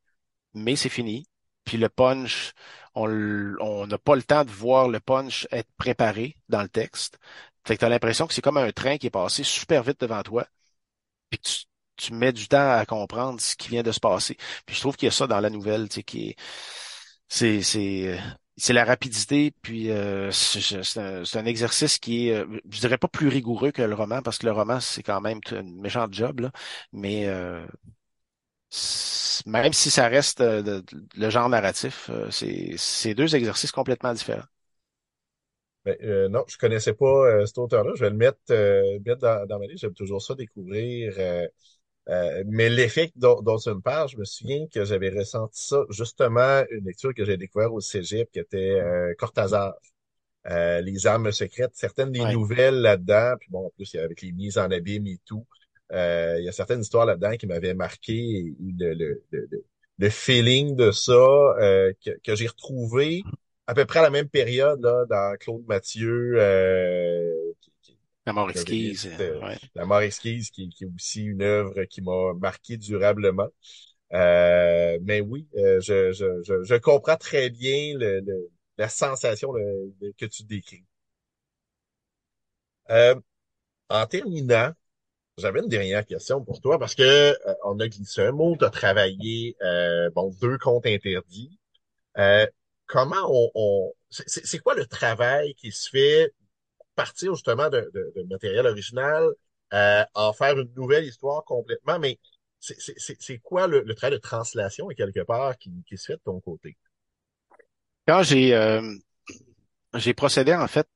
mais 0.54 0.74
c'est 0.74 0.88
fini. 0.88 1.26
Puis 1.64 1.78
le 1.78 1.88
punch, 1.88 2.52
on 2.94 3.86
n'a 3.86 3.98
pas 3.98 4.16
le 4.16 4.22
temps 4.22 4.44
de 4.44 4.50
voir 4.50 4.88
le 4.88 5.00
punch 5.00 5.46
être 5.52 5.70
préparé 5.76 6.36
dans 6.48 6.62
le 6.62 6.68
texte. 6.68 7.18
Fait 7.66 7.74
que 7.76 7.80
tu 7.80 7.84
as 7.84 7.88
l'impression 7.88 8.26
que 8.26 8.34
c'est 8.34 8.42
comme 8.42 8.56
un 8.56 8.72
train 8.72 8.98
qui 8.98 9.06
est 9.06 9.10
passé 9.10 9.44
super 9.44 9.82
vite 9.82 10.00
devant 10.00 10.22
toi, 10.22 10.46
puis 11.30 11.40
tu, 11.40 11.64
tu 11.96 12.14
mets 12.14 12.32
du 12.32 12.48
temps 12.48 12.72
à 12.72 12.86
comprendre 12.86 13.40
ce 13.40 13.56
qui 13.56 13.68
vient 13.68 13.82
de 13.82 13.92
se 13.92 14.00
passer. 14.00 14.36
Puis 14.66 14.76
je 14.76 14.80
trouve 14.80 14.96
qu'il 14.96 15.06
y 15.06 15.10
a 15.10 15.12
ça 15.12 15.26
dans 15.26 15.40
la 15.40 15.50
nouvelle, 15.50 15.88
tu 15.88 16.02
sais, 16.02 16.36
c'est 17.28 17.62
c'est 17.62 18.18
c'est 18.60 18.72
la 18.74 18.84
rapidité, 18.84 19.52
puis 19.62 19.90
euh, 19.90 20.30
c'est 20.32 20.98
un, 20.98 21.44
exercice 21.46 21.98
qui 21.98 22.28
est, 22.28 22.34
euh, 22.34 22.46
je 22.70 22.80
dirais 22.80 22.98
pas 22.98 23.08
plus 23.08 23.28
rigoureux 23.28 23.70
que 23.72 23.80
le 23.82 23.94
roman, 23.94 24.20
parce 24.22 24.38
que 24.38 24.46
le 24.46 24.52
roman, 24.52 24.80
c'est 24.80 25.02
quand 25.02 25.20
même 25.20 25.40
un 25.52 25.62
méchant 25.62 26.06
job, 26.10 26.40
là, 26.40 26.52
mais 26.92 27.26
euh, 27.26 27.66
même 29.46 29.72
si 29.72 29.90
ça 29.90 30.08
reste 30.08 30.40
euh, 30.40 30.82
le 31.16 31.30
genre 31.30 31.48
narratif, 31.48 32.10
euh, 32.10 32.28
c'est 32.30 33.14
deux 33.14 33.34
exercices 33.34 33.72
complètement 33.72 34.12
différents. 34.12 34.44
Ben, 35.84 35.96
euh, 36.02 36.28
non, 36.28 36.44
je 36.46 36.58
connaissais 36.58 36.92
pas 36.92 37.46
cet 37.46 37.58
auteur-là. 37.58 37.92
Je 37.94 38.04
vais 38.04 38.10
le 38.10 38.16
mettre, 38.16 38.38
mettre 39.04 39.20
dans, 39.20 39.46
dans, 39.46 39.58
ma 39.58 39.66
liste. 39.66 39.80
J'aime 39.80 39.94
toujours 39.94 40.20
ça 40.20 40.34
découvrir. 40.34 41.14
mais 42.46 42.68
l'effet 42.68 43.10
dont, 43.16 43.40
dont 43.40 43.56
tu 43.56 43.70
me 43.70 43.80
parles, 43.80 44.08
je 44.08 44.18
me 44.18 44.24
souviens 44.24 44.66
que 44.72 44.84
j'avais 44.84 45.10
ressenti 45.10 45.66
ça 45.66 45.84
justement 45.88 46.64
une 46.70 46.84
lecture 46.84 47.14
que 47.14 47.24
j'ai 47.24 47.36
découvert 47.36 47.72
au 47.72 47.80
Cégep 47.80 48.30
qui 48.30 48.40
était 48.40 48.78
Cortazar. 49.18 49.74
les 50.44 51.06
armes 51.06 51.32
secrètes, 51.32 51.72
certaines 51.74 52.12
des 52.12 52.24
nouvelles 52.26 52.82
là-dedans, 52.82 53.36
puis 53.40 53.48
bon, 53.50 53.66
en 53.66 53.70
plus, 53.70 53.94
avec 53.94 54.20
les 54.20 54.32
mises 54.32 54.58
en 54.58 54.70
abîme 54.70 55.06
et 55.06 55.18
tout. 55.24 55.46
Euh, 55.92 56.36
il 56.38 56.44
y 56.44 56.48
a 56.48 56.52
certaines 56.52 56.80
histoires 56.80 57.06
là-dedans 57.06 57.36
qui 57.36 57.46
m'avaient 57.46 57.74
marqué 57.74 58.54
le, 58.78 58.94
le, 58.94 59.24
le, 59.30 59.48
le, 59.98 60.10
feeling 60.10 60.76
de 60.76 60.92
ça 60.92 61.12
euh, 61.12 61.92
que, 62.04 62.10
que 62.22 62.36
j'ai 62.36 62.46
retrouvé 62.46 63.22
à 63.66 63.74
peu 63.74 63.84
près 63.86 63.98
à 63.98 64.02
la 64.02 64.10
même 64.10 64.28
période 64.28 64.80
là, 64.82 65.04
dans 65.08 65.36
Claude 65.38 65.64
Mathieu. 65.66 66.34
Euh, 66.36 67.52
la 68.24 68.32
mort 68.32 68.50
exquise. 68.50 69.10
La 69.74 69.84
mort 69.84 70.00
exquise, 70.02 70.50
qui, 70.50 70.68
qui, 70.68 70.84
est 70.84 70.88
aussi 70.94 71.24
une 71.24 71.42
œuvre 71.42 71.84
qui 71.84 72.02
m'a 72.02 72.34
marqué 72.34 72.76
durablement. 72.76 73.48
Euh, 74.12 74.98
mais 75.02 75.20
oui, 75.20 75.48
je, 75.54 76.12
je, 76.12 76.42
je, 76.42 76.62
je, 76.62 76.74
comprends 76.76 77.16
très 77.16 77.48
bien 77.50 77.96
le, 77.96 78.22
la 78.78 78.88
sensation 78.88 79.52
que 80.18 80.26
tu 80.26 80.44
décris. 80.44 80.84
en 82.88 84.06
terminant, 84.06 84.72
j'avais 85.40 85.60
une 85.60 85.68
dernière 85.68 86.04
question 86.04 86.44
pour 86.44 86.60
toi 86.60 86.78
parce 86.78 86.94
que 86.94 87.02
euh, 87.02 87.54
on 87.64 87.78
a 87.80 87.88
glissé 87.88 88.22
un 88.22 88.32
mot, 88.32 88.56
tu 88.56 88.64
as 88.64 88.70
travaillé 88.70 89.56
euh, 89.62 90.10
bon 90.10 90.34
deux 90.40 90.58
comptes 90.58 90.86
interdits. 90.86 91.58
Euh, 92.18 92.46
comment 92.86 93.50
on, 93.54 93.92
c'est 94.10 94.58
quoi 94.58 94.74
le 94.74 94.86
travail 94.86 95.54
qui 95.54 95.72
se 95.72 95.88
fait 95.90 96.32
partir 96.94 97.34
justement 97.34 97.70
de, 97.70 97.90
matériel 98.28 98.66
original, 98.66 99.28
en 99.72 100.32
faire 100.32 100.58
une 100.58 100.72
nouvelle 100.76 101.04
histoire 101.04 101.44
complètement, 101.44 101.98
mais 101.98 102.18
c'est 102.58 103.38
quoi 103.38 103.66
le, 103.66 103.82
le, 103.82 103.94
travail 103.94 104.16
de 104.16 104.20
translation 104.20 104.88
quelque 104.88 105.20
part 105.20 105.56
qui, 105.56 105.70
qui 105.88 105.96
se 105.96 106.06
fait 106.06 106.16
de 106.16 106.22
ton 106.24 106.40
côté? 106.40 106.76
Quand 108.06 108.22
j'ai 108.22 108.80
j'ai 109.94 110.14
procédé 110.14 110.54
en 110.54 110.66
fait 110.66 110.88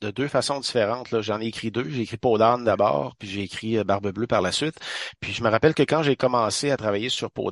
de 0.00 0.10
deux 0.10 0.28
façons 0.28 0.60
différentes. 0.60 1.20
J'en 1.20 1.40
ai 1.40 1.46
écrit 1.46 1.70
deux. 1.70 1.88
J'ai 1.88 2.02
écrit 2.02 2.16
Peau 2.16 2.38
d'abord, 2.38 3.14
puis 3.18 3.28
j'ai 3.28 3.42
écrit 3.42 3.78
euh, 3.78 3.84
Barbe 3.84 4.10
Bleue 4.12 4.26
par 4.26 4.42
la 4.42 4.52
suite. 4.52 4.76
Puis 5.20 5.32
je 5.32 5.42
me 5.42 5.48
rappelle 5.50 5.74
que 5.74 5.82
quand 5.82 6.02
j'ai 6.02 6.16
commencé 6.16 6.70
à 6.70 6.76
travailler 6.76 7.08
sur 7.08 7.30
Peau 7.30 7.50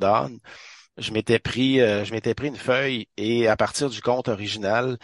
je 0.97 1.11
m'étais 1.11 1.39
pris, 1.39 1.81
euh, 1.81 2.05
je 2.05 2.13
m'étais 2.13 2.35
pris 2.35 2.47
une 2.47 2.55
feuille 2.55 3.07
et 3.17 3.47
à 3.47 3.55
partir 3.57 3.89
du 3.89 4.01
conte 4.01 4.27
original, 4.27 4.97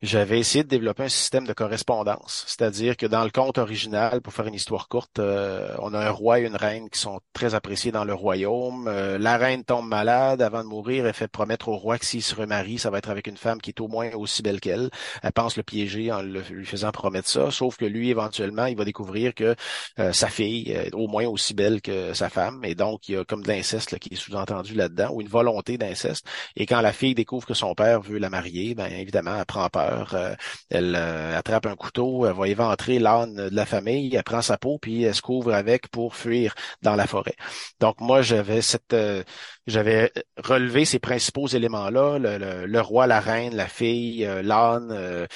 j'avais 0.00 0.38
essayé 0.38 0.62
de 0.62 0.68
développer 0.68 1.02
un 1.02 1.08
système 1.08 1.46
de 1.46 1.52
correspondance. 1.52 2.44
C'est-à-dire 2.46 2.96
que 2.96 3.06
dans 3.06 3.24
le 3.24 3.30
conte 3.30 3.58
original, 3.58 4.20
pour 4.20 4.32
faire 4.32 4.46
une 4.46 4.54
histoire 4.54 4.88
courte, 4.88 5.18
euh, 5.18 5.74
on 5.80 5.92
a 5.92 5.98
un 5.98 6.10
roi 6.10 6.38
et 6.38 6.46
une 6.46 6.54
reine 6.54 6.88
qui 6.88 7.00
sont 7.00 7.20
très 7.32 7.54
appréciés 7.54 7.90
dans 7.90 8.04
le 8.04 8.14
royaume. 8.14 8.86
Euh, 8.86 9.18
la 9.18 9.36
reine 9.36 9.64
tombe 9.64 9.88
malade. 9.88 10.40
Avant 10.40 10.62
de 10.62 10.68
mourir, 10.68 11.04
elle 11.06 11.14
fait 11.14 11.26
promettre 11.26 11.68
au 11.68 11.76
roi 11.76 11.98
que 11.98 12.06
s'il 12.06 12.22
se 12.22 12.34
remarie, 12.36 12.78
ça 12.78 12.90
va 12.90 12.98
être 12.98 13.10
avec 13.10 13.26
une 13.26 13.36
femme 13.36 13.60
qui 13.60 13.70
est 13.70 13.80
au 13.80 13.88
moins 13.88 14.12
aussi 14.12 14.42
belle 14.42 14.60
qu'elle. 14.60 14.88
Elle 15.22 15.32
pense 15.32 15.56
le 15.56 15.64
piéger 15.64 16.12
en 16.12 16.22
lui 16.22 16.64
faisant 16.64 16.92
promettre 16.92 17.28
ça. 17.28 17.50
Sauf 17.50 17.76
que 17.76 17.84
lui, 17.84 18.10
éventuellement, 18.10 18.66
il 18.66 18.76
va 18.76 18.84
découvrir 18.84 19.34
que 19.34 19.56
euh, 19.98 20.12
sa 20.12 20.28
fille 20.28 20.70
est 20.70 20.94
au 20.94 21.08
moins 21.08 21.26
aussi 21.26 21.54
belle 21.54 21.80
que 21.82 22.14
sa 22.14 22.28
femme. 22.28 22.64
Et 22.64 22.76
donc, 22.76 23.08
il 23.08 23.16
y 23.16 23.18
a 23.18 23.24
comme 23.24 23.42
de 23.42 23.48
l'inceste 23.48 23.98
qui 23.98 24.14
est 24.14 24.16
sous-entendu 24.16 24.74
là-dedans, 24.74 25.10
ou 25.12 25.22
une 25.22 25.28
volonté 25.28 25.76
d'inceste. 25.76 26.24
Et 26.54 26.66
quand 26.66 26.80
la 26.80 26.92
fille 26.92 27.16
découvre 27.16 27.46
que 27.46 27.54
son 27.54 27.74
père 27.74 28.00
veut 28.00 28.18
la 28.18 28.30
marier, 28.30 28.76
ben 28.76 28.86
évidemment, 28.86 29.34
elle 29.36 29.44
prend 29.44 29.68
peur 29.68 29.87
euh, 30.14 30.34
elle 30.70 30.94
euh, 30.96 31.36
attrape 31.36 31.66
un 31.66 31.76
couteau, 31.76 32.26
elle 32.26 32.34
va 32.34 32.48
éventrer 32.48 32.98
l'âne 32.98 33.34
de 33.34 33.54
la 33.54 33.66
famille, 33.66 34.14
elle 34.14 34.22
prend 34.24 34.42
sa 34.42 34.58
peau, 34.58 34.78
puis 34.78 35.02
elle 35.02 35.14
se 35.14 35.22
couvre 35.22 35.54
avec 35.54 35.88
pour 35.88 36.14
fuir 36.16 36.54
dans 36.82 36.96
la 36.96 37.06
forêt. 37.06 37.36
Donc 37.80 38.00
moi, 38.00 38.22
j'avais 38.22 38.62
cette, 38.62 38.92
euh, 38.92 39.22
j'avais 39.66 40.12
relevé 40.36 40.84
ces 40.84 40.98
principaux 40.98 41.46
éléments-là, 41.48 42.18
le, 42.18 42.80
roi, 42.80 43.06
la 43.06 43.20
reine, 43.20 43.54
la 43.54 43.68
fille, 43.68 44.28
l'âne, 44.42 45.26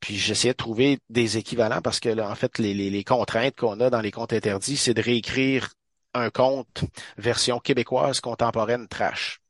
puis 0.00 0.16
j'essayais 0.16 0.52
de 0.52 0.56
trouver 0.56 0.98
des 1.10 1.38
équivalents 1.38 1.80
parce 1.82 2.00
que 2.00 2.20
en 2.20 2.34
fait, 2.34 2.58
les, 2.58 2.74
les 2.74 3.04
contraintes 3.04 3.56
qu'on 3.56 3.80
a 3.80 3.90
dans 3.90 4.00
les 4.00 4.10
contes 4.10 4.32
interdits, 4.32 4.76
c'est 4.76 4.94
de 4.94 5.02
réécrire 5.02 5.70
un 6.14 6.30
conte 6.30 6.84
version 7.16 7.58
québécoise 7.58 8.20
contemporaine 8.20 8.88
trash. 8.88 9.41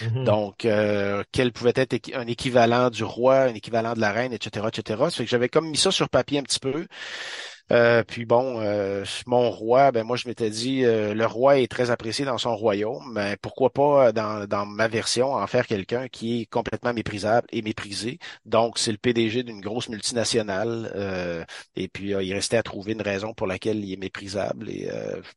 Mm-hmm. 0.00 0.24
Donc, 0.24 0.64
euh, 0.64 1.22
quel 1.32 1.52
pouvait 1.52 1.72
être 1.76 1.96
un 2.14 2.26
équivalent 2.26 2.90
du 2.90 3.04
roi, 3.04 3.42
un 3.42 3.54
équivalent 3.54 3.94
de 3.94 4.00
la 4.00 4.12
reine, 4.12 4.32
etc., 4.32 4.66
etc. 4.68 5.10
Ça 5.10 5.24
que 5.24 5.30
j'avais 5.30 5.48
comme 5.48 5.68
mis 5.68 5.76
ça 5.76 5.90
sur 5.90 6.08
papier 6.08 6.38
un 6.38 6.42
petit 6.42 6.60
peu. 6.60 6.86
Euh, 7.72 8.02
puis 8.02 8.24
bon, 8.24 8.60
euh, 8.60 9.04
mon 9.26 9.48
roi, 9.50 9.92
ben 9.92 10.02
moi 10.02 10.16
je 10.16 10.26
m'étais 10.26 10.50
dit, 10.50 10.84
euh, 10.84 11.14
le 11.14 11.24
roi 11.26 11.58
est 11.60 11.68
très 11.70 11.90
apprécié 11.90 12.24
dans 12.24 12.36
son 12.38 12.56
royaume, 12.56 13.12
mais 13.12 13.36
pourquoi 13.40 13.70
pas 13.70 14.10
dans, 14.12 14.44
dans 14.48 14.66
ma 14.66 14.88
version 14.88 15.34
en 15.34 15.46
faire 15.46 15.68
quelqu'un 15.68 16.08
qui 16.08 16.42
est 16.42 16.46
complètement 16.46 16.92
méprisable 16.92 17.46
et 17.52 17.62
méprisé. 17.62 18.18
Donc 18.44 18.78
c'est 18.78 18.90
le 18.90 18.98
PDG 18.98 19.44
d'une 19.44 19.60
grosse 19.60 19.88
multinationale, 19.88 21.46
et 21.76 21.88
puis 21.88 22.10
il 22.10 22.34
restait 22.34 22.56
à 22.56 22.62
trouver 22.64 22.92
une 22.92 23.02
raison 23.02 23.34
pour 23.34 23.46
laquelle 23.46 23.84
il 23.84 23.92
est 23.92 23.96
méprisable. 23.96 24.68
Et 24.68 24.88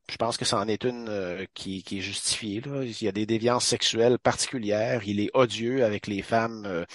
je 0.09 0.15
pense 0.17 0.37
que 0.37 0.45
ça 0.45 0.57
en 0.57 0.67
est 0.67 0.83
une 0.85 1.09
qui, 1.53 1.83
qui 1.83 1.99
est 1.99 2.01
justifiée. 2.01 2.61
Il 2.65 3.03
y 3.03 3.07
a 3.07 3.11
des 3.11 3.25
déviances 3.25 3.65
sexuelles 3.65 4.17
particulières. 4.19 5.01
Il 5.05 5.19
est 5.19 5.29
odieux 5.33 5.85
avec 5.85 6.07
les 6.07 6.21
femmes 6.23 6.85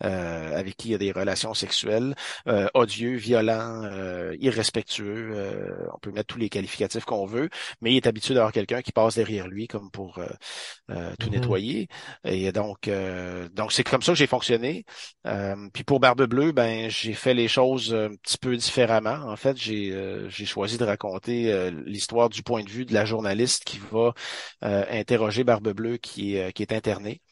avec 0.00 0.76
qui 0.76 0.88
il 0.88 0.92
y 0.92 0.94
a 0.94 0.98
des 0.98 1.12
relations 1.12 1.54
sexuelles, 1.54 2.14
euh, 2.46 2.68
odieux, 2.74 3.16
violent, 3.16 3.82
euh, 3.84 4.36
irrespectueux. 4.40 5.30
Euh, 5.34 5.86
on 5.94 5.98
peut 5.98 6.10
mettre 6.10 6.34
tous 6.34 6.38
les 6.38 6.48
qualificatifs 6.48 7.04
qu'on 7.04 7.26
veut, 7.26 7.48
mais 7.80 7.92
il 7.92 7.96
est 7.96 8.06
habitué 8.06 8.34
d'avoir 8.34 8.52
quelqu'un 8.52 8.82
qui 8.82 8.92
passe 8.92 9.14
derrière 9.16 9.48
lui 9.48 9.66
comme 9.68 9.90
pour 9.90 10.20
tout 10.88 10.92
mm-hmm. 10.92 11.30
nettoyer. 11.30 11.88
Et 12.24 12.52
donc, 12.52 12.90
donc 13.52 13.72
c'est 13.72 13.84
comme 13.84 14.02
ça 14.02 14.12
que 14.12 14.18
j'ai 14.18 14.26
fonctionné. 14.26 14.84
puis 15.72 15.84
pour 15.84 16.00
Barbe 16.00 16.24
Bleue, 16.24 16.52
ben 16.52 16.90
j'ai 16.90 17.14
fait 17.14 17.34
les 17.34 17.48
choses 17.48 17.94
un 17.94 18.14
petit 18.16 18.38
peu 18.38 18.56
différemment. 18.56 19.30
En 19.30 19.36
fait, 19.36 19.56
j'ai 19.56 20.28
j'ai 20.28 20.46
choisi 20.46 20.78
de 20.78 20.84
raconter 20.84 21.70
l'histoire 21.70 22.28
du 22.28 22.42
point 22.42 22.62
de 22.62 22.70
vue 22.70 22.84
de 22.84 22.94
la 22.94 23.04
journaliste 23.04 23.64
qui 23.64 23.80
va 23.92 24.14
interroger 24.62 25.44
Barbe 25.44 25.72
Bleue 25.72 25.96
qui 25.98 26.36
est 26.36 26.52
qui 26.52 26.62
est 26.62 26.72
internée. 26.72 27.22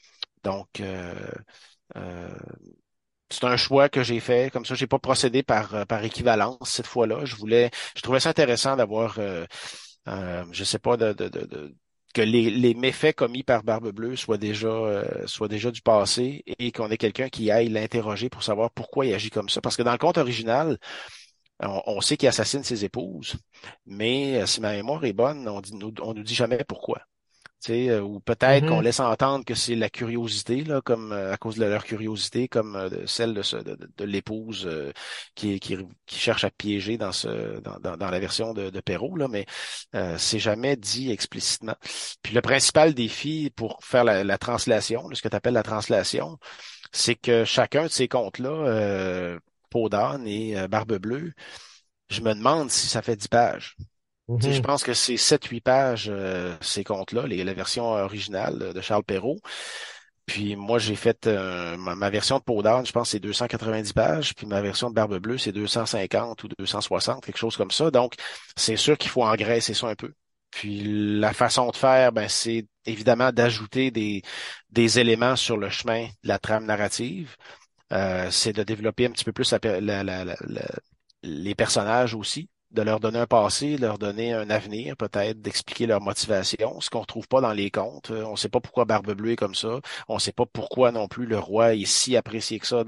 Donc 0.47 0.81
euh, 0.81 1.13
c'est 3.31 3.45
un 3.45 3.57
choix 3.57 3.89
que 3.89 4.03
j'ai 4.03 4.21
fait. 4.21 4.51
Comme 4.53 4.65
ça, 4.65 4.75
j'ai 4.75 4.87
pas 4.87 4.99
procédé 4.99 5.43
par, 5.43 5.75
euh, 5.75 5.85
par 5.85 6.05
équivalence 6.05 6.71
cette 6.71 6.87
fois-là. 6.87 7.25
Je 7.25 7.37
voulais, 7.37 7.71
je 7.97 8.03
trouvais 8.03 8.21
ça 8.21 8.31
intéressant 8.31 8.77
d'avoir, 8.77 9.19
euh, 9.19 9.47
euh, 10.09 10.45
je 10.53 10.65
sais 10.65 10.79
pas, 10.79 10.97
que 12.15 12.23
les, 12.23 12.51
les, 12.51 12.75
méfaits 12.75 13.15
commis 13.15 13.43
par 13.43 13.63
Barbe 13.63 13.91
Bleue 13.93 14.17
soient 14.17 14.39
déjà, 14.39 14.69
euh, 14.69 15.49
déjà 15.49 15.71
du 15.71 15.83
passé 15.83 16.45
et 16.59 16.73
qu'on 16.73 16.91
ait 16.91 16.97
quelqu'un 16.97 17.29
qui 17.29 17.51
aille 17.51 17.69
l'interroger 17.69 18.31
pour 18.31 18.43
savoir 18.43 18.71
pourquoi 18.71 19.07
il 19.07 19.15
agit 19.15 19.31
comme 19.31 19.49
ça. 19.49 19.61
Parce 19.61 19.77
que 19.77 19.83
dans 19.83 19.93
le 19.93 19.99
conte 19.99 20.19
original, 20.19 20.79
on, 21.61 21.83
on 21.87 22.01
sait 22.01 22.17
qu'il 22.17 22.29
assassine 22.29 22.65
ses 22.65 22.85
épouses, 22.85 23.37
mais 23.87 24.47
si 24.47 24.61
ma 24.61 24.73
mémoire 24.73 25.05
est 25.05 25.13
bonne, 25.13 25.49
on, 25.49 25.61
dit, 25.61 25.73
on 26.03 26.15
nous 26.15 26.23
dit 26.23 26.35
jamais 26.35 26.65
pourquoi. 26.65 27.01
Euh, 27.71 28.01
ou 28.01 28.21
peut-être 28.21 28.67
qu'on 28.67 28.81
mm-hmm. 28.81 28.85
laisse 28.85 29.01
entendre 29.01 29.45
que 29.45 29.55
c'est 29.55 29.75
la 29.75 29.89
curiosité, 29.91 30.65
là, 30.65 30.81
comme 30.81 31.13
euh, 31.13 31.33
à 31.33 31.37
cause 31.37 31.57
de 31.57 31.65
leur 31.65 31.85
curiosité, 31.85 32.49
comme 32.49 32.77
euh, 32.77 33.07
celle 33.07 33.35
de, 33.35 33.63
de, 33.63 33.91
de 33.97 34.05
l'épouse 34.05 34.69
qui, 35.35 35.59
qui, 35.61 35.77
qui, 36.07 36.19
cherche 36.19 36.45
à 36.45 36.51
piéger 36.51 36.97
dans 36.99 37.13
ce 37.13 37.61
dans, 37.61 37.97
dans, 37.97 38.11
la 38.11 38.19
version 38.19 38.55
de, 38.55 38.71
de 38.71 38.81
Perrault, 38.81 39.17
là, 39.17 39.29
mais 39.29 39.47
c'est 40.19 40.39
jamais 40.39 40.77
dit 40.77 41.11
explicitement. 41.11 41.77
Puis 42.23 42.35
le 42.35 42.41
principal 42.41 42.95
défi 42.95 43.51
pour 43.55 43.79
faire 43.83 44.05
la, 44.05 44.25
la 44.25 44.39
translation, 44.39 45.09
ce 45.13 45.23
que 45.23 45.29
tu 45.29 45.37
appelles 45.37 45.55
la 45.55 45.63
translation, 45.63 46.39
c'est 46.93 47.15
que 47.17 47.45
chacun 47.45 47.85
de 47.85 47.89
ces 47.89 48.09
contes-là, 48.09 48.51
euh, 48.51 49.39
Peau 49.71 49.89
d'âne 49.89 50.27
et 50.27 50.69
Barbe 50.69 50.99
bleue, 50.99 51.33
je 52.09 52.21
me 52.23 52.35
demande 52.35 52.71
si 52.71 52.87
ça 52.87 53.03
fait 53.03 53.17
dix 53.17 53.29
pages. 53.29 53.77
Je 54.29 54.35
mm-hmm. 54.35 54.63
pense 54.63 54.83
que 54.83 54.93
c'est 54.93 55.15
7-8 55.15 55.61
pages, 55.61 56.09
euh, 56.13 56.57
ces 56.61 56.83
contes-là, 56.83 57.27
la 57.27 57.55
version 57.55 57.85
originale 57.85 58.73
de 58.75 58.81
Charles 58.81 59.05
Perrault. 59.05 59.41
Puis 60.27 60.57
moi, 60.57 60.81
j'ai 60.81 60.97
fait 60.97 61.29
euh, 61.29 61.77
ma, 61.77 62.11
version 62.11 62.39
de 62.39 62.43
Peau 62.43 62.61
d'âne, 62.61 62.85
je 62.85 62.91
pense 62.91 63.11
c'est 63.11 63.21
290 63.21 63.93
pages, 63.93 64.35
puis 64.35 64.47
ma 64.47 64.61
version 64.61 64.91
de 64.91 64.95
Barbe 64.95 65.19
Bleue, 65.19 65.39
c'est 65.39 65.53
250 65.53 66.43
ou 66.43 66.49
260, 66.59 67.25
quelque 67.25 67.37
chose 67.39 67.57
comme 67.57 67.71
ça. 67.71 67.93
Donc, 67.93 68.15
c'est 68.57 68.77
sûr 68.77 68.99
qu'il 68.99 69.11
faut 69.11 69.23
engraisser 69.23 69.73
ça 69.73 69.87
un 69.87 69.95
peu. 69.95 70.13
Puis 70.51 71.21
la 71.21 71.33
façon 71.33 71.71
de 71.71 71.77
faire, 71.77 72.11
ben, 72.13 72.29
c'est 72.29 72.67
évidemment 72.87 73.31
d'ajouter 73.31 73.93
des, 73.93 74.23
des 74.71 74.99
éléments 74.99 75.37
sur 75.37 75.57
le 75.57 75.71
chemin 75.71 76.07
de 76.25 76.29
la 76.29 76.39
trame 76.41 76.67
narrative. 76.67 77.37
Euh, 77.93 78.29
c'est 78.33 78.53
de 78.53 78.65
développer 78.65 79.07
un 79.07 79.11
petit 79.11 79.25
peu 79.25 79.33
plus 79.33 79.55
les 81.23 81.55
personnages 81.55 82.15
aussi 82.15 82.49
de 82.77 82.83
leur 82.83 83.01
donner 83.01 83.19
un 83.19 83.27
passé, 83.27 83.79
leur 83.79 83.99
donner 83.99 84.35
un 84.35 84.51
avenir, 84.51 84.97
peut-être, 84.97 85.41
d'expliquer 85.41 85.87
leur 85.87 86.01
motivation, 86.03 86.81
ce 86.81 86.91
qu'on 86.91 87.01
retrouve 87.01 87.27
pas 87.27 87.41
dans 87.41 87.53
les 87.53 87.71
contes. 87.71 88.11
Euh, 88.11 88.23
on 88.25 88.33
ne 88.33 88.37
sait 88.37 88.51
pas 88.51 88.61
pourquoi 88.61 88.85
Barbe 88.85 89.13
Bleue 89.15 89.33
est 89.33 89.37
comme 89.37 89.55
ça. 89.55 89.81
On 90.09 90.15
ne 90.15 90.21
sait 90.21 90.33
pas 90.33 90.45
pourquoi 90.47 90.93
non 90.93 91.09
plus 91.09 91.27
le 91.27 91.39
roi 91.39 91.75
est 91.75 91.87
si 91.87 92.17
apprécié 92.17 92.59
que 92.61 92.67
ça 92.67 92.85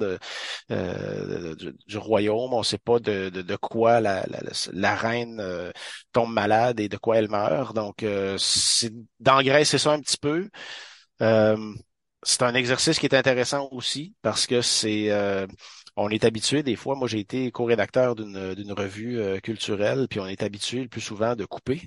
euh, 0.70 1.54
du, 1.86 1.98
royaume. 1.98 2.52
On 2.52 2.58
ne 2.58 2.64
sait 2.64 2.78
pas 2.78 2.98
de, 3.00 3.56
quoi 3.56 4.00
la, 4.00 4.94
reine 4.94 5.40
euh, 5.40 5.72
tombe 6.12 6.32
malade 6.32 6.80
et 6.80 6.88
de 6.90 6.98
quoi 6.98 7.16
elle 7.16 7.30
meurt. 7.30 7.74
Donc, 7.74 8.04
c'est 8.38 8.92
d'engraisser 9.20 9.78
ça 9.78 9.92
un 9.92 10.00
petit 10.00 10.18
peu. 10.18 10.50
c'est 12.22 12.42
un 12.42 12.54
exercice 12.54 12.98
qui 12.98 13.06
est 13.06 13.14
intéressant 13.14 13.68
aussi 13.72 14.14
parce 14.22 14.46
que 14.46 14.60
c'est 14.60 15.10
on 16.00 16.10
est 16.10 16.24
habitué 16.24 16.62
des 16.62 16.76
fois, 16.76 16.94
moi 16.94 17.08
j'ai 17.08 17.18
été 17.18 17.50
co-rédacteur 17.50 18.14
d'une 18.14 18.72
revue 18.72 19.18
euh, 19.18 19.40
culturelle, 19.40 20.06
puis 20.08 20.20
on 20.20 20.26
est 20.26 20.44
habitué 20.44 20.82
le 20.82 20.88
plus 20.88 21.00
souvent 21.00 21.34
de 21.34 21.44
couper. 21.44 21.82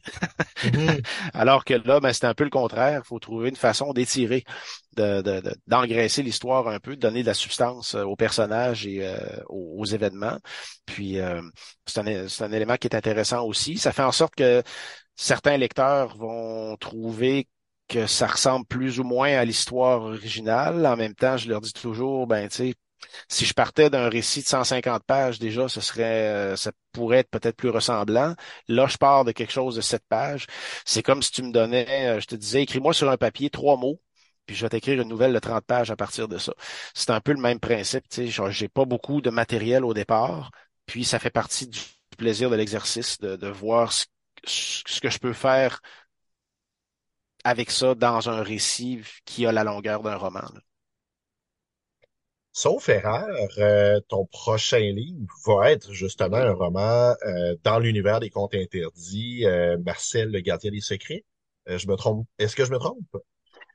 Mm-hmm. 0.58 1.06
Alors 1.34 1.64
que 1.64 1.76
là, 1.76 2.02
ben, 2.02 2.12
c'est 2.12 2.26
un 2.26 2.34
peu 2.34 2.44
le 2.44 2.50
contraire. 2.50 3.02
Il 3.06 3.08
faut 3.08 3.20
trouver 3.20 3.48
une 3.50 3.56
façon 3.56 3.94
d'étirer, 3.94 4.44
d'engraisser 5.66 6.24
l'histoire 6.24 6.68
un 6.68 6.80
peu, 6.80 6.98
de 6.98 7.02
donner 7.02 7.22
de 7.22 7.28
la 7.28 7.34
substance 7.34 7.96
euh, 7.96 8.04
aux 8.04 8.18
personnages 8.18 8.86
et 8.86 9.00
euh, 9.06 9.16
aux, 9.48 9.86
événements. 9.86 10.38
Puis 10.86 11.18
c'est 11.86 12.00
un, 12.00 12.46
un 12.46 12.52
élément 12.52 12.76
qui 12.76 12.88
est 12.88 12.96
intéressant 12.96 13.46
aussi. 13.46 13.78
Ça 13.78 13.94
fait 13.94 14.04
en 14.04 14.12
sorte 14.12 14.36
que 14.36 14.62
certains 15.16 15.58
lecteurs 15.58 16.18
vont 16.18 16.76
trouver 16.78 17.48
que 17.88 18.08
ça 18.08 18.28
ressemble 18.28 18.66
plus 18.66 19.00
ou 19.00 19.04
moins 19.04 19.34
à 19.34 19.46
l'histoire 19.46 20.02
originale. 20.02 20.86
En 20.86 20.98
même 20.98 21.16
temps, 21.16 21.38
je 21.38 21.50
leur 21.50 21.62
dis 21.62 21.74
toujours, 21.74 22.28
ben, 22.28 22.48
tu 22.48 22.56
sais, 22.56 22.76
si 23.28 23.46
je 23.46 23.54
partais 23.54 23.90
d'un 23.90 24.10
récit 24.10 24.42
de 24.42 24.48
150 24.48 25.04
pages, 25.04 25.40
déjà, 25.40 25.68
ce 25.68 25.82
serait, 25.82 26.04
euh, 26.30 26.56
ça 26.56 26.72
pourrait 26.92 27.20
être 27.20 27.30
peut-être 27.30 27.56
plus 27.56 27.70
ressemblant. 27.70 28.36
Là, 28.68 28.88
je 28.88 28.98
pars 28.98 29.26
de 29.26 29.32
quelque 29.32 29.52
chose 29.52 29.76
de 29.76 29.82
7 29.82 30.04
pages. 30.10 30.48
C'est 30.86 31.04
comme 31.04 31.22
si 31.22 31.32
tu 31.32 31.44
me 31.44 31.52
donnais, 31.52 32.10
euh, 32.10 32.20
je 32.20 32.28
te 32.28 32.36
disais, 32.36 32.64
écris-moi 32.64 32.94
sur 32.94 33.10
un 33.10 33.18
papier 33.18 33.50
trois 33.50 33.78
mots, 33.78 34.02
puis 34.46 34.56
je 34.56 34.66
vais 34.66 34.70
t'écrire 34.70 35.02
une 35.02 35.10
nouvelle 35.10 35.34
de 35.34 35.40
30 35.40 35.66
pages 35.66 35.92
à 35.92 35.96
partir 35.96 36.28
de 36.28 36.38
ça. 36.38 36.54
C'est 36.94 37.12
un 37.12 37.22
peu 37.22 37.34
le 37.34 37.42
même 37.42 37.60
principe. 37.60 38.08
Tu 38.10 38.32
sais, 38.32 38.52
j'ai 38.52 38.70
pas 38.70 38.86
beaucoup 38.86 39.22
de 39.22 39.30
matériel 39.30 39.86
au 39.86 39.94
départ, 39.94 40.52
puis 40.86 41.06
ça 41.06 41.20
fait 41.20 41.30
partie 41.30 41.68
du 41.68 41.80
plaisir 42.18 42.50
de 42.50 42.56
l'exercice 42.56 43.18
de, 43.20 43.48
voir 43.48 43.94
ce 43.94 45.00
que 45.00 45.10
je 45.10 45.20
peux 45.20 45.34
faire 45.34 45.82
avec 47.44 47.72
ça 47.72 47.96
dans 47.96 48.30
un 48.30 48.44
récit 48.44 49.02
qui 49.26 49.46
a 49.46 49.52
la 49.52 49.64
longueur 49.64 50.04
d'un 50.04 50.16
roman. 50.16 50.42
Sauf 52.54 52.90
erreur, 52.90 53.28
euh, 53.58 54.00
ton 54.10 54.26
prochain 54.26 54.80
livre 54.80 55.34
va 55.46 55.72
être 55.72 55.92
justement 55.94 56.38
un 56.38 56.54
roman 56.54 57.14
euh, 57.26 57.56
dans 57.64 57.80
l'univers 57.80 58.20
des 58.20 58.30
contes 58.30 58.56
interdits, 58.56 59.46
euh, 59.46 59.78
Marcel, 59.86 60.32
le 60.32 60.40
gardien 60.42 60.72
des 60.72 60.82
secrets. 60.82 61.24
je 61.68 61.88
me 61.88 61.96
trompe? 61.96 62.28
Est-ce 62.40 62.56
que 62.56 62.66
je 62.66 62.72
me 62.72 62.78
trompe? 62.78 63.06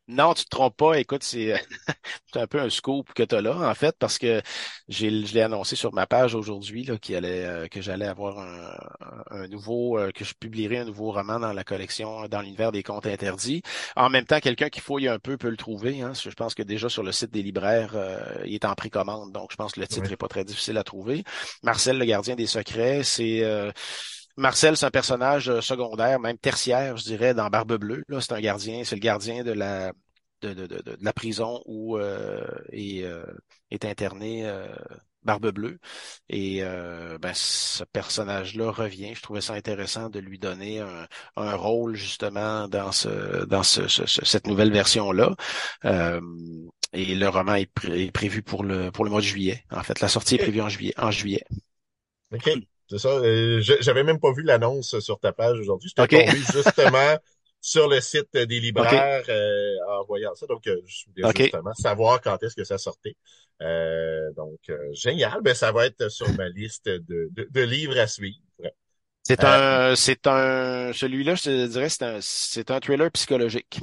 Non, 0.08 0.34
tu 0.34 0.44
te 0.44 0.50
trompes 0.50 0.76
pas. 0.76 1.00
Écoute, 1.00 1.24
c'est 1.24 1.52
un 2.36 2.46
peu 2.46 2.60
un 2.60 2.70
scoop 2.70 3.12
que 3.12 3.24
tu 3.24 3.34
as 3.34 3.40
là, 3.40 3.68
en 3.68 3.74
fait, 3.74 3.96
parce 3.98 4.18
que 4.18 4.40
j'ai, 4.86 5.10
je 5.26 5.34
l'ai 5.34 5.42
annoncé 5.42 5.74
sur 5.74 5.92
ma 5.92 6.06
page 6.06 6.36
aujourd'hui 6.36 6.84
là, 6.84 6.96
qu'il 6.96 7.16
allait, 7.16 7.44
euh, 7.44 7.66
que 7.66 7.80
j'allais 7.80 8.06
avoir 8.06 8.38
un, 8.38 8.76
un 9.30 9.48
nouveau, 9.48 9.98
euh, 9.98 10.12
que 10.12 10.24
je 10.24 10.34
publierai 10.34 10.78
un 10.78 10.84
nouveau 10.84 11.10
roman 11.10 11.40
dans 11.40 11.52
la 11.52 11.64
collection 11.64 12.28
dans 12.28 12.40
l'univers 12.40 12.70
des 12.70 12.84
contes 12.84 13.06
interdits. 13.06 13.62
En 13.96 14.08
même 14.08 14.24
temps, 14.26 14.38
quelqu'un 14.38 14.68
qui 14.68 14.78
fouille 14.80 15.08
un 15.08 15.18
peu 15.18 15.36
peut 15.38 15.50
le 15.50 15.56
trouver. 15.56 16.02
Hein, 16.02 16.12
je 16.14 16.30
pense 16.30 16.54
que 16.54 16.62
déjà 16.62 16.88
sur 16.88 17.02
le 17.02 17.10
site 17.10 17.32
des 17.32 17.42
libraires, 17.42 17.92
euh, 17.96 18.20
il 18.44 18.54
est 18.54 18.64
en 18.64 18.74
précommande, 18.76 19.32
donc 19.32 19.50
je 19.50 19.56
pense 19.56 19.72
que 19.72 19.80
le 19.80 19.88
titre 19.88 20.12
est 20.12 20.16
pas 20.16 20.28
très 20.28 20.44
difficile 20.44 20.78
à 20.78 20.84
trouver. 20.84 21.24
Marcel, 21.64 21.98
le 21.98 22.04
gardien 22.04 22.36
des 22.36 22.46
secrets, 22.46 23.02
c'est 23.02 23.42
Marcel, 24.36 24.76
c'est 24.76 24.86
un 24.86 24.90
personnage 24.90 25.48
euh, 25.48 25.60
secondaire, 25.60 26.20
même 26.20 26.38
tertiaire, 26.38 26.96
je 26.96 27.04
dirais, 27.04 27.34
dans 27.34 27.48
Barbe 27.48 27.78
Bleue. 27.78 28.04
Là, 28.08 28.20
c'est 28.20 28.32
un 28.32 28.40
gardien, 28.40 28.84
c'est 28.84 28.96
le 28.96 29.00
gardien 29.00 29.44
de 29.44 29.52
la 29.52 29.92
de, 30.42 30.52
de, 30.54 30.66
de, 30.66 30.82
de 30.82 30.96
la 31.00 31.12
prison 31.12 31.62
où 31.66 31.96
euh, 31.96 32.46
est, 32.72 33.02
euh, 33.04 33.24
est 33.70 33.84
interné 33.84 34.46
euh, 34.46 34.66
Barbe 35.22 35.50
Bleue. 35.50 35.78
Et 36.28 36.60
ben, 36.62 37.32
ce 37.34 37.82
personnage-là 37.84 38.70
revient. 38.70 39.14
Je 39.14 39.22
trouvais 39.22 39.40
ça 39.40 39.54
intéressant 39.54 40.08
de 40.08 40.20
lui 40.20 40.38
donner 40.38 40.80
un, 40.80 41.06
un 41.36 41.56
rôle 41.56 41.96
justement 41.96 42.68
dans 42.68 42.92
ce 42.92 43.44
dans 43.46 43.64
ce, 43.64 43.88
cette 43.88 44.46
nouvelle 44.46 44.72
version-là. 44.72 45.34
et 46.92 47.14
le 47.14 47.28
roman 47.28 47.54
est, 47.56 48.12
prévu 48.12 48.42
pour 48.42 48.62
le 48.62 48.92
pour 48.92 49.04
le 49.04 49.10
mois 49.10 49.20
de 49.20 49.26
juillet. 49.26 49.64
En 49.72 49.82
fait, 49.82 49.98
la 50.00 50.08
sortie 50.08 50.36
est 50.36 50.38
prévue 50.38 50.60
en 50.60 50.68
juillet. 50.68 50.94
En 50.96 51.10
juillet. 51.10 51.44
OK. 52.32 52.48
C'est 52.88 52.98
ça. 52.98 53.08
Euh, 53.08 53.60
j'avais 53.60 54.04
même 54.04 54.20
pas 54.20 54.32
vu 54.32 54.42
l'annonce 54.42 54.98
sur 55.00 55.18
ta 55.18 55.32
page 55.32 55.58
aujourd'hui. 55.58 55.90
J'étais 55.94 56.26
tombé 56.26 56.38
justement 56.52 57.18
sur 57.60 57.88
le 57.88 58.00
site 58.00 58.32
des 58.36 58.60
libraires 58.60 59.24
euh, 59.28 59.74
en 59.88 60.04
voyant 60.04 60.34
ça. 60.34 60.46
Donc, 60.46 60.66
euh, 60.66 60.80
je 60.86 61.06
voulais 61.06 61.32
justement 61.36 61.74
savoir 61.74 62.20
quand 62.20 62.40
est-ce 62.42 62.54
que 62.54 62.64
ça 62.64 62.78
sortait. 62.78 63.16
donc, 64.36 64.60
génial. 64.92 65.40
Ben, 65.42 65.54
ça 65.54 65.72
va 65.72 65.86
être 65.86 66.08
sur 66.10 66.32
ma 66.34 66.48
liste 66.48 66.88
de, 66.88 67.30
de, 67.32 67.60
livres 67.62 67.98
à 67.98 68.06
suivre. 68.06 68.38
C'est 69.26 69.42
Euh, 69.42 69.92
un, 69.92 69.96
c'est 69.96 70.28
un, 70.28 70.92
celui-là, 70.92 71.34
je 71.34 71.42
te 71.42 71.66
dirais, 71.66 71.88
c'est 71.88 72.04
un, 72.04 72.18
c'est 72.20 72.70
un 72.70 72.78
thriller 72.78 73.10
psychologique. 73.10 73.80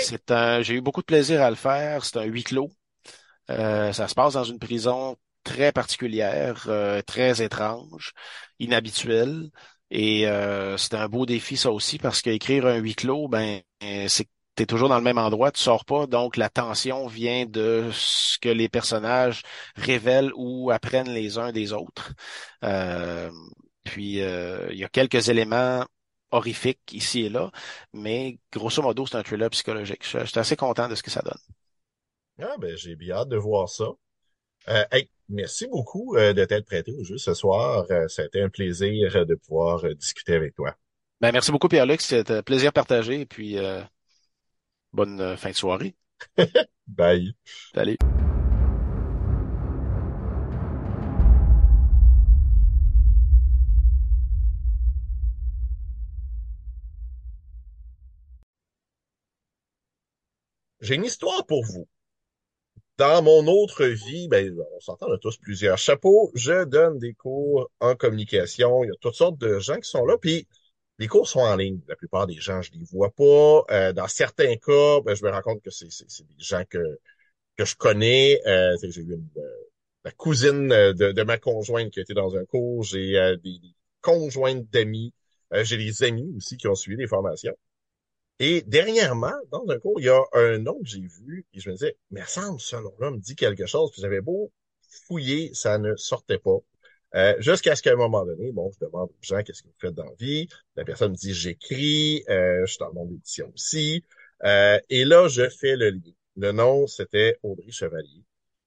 C'est 0.00 0.32
un, 0.32 0.62
j'ai 0.62 0.74
eu 0.74 0.80
beaucoup 0.80 1.00
de 1.00 1.06
plaisir 1.06 1.40
à 1.42 1.50
le 1.50 1.54
faire. 1.54 2.04
C'est 2.04 2.16
un 2.18 2.24
huis 2.24 2.42
clos. 2.42 2.70
Euh, 3.50 3.92
ça 3.92 4.08
se 4.08 4.16
passe 4.16 4.32
dans 4.32 4.42
une 4.42 4.58
prison 4.58 5.16
très 5.44 5.72
particulière, 5.72 6.66
euh, 6.68 7.02
très 7.02 7.42
étrange, 7.42 8.12
inhabituelle. 8.58 9.50
Et 9.90 10.26
euh, 10.28 10.76
c'est 10.76 10.94
un 10.94 11.08
beau 11.08 11.26
défi, 11.26 11.56
ça 11.56 11.70
aussi, 11.70 11.98
parce 11.98 12.22
qu'écrire 12.22 12.66
un 12.66 12.76
huis 12.78 12.94
clos, 12.96 13.28
ben, 13.28 13.60
c'est 14.08 14.24
que 14.24 14.30
t'es 14.54 14.66
toujours 14.66 14.88
dans 14.88 14.98
le 14.98 15.04
même 15.04 15.18
endroit, 15.18 15.52
tu 15.52 15.60
sors 15.60 15.84
pas, 15.84 16.06
donc 16.06 16.36
la 16.36 16.48
tension 16.48 17.06
vient 17.06 17.46
de 17.46 17.90
ce 17.92 18.38
que 18.38 18.48
les 18.48 18.68
personnages 18.68 19.42
révèlent 19.76 20.32
ou 20.36 20.70
apprennent 20.70 21.10
les 21.10 21.38
uns 21.38 21.52
des 21.52 21.72
autres. 21.72 22.12
Euh, 22.64 23.30
puis 23.84 24.20
euh, 24.22 24.68
il 24.70 24.78
y 24.78 24.84
a 24.84 24.88
quelques 24.88 25.28
éléments 25.28 25.84
horrifiques 26.30 26.92
ici 26.92 27.22
et 27.22 27.28
là, 27.28 27.50
mais 27.92 28.38
grosso 28.52 28.82
modo, 28.82 29.06
c'est 29.06 29.16
un 29.16 29.22
thriller 29.22 29.50
psychologique. 29.50 30.04
Je, 30.04 30.20
je 30.20 30.24
suis 30.24 30.38
assez 30.38 30.56
content 30.56 30.88
de 30.88 30.94
ce 30.94 31.02
que 31.02 31.10
ça 31.10 31.22
donne. 31.22 31.38
Ah, 32.40 32.56
ben, 32.58 32.76
j'ai 32.76 32.96
bien 32.96 33.16
hâte 33.16 33.28
de 33.28 33.36
voir 33.36 33.68
ça. 33.68 33.86
Euh, 34.68 34.84
hey, 34.92 35.10
merci 35.28 35.66
beaucoup 35.66 36.16
euh, 36.16 36.32
de 36.32 36.44
t'être 36.44 36.66
prêté 36.66 36.92
au 36.92 37.04
jeu 37.04 37.18
ce 37.18 37.34
soir. 37.34 37.86
Euh, 37.90 38.08
ça 38.08 38.22
a 38.22 38.24
été 38.26 38.40
un 38.40 38.48
plaisir 38.48 39.16
euh, 39.16 39.24
de 39.24 39.34
pouvoir 39.34 39.84
euh, 39.84 39.94
discuter 39.94 40.34
avec 40.34 40.54
toi. 40.54 40.74
Ben, 41.20 41.32
merci 41.32 41.52
beaucoup, 41.52 41.68
Pierre-Luc. 41.68 42.00
C'était 42.00 42.34
un 42.34 42.42
plaisir 42.42 42.72
partagé 42.72 43.20
et 43.20 43.26
puis 43.26 43.58
euh, 43.58 43.80
bonne 44.92 45.20
euh, 45.20 45.36
fin 45.36 45.50
de 45.50 45.54
soirée. 45.54 45.94
Bye. 46.86 47.34
Salut. 47.74 47.96
J'ai 60.80 60.96
une 60.96 61.04
histoire 61.04 61.46
pour 61.46 61.64
vous. 61.64 61.88
Dans 62.96 63.22
mon 63.22 63.46
autre 63.48 63.84
vie, 63.86 64.28
ben, 64.28 64.56
on 64.76 64.80
s'entend, 64.80 65.06
on 65.08 65.14
a 65.14 65.18
tous 65.18 65.36
plusieurs 65.38 65.78
chapeaux. 65.78 66.30
Je 66.34 66.64
donne 66.64 66.98
des 66.98 67.12
cours 67.14 67.68
en 67.80 67.96
communication. 67.96 68.84
Il 68.84 68.88
y 68.88 68.90
a 68.90 68.94
toutes 69.00 69.14
sortes 69.14 69.38
de 69.38 69.58
gens 69.58 69.76
qui 69.80 69.90
sont 69.90 70.06
là. 70.06 70.16
Puis 70.18 70.46
les 70.98 71.08
cours 71.08 71.28
sont 71.28 71.40
en 71.40 71.56
ligne. 71.56 71.80
La 71.88 71.96
plupart 71.96 72.26
des 72.28 72.36
gens, 72.40 72.62
je 72.62 72.70
les 72.72 72.84
vois 72.92 73.10
pas. 73.10 73.64
Euh, 73.70 73.92
dans 73.92 74.06
certains 74.06 74.54
cas, 74.56 75.00
ben, 75.00 75.14
je 75.16 75.24
me 75.24 75.30
rends 75.30 75.42
compte 75.42 75.62
que 75.62 75.70
c'est 75.70 75.88
des 75.88 76.34
gens 76.38 76.62
que, 76.70 76.78
que 77.56 77.64
je 77.64 77.76
connais. 77.76 78.40
Euh, 78.46 78.76
j'ai 78.82 79.00
eu 79.02 79.14
une, 79.14 79.28
euh, 79.38 79.42
la 80.04 80.12
cousine 80.12 80.72
euh, 80.72 80.92
de, 80.94 81.12
de 81.12 81.22
ma 81.24 81.38
conjointe 81.38 81.90
qui 81.92 82.00
été 82.00 82.14
dans 82.14 82.36
un 82.36 82.44
cours. 82.44 82.84
J'ai 82.84 83.18
euh, 83.18 83.36
des, 83.36 83.58
des 83.60 83.74
conjointes 84.02 84.70
d'amis. 84.70 85.12
Euh, 85.52 85.64
j'ai 85.64 85.78
des 85.78 86.02
amis 86.04 86.32
aussi 86.36 86.56
qui 86.56 86.68
ont 86.68 86.74
suivi 86.76 86.96
des 86.98 87.06
formations. 87.08 87.54
Et 88.40 88.62
dernièrement, 88.62 89.34
dans 89.52 89.64
un 89.68 89.78
cours, 89.78 90.00
il 90.00 90.06
y 90.06 90.08
a 90.08 90.20
un 90.32 90.58
nom 90.58 90.78
que 90.80 90.88
j'ai 90.88 91.00
vu 91.00 91.46
et 91.54 91.60
je 91.60 91.70
me 91.70 91.74
disais, 91.74 91.96
mais 92.10 92.20
ça 92.22 92.42
semble, 92.42 92.60
ce 92.60 92.76
nom-là 92.76 93.10
me 93.10 93.18
dit 93.18 93.36
quelque 93.36 93.66
chose. 93.66 93.90
Puis 93.92 94.02
j'avais 94.02 94.20
beau 94.20 94.50
fouiller, 95.06 95.52
ça 95.54 95.78
ne 95.78 95.94
sortait 95.96 96.38
pas. 96.38 96.58
Euh, 97.14 97.36
jusqu'à 97.38 97.76
ce 97.76 97.82
qu'à 97.82 97.92
un 97.92 97.96
moment 97.96 98.24
donné, 98.24 98.50
bon, 98.50 98.70
je 98.72 98.84
demande 98.84 99.08
aux 99.08 99.22
gens 99.22 99.40
qu'est-ce 99.42 99.62
que 99.62 99.68
vous 99.68 99.74
faites 99.80 99.94
dans 99.94 100.04
la 100.04 100.14
vie? 100.18 100.48
La 100.74 100.84
personne 100.84 101.12
me 101.12 101.16
dit, 101.16 101.32
j'écris, 101.32 102.24
euh, 102.28 102.62
je 102.66 102.72
suis 102.72 102.78
dans 102.78 102.88
le 102.88 102.94
monde 102.94 103.10
d'édition 103.10 103.52
aussi. 103.54 104.04
Euh, 104.44 104.80
et 104.90 105.04
là, 105.04 105.28
je 105.28 105.48
fais 105.48 105.76
le 105.76 105.90
lien. 105.90 106.12
Le 106.36 106.50
nom, 106.50 106.88
c'était 106.88 107.38
Audrey 107.44 107.70
Chevalier. 107.70 108.24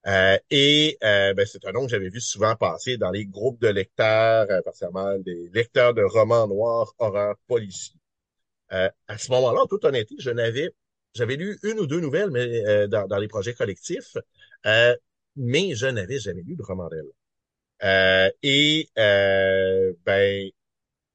Euh, 0.07 0.37
et 0.49 0.97
euh, 1.03 1.33
ben, 1.33 1.45
c'est 1.45 1.65
un 1.65 1.73
nom 1.73 1.83
que 1.83 1.91
j'avais 1.91 2.09
vu 2.09 2.21
souvent 2.21 2.55
passer 2.55 2.97
dans 2.97 3.11
les 3.11 3.25
groupes 3.25 3.59
de 3.61 3.67
lecteurs, 3.67 4.47
particulièrement 4.63 5.17
des 5.19 5.49
lecteurs 5.53 5.93
de 5.93 6.03
romans 6.03 6.47
noirs, 6.47 6.93
horreurs, 6.99 7.35
policiers. 7.47 7.99
Euh, 8.73 8.89
à 9.07 9.17
ce 9.17 9.31
moment-là, 9.31 9.61
en 9.63 9.67
toute 9.67 9.85
honnêteté, 9.85 10.15
je 10.19 10.29
n'avais, 10.31 10.73
j'avais 11.15 11.35
lu 11.35 11.57
une 11.63 11.79
ou 11.79 11.87
deux 11.87 11.99
nouvelles, 11.99 12.31
mais 12.31 12.65
euh, 12.67 12.87
dans, 12.87 13.07
dans 13.07 13.17
les 13.17 13.27
projets 13.27 13.53
collectifs, 13.53 14.17
euh, 14.65 14.95
mais 15.35 15.75
je 15.75 15.87
n'avais 15.87 16.19
jamais 16.19 16.41
lu 16.43 16.55
de 16.55 16.63
roman 16.63 16.89
d'elle. 16.89 17.05
Euh, 17.83 18.31
et 18.43 18.89
euh, 18.97 19.93
ben, 20.05 20.49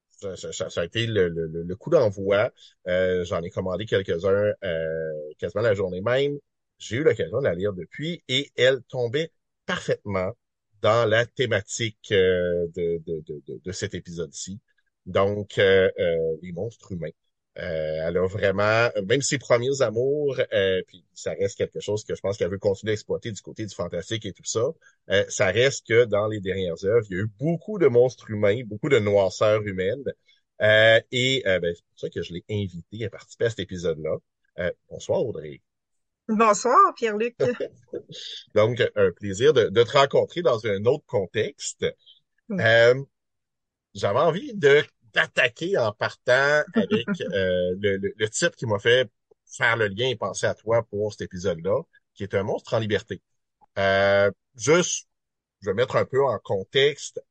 ça, 0.09 0.35
ça- 0.37 0.69
ça- 0.69 0.81
a 0.81 0.85
été 0.85 1.07
le, 1.07 1.29
le- 1.29 1.47
le- 1.63 1.75
coup 1.75 1.89
d'envoi. 1.89 2.51
Euh, 2.87 3.25
j'en 3.25 3.41
ai 3.43 3.49
commandé 3.49 3.85
quelques-uns 3.85 4.53
quasiment 5.37 5.63
la 5.63 5.73
journée 5.73 6.01
même. 6.01 6.37
J'ai 6.79 6.97
eu 6.97 7.03
l'occasion 7.03 7.39
de 7.39 7.43
la 7.45 7.55
lire 7.55 7.73
depuis 7.73 8.23
et 8.27 8.51
elle 8.55 8.81
tombait 8.83 9.31
parfaitement 9.65 10.31
dans 10.81 11.07
la 11.09 11.25
thématique 11.25 12.09
de, 12.11 12.67
de, 12.75 12.99
de, 13.05 13.41
de, 13.47 13.61
de 13.63 13.71
cet 13.71 13.93
épisode-ci. 13.93 14.59
Donc, 15.05 15.57
euh, 15.57 15.89
euh, 15.99 16.17
les 16.41 16.51
monstres 16.51 16.91
humains. 16.91 17.09
Euh, 17.59 18.07
elle 18.07 18.17
a 18.17 18.27
vraiment, 18.27 18.89
même 19.05 19.21
ses 19.21 19.37
premiers 19.37 19.81
amours, 19.83 20.39
euh, 20.53 20.81
puis 20.87 21.05
ça 21.13 21.33
reste 21.33 21.57
quelque 21.57 21.79
chose 21.79 22.03
que 22.03 22.15
je 22.15 22.21
pense 22.21 22.37
qu'elle 22.37 22.49
veut 22.49 22.57
continuer 22.57 22.91
à 22.91 22.93
exploiter 22.93 23.31
du 23.31 23.41
côté 23.41 23.65
du 23.65 23.75
fantastique 23.75 24.25
et 24.25 24.33
tout 24.33 24.43
ça. 24.43 24.65
Euh, 25.11 25.23
ça 25.29 25.47
reste 25.47 25.85
que 25.87 26.05
dans 26.05 26.27
les 26.27 26.39
dernières 26.39 26.83
œuvres, 26.83 27.05
il 27.11 27.17
y 27.17 27.19
a 27.19 27.23
eu 27.23 27.29
beaucoup 27.39 27.77
de 27.77 27.87
monstres 27.87 28.31
humains, 28.31 28.61
beaucoup 28.65 28.89
de 28.89 28.97
noirceurs 28.97 29.61
humaines. 29.61 30.03
Euh, 30.61 30.99
et 31.11 31.43
euh, 31.45 31.59
ben, 31.59 31.73
c'est 31.75 31.85
pour 31.85 31.99
ça 31.99 32.09
que 32.09 32.21
je 32.21 32.33
l'ai 32.33 32.43
invité 32.49 33.05
à 33.05 33.09
participer 33.09 33.45
à 33.45 33.49
cet 33.49 33.59
épisode-là. 33.59 34.17
Euh, 34.59 34.71
bonsoir 34.89 35.23
Audrey. 35.25 35.61
Bonsoir, 36.27 36.77
Pierre-Luc. 36.95 37.35
Donc, 38.55 38.81
un 38.95 39.11
plaisir 39.11 39.53
de, 39.53 39.65
de 39.65 39.83
te 39.83 39.91
rencontrer 39.91 40.41
dans 40.41 40.65
un 40.65 40.85
autre 40.85 41.05
contexte. 41.05 41.85
Oui. 42.49 42.57
Euh, 42.61 42.95
j'avais 43.93 44.19
envie 44.19 44.53
de 44.55 44.83
d'attaquer 45.13 45.77
en 45.77 45.91
partant 45.93 46.63
avec 46.73 47.09
euh, 47.21 47.75
le, 47.79 47.97
le, 47.97 48.13
le 48.17 48.29
titre 48.29 48.55
qui 48.55 48.65
m'a 48.65 48.79
fait 48.79 49.09
faire 49.57 49.77
le 49.77 49.87
lien 49.87 50.07
et 50.09 50.15
penser 50.15 50.45
à 50.47 50.55
toi 50.55 50.83
pour 50.83 51.11
cet 51.13 51.21
épisode-là, 51.23 51.81
qui 52.15 52.23
est 52.23 52.33
un 52.35 52.43
monstre 52.43 52.73
en 52.73 52.79
liberté. 52.79 53.21
Euh, 53.79 54.31
juste, 54.55 55.07
je 55.61 55.69
vais 55.69 55.73
mettre 55.75 55.95
un 55.95 56.05
peu 56.05 56.23
en 56.25 56.37
contexte. 56.39 57.21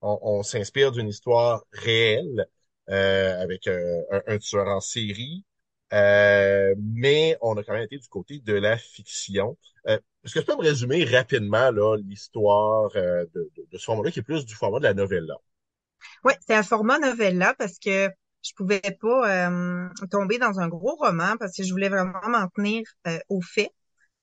On, 0.00 0.18
on 0.22 0.42
s'inspire 0.42 0.92
d'une 0.92 1.08
histoire 1.08 1.64
réelle 1.72 2.46
euh, 2.90 3.40
avec 3.42 3.66
euh, 3.68 4.02
un, 4.10 4.22
un 4.26 4.38
tueur 4.38 4.68
en 4.68 4.80
série, 4.80 5.44
euh, 5.92 6.74
mais 6.78 7.36
on 7.42 7.56
a 7.56 7.62
quand 7.64 7.74
même 7.74 7.84
été 7.84 7.98
du 7.98 8.08
côté 8.08 8.40
de 8.40 8.54
la 8.54 8.76
fiction. 8.78 9.56
Euh, 9.88 9.98
Est-ce 10.24 10.34
que 10.34 10.40
tu 10.40 10.46
peux 10.46 10.56
me 10.56 10.62
résumer 10.62 11.04
rapidement 11.04 11.70
là 11.70 11.96
l'histoire 11.98 12.90
euh, 12.96 13.24
de, 13.34 13.50
de, 13.56 13.66
de 13.70 13.78
ce 13.78 13.84
format-là, 13.84 14.10
qui 14.10 14.20
est 14.20 14.22
plus 14.22 14.44
du 14.46 14.54
format 14.54 14.78
de 14.78 14.84
la 14.84 14.94
novella? 14.94 15.34
Oui, 16.24 16.32
c'est 16.46 16.54
un 16.54 16.62
format 16.62 16.98
novella 16.98 17.54
parce 17.58 17.78
que 17.78 18.08
je 18.42 18.52
pouvais 18.56 18.80
pas 19.00 19.48
euh, 19.48 19.88
tomber 20.10 20.38
dans 20.38 20.58
un 20.60 20.68
gros 20.68 20.96
roman 20.96 21.36
parce 21.38 21.56
que 21.56 21.62
je 21.62 21.72
voulais 21.72 21.88
vraiment 21.88 22.28
m'en 22.28 22.48
tenir 22.48 22.82
euh, 23.06 23.18
aux 23.28 23.40
faits. 23.40 23.70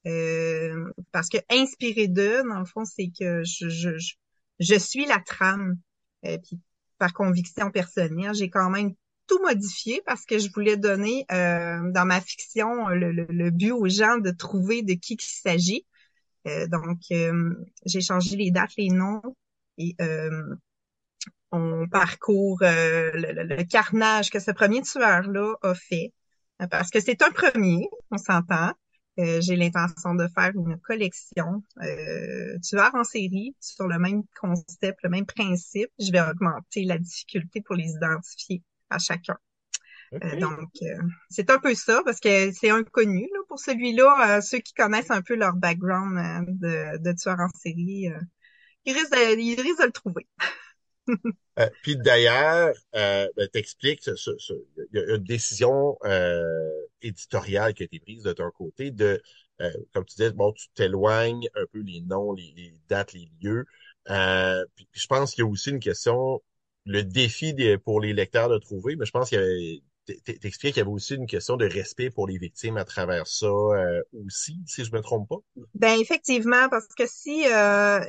Euh, 0.07 0.91
parce 1.11 1.29
que 1.29 1.37
inspiré 1.49 2.07
d'eux, 2.07 2.43
dans 2.43 2.59
le 2.59 2.65
fond, 2.65 2.85
c'est 2.85 3.11
que 3.17 3.43
je, 3.43 3.69
je, 3.69 3.89
je, 4.59 4.75
suis 4.75 5.05
la 5.05 5.19
trame. 5.19 5.77
Euh, 6.25 6.37
puis 6.37 6.59
par 6.97 7.13
conviction 7.13 7.71
personnelle, 7.71 8.33
j'ai 8.33 8.49
quand 8.49 8.69
même 8.69 8.93
tout 9.27 9.41
modifié 9.41 10.01
parce 10.05 10.25
que 10.25 10.37
je 10.37 10.49
voulais 10.53 10.75
donner 10.77 11.25
euh, 11.31 11.91
dans 11.91 12.05
ma 12.05 12.19
fiction 12.19 12.87
le, 12.89 13.11
le, 13.11 13.25
le 13.29 13.51
but 13.51 13.71
aux 13.71 13.87
gens 13.87 14.17
de 14.17 14.31
trouver 14.31 14.81
de 14.81 14.93
qui 14.93 15.13
il 15.13 15.21
s'agit. 15.21 15.85
Euh, 16.47 16.67
donc, 16.67 16.99
j'ai 17.85 18.01
changé 18.01 18.35
les 18.35 18.51
dates, 18.51 18.75
les 18.77 18.89
noms 18.89 19.21
et 19.77 19.95
on 21.51 21.87
parcourt 21.89 22.59
euh, 22.63 23.11
le, 23.13 23.31
le- 23.33 23.55
le 23.57 23.63
carnage 23.63 24.29
que 24.29 24.39
ce 24.39 24.51
premier 24.51 24.81
tueur-là 24.81 25.55
a 25.63 25.73
fait. 25.75 26.13
Euh, 26.61 26.67
Parce 26.67 26.89
que 26.89 26.99
c'est 26.99 27.21
un 27.21 27.31
premier, 27.31 27.89
on 28.11 28.17
s'entend. 28.17 28.73
Euh, 29.19 29.41
j'ai 29.41 29.55
l'intention 29.57 30.15
de 30.15 30.27
faire 30.33 30.51
une 30.55 30.79
collection 30.79 31.63
euh, 31.81 32.57
tueurs 32.63 32.95
en 32.95 33.03
série 33.03 33.55
sur 33.59 33.87
le 33.87 33.99
même 33.99 34.23
concept, 34.39 34.99
le 35.03 35.09
même 35.09 35.25
principe. 35.25 35.89
Je 35.99 36.11
vais 36.11 36.21
augmenter 36.21 36.85
la 36.85 36.97
difficulté 36.97 37.61
pour 37.61 37.75
les 37.75 37.89
identifier 37.91 38.63
à 38.89 38.97
chacun. 38.99 39.37
Euh, 40.23 40.35
donc, 40.37 40.69
euh, 40.81 41.01
c'est 41.29 41.49
un 41.51 41.59
peu 41.59 41.75
ça, 41.75 42.01
parce 42.05 42.19
que 42.19 42.51
c'est 42.51 42.69
inconnu 42.71 43.21
là, 43.33 43.39
pour 43.47 43.59
celui-là. 43.59 44.41
Ceux 44.41 44.59
qui 44.59 44.73
connaissent 44.73 45.11
un 45.11 45.21
peu 45.21 45.35
leur 45.35 45.55
background 45.55 46.47
de, 46.59 46.97
de 46.97 47.11
tueurs 47.13 47.39
en 47.39 47.49
série, 47.59 48.09
euh, 48.09 48.19
ils, 48.85 48.93
risquent 48.93 49.11
de, 49.13 49.39
ils 49.39 49.61
risquent 49.61 49.81
de 49.81 49.85
le 49.87 49.91
trouver. 49.91 50.27
Euh, 51.59 51.69
puis 51.81 51.97
d'ailleurs, 51.97 52.73
euh, 52.95 53.27
ben, 53.35 53.49
t'expliques, 53.49 54.07
il 54.07 54.87
y 54.93 54.99
a 54.99 55.15
une 55.15 55.23
décision 55.23 55.97
euh, 56.05 56.69
éditoriale 57.01 57.73
qui 57.73 57.83
a 57.83 57.85
été 57.85 57.99
prise 57.99 58.23
de 58.23 58.31
ton 58.31 58.49
côté 58.51 58.91
de, 58.91 59.21
euh, 59.61 59.71
comme 59.93 60.05
tu 60.05 60.15
disais, 60.15 60.31
bon, 60.31 60.53
tu 60.53 60.67
t'éloignes 60.73 61.49
un 61.55 61.65
peu 61.71 61.79
les 61.79 62.01
noms, 62.01 62.31
les, 62.33 62.73
dates, 62.87 63.13
les 63.13 63.29
lieux. 63.41 63.65
Euh, 64.09 64.63
puis, 64.75 64.87
je 64.93 65.07
pense 65.07 65.33
qu'il 65.33 65.43
y 65.43 65.47
a 65.47 65.49
aussi 65.49 65.71
une 65.71 65.79
question, 65.79 66.41
le 66.85 67.03
défi 67.03 67.53
pour 67.83 67.99
les 67.99 68.13
lecteurs 68.13 68.49
de 68.49 68.57
trouver, 68.57 68.95
mais 68.95 69.05
je 69.05 69.11
pense 69.11 69.29
qu'il 69.29 69.39
y 69.39 69.41
avait, 69.41 69.81
t'expliques 70.23 70.73
qu'il 70.73 70.77
y 70.77 70.79
avait 70.81 70.89
aussi 70.89 71.15
une 71.15 71.27
question 71.27 71.57
de 71.57 71.65
respect 71.65 72.09
pour 72.09 72.27
les 72.27 72.37
victimes 72.37 72.77
à 72.77 72.85
travers 72.85 73.27
ça 73.27 73.47
euh, 73.47 74.01
aussi, 74.25 74.59
si 74.65 74.83
je 74.85 74.91
me 74.91 75.01
trompe 75.01 75.27
pas. 75.29 75.37
Ben 75.73 75.99
effectivement, 75.99 76.69
parce 76.69 76.87
que 76.87 77.05
si 77.05 77.45
euh, 77.47 77.99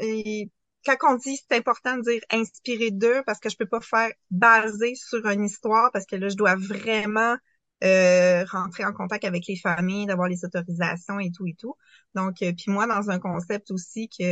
quand 0.84 0.96
on 1.12 1.16
dit 1.16 1.36
c'est 1.36 1.56
important 1.56 1.96
de 1.96 2.02
dire 2.02 2.22
inspiré 2.30 2.90
d'eux 2.90 3.22
parce 3.26 3.38
que 3.38 3.48
je 3.50 3.56
peux 3.56 3.66
pas 3.66 3.80
faire 3.80 4.10
baser 4.30 4.94
sur 4.94 5.26
une 5.26 5.44
histoire 5.44 5.90
parce 5.92 6.06
que 6.06 6.16
là 6.16 6.28
je 6.28 6.36
dois 6.36 6.56
vraiment 6.56 7.36
euh, 7.82 8.44
rentrer 8.44 8.84
en 8.84 8.92
contact 8.92 9.24
avec 9.24 9.46
les 9.46 9.56
familles, 9.56 10.04
d'avoir 10.04 10.28
les 10.28 10.44
autorisations 10.44 11.18
et 11.18 11.30
tout 11.30 11.46
et 11.46 11.54
tout. 11.54 11.74
Donc, 12.14 12.42
euh, 12.42 12.52
puis 12.52 12.70
moi, 12.70 12.86
dans 12.86 13.08
un 13.08 13.18
concept 13.18 13.70
aussi 13.70 14.10
que 14.10 14.22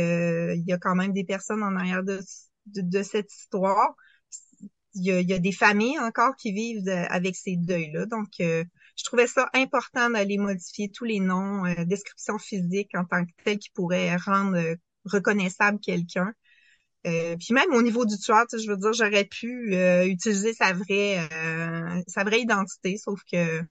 euh, 0.51 0.55
il 0.55 0.63
y 0.67 0.71
a 0.71 0.77
quand 0.77 0.93
même 0.93 1.13
des 1.13 1.23
personnes 1.23 1.63
en 1.63 1.75
arrière 1.75 2.03
de, 2.03 2.19
de, 2.67 3.01
cette 3.01 3.33
histoire. 3.33 3.95
Il 4.93 5.03
y, 5.03 5.11
a, 5.11 5.21
y, 5.21 5.33
a, 5.33 5.39
des 5.39 5.51
familles 5.51 5.97
encore 5.99 6.35
qui 6.35 6.51
vivent 6.51 6.87
avec 6.87 7.35
ces 7.35 7.55
deuils-là. 7.55 8.05
Donc, 8.05 8.27
je 8.37 9.03
trouvais 9.03 9.27
ça 9.27 9.49
important 9.53 10.11
d'aller 10.11 10.37
modifier 10.37 10.91
tous 10.91 11.05
les 11.05 11.19
noms, 11.19 11.63
descriptions 11.85 12.37
physiques 12.37 12.93
en 12.95 13.05
tant 13.05 13.25
que 13.25 13.31
telles 13.43 13.59
qui 13.59 13.69
pourraient 13.71 14.15
rendre 14.15 14.75
reconnaissable 15.05 15.79
quelqu'un. 15.79 16.33
Euh, 17.07 17.37
puis 17.37 17.53
même 17.53 17.73
au 17.73 17.81
niveau 17.81 18.05
du 18.05 18.17
tueur, 18.17 18.45
je 18.51 18.69
veux 18.69 18.77
dire, 18.77 18.93
j'aurais 18.93 19.25
pu 19.25 19.73
euh, 19.73 20.05
utiliser 20.05 20.53
sa 20.53 20.73
vraie 20.73 21.19
euh, 21.31 22.01
sa 22.07 22.23
vraie 22.23 22.41
identité, 22.41 22.97
sauf 22.97 23.21
que 23.31 23.61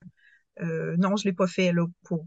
non, 0.97 1.17
je 1.17 1.25
l'ai 1.25 1.33
pas 1.33 1.47
fait 1.47 1.73
là 1.73 1.87
pour 2.05 2.27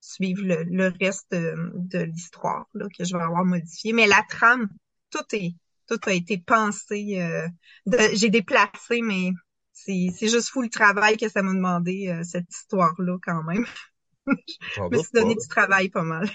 suivre 0.00 0.42
le, 0.44 0.92
reste 1.00 1.30
de, 1.32 1.98
l'histoire 2.02 2.66
là 2.74 2.86
que 2.96 3.04
je 3.04 3.16
vais 3.16 3.22
avoir 3.22 3.44
modifié. 3.44 3.92
Mais 3.92 4.06
la 4.06 4.22
trame, 4.28 4.68
tout 5.10 5.24
est 5.32 5.54
tout 5.86 6.00
a 6.04 6.12
été 6.12 6.36
pensé. 6.36 7.24
J'ai 8.14 8.28
déplacé, 8.28 9.00
mais 9.02 9.30
c'est 9.72 10.08
c'est 10.14 10.28
juste 10.28 10.48
fou 10.50 10.62
le 10.62 10.68
travail 10.68 11.16
que 11.16 11.28
ça 11.28 11.42
m'a 11.42 11.54
demandé 11.54 12.20
cette 12.24 12.52
histoire 12.52 12.94
là 13.00 13.16
quand 13.22 13.42
même. 13.44 13.64
je 14.26 14.82
me 14.82 14.98
suis 14.98 15.12
donné 15.14 15.34
du 15.34 15.48
travail 15.48 15.88
pas 15.88 16.02
mal. 16.02 16.28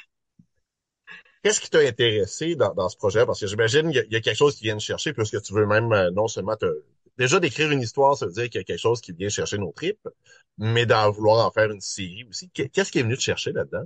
Qu'est-ce 1.43 1.59
qui 1.59 1.69
t'a 1.69 1.79
intéressé 1.79 2.55
dans, 2.55 2.73
dans, 2.73 2.87
ce 2.87 2.95
projet? 2.95 3.25
Parce 3.25 3.41
que 3.41 3.47
j'imagine 3.47 3.91
qu'il 3.91 4.07
y, 4.09 4.15
a 4.15 4.21
quelque 4.21 4.37
chose 4.37 4.55
qui 4.55 4.63
vient 4.63 4.75
de 4.75 4.81
chercher, 4.81 5.11
puisque 5.11 5.41
tu 5.41 5.53
veux 5.53 5.65
même 5.65 5.91
euh, 5.91 6.09
non 6.11 6.27
seulement 6.27 6.55
te... 6.55 6.65
Déjà, 7.17 7.39
d'écrire 7.41 7.69
une 7.69 7.81
histoire, 7.81 8.17
ça 8.17 8.25
veut 8.25 8.31
dire 8.31 8.45
qu'il 8.45 8.59
y 8.59 8.61
a 8.61 8.63
quelque 8.63 8.79
chose 8.79 9.01
qui 9.01 9.11
vient 9.11 9.27
chercher 9.27 9.57
nos 9.57 9.73
tripes, 9.73 10.07
mais 10.57 10.85
d'en 10.85 11.11
vouloir 11.11 11.45
en 11.45 11.51
faire 11.51 11.69
une 11.69 11.81
série 11.81 12.23
aussi. 12.29 12.49
Qu'est-ce 12.49 12.91
qui 12.91 12.99
est 12.99 13.03
venu 13.03 13.17
te 13.17 13.21
chercher 13.21 13.51
là-dedans? 13.51 13.83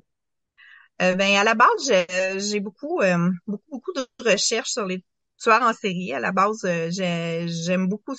Euh, 1.01 1.15
ben 1.15 1.35
à 1.35 1.43
la 1.43 1.55
base, 1.55 1.91
j'ai 2.37 2.59
beaucoup, 2.59 3.01
euh, 3.01 3.29
beaucoup, 3.45 3.69
beaucoup 3.69 3.93
de 3.93 4.05
recherches 4.23 4.71
sur 4.71 4.85
les 4.85 5.03
tueurs 5.37 5.61
en 5.61 5.73
série. 5.73 6.13
À 6.13 6.19
la 6.19 6.31
base, 6.31 6.65
j'aime 6.89 7.87
beaucoup 7.87 8.15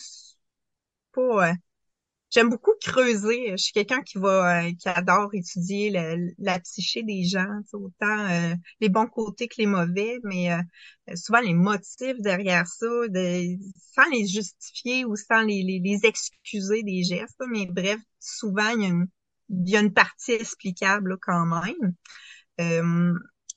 pas 1.12 1.54
j'aime 2.30 2.50
beaucoup 2.50 2.72
creuser. 2.80 3.52
Je 3.52 3.56
suis 3.56 3.72
quelqu'un 3.72 4.02
qui 4.02 4.18
va 4.18 4.62
euh, 4.66 4.72
qui 4.78 4.88
adore 4.88 5.30
étudier 5.34 5.90
la 6.38 6.60
psyché 6.60 7.02
des 7.02 7.24
gens, 7.24 7.60
autant 7.72 8.28
euh, 8.30 8.54
les 8.80 8.88
bons 8.88 9.06
côtés 9.06 9.48
que 9.48 9.56
les 9.58 9.66
mauvais, 9.66 10.18
mais 10.24 10.52
euh, 10.52 10.62
souvent 11.16 11.40
les 11.40 11.54
motifs 11.54 12.20
derrière 12.20 12.66
ça, 12.66 12.86
de, 13.08 13.56
sans 13.94 14.08
les 14.10 14.26
justifier 14.26 15.04
ou 15.04 15.16
sans 15.16 15.42
les, 15.42 15.62
les, 15.62 16.00
excuser 16.04 16.82
des 16.82 17.02
gestes. 17.04 17.42
Mais 17.50 17.66
bref, 17.66 18.00
souvent 18.18 18.68
il 18.70 18.82
y 18.82 18.86
a 18.86 18.88
une, 18.88 19.06
il 19.50 19.70
y 19.70 19.76
a 19.76 19.80
une 19.80 19.92
partie 19.92 20.32
explicable 20.32 21.18
quand 21.20 21.46
même. 21.46 21.94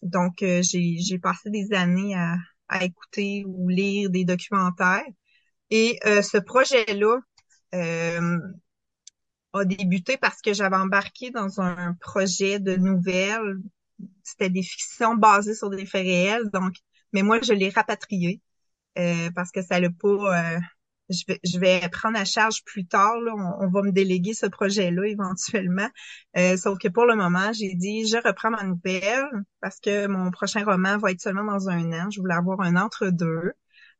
donc 0.02 0.36
j'ai 0.40 0.98
j'ai 1.00 1.20
passé 1.20 1.50
des 1.50 1.74
années 1.74 2.16
à, 2.16 2.36
à 2.70 2.84
écouter 2.86 3.44
ou 3.48 3.68
lire 3.70 4.10
des 4.10 4.26
documentaires. 4.26 5.04
Et 5.70 6.00
ce 6.04 6.38
projet-là, 6.38 7.16
euh, 7.16 7.22
a 7.74 9.66
débuté 9.66 10.18
parce 10.18 10.42
que 10.42 10.54
j'avais 10.54 10.76
embarqué 10.76 11.32
dans 11.32 11.62
un 11.62 11.94
projet 11.96 12.60
de 12.60 12.76
nouvelles. 12.76 13.60
C'était 14.24 14.50
des 14.50 14.64
fictions 14.64 15.16
basées 15.16 15.56
sur 15.56 15.70
des 15.70 15.86
faits 15.86 16.04
réels, 16.04 16.50
donc, 16.52 16.74
mais 17.14 17.22
moi 17.24 17.40
je 17.42 17.54
l'ai 17.54 17.70
rapatrié 17.70 18.42
euh, 18.98 19.30
parce 19.36 19.52
que 19.52 19.62
ça 19.62 19.80
l'a 19.80 19.90
pas. 19.90 20.08
Euh, 20.58 20.60
je 21.10 21.24
vais, 21.28 21.40
je 21.44 21.60
vais 21.60 21.82
prendre 21.90 22.18
à 22.18 22.26
charge 22.26 22.64
plus 22.64 22.86
tard. 22.88 23.20
Là, 23.20 23.34
on, 23.36 23.70
va 23.70 23.82
me 23.82 23.92
déléguer 23.92 24.34
ce 24.34 24.46
projet-là 24.46 25.06
éventuellement. 25.08 25.90
Euh, 26.38 26.58
sauf 26.58 26.78
que 26.80 26.88
pour 26.88 27.06
le 27.06 27.16
moment, 27.16 27.52
j'ai 27.54 27.76
dit 27.76 28.08
je 28.08 28.18
reprends 28.18 28.52
ma 28.52 28.64
nouvelle 28.64 29.26
parce 29.62 29.80
que 29.80 30.08
mon 30.08 30.32
prochain 30.32 30.64
roman 30.64 30.98
va 30.98 31.12
être 31.12 31.22
seulement 31.22 31.44
dans 31.44 31.70
un 31.70 31.92
an. 31.94 32.10
Je 32.12 32.22
voulais 32.22 32.36
avoir 32.36 32.62
un 32.62 32.76
entre-deux. 32.78 33.54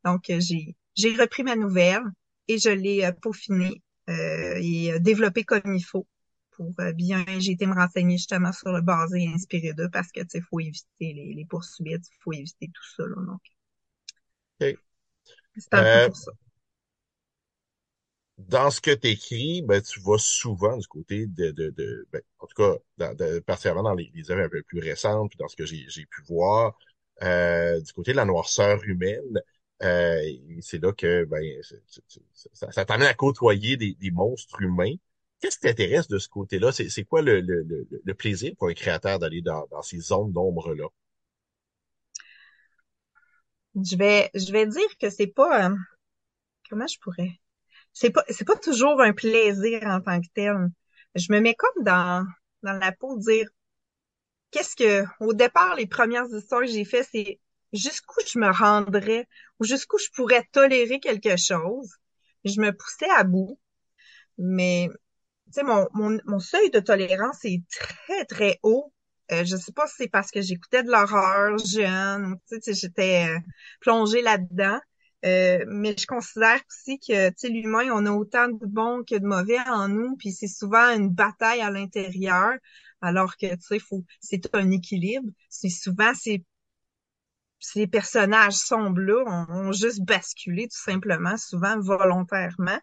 Donc, 0.04 0.24
j'ai 0.28 0.76
j'ai 0.94 1.14
repris 1.16 1.42
ma 1.42 1.56
nouvelle 1.56 2.02
et 2.48 2.58
je 2.58 2.70
l'ai 2.70 3.04
euh, 3.04 3.12
peaufinée 3.12 3.82
euh, 4.08 4.54
et 4.60 4.98
développée 5.00 5.44
comme 5.44 5.74
il 5.74 5.84
faut 5.84 6.06
pour 6.52 6.72
euh, 6.80 6.92
bien. 6.92 7.24
J'ai 7.38 7.52
été 7.52 7.66
me 7.66 7.74
renseigner 7.74 8.16
justement 8.16 8.52
sur 8.52 8.72
le 8.72 8.80
basé 8.80 9.22
et 9.22 9.28
inspiré 9.28 9.72
d'eux 9.72 9.90
parce 9.90 10.12
que 10.12 10.20
tu 10.20 10.28
sais, 10.30 10.40
faut 10.40 10.60
éviter 10.60 10.84
les, 11.00 11.34
les 11.34 11.44
poursuites, 11.44 12.04
faut 12.20 12.32
éviter 12.32 12.68
tout 12.72 12.94
ça 12.96 13.04
là. 13.04 13.16
Donc, 13.26 13.40
okay. 14.60 14.78
c'est 15.56 15.74
un 15.74 16.08
pour 16.08 16.16
ça 16.16 16.32
dans 18.48 18.70
ce 18.70 18.80
que 18.80 18.90
tu 18.90 19.08
écris, 19.08 19.62
ben, 19.62 19.80
tu 19.82 20.00
vas 20.00 20.18
souvent 20.18 20.76
du 20.76 20.86
côté 20.86 21.26
de, 21.26 21.50
de, 21.50 21.70
de 21.70 22.06
ben, 22.12 22.20
en 22.38 22.46
tout 22.46 22.56
cas, 22.56 22.74
dans, 22.98 23.14
de, 23.14 23.40
particulièrement 23.40 23.82
dans 23.82 23.94
les, 23.94 24.10
les, 24.14 24.30
œuvres 24.30 24.42
un 24.42 24.48
peu 24.48 24.62
plus 24.62 24.80
récentes, 24.80 25.30
puis 25.30 25.38
dans 25.38 25.48
ce 25.48 25.56
que 25.56 25.66
j'ai 25.66 26.06
pu 26.06 26.22
voir, 26.28 26.76
euh, 27.22 27.80
du 27.80 27.92
côté 27.92 28.12
de 28.12 28.16
la 28.16 28.24
noirceur 28.24 28.82
humaine, 28.84 29.40
euh, 29.82 30.32
c'est 30.60 30.82
là 30.82 30.92
que 30.92 31.24
ben, 31.24 31.42
ça, 32.52 32.70
ça 32.70 32.84
t'amène 32.84 33.08
à 33.08 33.14
côtoyer 33.14 33.76
des, 33.76 34.10
monstres 34.10 34.62
humains. 34.62 34.94
Qu'est-ce 35.40 35.56
qui 35.56 35.62
t'intéresse 35.62 36.08
de 36.08 36.18
ce 36.18 36.28
côté-là? 36.28 36.70
C'est 36.72 37.04
quoi 37.04 37.22
le, 37.22 38.12
plaisir 38.14 38.52
pour 38.56 38.68
un 38.68 38.74
créateur 38.74 39.18
d'aller 39.18 39.42
dans, 39.42 39.66
ces 39.82 39.98
zones 39.98 40.32
d'ombre-là? 40.32 40.86
Je 43.74 43.96
vais, 43.96 44.30
je 44.34 44.52
vais 44.52 44.66
dire 44.66 44.98
que 45.00 45.10
c'est 45.10 45.26
pas... 45.26 45.68
Euh, 45.70 45.76
comment 46.68 46.86
je 46.86 46.98
pourrais... 47.00 47.40
C'est 47.92 48.10
pas, 48.10 48.24
pas 48.46 48.56
toujours 48.56 49.00
un 49.02 49.12
plaisir 49.12 49.82
en 49.84 50.00
tant 50.00 50.20
que 50.20 50.28
tel. 50.34 50.68
Je 51.14 51.32
me 51.32 51.40
mets 51.40 51.54
comme 51.54 51.84
dans, 51.84 52.26
dans 52.62 52.72
la 52.72 52.92
peau 52.92 53.16
de 53.16 53.22
dire 53.22 53.48
qu'est-ce 54.50 54.76
que, 54.76 55.04
au 55.20 55.34
départ, 55.34 55.74
les 55.74 55.86
premières 55.86 56.26
histoires 56.32 56.62
que 56.62 56.68
j'ai 56.68 56.84
fait, 56.84 57.02
c'est 57.02 57.40
jusqu'où 57.72 58.20
je 58.26 58.38
me 58.38 58.50
rendrais 58.50 59.26
ou 59.60 59.64
jusqu'où 59.64 59.98
je 59.98 60.08
pourrais 60.14 60.46
tolérer 60.52 61.00
quelque 61.00 61.36
chose. 61.36 61.90
Je 62.44 62.60
me 62.60 62.72
poussais 62.72 63.10
à 63.16 63.24
bout. 63.24 63.58
Mais, 64.38 64.88
tu 65.46 65.52
sais, 65.52 65.62
mon, 65.62 65.86
mon, 65.94 66.18
mon, 66.26 66.38
seuil 66.40 66.70
de 66.70 66.80
tolérance 66.80 67.44
est 67.44 67.62
très, 67.70 68.24
très 68.24 68.58
haut. 68.62 68.92
Euh, 69.30 69.44
je 69.44 69.56
sais 69.56 69.72
pas 69.72 69.86
si 69.86 69.94
c'est 69.98 70.08
parce 70.08 70.30
que 70.30 70.40
j'écoutais 70.42 70.82
de 70.82 70.90
l'horreur 70.90 71.56
jeune, 71.58 72.36
tu 72.48 72.60
sais, 72.60 72.74
j'étais 72.74 73.28
euh, 73.28 73.38
plongée 73.80 74.22
là-dedans. 74.22 74.80
Euh, 75.24 75.64
mais 75.68 75.94
je 75.96 76.06
considère 76.06 76.60
aussi 76.68 76.98
que, 76.98 77.48
l'humain, 77.48 77.88
on 77.92 78.06
a 78.06 78.10
autant 78.10 78.48
de 78.48 78.66
bons 78.66 79.04
que 79.04 79.16
de 79.16 79.24
mauvais 79.24 79.60
en 79.68 79.88
nous, 79.88 80.16
puis 80.16 80.32
c'est 80.32 80.48
souvent 80.48 80.88
une 80.96 81.10
bataille 81.10 81.60
à 81.60 81.70
l'intérieur, 81.70 82.54
alors 83.00 83.36
que, 83.36 83.46
tu 83.54 83.60
sais, 83.60 83.78
faut, 83.78 84.04
c'est 84.20 84.48
un 84.54 84.70
équilibre. 84.72 85.28
C'est 85.48 85.68
souvent, 85.68 86.12
c'est 86.14 86.44
ces 87.62 87.86
personnages 87.86 88.54
sombres-là 88.54 89.46
ont, 89.48 89.72
juste 89.72 90.02
basculé 90.02 90.64
tout 90.64 90.82
simplement, 90.82 91.36
souvent 91.36 91.78
volontairement. 91.80 92.78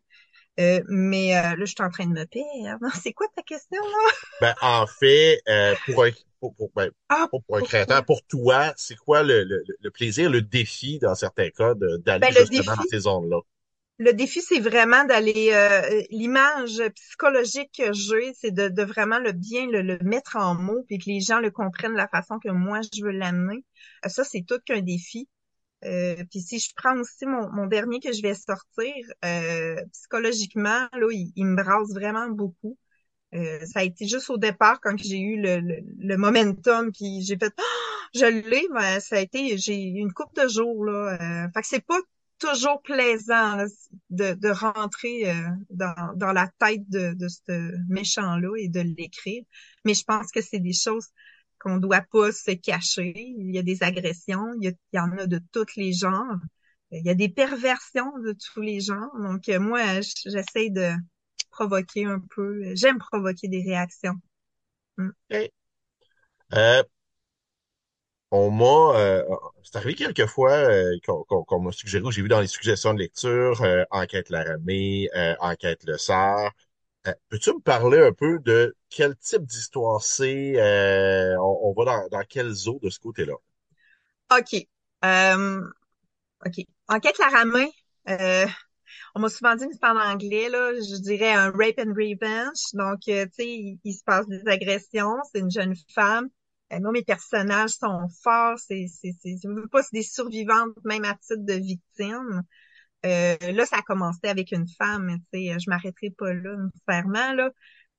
Euh, 0.60 0.82
mais 0.88 1.38
euh, 1.38 1.56
là, 1.56 1.58
je 1.60 1.66
suis 1.66 1.76
en 1.80 1.90
train 1.90 2.06
de 2.06 2.14
me 2.14 2.26
perdre. 2.26 2.86
C'est 3.02 3.14
quoi 3.14 3.28
ta 3.36 3.44
question 3.44 3.82
là? 3.82 4.12
Ben 4.42 4.56
en 4.62 4.88
fait, 4.88 5.42
euh, 5.48 5.76
pour 5.86 6.04
un 6.04 6.12
pour, 6.40 6.56
pour, 6.56 6.70
ben, 6.74 6.90
ah, 7.10 7.28
pour, 7.30 7.44
un 7.58 7.62
créateur, 7.62 8.06
pour 8.06 8.24
toi, 8.26 8.74
c'est 8.78 8.96
quoi 8.96 9.24
le, 9.24 9.44
le, 9.44 9.62
le, 9.82 9.92
plaisir, 9.92 10.30
le 10.30 10.42
défi 10.42 10.98
dans 11.00 11.14
certains 11.14 11.50
cas 11.50 11.74
d'aller 11.76 12.20
ben, 12.20 12.34
justement 12.34 12.78
dans 12.78 12.84
ces 12.90 13.00
zones-là? 13.00 13.40
Le 14.00 14.14
défi, 14.14 14.42
c'est 14.42 14.62
vraiment 14.62 15.04
d'aller 15.04 15.52
euh, 15.52 16.02
l'image 16.10 16.82
psychologique 16.96 17.70
que 17.78 17.92
j'ai, 17.92 18.34
c'est 18.34 18.52
de, 18.52 18.84
vraiment 18.84 19.20
le 19.20 19.34
bien 19.34 19.68
le, 19.68 20.00
mettre 20.04 20.38
en 20.38 20.56
mots 20.56 20.84
puis 20.88 20.98
que 20.98 21.10
les 21.10 21.20
gens 21.20 21.40
le 21.40 21.52
comprennent 21.52 21.92
de 21.92 21.98
la 21.98 22.08
façon 22.08 22.40
que 22.40 22.50
moi 22.50 22.80
je 22.94 23.04
veux 23.04 23.12
l'amener. 23.12 23.66
Euh, 24.06 24.10
ça, 24.10 24.24
c'est 24.24 24.46
tout 24.48 24.60
qu'un 24.66 24.82
défi. 24.82 25.28
Euh, 25.86 26.16
puis 26.32 26.42
si 26.42 26.60
je 26.60 26.72
prends 26.76 26.98
aussi 26.98 27.26
mon, 27.26 27.50
mon 27.52 27.68
dernier 27.68 28.00
que 28.00 28.14
je 28.14 28.22
vais 28.22 28.36
sortir, 28.36 28.94
psychologiquement, 29.92 30.88
là, 30.94 31.08
il, 31.12 31.46
me 31.46 31.56
brasse 31.56 31.94
vraiment 31.94 32.30
beaucoup. 32.30 32.78
ça 33.34 33.80
a 33.80 33.84
été 33.84 34.08
juste 34.08 34.30
au 34.30 34.38
départ 34.38 34.80
quand 34.82 34.98
j'ai 34.98 35.20
eu 35.20 35.42
le, 35.42 35.60
le, 36.00 36.18
momentum 36.18 36.92
puis 36.92 37.22
j'ai 37.22 37.38
fait 37.38 37.54
oh, 37.60 37.64
je 38.16 38.26
l'ai 38.26 38.68
ben, 38.74 39.00
ça 39.00 39.18
a 39.18 39.20
été 39.20 39.58
j'ai 39.58 39.76
une 39.76 40.12
coupe 40.14 40.36
de 40.36 40.48
jours 40.48 40.84
là 40.86 41.50
fait 41.54 41.62
que 41.62 41.68
c'est 41.68 41.86
pas 41.86 42.00
toujours 42.40 42.82
plaisant 42.82 43.66
de, 44.10 44.34
de 44.34 44.50
rentrer 44.50 45.30
euh, 45.30 45.50
dans, 45.70 46.14
dans 46.16 46.32
la 46.32 46.50
tête 46.60 46.90
de, 46.90 47.14
de 47.14 47.28
ce 47.28 47.76
méchant-là 47.88 48.56
et 48.58 48.70
de 48.70 48.80
l'écrire. 48.80 49.44
Mais 49.86 49.94
je 49.94 50.04
pense 50.04 50.32
que 50.32 50.42
c'est 50.42 50.60
des 50.60 50.74
choses 50.74 51.08
qu'on 51.60 51.78
doit 51.78 52.06
pas 52.12 52.32
se 52.32 52.52
cacher. 52.52 53.14
Il 53.16 53.54
y 53.54 53.60
a 53.60 53.64
des 53.64 53.84
agressions, 53.84 54.48
il 54.62 54.74
y, 54.94 55.00
en 55.00 55.18
a 55.18 55.28
de 55.28 55.40
tous 55.52 55.76
les 55.76 55.94
genres. 55.94 56.38
Il 56.92 57.06
y 57.06 57.10
a 57.10 57.16
des 57.16 57.30
perversions 57.30 58.18
de 58.20 58.34
tous 58.34 58.62
les 58.62 58.80
genres. 58.80 59.12
Donc 59.20 59.50
euh, 59.50 59.60
moi, 59.60 60.02
j'essaie 60.26 60.70
de 60.70 60.94
provoquer 61.52 62.06
un 62.06 62.22
peu. 62.36 62.74
J'aime 62.76 62.98
provoquer 62.98 63.48
des 63.48 63.62
réactions. 63.62 64.16
Mm. 64.98 65.10
Euh, 66.54 66.84
on 68.32 68.52
m'a, 68.52 69.00
euh, 69.00 69.24
c'est 69.64 69.76
arrivé 69.78 69.96
quelques 69.96 70.26
fois 70.28 70.52
euh, 70.54 70.96
qu'on 71.06 71.24
qu'on- 71.24 71.44
qu'on 71.44 71.60
m'a 71.60 71.72
suggéré, 71.72 72.04
ou 72.04 72.12
j'ai 72.12 72.22
vu 72.22 72.28
dans 72.30 72.40
les 72.42 72.48
suggestions 72.48 72.94
de 72.94 73.00
lecture, 73.00 73.62
euh, 73.64 73.84
Enquête 73.92 74.30
Laramie, 74.30 75.10
euh, 75.16 75.36
Enquête 75.40 75.84
Le 75.86 75.98
Sarre. 75.98 76.52
Euh, 77.08 77.14
peux-tu 77.30 77.54
me 77.54 77.62
parler 77.62 78.00
un 78.00 78.14
peu 78.14 78.40
de 78.40 78.76
quel 78.90 79.16
type 79.18 79.44
d'histoire 79.46 80.04
c'est? 80.04 80.54
euh, 80.58 81.38
on, 81.42 81.60
on 81.72 81.74
va 81.74 81.86
dans, 81.86 82.10
dans 82.10 82.24
quelle 82.28 82.52
zone 82.52 82.80
de 82.84 82.90
ce 82.92 83.00
côté-là? 83.00 83.36
OK. 84.32 84.68
OK. 86.46 86.66
Enquête 86.88 87.18
Laramin. 87.20 87.68
Euh, 88.10 88.46
on 89.16 89.22
m'a 89.22 89.30
souvent 89.30 89.56
dit, 89.56 89.68
mais 89.68 89.74
c'est 89.74 89.88
en 89.88 89.98
anglais, 90.00 90.50
là, 90.50 90.74
je 90.76 91.02
dirais 91.02 91.34
un 91.34 91.52
rape 91.52 91.80
and 91.80 91.94
revenge. 91.94 92.60
Donc, 92.74 93.00
tu 93.06 93.12
sais, 93.14 93.30
il, 93.48 93.80
il 93.84 93.94
se 93.94 94.04
passe 94.04 94.28
des 94.28 94.48
agressions. 94.48 95.16
C'est 95.32 95.40
une 95.40 95.52
jeune 95.52 95.76
femme. 95.94 96.30
Moi, 96.72 96.92
mes 96.92 97.04
personnages 97.04 97.72
sont 97.72 98.08
forts. 98.24 98.60
C'est, 98.60 98.88
c'est, 98.88 99.14
je 99.24 99.48
veux 99.50 99.68
pas, 99.68 99.84
c'est 99.84 99.94
des 99.96 100.04
survivantes, 100.04 100.74
même 100.86 101.06
à 101.06 101.16
titre 101.16 101.44
de 101.46 101.54
victime. 101.54 102.44
Euh, 103.06 103.38
là, 103.54 103.66
ça 103.66 103.78
a 103.78 103.82
commencé 103.84 104.28
avec 104.28 104.52
une 104.52 104.68
femme, 104.68 105.18
tu 105.34 105.40
sais, 105.50 105.60
je 105.60 105.70
m'arrêterai 105.70 106.12
pas 106.12 106.34
là 106.34 106.56
nécessairement, 106.58 107.34
là. 107.34 107.52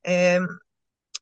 Euh, 0.09 0.47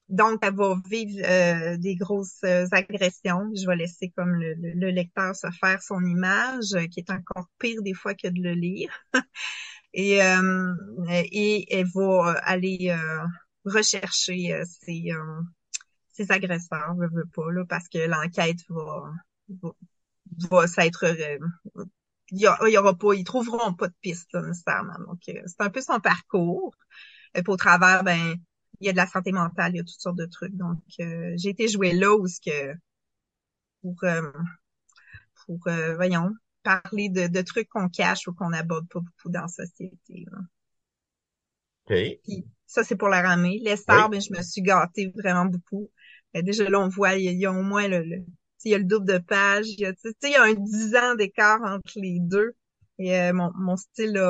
donc, 0.09 0.41
elle 0.43 0.55
va 0.55 0.75
vivre 0.91 1.23
euh, 1.27 1.77
des 1.79 1.97
grosses 1.97 2.43
euh, 2.45 2.67
agressions. 2.73 3.51
Je 3.55 3.67
vais 3.67 3.77
laisser 3.77 4.11
comme 4.17 4.35
le, 4.37 4.55
le- 4.55 4.73
le 4.75 4.91
lecteur 4.91 5.37
se 5.37 5.49
faire 5.61 5.83
son 5.83 6.05
image, 6.05 6.75
euh, 6.75 6.87
qui 6.89 7.01
est 7.01 7.11
encore 7.11 7.49
pire 7.59 7.83
des 7.83 7.95
fois 7.95 8.15
que 8.15 8.29
de 8.29 8.41
le 8.43 8.53
lire. 8.55 8.91
et, 9.95 10.23
euh, 10.23 10.75
et 11.11 11.75
elle 11.79 11.87
va 11.95 12.33
aller 12.45 12.95
rechercher 13.65 14.63
ses, 14.67 15.13
ses 16.25 16.33
agresseurs, 16.33 16.95
je 17.01 17.15
veux 17.15 17.27
pas, 17.27 17.51
là, 17.51 17.65
parce 17.65 17.89
que 17.89 17.99
l'enquête 18.07 18.61
va, 18.69 19.11
va, 19.63 19.71
va 20.51 20.67
s'être... 20.67 21.05
euh, 21.05 21.39
il 22.31 22.41
y, 22.41 22.79
aura 22.79 22.95
pas, 22.95 23.15
ils 23.15 23.25
trouveront 23.25 23.73
pas 23.73 23.89
de 23.89 23.95
piste 24.03 24.31
là, 24.35 24.43
nécessairement. 24.43 24.99
Donc, 25.07 25.21
euh, 25.31 25.41
c'est 25.47 25.63
un 25.63 25.71
peu 25.71 25.81
son 25.81 25.99
parcours. 25.99 26.75
Et 27.35 27.43
puis 27.43 27.53
au 27.53 27.57
travers, 27.57 28.05
ben, 28.05 28.37
il 28.81 28.87
y 28.87 28.91
a 28.91 28.93
de 28.93 28.99
la 28.99 29.07
santé 29.07 29.33
mentale, 29.33 29.73
il 29.73 29.77
y 29.79 29.81
a 29.81 29.85
toutes 29.85 30.01
sortes 30.01 30.19
de 30.19 30.27
trucs. 30.27 30.55
Donc, 30.55 30.83
euh, 31.01 31.33
j'ai 31.37 31.49
été 31.51 31.69
jouer 31.69 31.93
là 31.93 32.15
où 32.15 32.27
ce 32.27 32.41
que 32.41 32.75
pour 33.81 33.97
euh, 34.05 34.31
pour 35.47 35.61
euh, 35.69 35.95
voyons 35.97 36.35
parler 36.63 37.09
de, 37.09 37.29
de 37.29 37.43
trucs 37.43 37.69
qu'on 37.71 37.89
cache 37.89 38.29
ou 38.29 38.35
qu'on 38.35 38.53
aborde 38.53 38.89
pas 38.89 39.01
beaucoup 39.01 39.31
dans 39.31 39.43
la 39.43 39.49
société. 39.49 40.27
là. 40.31 40.39
Puis 42.25 42.45
ça, 42.67 42.85
c'est 42.85 42.97
pour 42.97 43.09
la 43.09 43.23
ramée. 43.23 43.59
Les 43.63 43.77
stars, 43.77 44.11
ben, 44.11 44.21
je 44.21 44.33
me 44.37 44.43
suis 44.43 44.61
gâtée 44.63 45.11
vraiment 45.17 45.47
beaucoup. 45.47 45.91
Euh, 46.37 46.43
déjà 46.43 46.69
là, 46.69 46.81
on 46.81 46.89
voit, 46.89 47.15
il 47.17 47.39
y 47.39 47.47
a, 47.47 47.53
au 47.53 47.63
moins 47.63 47.89
le, 47.89 48.03
le- 48.03 48.25
il 48.65 48.73
y 48.73 48.75
a 48.75 48.79
le 48.79 48.85
double 48.85 49.07
de 49.07 49.19
page. 49.19 49.67
Il 49.69 49.81
y 49.81 49.87
a, 49.87 49.93
il 50.23 50.31
y 50.31 50.35
a 50.37 50.43
un 50.45 50.55
10 50.55 50.95
ans 50.97 51.15
d'écart 51.15 51.61
entre 51.63 51.93
les 52.01 52.19
deux. 52.21 52.53
Et 52.99 53.17
euh, 53.19 53.33
mon, 53.33 53.51
mon 53.57 53.77
style 53.77 54.21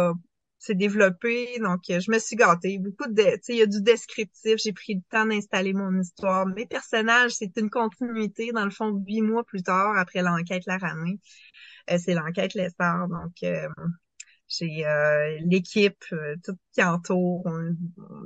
s'est 0.58 0.74
développé, 0.74 1.58
donc 1.60 1.80
euh, 1.90 2.00
je 2.00 2.10
me 2.10 2.18
suis 2.18 2.36
gâtée. 2.36 2.78
Beaucoup 2.78 3.08
de, 3.10 3.22
il 3.48 3.56
y 3.56 3.62
a 3.62 3.66
du 3.66 3.80
descriptif. 3.80 4.56
J'ai 4.62 4.72
pris 4.72 4.94
le 4.96 5.00
temps 5.10 5.24
d'installer 5.26 5.72
mon 5.72 5.98
histoire. 6.00 6.46
Mes 6.46 6.66
personnages, 6.66 7.32
c'est 7.32 7.56
une 7.56 7.70
continuité. 7.70 8.52
Dans 8.52 8.64
le 8.64 8.70
fond, 8.70 8.90
huit 9.06 9.22
mois 9.22 9.44
plus 9.44 9.62
tard, 9.62 9.96
après 9.96 10.22
l'enquête 10.22 10.64
La 10.66 10.78
Ramée, 10.78 11.18
euh, 11.90 11.98
c'est 11.98 12.14
l'enquête 12.14 12.54
Lessard. 12.54 13.08
Donc, 13.08 13.32
euh, 13.44 13.68
j'ai 14.48 14.86
euh, 14.86 15.38
l'équipe, 15.44 16.02
euh, 16.12 16.36
tout 16.42 16.56
qui 16.72 16.82
entoure. 16.82 17.44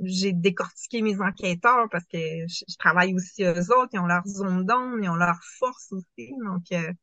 J'ai 0.03 0.33
décortiqué 0.33 1.01
mes 1.01 1.19
enquêteurs 1.19 1.87
parce 1.91 2.05
que 2.05 2.17
je, 2.17 2.77
travaille 2.79 3.13
aussi 3.13 3.43
eux 3.43 3.71
autres. 3.71 3.89
Ils 3.93 3.99
ont 3.99 4.07
leur 4.07 4.25
zone 4.25 4.65
d'ombre, 4.65 4.99
ils 5.01 5.09
ont 5.09 5.15
leur 5.15 5.39
force 5.59 5.91
aussi. 5.91 6.31
Donc, 6.45 6.63
euh, 6.71 6.93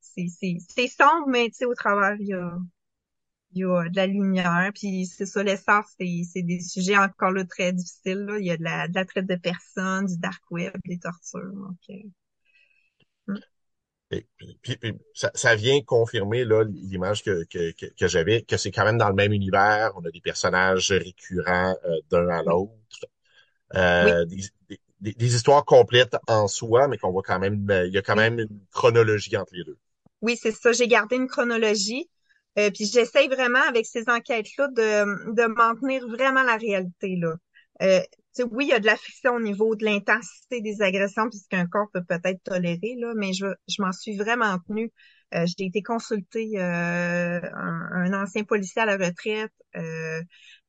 c'est 0.00 0.88
sombre, 0.88 1.26
mais 1.28 1.48
tu 1.48 1.56
sais, 1.56 1.64
au 1.66 1.74
travers, 1.74 2.16
il 2.20 2.28
y 2.28 2.34
a, 2.34 2.58
il 3.52 3.60
y 3.60 3.64
a 3.64 3.88
de 3.88 3.96
la 3.96 4.06
lumière. 4.06 4.70
Puis 4.74 5.06
c'est 5.06 5.26
ça, 5.26 5.42
l'essor, 5.42 5.84
c'est 5.98 6.22
c'est 6.32 6.42
des 6.42 6.60
sujets 6.60 6.98
encore 6.98 7.32
là 7.32 7.44
très 7.44 7.72
difficiles. 7.72 8.24
Là. 8.26 8.38
Il 8.38 8.46
y 8.46 8.50
a 8.50 8.56
de 8.56 8.64
la, 8.64 8.88
de 8.88 8.94
la 8.94 9.04
traite 9.04 9.26
de 9.26 9.36
personnes, 9.36 10.06
du 10.06 10.18
dark 10.18 10.42
web, 10.50 10.72
des 10.84 10.98
tortures. 10.98 11.52
Donc, 11.52 11.78
euh, 11.90 11.94
Et 14.12 14.26
puis, 14.36 14.58
puis- 14.62 14.76
puis 14.76 14.92
ça, 15.14 15.30
ça 15.34 15.56
vient 15.56 15.80
confirmer 15.82 16.44
là 16.44 16.64
l'image 16.64 17.24
que, 17.24 17.44
que, 17.44 17.72
que, 17.72 17.86
que 17.86 18.06
j'avais, 18.08 18.42
que 18.42 18.56
c'est 18.56 18.70
quand 18.70 18.84
même 18.84 18.98
dans 18.98 19.08
le 19.08 19.14
même 19.14 19.32
univers. 19.32 19.92
On 19.96 20.04
a 20.04 20.10
des 20.10 20.20
personnages 20.20 20.92
récurrents 20.92 21.76
euh, 21.84 21.96
d'un 22.10 22.28
à 22.28 22.42
l'autre. 22.42 22.72
Euh, 23.74 24.24
des, 24.26 24.36
des, 24.68 24.80
des- 25.00 25.12
des 25.14 25.34
histoires 25.36 25.64
complètes 25.64 26.16
en 26.28 26.48
soi, 26.48 26.88
mais 26.88 26.98
qu'on 26.98 27.10
voit 27.12 27.22
quand 27.22 27.38
même, 27.38 27.68
euh, 27.70 27.86
il 27.86 27.92
y 27.94 27.98
a 27.98 28.02
quand 28.02 28.16
même 28.16 28.38
une 28.40 28.60
chronologie 28.72 29.36
entre 29.36 29.54
les 29.54 29.64
deux. 29.64 29.78
Oui, 30.22 30.36
c'est 30.40 30.52
ça. 30.52 30.72
J'ai 30.72 30.88
gardé 30.88 31.16
une 31.16 31.28
chronologie. 31.28 32.08
Euh, 32.58 32.70
puis 32.70 32.86
j'essaye 32.86 33.28
vraiment 33.28 33.62
avec 33.68 33.84
ces 33.86 34.08
enquêtes-là 34.08 34.68
de, 34.68 35.32
de 35.34 35.46
maintenir 35.46 36.08
vraiment 36.08 36.42
la 36.42 36.56
réalité 36.56 37.16
là. 37.16 37.34
Euh, 38.38 38.42
tu 38.44 38.48
sais, 38.48 38.48
oui, 38.54 38.66
il 38.66 38.68
y 38.70 38.72
a 38.72 38.80
de 38.80 38.86
la 38.86 38.96
fiction 38.96 39.34
au 39.34 39.40
niveau 39.40 39.74
de 39.76 39.84
l'intensité 39.84 40.60
des 40.60 40.82
agressions, 40.82 41.28
puisqu'un 41.28 41.66
corps 41.66 41.88
peut 41.92 42.04
peut-être 42.04 42.42
tolérer 42.44 42.96
là, 42.98 43.12
mais 43.16 43.32
je, 43.32 43.46
je 43.68 43.82
m'en 43.82 43.92
suis 43.92 44.16
vraiment 44.16 44.58
tenue. 44.66 44.92
Euh, 45.34 45.44
j'ai 45.46 45.66
été 45.66 45.82
consulter 45.82 46.52
euh, 46.56 47.40
un, 47.54 48.12
ancien 48.14 48.44
policier 48.44 48.82
à 48.82 48.86
la 48.86 48.96
retraite 48.96 49.52
euh, 49.76 50.22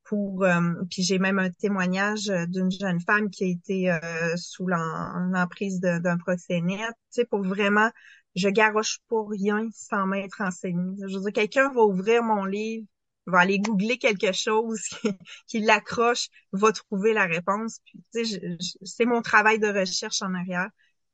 pour, 0.03 0.43
euh, 0.43 0.61
puis 0.89 1.03
j'ai 1.03 1.20
même 1.20 1.38
un 1.39 1.51
témoignage 1.51 2.26
d'une 2.47 2.72
jeune 2.72 2.99
femme 3.01 3.30
qui 3.30 3.43
a 3.43 3.47
été 3.47 3.91
euh, 3.91 4.36
sous 4.36 4.68
l'emprise 4.68 5.80
d'un 5.80 6.18
proxénète, 6.18 6.80
tu 7.11 7.22
sais, 7.22 7.26
pour 7.26 7.43
vraiment 7.43 7.91
je 8.36 8.49
garoche 8.49 8.99
pas 9.09 9.24
rien 9.30 9.68
sans 9.74 10.05
m'être 10.05 10.38
renseigné. 10.38 10.95
Je 11.07 11.15
veux 11.18 11.24
dire, 11.24 11.34
quelqu'un 11.34 11.72
va 11.74 11.82
ouvrir 11.82 12.24
mon 12.24 12.45
livre, 12.45 12.86
va 13.28 13.39
aller 13.41 13.59
googler 13.59 13.97
quelque 13.99 14.32
chose 14.34 14.82
qui, 15.01 15.09
qui 15.47 15.59
l'accroche, 15.61 16.30
va 16.53 16.71
trouver 16.71 17.13
la 17.13 17.25
réponse. 17.25 17.80
Puis, 17.86 17.99
tu 18.13 18.25
sais, 18.25 18.39
je- 18.41 18.57
je- 18.63 18.86
c'est 18.86 19.05
mon 19.05 19.21
travail 19.21 19.59
de 19.59 19.67
recherche 19.67 20.21
en 20.23 20.34
arrière. 20.34 20.69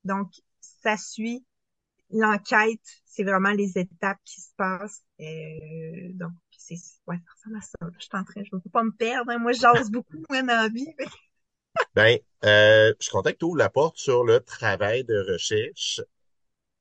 Donc, 0.05 0.31
ça 0.83 0.97
suit 0.97 1.45
l'enquête, 2.11 2.81
c'est 3.05 3.23
vraiment 3.23 3.51
les 3.51 3.77
étapes 3.77 4.19
qui 4.25 4.41
se 4.41 4.51
passent. 4.57 5.01
Euh, 5.21 6.09
donc, 6.13 6.31
c'est 6.57 6.75
ouais, 7.07 7.17
ça 7.17 7.33
ressemble 7.35 7.57
à 7.57 7.61
ça. 7.61 7.73
là. 7.81 7.89
Je 7.99 8.03
suis 8.03 8.09
en 8.13 8.23
train, 8.23 8.43
je 8.43 8.49
veux 8.53 8.61
pas 8.71 8.83
me 8.83 8.91
perdre. 8.91 9.31
hein. 9.31 9.39
Moi, 9.39 9.53
je 9.53 9.59
jase 9.61 9.89
beaucoup 9.91 10.17
moi, 10.29 10.41
dans 10.41 10.47
la 10.47 10.69
vie. 10.69 10.87
mais- 10.99 11.07
Ben, 11.95 12.17
euh, 12.45 12.93
je 12.99 13.03
suis 13.03 13.11
content 13.11 13.31
que 13.31 13.37
tu 13.37 13.45
ouvres 13.45 13.57
la 13.57 13.69
porte 13.69 13.97
sur 13.97 14.23
le 14.23 14.39
travail 14.39 15.03
de 15.03 15.17
recherche. 15.31 16.01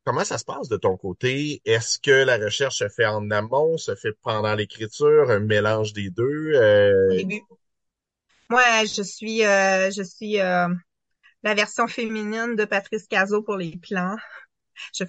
Comment 0.04 0.24
ça 0.24 0.36
se 0.36 0.44
passe 0.44 0.68
de 0.68 0.76
ton 0.76 0.96
côté? 0.96 1.62
Est-ce 1.64 2.00
que 2.00 2.24
la 2.24 2.36
recherche 2.36 2.78
se 2.78 2.88
fait 2.88 3.06
en 3.06 3.30
amont, 3.30 3.76
se 3.76 3.94
fait 3.94 4.12
pendant 4.22 4.54
l'écriture, 4.54 5.30
un 5.30 5.38
mélange 5.38 5.92
des 5.92 6.10
deux? 6.10 6.52
Euh? 6.54 7.22
Moi, 8.50 8.84
je 8.84 9.02
suis, 9.02 9.44
euh, 9.44 9.90
je 9.92 10.02
suis 10.02 10.40
euh, 10.40 10.68
la 11.44 11.54
version 11.54 11.86
féminine 11.86 12.56
de 12.56 12.64
Patrice 12.64 13.06
Cazot 13.06 13.42
pour 13.42 13.56
les 13.56 13.76
plans. 13.76 14.16
Je 14.98 15.04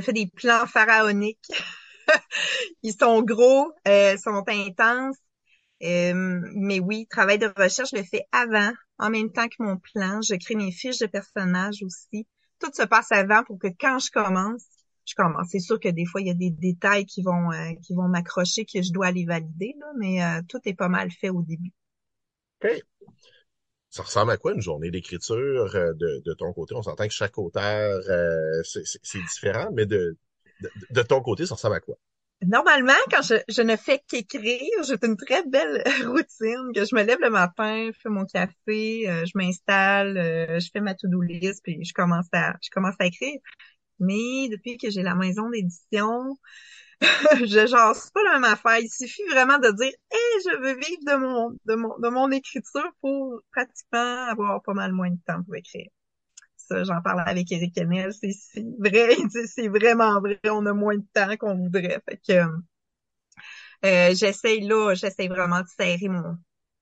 fais 0.00 0.12
des, 0.12 0.26
plans 0.34 0.66
pharaoniques. 0.66 1.52
Ils 2.82 2.94
sont 2.94 3.20
gros, 3.22 3.72
euh, 3.86 4.16
sont 4.16 4.42
intenses. 4.48 5.18
Mais 5.80 6.80
oui, 6.80 7.06
travail 7.10 7.38
de 7.38 7.52
recherche, 7.54 7.90
je 7.92 7.98
le 7.98 8.04
fais 8.04 8.24
avant, 8.32 8.72
en 8.98 9.10
même 9.10 9.30
temps 9.30 9.48
que 9.48 9.62
mon 9.62 9.76
plan. 9.76 10.22
Je 10.22 10.34
crée 10.36 10.54
mes 10.54 10.72
fiches 10.72 10.98
de 10.98 11.06
personnages 11.06 11.82
aussi. 11.82 12.26
Tout 12.60 12.72
se 12.72 12.86
passe 12.86 13.12
avant 13.12 13.42
pour 13.44 13.58
que 13.58 13.68
quand 13.68 13.98
je 13.98 14.10
commence, 14.10 14.64
je 15.06 15.14
commence. 15.14 15.48
C'est 15.50 15.58
sûr 15.58 15.78
que 15.78 15.88
des 15.88 16.06
fois, 16.06 16.20
il 16.20 16.28
y 16.28 16.30
a 16.30 16.34
des 16.34 16.50
détails 16.50 17.04
qui 17.04 17.22
vont 17.22 17.52
euh, 17.52 17.72
qui 17.82 17.94
vont 17.94 18.08
m'accrocher, 18.08 18.64
que 18.64 18.80
je 18.82 18.92
dois 18.92 19.06
aller 19.06 19.26
valider, 19.26 19.74
là, 19.78 19.86
mais 19.98 20.22
euh, 20.22 20.40
tout 20.48 20.60
est 20.64 20.74
pas 20.74 20.88
mal 20.88 21.10
fait 21.10 21.30
au 21.30 21.42
début. 21.42 21.72
OK. 22.62 22.70
Ça 23.90 24.02
ressemble 24.02 24.32
à 24.32 24.36
quoi 24.36 24.52
une 24.52 24.60
journée 24.60 24.90
d'écriture 24.90 25.36
euh, 25.36 25.92
de, 25.94 26.22
de 26.24 26.34
ton 26.34 26.52
côté? 26.52 26.74
On 26.74 26.82
s'entend 26.82 27.06
que 27.06 27.12
chaque 27.12 27.38
auteur, 27.38 28.02
euh, 28.08 28.62
c'est 28.64 29.22
différent, 29.22 29.68
mais 29.72 29.86
de, 29.86 30.16
de 30.90 31.02
ton 31.02 31.20
côté, 31.20 31.46
ça 31.46 31.54
ressemble 31.54 31.76
à 31.76 31.80
quoi? 31.80 31.96
Normalement, 32.46 32.92
quand 33.10 33.22
je, 33.22 33.62
ne 33.62 33.76
fais 33.76 34.00
qu'écrire, 34.08 34.60
j'ai 34.86 34.96
une 35.02 35.16
très 35.16 35.44
belle 35.46 35.82
routine, 36.06 36.72
que 36.74 36.84
je 36.84 36.94
me 36.94 37.02
lève 37.02 37.18
le 37.20 37.30
matin, 37.30 37.90
je 37.92 37.98
fais 37.98 38.08
mon 38.08 38.24
café, 38.24 39.08
euh, 39.08 39.24
je 39.24 39.32
m'installe, 39.36 40.16
euh, 40.18 40.60
je 40.60 40.68
fais 40.72 40.80
ma 40.80 40.94
to-do 40.94 41.20
list, 41.20 41.60
puis 41.62 41.84
je 41.84 41.92
commence 41.92 42.26
à 42.32 42.54
je 42.62 42.70
commence 42.70 42.96
à 42.98 43.06
écrire. 43.06 43.38
Mais 44.00 44.48
depuis 44.50 44.76
que 44.78 44.90
j'ai 44.90 45.02
la 45.02 45.14
maison 45.14 45.50
d'édition, 45.50 46.36
je 47.46 47.66
jase 47.66 48.10
pas 48.12 48.22
la 48.24 48.34
même 48.34 48.44
affaire. 48.44 48.78
Il 48.80 48.90
suffit 48.90 49.24
vraiment 49.30 49.58
de 49.58 49.70
dire 49.72 49.92
Hey, 50.10 50.42
je 50.44 50.58
veux 50.60 50.74
vivre 50.74 51.02
de 51.06 51.16
mon 51.16 51.50
de 51.66 51.74
mon 51.74 51.98
de 51.98 52.08
mon 52.08 52.30
écriture 52.30 52.90
pour 53.00 53.40
pratiquement 53.52 54.26
avoir 54.28 54.62
pas 54.62 54.74
mal 54.74 54.92
moins 54.92 55.10
de 55.10 55.18
temps 55.26 55.42
pour 55.44 55.56
écrire. 55.56 55.88
Ça, 56.68 56.84
j'en 56.84 57.02
parlais 57.02 57.22
avec 57.26 57.50
Eric 57.52 57.74
Kennel, 57.74 58.12
c'est 58.12 58.32
c'est 58.32 58.64
vrai, 58.78 59.16
c'est 59.46 59.68
vraiment 59.68 60.20
vrai, 60.20 60.40
on 60.50 60.66
a 60.66 60.72
moins 60.72 60.96
de 60.96 61.04
temps 61.12 61.36
qu'on 61.36 61.56
voudrait. 61.56 62.00
Fait 62.08 62.20
que 62.26 62.46
euh, 63.84 64.14
j'essaye 64.14 64.60
là, 64.66 64.94
j'essaye 64.94 65.28
vraiment 65.28 65.60
de 65.60 65.66
serrer 65.76 66.08
mon 66.08 66.36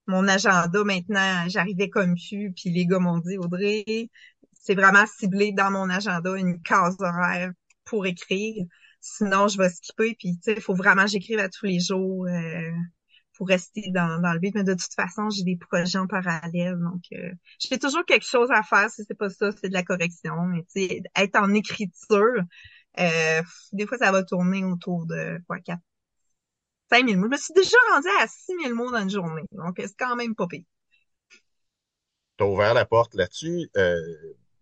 mon 0.07 0.29
agenda 0.29 0.85
maintenant. 0.85 1.49
J'arrivais 1.49 1.89
comme 1.89 2.15
pu, 2.17 2.53
puis 2.57 2.71
les 2.71 2.87
gars 2.87 2.99
m'ont 2.99 3.19
dit 3.19 3.39
Audrey, 3.39 4.11
c'est 4.53 4.75
vraiment 4.75 5.05
ciblé 5.07 5.53
dans 5.53 5.71
mon 5.71 5.91
agenda 5.91 6.37
une 6.37 6.61
case 6.63 6.97
horaire 7.01 7.53
pour 7.85 8.07
écrire. 8.07 8.65
Sinon, 9.01 9.49
je 9.49 9.59
vais 9.59 9.69
skipper. 9.71 10.15
Puis, 10.19 10.37
tu 10.37 10.43
sais, 10.43 10.53
il 10.55 10.61
faut 10.63 10.75
vraiment 10.75 11.07
j'écrive 11.07 11.39
à 11.41 11.49
tous 11.49 11.67
les 11.67 11.81
jours 11.81 12.27
euh, 12.27 12.71
pour 13.43 13.49
rester 13.49 13.91
dans, 13.91 14.21
dans 14.21 14.33
le 14.33 14.39
but. 14.39 14.55
Mais 14.55 14.65
de 14.65 14.75
toute 14.75 14.95
façon, 14.95 15.29
j'ai 15.31 15.43
des 15.43 15.57
projets 15.57 15.99
en 15.99 16.07
parallèle. 16.07 16.79
Donc, 16.79 17.03
euh, 17.13 17.33
j'ai 17.59 17.77
toujours 17.79 18.05
quelque 18.05 18.27
chose 18.27 18.51
à 18.53 18.63
faire. 18.63 18.89
Si 18.91 19.03
c'est 19.09 19.17
pas 19.19 19.31
ça, 19.31 19.51
c'est 19.53 19.69
de 19.69 19.75
la 19.75 19.83
correction. 19.83 20.35
Mais 20.47 20.63
tu 20.73 20.87
sais, 20.87 21.03
être 21.17 21.37
en 21.37 21.53
écriture, 21.55 22.43
euh, 23.01 23.43
des 23.73 23.87
fois, 23.87 23.99
ça 23.99 24.13
va 24.13 24.23
tourner 24.23 24.65
autour 24.65 25.07
de 25.07 25.41
quoi, 25.49 25.59
4, 25.61 25.81
5 26.91 27.07
000 27.09 27.19
mots. 27.21 27.27
Je 27.27 27.31
me 27.33 27.37
suis 27.39 27.55
déjà 27.55 27.77
rendu 27.95 28.09
à 28.23 28.29
6 28.29 28.55
000 28.63 28.75
mots 28.77 28.93
dans 28.93 29.03
une 29.03 29.11
journée. 29.11 29.45
Donc, 29.53 29.77
c'est 29.79 29.97
quand 29.99 30.17
même 30.17 30.35
pas 30.37 30.47
pire. 30.49 30.65
T'as 32.37 32.45
ouvert 32.45 32.75
la 32.75 32.85
porte 32.85 33.15
là-dessus. 33.15 33.71
Euh, 33.77 33.97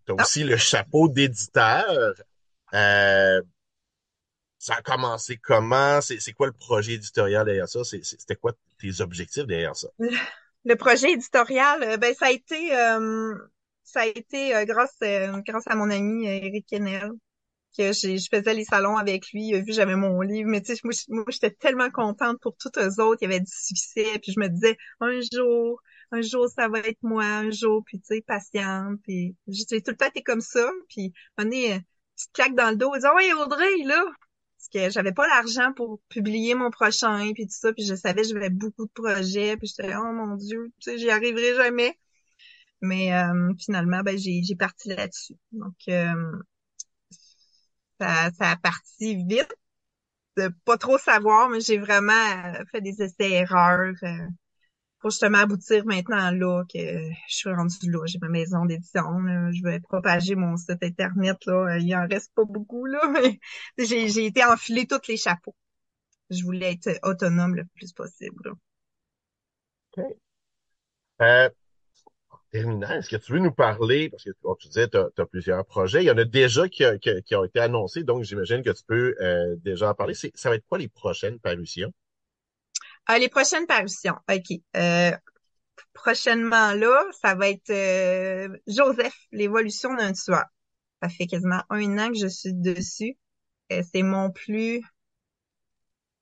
t'as 0.05 0.13
Ah. 0.17 0.23
aussi 0.23 0.43
le 0.43 0.57
chapeau 0.57 1.07
d'éditeur. 1.07 2.13
Euh, 2.73 3.41
ça 4.61 4.75
a 4.75 4.81
commencé 4.83 5.37
comment? 5.37 6.01
C'est 6.01 6.33
quoi 6.33 6.45
le 6.45 6.53
projet 6.53 6.93
éditorial 6.93 7.45
derrière 7.45 7.67
ça? 7.67 7.83
C'était 7.83 8.35
quoi 8.35 8.53
tes 8.79 9.01
objectifs 9.01 9.47
derrière 9.47 9.75
ça? 9.75 9.87
Le 10.63 10.75
projet 10.75 11.13
éditorial, 11.13 11.81
euh, 11.81 11.97
ben 11.97 12.13
ça 12.13 12.27
a 12.27 12.31
été 12.31 12.77
euh, 12.77 13.33
ça 13.83 14.01
a 14.01 14.05
été 14.05 14.55
euh, 14.55 14.65
grâce 14.65 14.95
euh, 15.01 15.41
grâce 15.47 15.63
à 15.65 15.75
mon 15.75 15.89
ami 15.89 16.27
euh, 16.27 16.45
Eric 16.45 16.67
Kennel 16.67 17.09
que 17.75 17.91
je 17.91 18.27
faisais 18.29 18.53
les 18.53 18.65
salons 18.65 18.97
avec 18.97 19.31
lui, 19.31 19.47
il 19.47 19.55
a 19.55 19.61
vu 19.61 19.73
j'avais 19.73 19.95
mon 19.95 20.21
livre, 20.21 20.47
mais 20.47 20.61
tu 20.61 20.75
sais 20.75 20.81
moi, 21.09 21.23
j'étais 21.29 21.49
tellement 21.51 21.89
contente 21.89 22.37
pour 22.41 22.55
tous 22.57 22.69
eux 22.77 23.01
autres, 23.01 23.19
il 23.21 23.25
y 23.25 23.27
avait 23.27 23.39
du 23.39 23.51
succès, 23.51 24.19
puis 24.21 24.33
je 24.33 24.39
me 24.39 24.49
disais 24.49 24.77
un 24.99 25.19
jour, 25.33 25.81
un 26.11 26.21
jour 26.21 26.47
ça 26.49 26.67
va 26.67 26.79
être 26.79 27.01
moi, 27.01 27.23
un 27.23 27.49
jour, 27.49 27.81
puis 27.85 27.99
tu 27.99 28.15
sais 28.15 28.21
patiente, 28.21 28.99
puis 29.03 29.35
j'ai 29.47 29.81
tout 29.81 29.91
le 29.91 29.97
temps 29.97 30.07
été 30.09 30.21
comme 30.21 30.41
ça, 30.41 30.69
puis 30.89 31.13
moment 31.37 31.49
donné, 31.49 31.73
euh, 31.73 31.79
petite 32.15 32.33
claque 32.33 32.55
dans 32.55 32.69
le 32.69 32.75
dos, 32.75 32.93
disant 32.93 33.15
ouais 33.15 33.33
Audrey 33.33 33.83
là, 33.85 34.03
parce 34.61 34.69
que 34.69 34.91
j'avais 34.91 35.11
pas 35.11 35.27
l'argent 35.27 35.73
pour 35.73 35.99
publier 36.09 36.53
mon 36.53 36.69
prochain 36.69 37.31
puis 37.33 37.47
tout 37.47 37.53
ça 37.53 37.73
puis 37.73 37.83
je 37.83 37.95
savais 37.95 38.21
que 38.21 38.27
j'avais 38.27 38.49
beaucoup 38.51 38.85
de 38.85 38.91
projets 38.91 39.57
puis 39.57 39.67
j'étais 39.67 39.95
oh 39.95 40.11
mon 40.13 40.35
dieu 40.35 40.71
tu 40.79 40.91
sais 40.91 40.97
j'y 40.99 41.09
arriverai 41.09 41.55
jamais. 41.55 41.97
Mais 42.81 43.13
euh, 43.13 43.53
finalement 43.59 44.01
ben 44.03 44.17
j'ai 44.17 44.43
j'ai 44.43 44.55
parti 44.55 44.89
là-dessus. 44.89 45.35
Donc 45.51 45.75
euh, 45.89 46.13
ça 47.99 48.31
ça 48.37 48.51
a 48.51 48.55
parti 48.57 49.15
vite 49.25 49.55
de 50.37 50.49
pas 50.65 50.77
trop 50.77 50.97
savoir 50.97 51.49
mais 51.49 51.61
j'ai 51.61 51.77
vraiment 51.79 52.13
euh, 52.13 52.63
fait 52.71 52.81
des 52.81 53.01
essais 53.01 53.31
erreurs 53.31 53.95
euh, 54.03 54.27
pour 55.01 55.09
justement 55.09 55.39
aboutir 55.39 55.85
maintenant 55.85 56.31
là 56.31 56.63
que 56.71 56.79
je 56.79 57.35
suis 57.35 57.51
rendue 57.51 57.91
là 57.91 58.05
j'ai 58.05 58.19
ma 58.19 58.29
maison 58.29 58.65
d'édition 58.65 59.03
je 59.51 59.63
vais 59.63 59.79
propager 59.79 60.35
mon 60.35 60.55
site 60.57 60.83
internet 60.83 61.37
là 61.45 61.77
il 61.79 61.95
en 61.95 62.07
reste 62.07 62.31
pas 62.35 62.45
beaucoup 62.45 62.85
là 62.85 63.01
mais 63.13 63.39
j'ai 63.85 64.25
été 64.25 64.45
enfiler 64.45 64.85
tous 64.85 65.07
les 65.07 65.17
chapeaux 65.17 65.55
je 66.29 66.43
voulais 66.43 66.73
être 66.73 66.99
autonome 67.03 67.55
le 67.55 67.65
plus 67.75 67.91
possible 67.93 68.41
là. 68.45 68.53
Euh, 71.21 71.49
en 72.29 72.37
terminant, 72.51 72.89
est-ce 72.91 73.09
que 73.09 73.17
tu 73.17 73.33
veux 73.33 73.39
nous 73.39 73.51
parler, 73.51 74.09
parce 74.09 74.23
que 74.23 74.31
bon, 74.41 74.55
tu 74.55 74.67
disais 74.67 74.87
tu 74.87 74.97
as, 74.97 75.25
plusieurs 75.25 75.65
projets, 75.65 76.03
il 76.03 76.07
y 76.07 76.11
en 76.11 76.17
a 76.17 76.25
déjà 76.25 76.67
qui, 76.67 76.83
qui, 77.01 77.21
qui 77.23 77.35
ont 77.35 77.43
été 77.43 77.59
annoncés, 77.59 78.03
donc 78.03 78.23
j'imagine 78.23 78.63
que 78.63 78.71
tu 78.71 78.83
peux 78.87 79.15
euh, 79.21 79.55
déjà 79.57 79.91
en 79.91 79.93
parler. 79.93 80.13
Ça 80.13 80.49
va 80.49 80.55
être 80.55 80.65
quoi 80.67 80.77
les 80.77 80.87
prochaines 80.87 81.39
parutions? 81.39 81.93
Ah, 83.07 83.19
les 83.19 83.29
prochaines 83.29 83.65
parutions. 83.67 84.15
OK. 84.29 84.59
Euh, 84.77 85.11
prochainement, 85.93 86.73
là, 86.73 87.03
ça 87.21 87.35
va 87.35 87.49
être 87.49 87.69
euh, 87.69 88.49
Joseph, 88.67 89.15
l'évolution 89.31 89.93
d'un 89.95 90.13
tueur. 90.13 90.45
Ça 91.01 91.09
fait 91.09 91.27
quasiment 91.27 91.63
un 91.69 91.97
an 91.99 92.09
que 92.09 92.17
je 92.19 92.27
suis 92.27 92.53
dessus. 92.53 93.17
Euh, 93.71 93.83
c'est 93.91 94.03
mon 94.03 94.31
plus... 94.31 94.81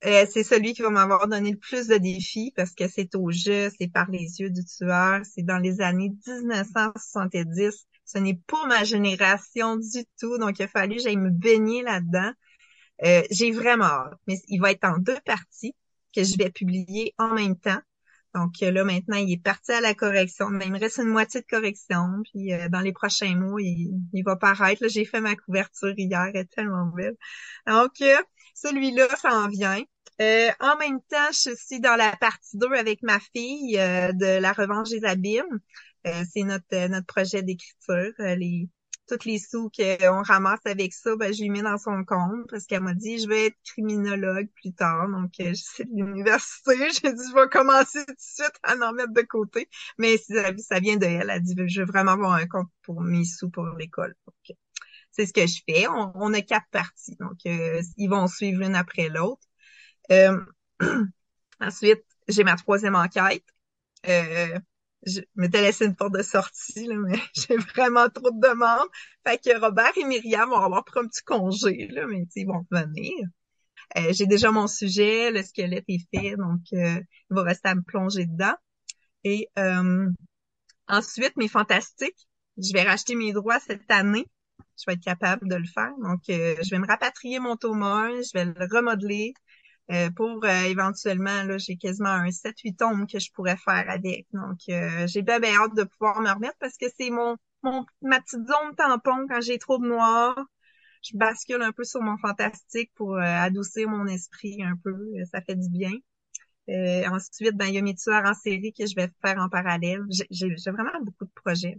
c'est 0.02 0.44
celui 0.44 0.74
qui 0.74 0.82
va 0.82 0.90
m'avoir 0.90 1.28
donné 1.28 1.52
le 1.52 1.58
plus 1.58 1.88
de 1.88 1.98
défis 1.98 2.54
parce 2.56 2.72
que 2.74 2.88
c'est 2.88 3.14
au 3.16 3.32
jeu, 3.32 3.70
c'est 3.78 3.92
par 3.92 4.10
les 4.10 4.40
yeux 4.40 4.50
du 4.50 4.64
tueur, 4.66 5.22
c'est 5.26 5.44
dans 5.44 5.60
les 5.60 5.82
années 5.82 6.12
1970. 6.26 7.86
Ce 8.06 8.18
n'est 8.18 8.40
pas 8.48 8.66
ma 8.68 8.84
génération 8.86 9.76
du 9.76 10.06
tout, 10.20 10.38
donc 10.38 10.58
il 10.60 10.64
a 10.64 10.68
fallu 10.68 10.96
que 10.96 11.04
j'aille 11.04 11.18
me 11.18 11.30
baigner 11.30 11.84
là-dedans. 11.84 12.32
J'ai 13.32 13.52
vraiment 13.52 14.06
mais 14.28 14.38
il 14.48 14.60
va 14.60 14.72
être 14.72 14.86
en 14.86 14.98
deux 14.98 15.20
parties 15.26 15.76
que 16.16 16.24
je 16.24 16.38
vais 16.38 16.50
publier 16.50 17.14
en 17.18 17.34
même 17.34 17.58
temps. 17.58 17.80
Donc 18.36 18.62
euh, 18.62 18.72
là, 18.72 18.84
maintenant, 18.84 19.18
il 19.18 19.32
est 19.32 19.44
parti 19.44 19.72
à 19.72 19.82
la 19.82 19.94
correction. 19.94 20.50
Mais 20.50 20.66
il 20.66 20.72
me 20.72 20.80
reste 20.80 20.98
une 20.98 21.10
moitié 21.10 21.42
de 21.42 21.46
correction. 21.48 22.22
Puis 22.32 22.54
euh, 22.54 22.70
dans 22.70 22.82
les 22.82 22.94
prochains 22.94 23.36
mois, 23.36 23.62
il, 23.62 23.92
il 24.14 24.24
va 24.24 24.36
paraître. 24.36 24.88
J'ai 24.88 25.06
fait 25.06 25.22
ma 25.22 25.36
couverture 25.36 25.94
hier, 25.98 26.30
elle 26.34 26.42
est 26.42 26.52
tellement 26.52 26.86
belle. 26.88 27.16
Donc, 27.68 28.02
euh, 28.02 28.16
celui-là, 28.56 29.08
ça 29.18 29.34
en 29.34 29.48
vient. 29.50 29.82
Euh, 30.22 30.50
en 30.60 30.78
même 30.78 31.00
temps, 31.10 31.32
je 31.32 31.56
suis 31.56 31.80
dans 31.80 31.96
la 31.96 32.16
partie 32.18 32.58
2 32.58 32.74
avec 32.74 33.02
ma 33.04 33.20
fille 33.20 33.78
de 33.78 34.40
La 34.40 34.52
Revanche 34.52 34.90
des 34.90 35.06
Abîmes. 35.06 35.60
C'est 36.04 36.44
notre, 36.44 36.88
notre 36.88 37.06
projet 37.06 37.42
d'écriture. 37.42 38.12
Les 38.20 38.68
tous 39.18 39.26
les 39.26 39.40
sous 39.40 39.70
qu'on 39.70 40.22
ramasse 40.24 40.66
avec 40.66 40.94
ça, 40.94 41.16
ben, 41.16 41.34
je 41.34 41.42
lui 41.42 41.50
mets 41.50 41.62
dans 41.62 41.78
son 41.78 42.04
compte 42.06 42.50
parce 42.50 42.66
qu'elle 42.66 42.82
m'a 42.82 42.94
dit 42.94 43.20
je 43.20 43.28
vais 43.28 43.48
être 43.48 43.58
criminologue 43.64 44.48
plus 44.56 44.74
tard. 44.74 45.10
Donc, 45.10 45.32
euh, 45.40 45.50
je 45.50 45.64
suis 45.64 45.86
de 45.86 45.96
l'université. 45.96 46.76
J'ai 47.04 47.14
dit 47.14 47.24
je 47.30 47.36
vais 47.36 47.50
commencer 47.50 48.06
tout 48.06 48.14
de 48.14 48.20
suite 48.20 48.54
à 48.64 48.76
en 48.76 48.94
mettre 48.94 49.14
de 49.14 49.22
côté. 49.22 49.70
Mais 49.98 50.18
ça, 50.18 50.80
vient 50.80 50.98
de 50.98 51.06
elle. 51.06 51.22
Elle 51.24 51.30
a 51.30 51.40
dit 51.40 51.56
je 51.68 51.82
veux 51.82 51.88
vraiment 51.88 52.12
avoir 52.14 52.34
un 52.34 52.48
compte 52.48 52.70
pour 52.84 53.02
mes 53.02 53.26
sous 53.26 53.50
pour 53.50 53.66
l'école. 53.78 54.16
Donc, 54.26 54.58
c'est 55.12 55.26
ce 55.26 55.34
que 55.34 55.46
je 55.48 55.62
fais. 55.68 55.88
On, 55.88 56.12
on 56.16 56.34
a 56.34 56.42
quatre 56.42 56.68
parties. 56.72 57.16
Donc, 57.20 57.38
euh, 57.46 57.82
ils 57.98 58.10
vont 58.10 58.28
suivre 58.28 58.62
l'une 58.62 58.76
après 58.76 59.10
l'autre. 59.10 59.42
Euh, 60.12 60.40
ensuite, 61.60 62.04
j'ai 62.28 62.44
ma 62.44 62.56
troisième 62.56 62.96
enquête. 62.96 63.44
Euh, 64.08 64.60
je 65.06 65.22
m'étais 65.36 65.62
laissé 65.62 65.86
une 65.86 65.96
porte 65.96 66.14
de 66.14 66.24
sortie, 66.24 66.86
là, 66.88 66.96
mais 66.96 67.18
j'ai 67.36 67.58
vraiment 67.58 68.10
trop 68.10 68.32
de 68.32 68.40
demandes. 68.40 68.88
Fait 69.26 69.38
que 69.38 69.60
Robert 69.60 69.98
et 69.98 70.06
Myriam 70.06 70.50
vont 70.50 70.58
avoir 70.58 70.84
pris 70.84 71.00
un 71.00 71.08
petit 71.08 71.24
congé, 71.24 71.88
là, 71.92 72.06
mais 72.08 72.26
ils 72.36 72.46
vont 72.46 72.66
revenir. 72.72 73.14
Euh, 73.98 74.14
j'ai 74.14 74.28
déjà 74.28 74.52
mon 74.52 74.68
sujet, 74.68 75.32
le 75.32 75.42
squelette 75.42 75.86
est 75.88 76.06
fait, 76.14 76.36
donc 76.36 76.62
euh, 76.74 77.00
il 77.32 77.36
va 77.36 77.44
rester 77.44 77.70
à 77.70 77.76
me 77.76 77.82
plonger 77.82 78.26
dedans. 78.26 78.56
Et 79.24 79.50
euh, 79.58 80.10
ensuite, 80.88 81.36
mes 81.38 81.48
fantastiques, 81.48 82.28
je 82.58 82.74
vais 82.74 82.84
racheter 82.84 83.16
mes 83.16 83.34
droits 83.34 83.60
cette 83.60 83.90
année. 83.90 84.26
Je 84.78 84.84
vais 84.88 84.94
être 84.94 85.04
capable 85.04 85.50
de 85.50 85.56
le 85.56 85.66
faire. 85.66 85.92
Donc, 86.02 86.22
euh, 86.30 86.56
je 86.64 86.70
vais 86.70 86.80
me 86.80 86.88
rapatrier 86.88 87.40
mon 87.40 87.56
tome 87.58 87.84
1, 87.84 88.22
je 88.22 88.30
vais 88.34 88.46
le 88.46 88.54
remodeler, 88.72 89.34
euh, 89.92 90.10
pour 90.12 90.44
euh, 90.44 90.64
éventuellement, 90.66 91.44
là, 91.44 91.58
j'ai 91.58 91.76
quasiment 91.76 92.10
un 92.10 92.32
7-8 92.32 92.76
tomes 92.76 93.08
que 93.08 93.20
je 93.20 93.32
pourrais 93.32 93.58
faire 93.58 93.86
avec. 93.90 94.28
Donc, 94.34 94.60
euh, 94.70 95.08
j'ai 95.08 95.24
bien, 95.24 95.40
hâte 95.44 95.76
de 95.76 95.84
pouvoir 95.84 96.22
me 96.22 96.30
remettre 96.32 96.58
parce 96.60 96.78
que 96.78 96.86
c'est 96.96 97.10
mon, 97.10 97.38
mon 97.64 97.86
ma 98.02 98.22
petite 98.22 98.48
zone 98.48 98.76
tampon 98.78 99.26
quand 99.28 99.42
j'ai 99.42 99.58
trop 99.58 99.80
de 99.80 99.88
noir. 99.88 100.36
Je 101.02 101.18
bascule 101.18 101.62
un 101.62 101.72
peu 101.72 101.84
sur 101.84 102.02
mon 102.02 102.18
fantastique 102.18 102.92
pour 102.96 103.16
euh, 103.16 103.22
adoucir 103.22 103.90
mon 103.90 104.06
esprit 104.08 104.62
un 104.64 104.76
peu. 104.84 104.96
Ça 105.32 105.42
fait 105.42 105.56
du 105.56 105.70
bien. 105.70 105.94
Euh, 106.70 107.08
ensuite, 107.10 107.56
ben, 107.56 107.66
il 107.66 107.74
y 107.74 107.78
a 107.80 107.82
mes 107.82 107.96
tueurs 107.96 108.26
en 108.26 108.34
série 108.36 108.74
que 108.74 108.86
je 108.86 108.94
vais 108.96 109.10
faire 109.24 109.40
en 109.40 109.50
parallèle. 109.50 110.04
J'ai 110.12 110.28
j'ai 110.30 110.72
vraiment 110.72 111.02
beaucoup 111.02 111.26
de 111.26 111.32
projets. 111.34 111.78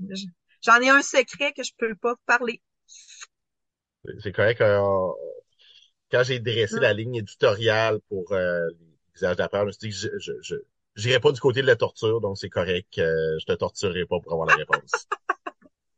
J'en 0.63 0.81
ai 0.81 0.89
un 0.89 1.03
secret 1.03 1.53
que 1.53 1.63
je 1.63 1.73
peux 1.79 1.95
pas 1.95 2.17
parler. 2.27 2.61
C'est 4.21 4.33
correct. 4.33 4.61
Quand 6.11 6.23
j'ai 6.25 6.41
dressé 6.41 6.77
Mm. 6.77 6.81
la 6.81 6.93
ligne 6.93 7.15
éditoriale 7.17 8.01
pour 8.09 8.33
euh, 8.33 8.67
les 8.69 8.87
visages 9.15 9.37
je 9.39 9.65
me 9.65 9.73
suis 9.73 9.89
dit 9.89 9.91
que 9.91 10.19
je, 10.19 10.33
je, 10.43 10.55
j'irai 10.97 11.21
pas 11.21 11.33
du 11.33 11.41
côté 11.41 11.63
de 11.63 11.67
la 11.67 11.77
torture, 11.77 12.21
donc 12.21 12.39
c'est 12.39 12.49
correct. 12.49 12.99
euh, 12.99 13.39
je 13.41 13.47
te 13.47 13.53
torturerai 13.53 14.07
pas 14.07 14.19
pour 14.21 14.33
avoir 14.33 14.47
la 14.49 14.55
réponse. 14.57 15.07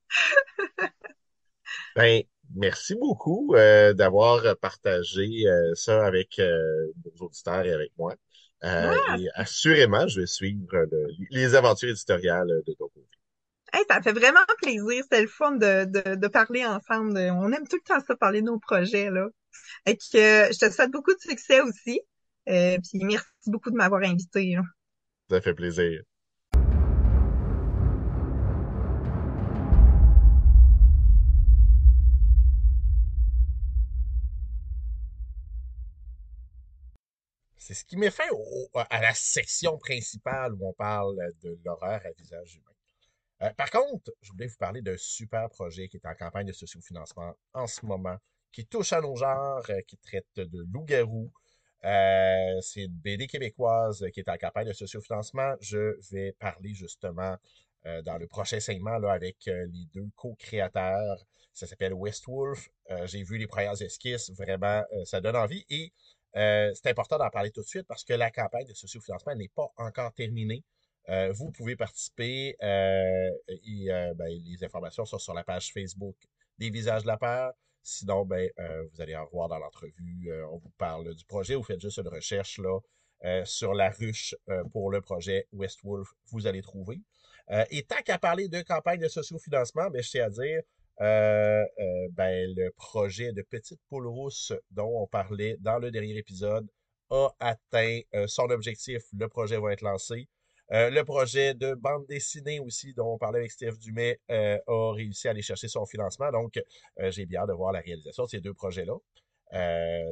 ben, 1.96 2.22
merci 2.54 2.94
beaucoup 2.94 3.54
euh, 3.54 3.92
d'avoir 3.94 4.56
partagé 4.58 5.46
euh, 5.46 5.74
ça 5.74 6.04
avec 6.04 6.38
euh, 6.38 6.92
nos 7.04 7.26
auditeurs 7.26 7.64
et 7.64 7.72
avec 7.72 7.92
moi. 7.98 8.14
Euh, 8.64 8.94
et 9.18 9.28
assurément, 9.34 10.06
je 10.06 10.20
vais 10.20 10.26
suivre 10.26 10.66
le- 10.72 11.08
les 11.30 11.54
aventures 11.54 11.88
éditoriales 11.90 12.62
de 12.66 12.72
ton. 12.74 12.88
Hey, 13.74 13.84
ça 13.88 14.02
fait 14.02 14.12
vraiment 14.12 14.40
plaisir. 14.60 15.02
C'était 15.02 15.22
le 15.22 15.28
fun 15.28 15.52
de, 15.52 15.84
de, 16.14 16.28
parler 16.28 16.64
ensemble. 16.64 17.18
On 17.18 17.50
aime 17.52 17.66
tout 17.66 17.76
le 17.76 17.82
temps 17.82 18.04
ça, 18.06 18.16
parler 18.16 18.40
de 18.42 18.46
nos 18.46 18.58
projets, 18.58 19.10
là. 19.10 19.28
Et 19.86 19.96
que 19.96 20.16
euh, 20.16 20.52
je 20.52 20.58
te 20.58 20.70
souhaite 20.70 20.90
beaucoup 20.90 21.14
de 21.14 21.20
succès 21.20 21.60
aussi. 21.62 22.00
Euh, 22.48 22.76
puis 22.78 23.02
merci 23.04 23.26
beaucoup 23.46 23.70
de 23.70 23.76
m'avoir 23.76 24.02
invité. 24.02 24.56
Ça 25.30 25.40
fait 25.40 25.54
plaisir. 25.54 26.02
C'est 37.56 37.74
ce 37.74 37.84
qui 37.84 37.96
met 37.96 38.10
fin 38.10 38.28
au- 38.32 38.68
à 38.74 39.00
la 39.00 39.14
section 39.14 39.78
principale 39.78 40.52
où 40.54 40.68
on 40.68 40.72
parle 40.74 41.16
de 41.42 41.56
l'horreur 41.64 42.00
à 42.04 42.10
visage 42.10 42.56
humain. 42.56 42.71
Euh, 43.42 43.50
par 43.54 43.70
contre, 43.70 44.12
je 44.22 44.30
voulais 44.30 44.46
vous 44.46 44.56
parler 44.56 44.82
d'un 44.82 44.96
super 44.96 45.48
projet 45.48 45.88
qui 45.88 45.96
est 45.96 46.06
en 46.06 46.14
campagne 46.14 46.46
de 46.46 46.52
sociofinancement 46.52 47.34
en 47.54 47.66
ce 47.66 47.84
moment, 47.84 48.16
qui 48.52 48.66
touche 48.66 48.92
à 48.92 49.00
nos 49.00 49.16
genres, 49.16 49.66
qui 49.88 49.96
traite 49.96 50.26
de 50.36 50.64
loup-garou. 50.72 51.32
c'est 51.82 52.84
une 52.84 52.94
BD 52.98 53.26
québécoise 53.26 54.06
qui 54.12 54.20
est 54.20 54.28
en 54.28 54.36
campagne 54.36 54.68
de 54.68 54.72
sociofinancement. 54.72 55.54
Je 55.60 55.96
vais 56.12 56.32
parler 56.32 56.74
justement 56.74 57.36
dans 58.04 58.16
le 58.18 58.26
prochain 58.28 58.60
segment 58.60 59.02
avec 59.08 59.38
les 59.46 59.86
deux 59.92 60.08
co-créateurs. 60.14 61.26
Ça 61.52 61.66
s'appelle 61.66 61.94
Westwolf. 61.94 62.68
J'ai 63.06 63.24
vu 63.24 63.38
les 63.38 63.46
premières 63.46 63.80
esquisses, 63.80 64.30
vraiment, 64.30 64.84
ça 65.04 65.20
donne 65.20 65.36
envie. 65.36 65.64
Et 65.70 65.92
c'est 66.34 66.86
important 66.86 67.18
d'en 67.18 67.30
parler 67.30 67.50
tout 67.50 67.62
de 67.62 67.66
suite 67.66 67.86
parce 67.88 68.04
que 68.04 68.12
la 68.12 68.30
campagne 68.30 68.66
de 68.66 68.74
sociofinancement 68.74 69.34
n'est 69.34 69.48
pas 69.48 69.72
encore 69.78 70.12
terminée. 70.12 70.62
Euh, 71.08 71.32
vous 71.32 71.50
pouvez 71.50 71.76
participer 71.76 72.56
euh, 72.62 73.30
euh, 73.50 74.14
ben, 74.14 74.28
les 74.28 74.64
informations 74.64 75.04
sont 75.04 75.18
sur 75.18 75.34
la 75.34 75.42
page 75.42 75.72
Facebook 75.72 76.16
des 76.58 76.70
Visages 76.70 77.02
de 77.02 77.08
la 77.08 77.16
Peur. 77.16 77.52
Sinon, 77.82 78.24
ben, 78.24 78.48
vous 78.92 79.00
allez 79.00 79.16
en 79.16 79.26
voir 79.26 79.48
dans 79.48 79.58
l'entrevue. 79.58 80.30
on 80.48 80.58
vous 80.58 80.70
parle 80.78 81.14
du 81.16 81.24
projet. 81.24 81.56
Vous 81.56 81.64
faites 81.64 81.80
juste 81.80 81.98
une 81.98 82.06
recherche 82.06 82.58
là, 82.58 82.78
sur 83.44 83.74
la 83.74 83.90
ruche 83.90 84.36
pour 84.70 84.92
le 84.92 85.00
projet 85.00 85.48
Westwolf. 85.52 86.08
Vous 86.26 86.46
allez 86.46 86.62
trouver. 86.62 87.00
et 87.70 87.82
tant 87.82 88.00
qu'à 88.04 88.18
parler 88.18 88.46
de 88.48 88.62
campagne 88.62 89.00
de 89.00 89.08
sociofinancement, 89.08 89.90
ben, 89.90 90.00
je 90.00 90.10
tiens 90.10 90.26
à 90.26 90.30
dire 90.30 90.62
ben, 91.00 92.54
le 92.54 92.70
projet 92.70 93.32
de 93.32 93.42
Petite 93.42 93.80
Poule 93.88 94.06
Rousse 94.06 94.52
dont 94.70 95.02
on 95.02 95.08
parlait 95.08 95.56
dans 95.58 95.80
le 95.80 95.90
dernier 95.90 96.16
épisode 96.16 96.70
a 97.10 97.30
atteint 97.40 97.98
son 98.28 98.44
objectif. 98.50 99.02
Le 99.12 99.26
projet 99.26 99.58
va 99.58 99.72
être 99.72 99.82
lancé. 99.82 100.28
Euh, 100.70 100.90
le 100.90 101.04
projet 101.04 101.54
de 101.54 101.74
bande 101.74 102.06
dessinée 102.06 102.60
aussi, 102.60 102.94
dont 102.94 103.14
on 103.14 103.18
parlait 103.18 103.40
avec 103.40 103.50
Steve 103.50 103.78
Dumais, 103.78 104.20
euh, 104.30 104.58
a 104.66 104.92
réussi 104.94 105.28
à 105.28 105.32
aller 105.32 105.42
chercher 105.42 105.68
son 105.68 105.84
financement. 105.84 106.30
Donc, 106.30 106.58
euh, 107.00 107.10
j'ai 107.10 107.26
bien 107.26 107.42
hâte 107.42 107.48
de 107.48 107.54
voir 107.54 107.72
la 107.72 107.80
réalisation 107.80 108.24
de 108.24 108.28
ces 108.28 108.40
deux 108.40 108.54
projets-là. 108.54 108.94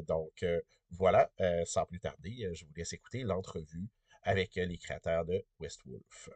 donc, 0.06 0.44
voilà, 0.90 1.30
sans 1.64 1.86
plus 1.86 2.00
tarder, 2.00 2.50
je 2.52 2.64
vous 2.64 2.72
laisse 2.76 2.92
écouter 2.92 3.22
l'entrevue 3.22 3.88
avec 4.22 4.56
les 4.56 4.76
créateurs 4.76 5.24
de 5.24 5.44
Westwolf. 5.60 6.28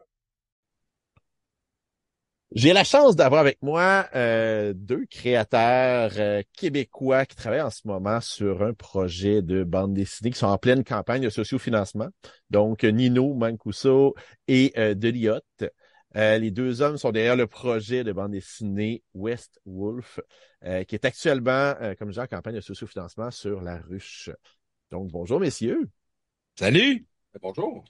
J'ai 2.55 2.71
la 2.71 2.85
chance 2.85 3.17
d'avoir 3.17 3.41
avec 3.41 3.61
moi 3.61 4.07
euh, 4.15 4.71
deux 4.73 5.05
créateurs 5.07 6.13
euh, 6.15 6.41
québécois 6.53 7.25
qui 7.25 7.35
travaillent 7.35 7.59
en 7.59 7.69
ce 7.69 7.85
moment 7.85 8.21
sur 8.21 8.63
un 8.63 8.73
projet 8.73 9.41
de 9.41 9.65
bande 9.65 9.93
dessinée 9.93 10.31
qui 10.31 10.39
sont 10.39 10.47
en 10.47 10.57
pleine 10.57 10.85
campagne 10.85 11.21
de 11.21 11.29
sociofinancement. 11.29 12.07
Donc, 12.49 12.85
Nino 12.85 13.33
Mancuso 13.33 14.15
et 14.47 14.71
euh, 14.77 14.95
Deliot. 14.95 15.41
Euh, 16.15 16.37
les 16.37 16.49
deux 16.49 16.81
hommes 16.81 16.95
sont 16.97 17.11
derrière 17.11 17.35
le 17.35 17.45
projet 17.45 18.05
de 18.05 18.13
bande 18.13 18.31
dessinée 18.31 19.03
West 19.13 19.59
Wolf, 19.65 20.21
qui 20.87 20.95
est 20.95 21.03
actuellement, 21.03 21.73
comme 21.99 22.09
je 22.09 22.13
dis, 22.13 22.19
en 22.21 22.27
campagne 22.27 22.55
de 22.55 22.61
sociofinancement 22.61 23.31
sur 23.31 23.59
la 23.61 23.79
ruche. 23.81 24.29
Donc, 24.91 25.11
bonjour, 25.11 25.41
messieurs. 25.41 25.89
Salut! 26.57 27.05
Bonjour. 27.41 27.83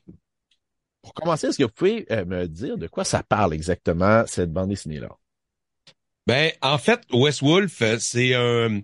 Pour 1.05 1.13
commencer, 1.13 1.47
est-ce 1.47 1.59
que 1.59 1.63
vous 1.65 1.69
pouvez 1.69 2.11
euh, 2.11 2.25
me 2.25 2.47
dire 2.47 2.79
de 2.79 2.87
quoi 2.87 3.03
ça 3.03 3.21
parle 3.21 3.53
exactement, 3.53 4.25
cette 4.25 4.51
bande 4.51 4.69
dessinée-là? 4.69 5.09
Ben, 6.25 6.51
en 6.63 6.79
fait, 6.79 7.01
Wes 7.13 7.43
Wolf, 7.43 7.79
euh, 7.83 7.97
c'est 7.99 8.33
un, 8.33 8.81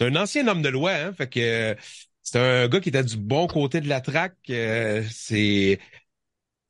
un 0.00 0.16
ancien 0.16 0.48
homme 0.48 0.62
de 0.62 0.70
loi, 0.70 0.92
hein, 0.92 1.12
fait 1.12 1.28
que 1.28 1.76
c'est 2.22 2.38
un 2.38 2.68
gars 2.68 2.80
qui 2.80 2.88
était 2.88 3.04
du 3.04 3.18
bon 3.18 3.46
côté 3.48 3.82
de 3.82 3.88
la 3.88 4.00
traque. 4.00 4.38
Euh, 4.48 5.04
c'est 5.10 5.78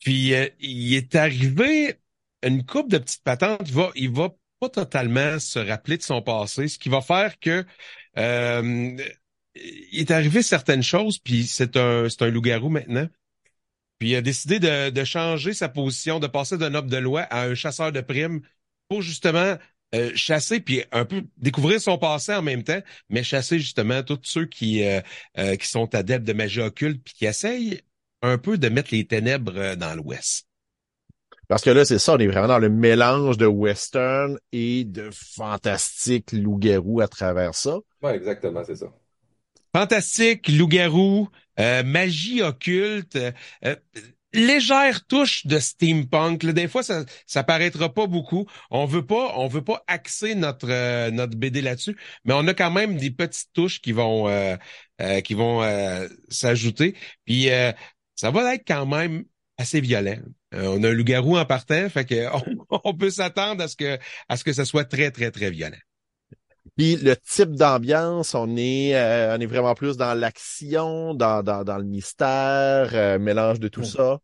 puis 0.01 0.33
il 0.59 0.95
est 0.95 1.15
arrivé 1.15 2.01
une 2.43 2.67
coupe 2.67 2.91
de 2.91 2.99
petites 2.99 3.23
patentes. 3.23 3.63
Il 3.67 3.75
va, 3.75 3.91
il 3.95 4.11
va 4.11 4.31
pas 4.59 4.69
totalement 4.69 5.39
se 5.39 5.61
rappeler 5.61 5.97
de 5.99 6.03
son 6.03 6.23
passé, 6.23 6.67
ce 6.67 6.79
qui 6.79 6.89
va 6.89 7.03
faire 7.03 7.39
que 7.39 7.65
il 8.17 10.01
est 10.01 10.11
arrivé 10.11 10.43
certaines 10.43 10.83
choses. 10.83 11.19
Puis 11.19 11.47
c'est 11.47 11.77
un, 11.77 12.09
c'est 12.09 12.23
un 12.23 12.31
loup-garou 12.31 12.69
maintenant. 12.69 13.09
Puis 13.99 14.11
il 14.11 14.17
a 14.17 14.23
décidé 14.23 14.61
de, 14.61 14.91
de 14.91 15.05
changer 15.05 15.53
sa 15.53 15.69
position, 15.69 16.21
de 16.21 16.27
passer 16.27 16.57
d'un 16.57 16.75
homme 16.75 16.89
de 16.89 16.97
loi 16.97 17.23
à 17.23 17.45
un 17.45 17.55
chasseur 17.55 17.93
de 17.93 18.01
primes 18.01 18.41
pour 18.89 19.03
justement 19.03 19.57
euh, 19.95 20.11
chasser 20.15 20.61
puis 20.61 20.85
un 20.93 21.07
peu 21.07 21.25
découvrir 21.39 21.81
son 21.81 21.97
passé 21.97 22.35
en 22.35 22.43
même 22.43 22.63
temps, 22.63 22.81
mais 23.09 23.23
chasser 23.23 23.59
justement 23.59 24.03
tous 24.03 24.21
ceux 24.23 24.45
qui 24.45 24.85
euh, 24.85 25.01
euh, 25.39 25.57
qui 25.57 25.67
sont 25.67 25.95
adeptes 25.95 26.27
de 26.27 26.35
magie 26.35 26.61
occulte 26.61 27.03
puis 27.03 27.15
qui 27.15 27.25
essayent 27.25 27.81
un 28.21 28.37
peu 28.37 28.59
de 28.59 28.69
mettre 28.69 28.91
les 28.93 29.07
ténèbres 29.07 29.77
dans 29.77 29.95
l'Ouest. 29.95 30.47
Parce 31.47 31.63
que 31.63 31.71
là, 31.71 31.87
c'est 31.87 31.99
ça, 31.99 32.15
on 32.15 32.19
est 32.19 32.27
vraiment 32.27 32.49
dans 32.49 32.59
le 32.59 32.69
mélange 32.69 33.39
de 33.39 33.47
western 33.47 34.39
et 34.53 34.85
de 34.85 35.09
fantastique 35.11 36.33
loup-garou 36.33 37.01
à 37.01 37.09
travers 37.09 37.55
ça. 37.55 37.79
Oui, 38.03 38.11
exactement, 38.11 38.63
c'est 38.65 38.77
ça. 38.77 38.93
Fantastique, 39.75 40.49
loup-garou, 40.49 41.29
euh, 41.61 41.83
magie 41.83 42.43
occulte, 42.43 43.17
euh, 43.17 43.33
euh, 43.65 43.77
légère 44.33 45.05
touche 45.07 45.47
de 45.47 45.59
steampunk. 45.59 46.45
Des 46.47 46.69
fois, 46.69 46.83
ça, 46.83 47.05
ça 47.27 47.43
paraîtra 47.43 47.93
pas 47.93 48.07
beaucoup. 48.07 48.47
On 48.71 48.87
veut 48.87 49.05
pas, 49.05 49.35
on 49.37 49.49
veut 49.49 49.65
pas 49.65 49.83
axer 49.87 50.35
notre 50.35 51.11
notre 51.11 51.37
BD 51.37 51.61
là-dessus, 51.63 51.97
mais 52.25 52.35
on 52.35 52.47
a 52.47 52.55
quand 52.55 52.71
même 52.71 52.97
des 52.97 53.11
petites 53.11 53.53
touches 53.53 53.81
qui 53.81 53.93
vont 53.93 54.29
qui 55.25 55.35
vont 55.35 55.63
s'ajouter. 56.29 56.95
Puis 57.25 57.49
ça 58.15 58.31
va 58.31 58.55
être 58.55 58.65
quand 58.67 58.87
même 58.87 59.25
assez 59.59 59.81
violent. 59.81 60.19
on 60.53 60.83
a 60.85 60.89
un 60.89 60.93
loup-garou 60.93 61.37
en 61.37 61.45
partant, 61.45 61.89
fait 61.91 62.05
que 62.05 62.27
on, 62.85 62.95
peut 62.95 63.11
s'attendre 63.11 63.63
à 63.65 63.69
ce 63.69 63.77
que 63.77 63.99
à 64.29 64.37
ce 64.37 64.45
que 64.45 64.53
ça 64.53 64.65
soit 64.65 64.85
très 64.85 65.11
très 65.11 65.31
très 65.31 65.51
violent. 65.51 65.79
Puis 66.79 66.95
le 66.97 67.17
type 67.17 67.57
d'ambiance, 67.57 68.37
on 68.37 68.57
est 68.57 68.95
euh, 68.95 69.37
on 69.37 69.41
est 69.41 69.47
vraiment 69.47 69.75
plus 69.75 69.97
dans 69.97 70.15
l'action, 70.15 71.13
dans, 71.13 71.43
dans, 71.43 71.65
dans 71.65 71.77
le 71.77 71.83
mystère, 71.83 72.91
euh, 72.95 73.19
mélange 73.19 73.59
de 73.59 73.67
tout 73.67 73.83
ça. 73.83 74.21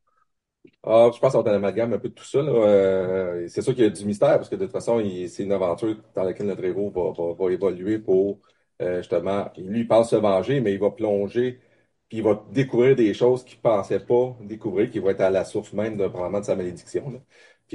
Ah, 0.85 1.11
je 1.13 1.19
pense 1.19 1.33
qu'on 1.33 1.43
a 1.43 1.51
un 1.51 1.57
amalgame 1.57 1.95
un 1.95 1.99
peu 1.99 2.09
de 2.11 2.15
tout 2.15 2.25
ça. 2.25 2.39
Euh, 2.39 3.49
c'est 3.49 3.61
sûr 3.61 3.75
qu'il 3.75 3.85
y 3.85 3.87
a 3.87 3.91
du 3.91 4.05
mystère, 4.07 4.37
parce 4.37 4.49
que 4.49 4.55
de 4.55 4.65
toute 4.65 4.73
façon, 4.73 5.03
c'est 5.29 5.43
une 5.43 5.53
aventure 5.53 5.97
dans 6.15 6.23
laquelle 6.23 6.47
notre 6.47 6.65
héros 6.65 6.91
va, 6.91 7.13
va, 7.13 7.35
va 7.35 7.53
évoluer 7.53 7.99
pour 7.99 8.39
justement, 8.81 9.51
lui, 9.57 9.81
il 9.81 9.89
pense 9.89 10.11
se 10.11 10.17
venger, 10.17 10.61
mais 10.61 10.73
il 10.75 10.79
va 10.79 10.91
plonger, 10.91 11.61
puis 12.09 12.19
il 12.19 12.23
va 12.25 12.45
découvrir 12.53 12.95
des 12.97 13.15
choses 13.15 13.45
qu'il 13.45 13.59
pensait 13.61 14.01
pas 14.01 14.37
découvrir, 14.43 14.91
qui 14.91 14.99
vont 15.01 15.11
être 15.11 15.23
à 15.23 15.31
la 15.31 15.45
source 15.45 15.73
même 15.73 15.97
de, 15.97 16.07
probablement 16.07 16.41
de 16.41 16.45
sa 16.45 16.55
malédiction. 16.57 17.11
Là. 17.11 17.19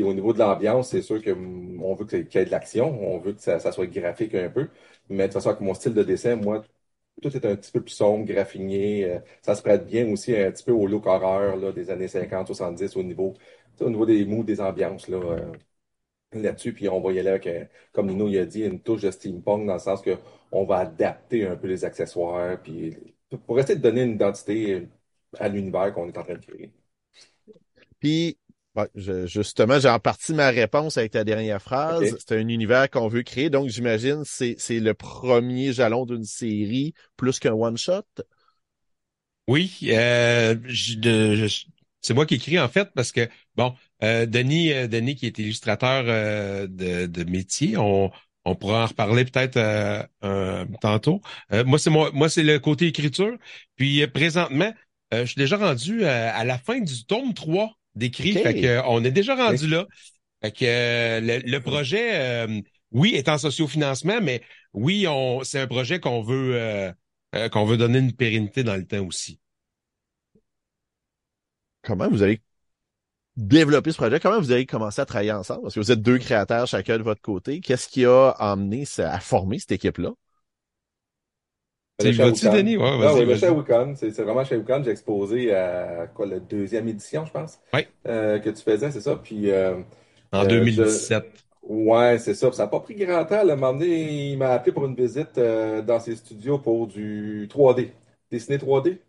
Au 0.03 0.13
niveau 0.13 0.33
de 0.33 0.39
l'ambiance, 0.39 0.89
c'est 0.89 1.01
sûr 1.01 1.21
que 1.21 1.31
mm, 1.31 1.81
on 1.83 1.95
veut 1.95 2.05
qu'il 2.05 2.19
y 2.19 2.37
ait 2.37 2.45
de 2.45 2.51
l'action, 2.51 2.87
on 3.01 3.19
veut 3.19 3.33
que 3.33 3.41
ça, 3.41 3.59
soit 3.71 3.87
graphique 3.87 4.35
un 4.35 4.49
peu. 4.49 4.69
Mais 5.09 5.23
de 5.23 5.23
toute 5.27 5.33
façon, 5.33 5.49
avec 5.49 5.61
mon 5.61 5.73
style 5.73 5.93
de 5.93 6.03
dessin, 6.03 6.35
moi, 6.35 6.63
tout 7.21 7.35
est 7.35 7.45
un 7.45 7.55
petit 7.55 7.71
peu 7.71 7.81
plus 7.81 7.91
sombre, 7.93 8.25
graffiné. 8.25 9.05
Euh, 9.05 9.19
ça 9.41 9.55
se 9.55 9.61
prête 9.61 9.85
bien 9.85 10.11
aussi 10.11 10.35
un 10.35 10.51
petit 10.51 10.63
peu 10.63 10.71
au 10.71 10.87
look 10.87 11.05
horreur 11.07 11.57
là, 11.57 11.71
des 11.71 11.89
années 11.91 12.07
50, 12.07 12.47
70 12.47 12.95
au 12.97 13.03
niveau, 13.03 13.35
au 13.81 13.89
niveau 13.89 14.05
des 14.05 14.25
moods, 14.25 14.43
des 14.43 14.61
ambiances 14.61 15.07
là, 15.09 15.17
euh, 15.17 15.51
là-dessus. 16.33 16.73
Puis 16.73 16.89
on 16.89 17.01
va 17.01 17.11
y 17.13 17.19
aller 17.19 17.29
avec, 17.29 17.47
euh, 17.47 17.65
comme 17.93 18.07
Nino 18.07 18.27
il 18.27 18.37
a 18.39 18.45
dit, 18.45 18.61
une 18.63 18.81
touche 18.81 19.01
de 19.01 19.11
steampunk 19.11 19.65
dans 19.67 19.73
le 19.73 19.79
sens 19.79 20.01
que 20.01 20.17
on 20.51 20.65
va 20.65 20.79
adapter 20.79 21.45
un 21.47 21.55
peu 21.55 21.67
les 21.67 21.85
accessoires 21.85 22.61
puis 22.61 22.95
pour 23.45 23.59
essayer 23.59 23.75
de 23.77 23.81
donner 23.81 24.03
une 24.03 24.13
identité 24.13 24.87
à 25.39 25.47
l'univers 25.49 25.93
qu'on 25.93 26.07
est 26.07 26.17
en 26.17 26.23
train 26.23 26.35
de 26.35 26.39
créer. 26.45 26.71
Puis 27.99 28.38
justement, 28.95 29.79
j'ai 29.79 29.89
en 29.89 29.99
partie 29.99 30.33
ma 30.33 30.49
réponse 30.49 30.97
avec 30.97 31.11
ta 31.11 31.23
dernière 31.23 31.61
phrase. 31.61 32.15
C'est 32.19 32.35
un 32.35 32.47
univers 32.47 32.89
qu'on 32.89 33.07
veut 33.07 33.23
créer, 33.23 33.49
donc 33.49 33.69
j'imagine 33.69 34.23
c'est 34.25 34.55
c'est 34.57 34.79
le 34.79 34.93
premier 34.93 35.73
jalon 35.73 36.05
d'une 36.05 36.25
série 36.25 36.93
plus 37.17 37.39
qu'un 37.39 37.53
one 37.53 37.77
shot. 37.77 38.03
Oui, 39.47 39.79
euh, 39.85 40.55
c'est 42.01 42.13
moi 42.13 42.27
qui 42.27 42.35
écris 42.35 42.59
en 42.59 42.69
fait 42.69 42.89
parce 42.93 43.11
que 43.11 43.27
bon, 43.55 43.73
euh, 44.03 44.27
Denis, 44.27 44.71
euh, 44.71 44.87
Denis 44.87 45.15
qui 45.15 45.25
est 45.25 45.39
illustrateur 45.39 46.03
de, 46.67 47.07
de 47.07 47.23
métier, 47.23 47.75
on 47.77 48.11
on 48.45 48.55
pourra 48.55 48.83
en 48.83 48.85
reparler 48.87 49.25
peut-être 49.25 49.59
tantôt. 50.81 51.21
moi 51.65 51.77
c'est 51.77 51.89
moi, 51.89 52.09
moi 52.13 52.29
c'est 52.29 52.43
le 52.43 52.59
côté 52.59 52.87
écriture. 52.87 53.37
Puis 53.75 54.05
présentement, 54.07 54.73
je 55.11 55.25
suis 55.25 55.35
déjà 55.35 55.57
rendu 55.57 56.05
à 56.05 56.43
la 56.45 56.57
fin 56.57 56.79
du 56.79 57.05
tome 57.05 57.33
3 57.33 57.78
d'écrit. 57.95 58.33
Fait 58.33 58.59
que, 58.61 58.81
on 58.85 59.03
est 59.03 59.11
déjà 59.11 59.35
rendu 59.35 59.67
là. 59.67 59.85
Fait 60.41 60.51
que 60.51 60.65
euh, 60.65 61.41
le, 61.43 61.59
projet, 61.59 62.47
euh, 62.47 62.61
oui, 62.91 63.15
est 63.15 63.27
en 63.29 63.37
sociofinancement, 63.37 64.21
mais 64.21 64.41
oui, 64.73 65.05
on 65.07 65.43
c'est 65.43 65.59
un 65.59 65.67
projet 65.67 65.99
qu'on 65.99 66.21
veut 66.21 66.55
euh, 66.55 67.49
qu'on 67.49 67.65
veut 67.65 67.77
donner 67.77 67.99
une 67.99 68.13
pérennité 68.13 68.63
dans 68.63 68.75
le 68.75 68.85
temps 68.85 69.05
aussi. 69.05 69.39
Comment 71.81 72.09
vous 72.09 72.21
avez 72.21 72.41
développé 73.35 73.91
ce 73.91 73.97
projet? 73.97 74.19
Comment 74.19 74.39
vous 74.39 74.51
avez 74.51 74.65
commencé 74.65 75.01
à 75.01 75.05
travailler 75.05 75.31
ensemble? 75.31 75.63
Parce 75.63 75.75
que 75.75 75.79
vous 75.79 75.91
êtes 75.91 76.01
deux 76.01 76.17
créateurs 76.17 76.67
chacun 76.67 76.97
de 76.97 77.03
votre 77.03 77.21
côté. 77.21 77.59
Qu'est-ce 77.61 77.87
qui 77.87 78.05
a 78.05 78.29
amené 78.29 78.85
à 78.97 79.19
former 79.19 79.59
cette 79.59 79.73
équipe-là? 79.73 80.11
C'est 81.99 82.51
Denis? 82.51 82.77
Ouais, 82.77 82.85
ah, 82.85 83.13
oui. 83.13 83.37
C'est 83.95 84.21
vraiment 84.21 84.43
chez 84.43 84.55
Wicon. 84.55 84.83
J'ai 84.83 84.91
exposé 84.91 85.53
à 85.53 86.07
quoi, 86.13 86.25
la 86.25 86.39
deuxième 86.39 86.87
édition, 86.87 87.25
je 87.25 87.31
pense. 87.31 87.59
Oui. 87.73 87.87
Euh, 88.07 88.39
que 88.39 88.49
tu 88.49 88.61
faisais, 88.61 88.91
c'est 88.91 89.01
ça? 89.01 89.19
Puis, 89.21 89.51
euh, 89.51 89.75
en 90.31 90.45
2017. 90.45 91.25
Ouais, 91.63 92.17
c'est 92.17 92.33
ça. 92.33 92.51
Ça 92.51 92.63
n'a 92.63 92.69
pas 92.69 92.79
pris 92.79 92.95
grand 92.95 93.25
temps. 93.25 93.43
Là. 93.43 93.55
Donné, 93.55 94.31
il 94.31 94.37
m'a 94.37 94.49
appelé 94.49 94.71
pour 94.71 94.85
une 94.85 94.95
visite 94.95 95.37
euh, 95.37 95.81
dans 95.81 95.99
ses 95.99 96.15
studios 96.15 96.57
pour 96.57 96.87
du 96.87 97.47
3D. 97.47 97.91
Dessiner 98.31 98.57
3D. 98.57 98.99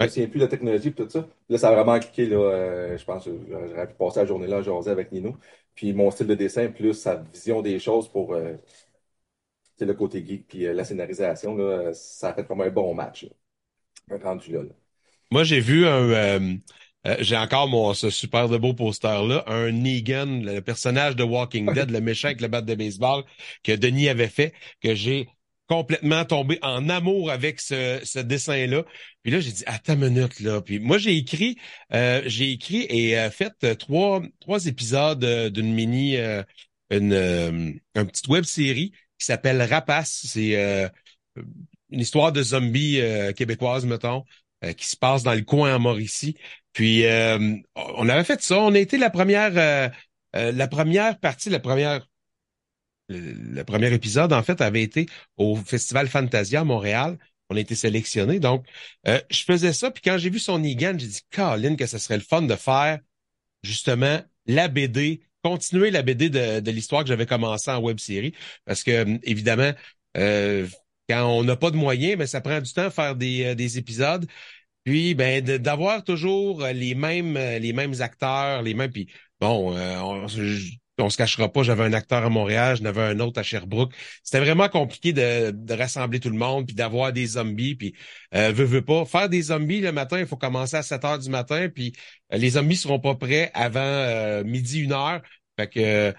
Je 0.00 0.06
me 0.06 0.10
souviens 0.10 0.28
plus 0.28 0.38
de 0.38 0.44
la 0.44 0.50
technologie 0.50 0.88
et 0.88 0.92
tout 0.92 1.08
ça. 1.08 1.26
Là, 1.48 1.58
ça 1.58 1.68
a 1.68 1.74
vraiment 1.74 1.98
cliqué. 2.00 2.26
Là, 2.26 2.36
euh, 2.36 2.98
je 2.98 3.04
pense 3.04 3.24
que 3.24 3.30
j'aurais 3.50 3.86
pu 3.86 3.94
passer 3.94 4.20
la 4.20 4.26
journée 4.26 4.46
là 4.46 4.58
à 4.58 4.62
jaser 4.62 4.90
avec 4.90 5.12
Nino. 5.12 5.36
Puis 5.74 5.92
mon 5.92 6.10
style 6.10 6.26
de 6.26 6.34
dessin, 6.34 6.68
plus 6.68 6.94
sa 6.94 7.16
vision 7.16 7.62
des 7.62 7.78
choses 7.78 8.08
pour 8.08 8.34
euh, 8.34 8.54
le 9.84 9.94
côté 9.94 10.24
geek 10.26 10.48
puis 10.48 10.66
euh, 10.66 10.72
la 10.72 10.84
scénarisation, 10.84 11.56
là, 11.56 11.92
ça 11.94 12.30
a 12.30 12.34
fait 12.34 12.44
comme 12.44 12.60
un 12.60 12.70
bon 12.70 12.94
match. 12.94 13.26
Là, 14.08 14.18
rendu 14.22 14.52
là. 14.52 14.62
là. 14.62 14.70
Moi, 15.30 15.44
j'ai 15.44 15.60
vu 15.60 15.86
un, 15.86 16.10
euh, 16.10 16.54
euh, 17.06 17.16
j'ai 17.20 17.36
encore 17.36 17.68
mon 17.68 17.94
ce 17.94 18.10
super 18.10 18.48
de 18.48 18.56
beau 18.56 18.74
poster 18.74 19.26
là, 19.26 19.42
un 19.46 19.72
Negan, 19.72 20.42
le 20.42 20.60
personnage 20.60 21.16
de 21.16 21.24
Walking 21.24 21.72
Dead, 21.72 21.90
le 21.90 22.00
méchant 22.00 22.28
avec 22.28 22.40
le 22.40 22.48
bat 22.48 22.60
de 22.60 22.74
baseball 22.74 23.24
que 23.64 23.72
Denis 23.72 24.08
avait 24.08 24.28
fait, 24.28 24.52
que 24.82 24.94
j'ai 24.94 25.28
complètement 25.66 26.24
tombé 26.24 26.58
en 26.62 26.88
amour 26.88 27.30
avec 27.30 27.60
ce, 27.60 28.00
ce 28.04 28.18
dessin-là. 28.18 28.84
Puis 29.22 29.32
là, 29.32 29.40
j'ai 29.40 29.52
dit 29.52 29.64
attends 29.66 29.94
une 29.94 30.10
minute 30.10 30.38
là. 30.40 30.60
Puis 30.60 30.78
moi, 30.78 30.98
j'ai 30.98 31.16
écrit, 31.16 31.56
euh, 31.92 32.22
j'ai 32.26 32.52
écrit 32.52 32.86
et 32.88 33.18
euh, 33.18 33.30
fait 33.30 33.52
euh, 33.64 33.74
trois 33.74 34.22
trois 34.40 34.66
épisodes 34.66 35.24
d'une 35.50 35.72
mini, 35.72 36.16
une 36.90 37.80
une 37.94 38.06
petite 38.06 38.28
web 38.28 38.44
série 38.44 38.92
qui 39.22 39.26
s'appelle 39.26 39.62
Rapace. 39.62 40.22
C'est 40.26 40.56
euh, 40.56 40.88
une 41.90 42.00
histoire 42.00 42.32
de 42.32 42.42
zombies 42.42 43.00
euh, 43.00 43.32
québécoise, 43.32 43.86
mettons 43.86 44.24
euh, 44.64 44.72
qui 44.74 44.86
se 44.86 44.96
passe 44.96 45.24
dans 45.24 45.34
le 45.34 45.42
coin 45.42 45.74
en 45.74 45.80
Mauricie. 45.80 46.36
Puis 46.72 47.04
euh, 47.06 47.56
on 47.74 48.08
avait 48.08 48.22
fait 48.22 48.40
ça. 48.42 48.60
On 48.60 48.74
a 48.74 48.78
été 48.78 48.96
la 48.96 49.10
première, 49.10 49.52
euh, 49.56 50.52
la 50.52 50.68
première 50.68 51.18
partie, 51.18 51.50
la 51.50 51.58
première, 51.58 52.06
le, 53.08 53.62
premier 53.64 53.92
épisode 53.92 54.32
en 54.32 54.42
fait 54.44 54.60
avait 54.60 54.82
été 54.82 55.06
au 55.36 55.56
Festival 55.56 56.06
Fantasia 56.08 56.60
à 56.60 56.64
Montréal. 56.64 57.18
On 57.50 57.56
a 57.56 57.60
été 57.60 57.74
sélectionné. 57.74 58.38
Donc, 58.38 58.64
je 59.04 59.42
faisais 59.44 59.72
ça. 59.72 59.90
Puis 59.90 60.00
quand 60.02 60.16
j'ai 60.16 60.30
vu 60.30 60.38
son 60.38 60.58
Negan, 60.60 60.96
j'ai 60.96 61.08
dit, 61.08 61.20
Colin, 61.30 61.74
que 61.74 61.86
ce 61.86 61.98
serait 61.98 62.16
le 62.16 62.22
fun 62.22 62.42
de 62.42 62.54
faire 62.54 63.00
justement 63.62 64.22
la 64.46 64.68
BD, 64.68 65.22
continuer 65.42 65.90
la 65.90 66.02
BD 66.02 66.30
de, 66.30 66.60
de 66.60 66.70
l'histoire 66.70 67.02
que 67.02 67.08
j'avais 67.08 67.26
commencé 67.26 67.70
en 67.70 67.80
web 67.80 67.98
série. 67.98 68.34
Parce 68.64 68.82
que, 68.84 69.18
évidemment, 69.24 69.72
euh, 70.16 70.66
quand 71.08 71.26
on 71.26 71.44
n'a 71.44 71.56
pas 71.56 71.70
de 71.70 71.76
moyens, 71.76 72.16
mais 72.18 72.26
ça 72.26 72.40
prend 72.40 72.60
du 72.60 72.72
temps 72.72 72.86
à 72.86 72.90
faire 72.90 73.16
des, 73.16 73.44
euh, 73.46 73.54
des 73.54 73.78
épisodes. 73.78 74.26
Puis, 74.84 75.14
ben, 75.14 75.42
d'avoir 75.44 76.04
toujours 76.04 76.64
euh, 76.64 76.72
les 76.72 76.94
mêmes, 76.94 77.34
les 77.34 77.72
mêmes 77.72 77.94
acteurs, 78.00 78.62
les 78.62 78.74
mêmes. 78.74 78.92
Puis, 78.92 79.08
bon, 79.40 79.74
on, 79.76 80.26
on 80.98 81.10
se 81.10 81.16
cachera 81.16 81.50
pas. 81.50 81.62
J'avais 81.62 81.84
un 81.84 81.92
acteur 81.92 82.24
à 82.24 82.28
Montréal, 82.28 82.76
j'en 82.76 82.84
avais 82.86 83.02
un 83.02 83.20
autre 83.20 83.40
à 83.40 83.42
Sherbrooke. 83.42 83.92
C'était 84.22 84.40
vraiment 84.40 84.68
compliqué 84.68 85.12
de, 85.12 85.72
rassembler 85.74 86.20
tout 86.20 86.30
le 86.30 86.36
monde, 86.36 86.66
puis 86.66 86.74
d'avoir 86.74 87.12
des 87.12 87.26
zombies. 87.26 87.74
Puis, 87.74 87.94
euh, 88.34 88.52
veux, 88.52 88.82
pas 88.82 89.04
faire 89.04 89.28
des 89.28 89.42
zombies 89.42 89.80
le 89.80 89.92
matin. 89.92 90.18
Il 90.18 90.26
faut 90.26 90.36
commencer 90.36 90.76
à 90.76 90.82
7 90.82 91.04
heures 91.04 91.18
du 91.18 91.30
matin. 91.30 91.68
Puis, 91.68 91.92
euh, 92.32 92.36
les 92.36 92.50
zombies 92.50 92.76
seront 92.76 93.00
pas 93.00 93.14
prêts 93.14 93.50
avant 93.54 93.80
euh, 93.80 94.44
midi 94.44 94.80
une 94.80 94.92
heure. 94.92 95.22
Fait 95.58 95.68
que 95.68 96.14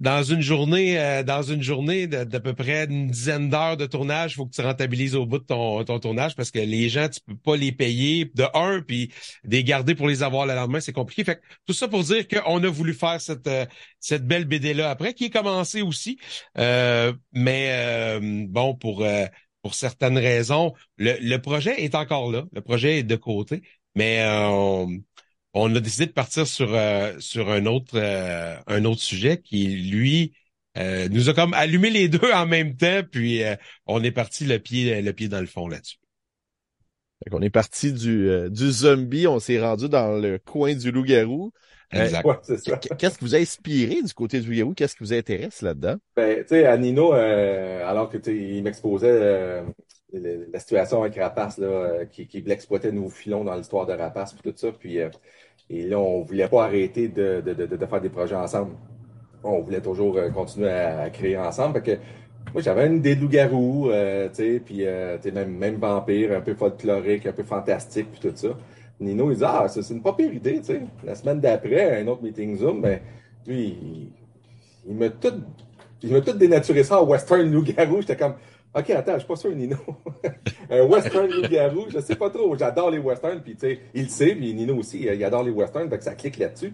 dans 0.00 0.22
une 0.22 0.40
journée, 0.40 0.98
euh, 0.98 1.22
dans 1.22 1.42
une 1.42 1.62
journée 1.62 2.06
d'à 2.06 2.40
peu 2.40 2.52
près 2.52 2.84
une 2.84 3.08
dizaine 3.08 3.48
d'heures 3.48 3.76
de 3.76 3.86
tournage, 3.86 4.32
il 4.32 4.34
faut 4.36 4.46
que 4.46 4.54
tu 4.54 4.60
rentabilises 4.60 5.14
au 5.14 5.24
bout 5.24 5.38
de 5.38 5.44
ton, 5.44 5.82
ton 5.84 5.98
tournage 5.98 6.34
parce 6.34 6.50
que 6.50 6.58
les 6.58 6.88
gens, 6.88 7.08
tu 7.08 7.20
peux 7.26 7.36
pas 7.36 7.56
les 7.56 7.72
payer 7.72 8.30
de 8.34 8.44
un, 8.54 8.80
puis 8.82 9.12
les 9.44 9.62
garder 9.64 9.94
pour 9.94 10.08
les 10.08 10.22
avoir 10.22 10.46
le 10.46 10.54
lendemain, 10.54 10.80
c'est 10.80 10.92
compliqué. 10.92 11.24
Fait 11.24 11.36
que 11.36 11.42
tout 11.66 11.72
ça 11.72 11.88
pour 11.88 12.02
dire 12.02 12.26
qu'on 12.28 12.62
a 12.62 12.68
voulu 12.68 12.92
faire 12.94 13.20
cette, 13.20 13.46
euh, 13.46 13.66
cette 14.00 14.26
belle 14.26 14.44
BD-là 14.44 14.90
après, 14.90 15.14
qui 15.14 15.26
est 15.26 15.30
commencée 15.30 15.82
aussi. 15.82 16.18
Euh, 16.58 17.12
mais 17.32 17.68
euh, 17.70 18.46
bon, 18.48 18.74
pour, 18.74 19.02
euh, 19.04 19.26
pour 19.62 19.74
certaines 19.74 20.18
raisons, 20.18 20.74
le, 20.98 21.16
le 21.20 21.38
projet 21.38 21.82
est 21.84 21.94
encore 21.94 22.30
là. 22.30 22.44
Le 22.52 22.60
projet 22.60 22.98
est 22.98 23.02
de 23.04 23.16
côté. 23.16 23.62
Mais 23.94 24.20
euh, 24.22 24.48
on, 24.48 24.88
on 25.54 25.74
a 25.74 25.80
décidé 25.80 26.06
de 26.06 26.12
partir 26.12 26.46
sur 26.46 26.74
euh, 26.74 27.14
sur 27.20 27.50
un 27.50 27.66
autre 27.66 27.94
euh, 27.96 28.56
un 28.66 28.84
autre 28.84 29.00
sujet 29.02 29.40
qui 29.40 29.68
lui 29.68 30.34
euh, 30.76 31.08
nous 31.08 31.28
a 31.28 31.34
comme 31.34 31.54
allumé 31.54 31.90
les 31.90 32.08
deux 32.08 32.32
en 32.32 32.46
même 32.46 32.76
temps 32.76 33.02
puis 33.10 33.42
euh, 33.42 33.56
on 33.86 34.02
est 34.02 34.12
parti 34.12 34.44
le 34.44 34.58
pied 34.58 35.00
le 35.02 35.12
pied 35.12 35.28
dans 35.28 35.40
le 35.40 35.46
fond 35.46 35.68
là-dessus. 35.68 35.96
On 37.32 37.40
est 37.40 37.50
parti 37.50 37.92
du, 37.92 38.28
euh, 38.28 38.50
du 38.50 38.70
zombie, 38.70 39.26
on 39.26 39.38
s'est 39.40 39.60
rendu 39.60 39.88
dans 39.88 40.20
le 40.20 40.38
coin 40.38 40.74
du 40.74 40.90
loup-garou. 40.90 41.52
Euh, 41.94 42.04
Exact. 42.04 42.26
Ouais, 42.26 42.36
Qu'est-ce 42.98 43.18
qui 43.18 43.24
vous 43.24 43.34
a 43.34 43.38
inspiré 43.38 44.02
du 44.02 44.12
côté 44.12 44.40
du 44.40 44.48
loup-garou? 44.48 44.74
Qu'est-ce 44.74 44.94
qui 44.94 45.04
vous 45.04 45.14
intéresse 45.14 45.62
là-dedans? 45.62 45.96
Ben, 46.16 46.42
tu 46.42 46.48
sais, 46.48 46.66
à 46.66 46.76
Nino, 46.76 47.12
euh, 47.14 47.84
alors 47.84 48.08
que 48.08 48.18
tu 48.18 48.30
sais, 48.30 48.36
il 48.36 48.62
m'exposait 48.62 49.08
euh, 49.10 49.64
la 50.12 50.60
situation 50.60 51.02
avec 51.02 51.16
Rapace, 51.16 51.58
là, 51.58 51.66
euh, 51.66 52.04
qui, 52.06 52.28
qui 52.28 52.38
exploitait 52.48 52.92
nos 52.92 53.08
filons 53.08 53.42
dans 53.42 53.56
l'histoire 53.56 53.86
de 53.86 53.92
Rapace, 53.94 54.32
puis 54.32 54.52
tout 54.52 54.56
ça, 54.56 54.70
puis 54.70 55.00
euh, 55.00 55.08
et 55.70 55.86
là, 55.86 55.98
on 55.98 56.22
voulait 56.22 56.48
pas 56.48 56.64
arrêter 56.64 57.08
de, 57.08 57.40
de, 57.40 57.54
de, 57.54 57.76
de 57.76 57.86
faire 57.86 58.00
des 58.00 58.10
projets 58.10 58.36
ensemble. 58.36 58.72
On 59.42 59.60
voulait 59.60 59.80
toujours 59.80 60.16
euh, 60.16 60.30
continuer 60.30 60.70
à, 60.70 61.08
créer 61.10 61.36
ensemble. 61.36 61.82
Que 61.82 61.92
moi, 62.52 62.62
j'avais 62.62 62.86
une 62.86 62.96
idée 62.96 63.16
de 63.16 63.22
loup-garou, 63.22 63.90
euh, 63.90 64.28
puis 64.64 64.86
euh, 64.86 65.18
même, 65.32 65.56
même 65.56 65.76
vampire, 65.76 66.32
un 66.36 66.40
peu 66.40 66.54
folklorique, 66.54 67.26
un 67.26 67.32
peu 67.32 67.42
fantastique, 67.42 68.08
puis 68.12 68.30
tout 68.30 68.36
ça. 68.36 68.48
Nino, 69.00 69.30
il 69.30 69.38
dit, 69.38 69.44
ah, 69.44 69.66
c'est 69.68 69.88
une 69.90 70.02
pas 70.02 70.12
pire 70.12 70.32
idée, 70.32 70.60
tu. 70.60 70.80
La 71.02 71.14
semaine 71.14 71.40
d'après, 71.40 72.00
un 72.00 72.06
autre 72.06 72.22
meeting 72.22 72.56
Zoom, 72.56 72.80
ben, 72.80 73.00
lui, 73.46 74.10
il, 74.86 74.94
m'a 74.94 75.08
tout, 75.08 75.32
il 76.02 76.22
tout 76.22 76.32
dénaturé 76.32 76.84
ça 76.84 77.00
en 77.00 77.06
western 77.06 77.50
loup-garou. 77.50 78.00
J'étais 78.02 78.16
comme, 78.16 78.34
OK, 78.76 78.90
attends, 78.90 79.14
je 79.14 79.18
suis 79.18 79.28
pas 79.28 79.36
sûr, 79.36 79.54
Nino. 79.54 79.76
un 80.70 80.82
western 80.82 81.30
loup-garou, 81.30 81.86
je 81.90 82.00
sais 82.00 82.16
pas 82.16 82.28
trop. 82.28 82.56
J'adore 82.56 82.90
les 82.90 82.98
westerns, 82.98 83.40
puis 83.40 83.56
il 83.94 84.02
le 84.02 84.08
sait, 84.08 84.34
puis 84.34 84.52
Nino 84.52 84.76
aussi, 84.76 85.02
il 85.02 85.24
adore 85.24 85.44
les 85.44 85.52
westerns, 85.52 85.88
que 85.88 86.02
ça 86.02 86.14
clique 86.14 86.38
là-dessus. 86.38 86.72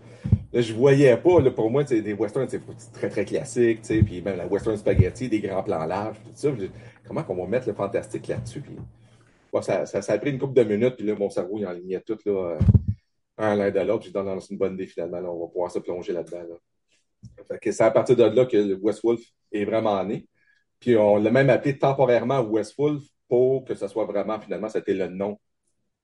Là, 0.53 0.63
je 0.63 0.73
voyais 0.73 1.15
pas, 1.19 1.51
pour 1.51 1.71
moi, 1.71 1.85
des 1.85 2.15
westerns, 2.15 2.49
c'est 2.49 2.63
très, 2.93 3.11
très 3.11 3.25
classique, 3.27 3.83
puis 3.83 4.23
même 4.23 4.39
la 4.39 4.47
western 4.47 4.77
spaghetti, 4.79 5.29
des 5.29 5.41
grands 5.41 5.63
plans 5.63 5.85
larges, 5.85 6.17
tout 6.25 6.31
ça. 6.35 6.51
Puis, 6.51 6.71
comment 7.07 7.23
qu'on 7.23 7.37
va 7.37 7.47
mettre 7.47 7.69
le 7.69 7.75
fantastique 7.75 8.29
là-dessus? 8.29 8.63
Puis, 8.63 8.77
ça, 9.63 9.85
a 10.09 10.19
pris 10.19 10.31
une 10.31 10.39
couple 10.39 10.55
de 10.55 10.65
minutes, 10.65 10.97
puis 10.97 11.07
là, 11.07 11.15
mon 11.19 11.29
cerveau, 11.29 11.59
il 11.59 11.67
enlignait 11.67 12.01
tout, 12.01 12.19
euh, 12.29 12.59
un 13.37 13.57
l'un 13.57 13.71
de 13.71 13.81
l'autre. 13.81 14.09
Non, 14.15 14.41
c'est 14.41 14.53
une 14.53 14.59
bonne 14.59 14.75
idée, 14.75 14.87
finalement, 14.87 15.19
on 15.19 15.41
va 15.41 15.47
pouvoir 15.49 15.71
se 15.71 15.79
plonger 15.79 16.15
là-dedans, 16.15 16.47
c'est 17.63 17.81
à 17.83 17.91
partir 17.91 18.17
de 18.17 18.25
là 18.25 18.47
que 18.47 18.75
Westwolf 18.81 19.21
est 19.53 19.65
vraiment 19.65 20.03
né. 20.05 20.27
Puis 20.81 20.97
on 20.97 21.17
l'a 21.17 21.31
même 21.31 21.51
appelé 21.51 21.79
temporairement 21.79 22.41
Westwolf 22.41 23.05
pour 23.29 23.65
que 23.65 23.75
ce 23.75 23.87
soit 23.89 24.07
vraiment, 24.07 24.41
finalement, 24.41 24.69
c'était 24.69 24.95
le 24.95 25.09
nom 25.09 25.39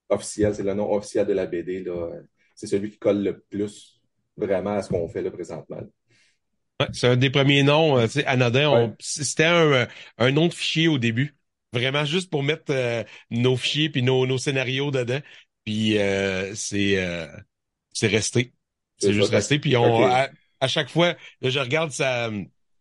officiel, 0.09 0.55
c'est 0.55 0.63
le 0.63 0.75
nom 0.75 0.93
officiel 0.93 1.27
de 1.27 1.33
la 1.33 1.47
BD. 1.47 1.83
là. 1.83 2.11
C'est 2.55 2.67
celui 2.67 2.91
qui 2.91 2.99
colle 2.99 3.23
le 3.23 3.41
plus 3.41 4.01
vraiment 4.37 4.75
à 4.77 4.83
ce 4.83 4.89
qu'on 4.91 5.09
fait 5.09 5.23
là 5.23 5.31
présentement. 5.31 5.81
Ouais, 6.81 6.87
c'est 6.93 7.09
un 7.09 7.17
des 7.17 7.31
premiers 7.31 7.63
noms, 7.63 7.97
euh, 7.99 8.07
tu 8.07 8.13
sais, 8.15 8.27
anodin. 8.27 8.69
on- 8.69 8.89
Ouais. 8.89 8.95
C'était 9.01 9.45
un, 9.45 9.73
euh, 9.73 9.87
un 10.19 10.31
nom 10.31 10.47
de 10.49 10.53
fichier 10.55 10.89
au 10.89 10.99
début. 10.99 11.35
Vraiment 11.73 12.05
juste 12.05 12.31
pour 12.31 12.43
mettre 12.43 12.65
euh, 12.71 13.03
nos 13.31 13.57
fichiers 13.57 13.89
puis 13.91 14.03
nos, 14.03 14.27
nos 14.27 14.39
scénarios 14.39 14.91
dedans. 14.91 15.21
Puis 15.65 15.99
euh, 15.99 16.55
c'est 16.55 16.99
euh, 17.05 17.27
c'est 17.93 18.07
resté. 18.09 18.53
C'est 18.99 19.09
C'est 19.09 19.13
juste 19.15 19.31
ça. 19.31 19.37
resté. 19.37 19.59
Puis 19.59 19.77
on 19.77 20.07
à 20.61 20.69
chaque 20.69 20.89
fois, 20.91 21.15
là, 21.43 21.51
je 21.51 21.59
regarde 21.59 21.91
ça. 21.93 22.31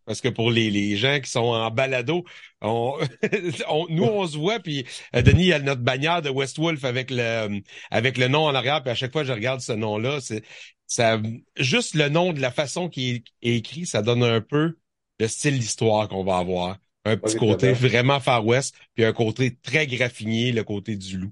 Parce 0.06 0.22
que 0.22 0.30
pour 0.30 0.52
les, 0.52 0.69
les 0.69 0.98
gens 0.98 1.19
qui 1.19 1.30
sont 1.30 1.40
en 1.41 1.72
balado, 1.72 2.23
on, 2.61 2.98
on- 3.69 3.88
nous 3.90 4.03
on 4.03 4.27
se 4.27 4.38
voit 4.38 4.60
puis 4.60 4.86
euh, 5.15 5.22
Denis 5.22 5.45
il 5.48 5.53
a 5.53 5.60
notre 5.60 5.82
bannière 5.82 6.22
de 6.22 6.30
Westwolf 6.30 6.84
avec 6.84 7.10
le 7.11 7.61
avec 7.91 8.18
le 8.18 8.27
nom 8.27 8.45
en 8.45 8.56
arrière 8.56 8.82
puis 8.84 8.91
à 8.91 8.95
chaque 8.95 9.11
fois 9.11 9.23
je 9.23 9.34
regarde 9.34 9.61
ce 9.61 9.72
nom-là, 9.73 10.19
c'est 10.22 10.44
ça 10.88 11.19
juste 11.57 11.95
le 11.95 12.10
nom 12.10 12.34
de 12.34 12.40
la 12.41 12.52
façon 12.52 12.90
qui 12.90 13.23
est, 13.41 13.56
écrit, 13.57 13.86
ça 13.86 14.02
donne 14.02 14.23
un 14.23 14.41
peu 14.41 14.77
le 15.19 15.27
style 15.27 15.60
d'histoire 15.60 16.07
qu'on 16.07 16.23
va 16.23 16.38
avoir. 16.38 16.77
Un 17.06 17.18
petit 17.18 17.36
côté 17.36 17.72
vraiment 17.72 18.19
Far 18.19 18.45
West, 18.45 18.76
puis 18.95 19.06
un 19.06 19.14
côté 19.14 19.56
très 19.61 19.86
graffinier, 19.88 20.52
le 20.52 20.64
côté 20.64 20.95
du 20.95 21.18
loup. 21.19 21.32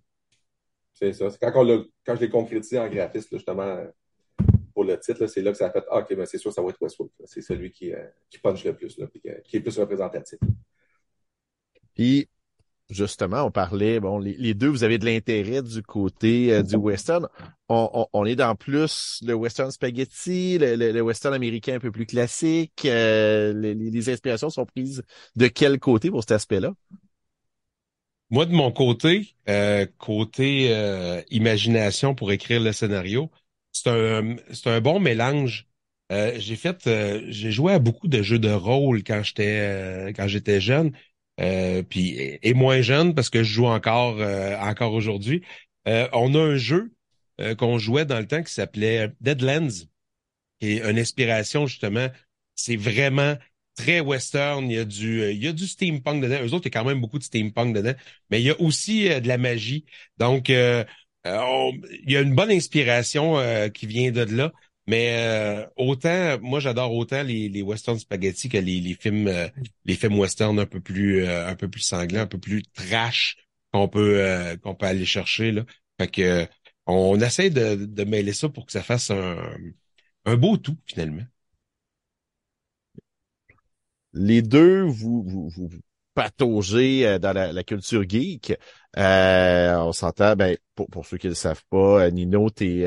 C'est 0.93 1.13
ça. 1.13 1.29
C'est 1.29 1.39
quand, 1.39 1.51
on 1.55 1.85
quand 2.05 2.15
je 2.15 2.21
l'ai 2.21 2.29
concrétisé 2.29 2.79
en 2.79 2.87
graphiste, 2.87 3.31
là, 3.31 3.37
justement, 3.37 3.77
pour 4.73 4.83
le 4.83 4.99
titre, 4.99 5.27
c'est 5.27 5.41
là 5.41 5.51
que 5.51 5.57
ça 5.57 5.67
a 5.67 5.71
fait 5.71 5.83
Ah, 5.91 5.99
OK, 5.99 6.15
ben, 6.15 6.25
c'est 6.25 6.37
sûr, 6.37 6.51
ça 6.53 6.61
va 6.61 6.69
être 6.69 6.81
Westwolf. 6.81 7.11
là. 7.19 7.25
C'est 7.27 7.41
celui 7.41 7.71
qui, 7.71 7.93
euh, 7.93 8.03
qui 8.29 8.39
punch 8.39 8.63
le 8.65 8.75
plus, 8.75 8.97
là, 8.97 9.07
puis 9.07 9.21
que- 9.21 9.41
qui 9.41 9.57
est 9.57 9.61
plus 9.61 9.77
représentatif. 9.79 10.39
Puis, 11.95 12.27
justement, 12.89 13.43
on 13.43 13.51
parlait, 13.51 13.99
bon, 13.99 14.19
les, 14.19 14.33
les 14.35 14.53
deux, 14.53 14.67
vous 14.69 14.83
avez 14.83 14.97
de 14.97 15.05
l'intérêt 15.05 15.61
du 15.61 15.81
côté 15.83 16.53
euh, 16.53 16.63
du 16.63 16.75
western. 16.75 17.27
On, 17.69 17.89
on, 17.93 18.07
on 18.13 18.25
est 18.25 18.35
dans 18.35 18.55
plus 18.55 19.19
le 19.25 19.33
western 19.33 19.71
spaghetti, 19.71 20.57
le, 20.57 20.75
le- 20.75 20.91
le 20.91 21.01
western 21.01 21.33
américain 21.33 21.75
un 21.75 21.79
peu 21.79 21.91
plus 21.91 22.05
classique. 22.05 22.85
euh, 22.85 23.53
les, 23.53 24.09
inspirations 24.09 24.49
sont 24.49 24.65
prises 24.65 25.03
de 25.35 25.47
quel 25.47 25.79
côté 25.79 26.09
pour 26.11 26.21
cet 26.21 26.31
aspect-là? 26.33 26.73
Moi, 28.29 28.45
de 28.47 28.51
mon 28.53 28.71
côté, 28.71 29.35
euh, 29.47 29.85
côté 29.99 30.73
euh, 30.75 31.21
imagination 31.29 32.15
pour 32.15 32.31
écrire 32.31 32.59
le 32.61 32.71
scénario, 32.71 33.29
c'est 33.73 33.89
un, 33.89 34.37
un 34.65 34.81
bon 34.81 34.99
mélange 35.01 35.67
Euh, 36.11 36.33
j'ai 36.39 36.57
fait, 36.57 36.87
euh, 36.87 37.23
j'ai 37.29 37.51
joué 37.51 37.73
à 37.73 37.79
beaucoup 37.79 38.07
de 38.07 38.21
jeux 38.23 38.39
de 38.39 38.51
rôle 38.51 39.03
quand 39.03 39.23
j'étais 39.23 39.59
euh, 39.61 40.13
quand 40.13 40.27
j'étais 40.27 40.61
jeune, 40.61 40.93
puis 41.89 42.39
et, 42.43 42.53
moins 42.53 42.81
jeune 42.81 43.15
parce 43.15 43.29
que 43.31 43.43
je 43.43 43.53
joue 43.53 43.67
encore 43.67 44.19
encore 44.61 44.93
aujourd'hui. 44.93 45.43
on 45.85 46.35
a 46.35 46.39
un 46.39 46.57
jeu 46.57 46.93
qu'on 47.57 47.77
jouait 47.79 48.05
dans 48.05 48.19
le 48.19 48.27
temps 48.27 48.43
qui 48.43 48.53
s'appelait 48.53 49.11
Deadlands, 49.21 49.87
qui 50.59 50.73
est 50.73 50.89
une 50.89 50.99
inspiration 50.99 51.67
justement. 51.67 52.07
C'est 52.55 52.75
vraiment 52.75 53.35
très 53.75 53.99
western. 53.99 54.69
Il 54.69 54.75
y 54.75 54.79
a 54.79 54.85
du, 54.85 55.31
il 55.31 55.43
y 55.43 55.47
a 55.47 55.53
du 55.53 55.67
steampunk 55.67 56.23
dedans. 56.23 56.39
Eux 56.43 56.53
autres, 56.53 56.67
il 56.67 56.73
y 56.73 56.77
a 56.77 56.79
quand 56.79 56.87
même 56.87 57.01
beaucoup 57.01 57.19
de 57.19 57.23
steampunk 57.23 57.75
dedans, 57.75 57.93
mais 58.29 58.41
il 58.41 58.45
y 58.45 58.51
a 58.51 58.59
aussi 58.61 59.05
de 59.09 59.27
la 59.27 59.37
magie. 59.37 59.85
Donc, 60.17 60.51
il 61.25 62.11
y 62.11 62.17
a 62.17 62.21
une 62.21 62.35
bonne 62.35 62.51
inspiration 62.51 63.37
qui 63.73 63.87
vient 63.87 64.11
de 64.11 64.21
là. 64.23 64.51
Mais 64.87 65.15
euh, 65.17 65.65
autant, 65.77 66.37
moi 66.41 66.59
j'adore 66.59 66.93
autant 66.93 67.23
les, 67.23 67.47
les 67.47 67.61
western 67.61 67.97
spaghetti 67.97 68.49
que 68.49 68.57
les, 68.57 68.81
les 68.81 68.95
films 68.95 69.27
euh, 69.29 69.47
les 69.85 69.95
films 69.95 70.19
western 70.19 70.59
un 70.59 70.65
peu 70.65 70.81
plus 70.81 71.23
euh, 71.23 71.47
un 71.47 71.55
peu 71.55 71.69
plus 71.69 71.79
sanglants, 71.81 72.19
un 72.21 72.27
peu 72.27 72.37
plus 72.37 72.63
trash 72.73 73.37
qu'on 73.71 73.87
peut 73.87 74.57
qu'on 74.61 74.75
peut 74.75 74.85
aller 74.85 75.05
chercher 75.05 75.51
là. 75.53 75.63
Fait 75.99 76.09
que 76.09 76.47
on 76.85 77.17
essaie 77.21 77.49
de, 77.49 77.75
de 77.85 78.03
mêler 78.03 78.33
ça 78.33 78.49
pour 78.49 78.65
que 78.65 78.73
ça 78.73 78.83
fasse 78.83 79.09
un, 79.09 79.37
un 80.25 80.35
beau 80.37 80.57
tout 80.57 80.77
finalement. 80.85 81.23
Les 84.13 84.41
deux, 84.41 84.81
vous 84.83 85.23
vous, 85.23 85.49
vous 85.49 85.69
pataugez 86.13 87.17
dans 87.19 87.33
la, 87.33 87.51
la 87.51 87.63
culture 87.63 88.07
geek. 88.07 88.53
On 88.95 89.91
s'entend, 89.91 90.35
ben 90.35 90.57
pour, 90.75 90.87
pour 90.87 91.05
ceux 91.05 91.17
qui 91.17 91.27
ne 91.27 91.31
le 91.31 91.35
savent 91.35 91.63
pas, 91.69 92.09
Nino, 92.11 92.49
t'es 92.49 92.85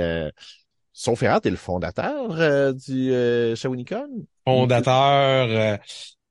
son 0.97 1.15
frère, 1.15 1.43
t'es 1.43 1.51
le 1.51 1.57
fondateur 1.57 2.33
euh, 2.41 2.73
du 2.73 3.13
euh, 3.13 3.55
Shawinigan? 3.55 4.09
Fondateur, 4.47 5.47
euh, 5.51 5.77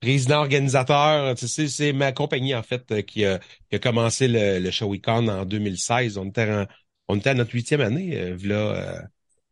président 0.00 0.38
organisateur. 0.38 1.36
Tu 1.36 1.46
sais, 1.46 1.68
c'est 1.68 1.92
ma 1.92 2.10
compagnie, 2.10 2.52
en 2.52 2.64
fait, 2.64 2.90
euh, 2.90 3.00
qui 3.00 3.24
a, 3.24 3.38
qui 3.70 3.76
a 3.76 3.78
commencé 3.78 4.26
le, 4.26 4.58
le 4.58 4.70
Shawinigan 4.72 5.28
en 5.28 5.44
2016. 5.44 6.18
On 6.18 6.26
était, 6.26 6.50
en, 6.52 6.66
on 7.06 7.16
était 7.16 7.30
à 7.30 7.34
notre 7.34 7.54
huitième 7.54 7.80
année, 7.80 8.16
euh, 8.16 8.36
là, 8.42 9.06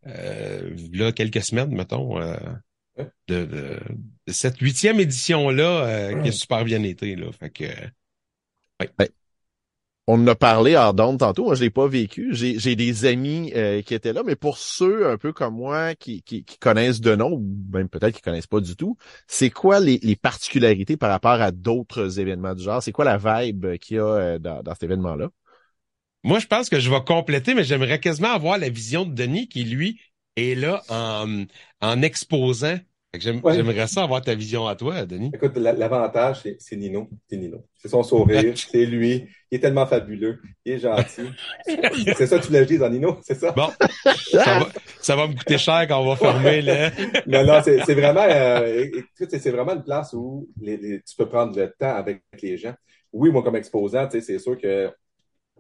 euh, 0.09 1.12
quelques 1.12 1.42
semaines, 1.44 1.72
mettons, 1.72 2.18
de, 2.98 3.44
de, 3.44 3.78
cette 4.26 4.59
huitième 4.59 4.98
édition-là 4.98 6.12
qui 6.22 6.28
a 6.28 6.32
super 6.32 6.64
bien 6.64 6.82
été. 6.82 7.14
Là. 7.14 7.30
Fait 7.38 7.51
que, 7.51 7.64
ouais. 8.80 8.90
Ben, 8.98 9.09
on 10.06 10.22
en 10.22 10.26
a 10.26 10.35
parlé 10.35 10.76
hors 10.76 10.93
d'onde 10.93 11.18
tantôt, 11.18 11.44
moi 11.44 11.55
je 11.55 11.62
l'ai 11.62 11.70
pas 11.70 11.89
vécu. 11.89 12.28
J'ai 12.32 12.76
des 12.76 13.05
amis 13.06 13.52
euh, 13.56 13.81
qui 13.82 13.94
étaient 13.94 14.12
là, 14.12 14.22
mais 14.24 14.36
pour 14.36 14.59
ceux 14.59 15.09
un 15.10 15.16
peu 15.16 15.32
comme 15.32 15.55
moi 15.55 15.94
qui, 15.94 16.22
connaissent 16.60 17.01
de 17.01 17.14
nom, 17.16 17.32
ou 17.32 17.44
même 17.72 17.89
peut-être 17.89 18.14
qui 18.14 18.20
connaissent 18.20 18.47
pas 18.47 18.60
du 18.60 18.76
tout, 18.76 18.97
c'est 19.26 19.51
quoi 19.51 19.81
les, 19.81 20.16
particularités 20.16 20.97
par 20.97 21.10
rapport 21.10 21.40
à 21.40 21.51
d'autres 21.51 22.20
événements 22.20 22.55
du 22.55 22.62
genre? 22.62 22.82
C'est 22.82 22.93
quoi 22.93 23.05
la 23.05 23.16
vibe 23.16 23.78
qu'il 23.78 23.97
y 23.97 24.01
a 24.01 24.05
euh, 24.05 24.39
dans, 24.39 24.62
dans 24.62 24.72
cet 24.72 24.85
événement-là? 24.85 25.31
Moi, 26.22 26.39
je 26.39 26.47
pense 26.47 26.70
que 26.70 26.81
je 26.81 26.90
vais 26.90 27.02
compléter, 27.05 27.55
mais 27.55 27.64
j'aimerais 27.64 28.01
quasiment 28.01 28.32
avoir 28.32 28.59
la 28.59 28.70
vision 28.70 29.05
de 29.05 29.14
Denis 29.14 29.48
qui, 29.48 29.64
lui, 29.64 30.01
est 30.36 30.55
là 30.55 30.82
en 30.89 32.02
exposant 32.02 32.78
J'aimerais 33.20 33.86
ça 33.86 34.03
avoir 34.03 34.23
ta 34.23 34.35
vision 34.35 34.66
à 34.66 34.74
toi, 34.74 35.05
Denis. 35.07 35.31
Écoute, 35.35 35.57
l'avantage, 35.57 36.43
c'est 36.59 36.77
Nino. 36.77 37.09
C'est 37.28 37.36
Nino. 37.36 37.65
C'est 37.77 37.89
son 37.89 38.03
sourire, 38.03 38.55
c'est 38.57 38.86
lui. 38.86 39.27
Il 39.51 39.57
est 39.57 39.61
tellement 39.61 39.86
fabuleux. 39.86 40.41
Il 40.65 40.73
est 40.73 40.78
gentil. 40.78 41.28
c'est 42.16 42.27
ça 42.27 42.39
que 42.39 42.43
tu 42.43 42.49
voulais 42.49 42.66
dire, 42.66 42.89
Nino, 42.91 43.19
c'est 43.23 43.35
ça? 43.35 43.53
Bon. 43.53 43.69
Ça 44.32 44.59
va, 44.59 44.69
ça 45.01 45.16
va, 45.16 45.28
me 45.28 45.35
coûter 45.35 45.59
cher 45.59 45.86
quand 45.89 46.01
on 46.01 46.09
va 46.09 46.16
fermer, 46.16 46.62
là. 46.62 46.91
non, 47.27 47.45
non, 47.45 47.61
c'est 47.62 47.95
vraiment, 47.95 48.27
euh, 48.28 48.86
c'est 49.15 49.51
vraiment 49.51 49.74
une 49.74 49.85
place 49.85 50.12
où 50.12 50.49
les, 50.61 51.03
tu 51.03 51.16
peux 51.16 51.28
prendre 51.28 51.57
le 51.57 51.73
temps 51.78 51.95
avec 51.95 52.23
les 52.43 52.57
gens. 52.57 52.74
Oui, 53.12 53.31
moi, 53.31 53.43
comme 53.43 53.57
exposant, 53.57 54.09
c'est 54.11 54.39
sûr 54.39 54.59
que 54.59 54.91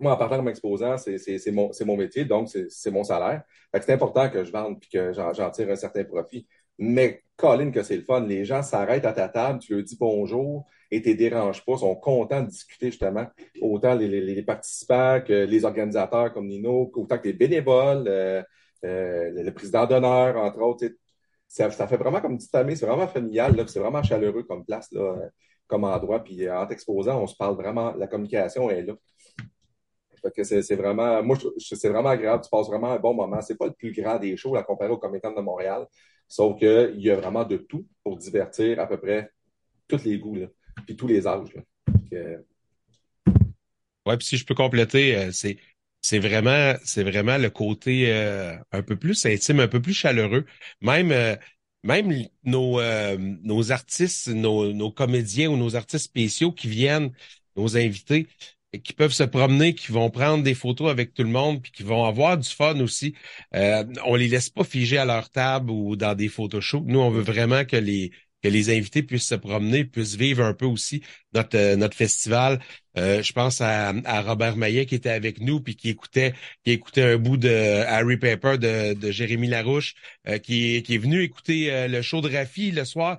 moi, 0.00 0.14
en 0.14 0.16
partant 0.16 0.36
comme 0.36 0.48
exposant, 0.48 0.96
c'est 0.98 1.50
mon, 1.52 1.70
mon 1.86 1.96
métier, 1.96 2.24
donc 2.24 2.48
c'est 2.68 2.90
mon 2.90 3.04
salaire. 3.04 3.42
c'est 3.72 3.92
important 3.92 4.28
que 4.28 4.42
je 4.44 4.50
vende 4.50 4.78
et 4.82 4.88
que 4.92 5.12
j'en 5.12 5.50
tire 5.50 5.70
un 5.70 5.76
certain 5.76 6.04
profit. 6.04 6.46
Mais 6.78 7.24
Colin, 7.36 7.70
que 7.70 7.82
c'est 7.82 7.96
le 7.96 8.02
fun. 8.02 8.20
Les 8.20 8.44
gens 8.44 8.62
s'arrêtent 8.62 9.04
à 9.04 9.12
ta 9.12 9.28
table, 9.28 9.58
tu 9.58 9.74
leur 9.74 9.82
dis 9.82 9.96
bonjour 9.98 10.66
et 10.90 11.02
tu 11.02 11.10
ne 11.10 11.14
déranges 11.14 11.64
pas, 11.64 11.76
sont 11.76 11.96
contents 11.96 12.42
de 12.42 12.48
discuter 12.48 12.86
justement. 12.86 13.26
Autant 13.60 13.94
les, 13.94 14.42
participants 14.42 15.20
que 15.26 15.44
les 15.44 15.64
organisateurs 15.64 16.32
comme 16.32 16.46
Nino, 16.46 16.90
autant 16.94 17.18
que 17.18 17.24
les 17.24 17.32
bénévoles, 17.32 18.04
euh, 18.06 18.42
euh, 18.84 19.42
le 19.42 19.50
président 19.52 19.86
d'honneur, 19.86 20.36
entre 20.36 20.60
autres. 20.60 20.86
Ça, 21.48 21.70
fait 21.70 21.96
vraiment 21.96 22.20
comme 22.20 22.32
une 22.32 22.38
petite 22.38 22.50
famille, 22.50 22.76
c'est 22.76 22.86
vraiment 22.86 23.06
familial, 23.06 23.54
c'est 23.68 23.78
vraiment 23.78 24.02
chaleureux 24.02 24.42
comme 24.42 24.64
place, 24.64 24.90
comme 25.66 25.84
endroit. 25.84 26.22
Puis 26.22 26.48
en 26.50 26.66
t'exposant, 26.66 27.20
on 27.22 27.26
se 27.26 27.36
parle 27.36 27.56
vraiment, 27.56 27.94
la 27.94 28.06
communication 28.06 28.70
est 28.70 28.82
là. 28.82 28.94
que 30.36 30.44
c'est 30.44 30.76
vraiment, 30.76 31.22
moi, 31.22 31.36
c'est 31.58 31.88
vraiment 31.88 32.10
agréable. 32.10 32.42
Tu 32.44 32.50
passes 32.50 32.66
vraiment 32.66 32.92
un 32.92 32.98
bon 32.98 33.14
moment. 33.14 33.40
C'est 33.40 33.56
pas 33.56 33.66
le 33.66 33.72
plus 33.72 33.92
grand 33.92 34.18
des 34.18 34.36
shows 34.36 34.56
à 34.56 34.62
comparer 34.62 34.90
au 34.90 34.98
Comédien 34.98 35.32
de 35.32 35.40
Montréal. 35.40 35.86
Sauf 36.34 36.58
qu'il 36.58 37.00
y 37.00 37.10
a 37.10 37.14
vraiment 37.14 37.44
de 37.44 37.58
tout 37.58 37.86
pour 38.02 38.16
divertir 38.16 38.80
à 38.80 38.88
peu 38.88 38.98
près 38.98 39.30
tous 39.86 40.02
les 40.02 40.18
goûts, 40.18 40.36
puis 40.84 40.96
tous 40.96 41.06
les 41.06 41.28
âges. 41.28 41.54
Là. 41.54 41.62
Ouais, 44.04 44.16
puis 44.16 44.26
si 44.26 44.36
je 44.36 44.44
peux 44.44 44.56
compléter, 44.56 45.16
euh, 45.16 45.30
c'est 45.30 46.18
vraiment 46.18 46.74
c'est 46.82 47.04
vraiment 47.04 47.38
le 47.38 47.50
côté 47.50 48.12
euh, 48.12 48.56
un 48.72 48.82
peu 48.82 48.96
plus 48.96 49.24
intime, 49.26 49.60
un 49.60 49.68
peu 49.68 49.80
plus 49.80 49.94
chaleureux. 49.94 50.44
Même 50.80 51.12
euh, 51.12 51.36
même 51.84 52.12
nos 52.42 52.80
nos 53.16 53.70
artistes, 53.70 54.26
nos, 54.26 54.72
nos 54.72 54.90
comédiens 54.90 55.50
ou 55.50 55.56
nos 55.56 55.76
artistes 55.76 56.06
spéciaux 56.06 56.50
qui 56.50 56.66
viennent, 56.66 57.12
nos 57.54 57.76
invités, 57.76 58.26
qui 58.82 58.92
peuvent 58.92 59.12
se 59.12 59.24
promener, 59.24 59.74
qui 59.74 59.92
vont 59.92 60.10
prendre 60.10 60.42
des 60.42 60.54
photos 60.54 60.90
avec 60.90 61.14
tout 61.14 61.22
le 61.22 61.28
monde, 61.30 61.62
puis 61.62 61.72
qui 61.72 61.82
vont 61.82 62.04
avoir 62.04 62.38
du 62.38 62.48
fun 62.48 62.80
aussi. 62.80 63.14
Euh, 63.54 63.84
on 64.04 64.14
les 64.14 64.28
laisse 64.28 64.50
pas 64.50 64.64
figer 64.64 64.98
à 64.98 65.04
leur 65.04 65.30
table 65.30 65.70
ou 65.70 65.96
dans 65.96 66.14
des 66.14 66.28
photoshoots. 66.28 66.84
Nous, 66.86 66.98
on 67.00 67.10
veut 67.10 67.22
vraiment 67.22 67.64
que 67.64 67.76
les 67.76 68.12
que 68.42 68.48
les 68.48 68.68
invités 68.76 69.02
puissent 69.02 69.26
se 69.26 69.34
promener, 69.34 69.86
puissent 69.86 70.16
vivre 70.16 70.44
un 70.44 70.52
peu 70.52 70.66
aussi 70.66 71.02
notre 71.32 71.56
euh, 71.56 71.76
notre 71.76 71.96
festival. 71.96 72.60
Euh, 72.98 73.22
je 73.22 73.32
pense 73.32 73.60
à, 73.62 73.88
à, 74.04 74.20
Robert 74.22 74.56
Maillet 74.56 74.84
qui 74.86 74.94
était 74.94 75.08
avec 75.10 75.40
nous 75.40 75.60
puis 75.60 75.76
qui 75.76 75.88
écoutait 75.88 76.34
qui 76.62 76.72
écoutait 76.72 77.02
un 77.14 77.16
bout 77.16 77.38
de 77.38 77.48
Harry 77.48 78.18
Paper 78.18 78.58
de, 78.58 78.92
de 78.94 79.10
Jérémy 79.10 79.48
Larouche, 79.48 79.94
euh, 80.28 80.38
qui, 80.38 80.82
qui 80.82 80.94
est 80.94 80.98
venu 80.98 81.22
écouter 81.22 81.88
le 81.88 82.02
show 82.02 82.20
de 82.20 82.30
Rafi 82.30 82.70
le 82.70 82.84
soir. 82.84 83.18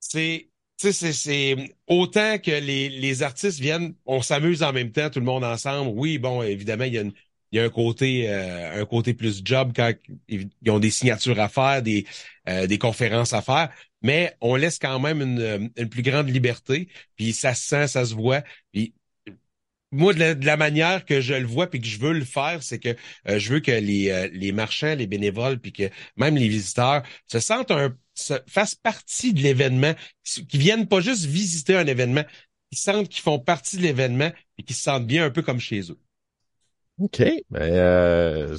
C'est 0.00 0.49
sais, 0.80 1.12
c'est 1.12 1.74
autant 1.86 2.38
que 2.38 2.50
les, 2.50 2.88
les 2.88 3.22
artistes 3.22 3.60
viennent, 3.60 3.94
on 4.06 4.22
s'amuse 4.22 4.62
en 4.62 4.72
même 4.72 4.92
temps, 4.92 5.10
tout 5.10 5.20
le 5.20 5.26
monde 5.26 5.44
ensemble. 5.44 5.90
Oui, 5.94 6.18
bon, 6.18 6.42
évidemment, 6.42 6.84
il 6.84 6.94
y 6.94 6.98
a, 6.98 7.02
il 7.02 7.58
y 7.58 7.58
a 7.60 7.64
un 7.64 7.70
côté 7.70 8.30
euh, 8.30 8.80
un 8.80 8.86
côté 8.86 9.14
plus 9.14 9.42
job 9.44 9.72
quand 9.74 9.92
ils 10.28 10.48
ont 10.68 10.78
des 10.78 10.90
signatures 10.90 11.38
à 11.40 11.48
faire, 11.48 11.82
des, 11.82 12.06
euh, 12.48 12.66
des 12.66 12.78
conférences 12.78 13.32
à 13.32 13.42
faire, 13.42 13.70
mais 14.02 14.36
on 14.40 14.56
laisse 14.56 14.78
quand 14.78 14.98
même 15.00 15.20
une, 15.20 15.70
une 15.76 15.88
plus 15.88 16.02
grande 16.02 16.28
liberté, 16.28 16.88
puis 17.16 17.32
ça 17.32 17.54
se 17.54 17.66
sent, 17.66 17.88
ça 17.88 18.04
se 18.04 18.14
voit. 18.14 18.42
Moi, 19.92 20.14
de 20.14 20.46
la, 20.46 20.56
manière 20.56 21.04
que 21.04 21.20
je 21.20 21.34
le 21.34 21.46
vois 21.46 21.68
puis 21.68 21.80
que 21.80 21.86
je 21.86 21.98
veux 21.98 22.12
le 22.12 22.24
faire, 22.24 22.62
c'est 22.62 22.78
que 22.78 22.90
euh, 23.28 23.38
je 23.40 23.52
veux 23.52 23.60
que 23.60 23.72
les, 23.72 24.28
les 24.32 24.52
marchands, 24.52 24.94
les 24.94 25.08
bénévoles, 25.08 25.58
puis 25.58 25.72
que 25.72 25.90
même 26.16 26.36
les 26.36 26.48
visiteurs 26.48 27.02
se 27.26 27.40
sentent 27.40 27.72
un 27.72 27.96
fassent 28.46 28.74
partie 28.74 29.32
de 29.32 29.40
l'événement, 29.40 29.94
qui 30.24 30.58
viennent 30.58 30.88
pas 30.88 31.00
juste 31.00 31.24
visiter 31.24 31.76
un 31.76 31.86
événement, 31.86 32.24
qui 32.70 32.80
sentent 32.80 33.08
qu'ils 33.08 33.22
font 33.22 33.38
partie 33.38 33.76
de 33.76 33.82
l'événement 33.82 34.30
et 34.58 34.62
qui 34.62 34.74
se 34.74 34.82
sentent 34.82 35.06
bien 35.06 35.24
un 35.24 35.30
peu 35.30 35.42
comme 35.42 35.60
chez 35.60 35.90
eux. 35.90 35.98
OK. 37.00 37.22
Ben, 37.50 37.62
euh, 37.62 38.56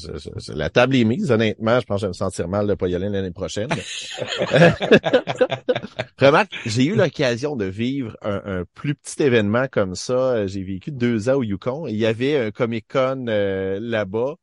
la 0.47 0.71
table 0.71 0.95
est 0.95 1.03
mise, 1.03 1.31
honnêtement. 1.31 1.79
Je 1.79 1.85
pense 1.85 1.97
que 1.97 2.01
je 2.01 2.05
vais 2.07 2.09
me 2.09 2.13
sentir 2.13 2.47
mal 2.47 2.65
de 2.65 2.73
pas 2.73 2.87
y 2.87 2.95
aller 2.95 3.07
l'année 3.07 3.29
prochaine. 3.29 3.69
Vraiment, 6.17 6.41
j'ai 6.65 6.85
eu 6.85 6.95
l'occasion 6.95 7.55
de 7.55 7.65
vivre 7.65 8.17
un, 8.23 8.63
plus 8.73 8.95
petit 8.95 9.21
événement 9.21 9.67
comme 9.71 9.93
ça. 9.93 10.47
J'ai 10.47 10.63
vécu 10.63 10.91
deux 10.91 11.29
ans 11.29 11.35
au 11.35 11.43
Yukon. 11.43 11.85
Il 11.85 11.97
y 11.97 12.07
avait 12.07 12.35
un 12.37 12.49
Comic-Con 12.49 13.27
euh, 13.27 13.77
là-bas. 13.79 14.37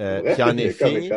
Euh, 0.00 0.34
qui 0.34 0.42
en 0.42 0.56
effet, 0.56 1.10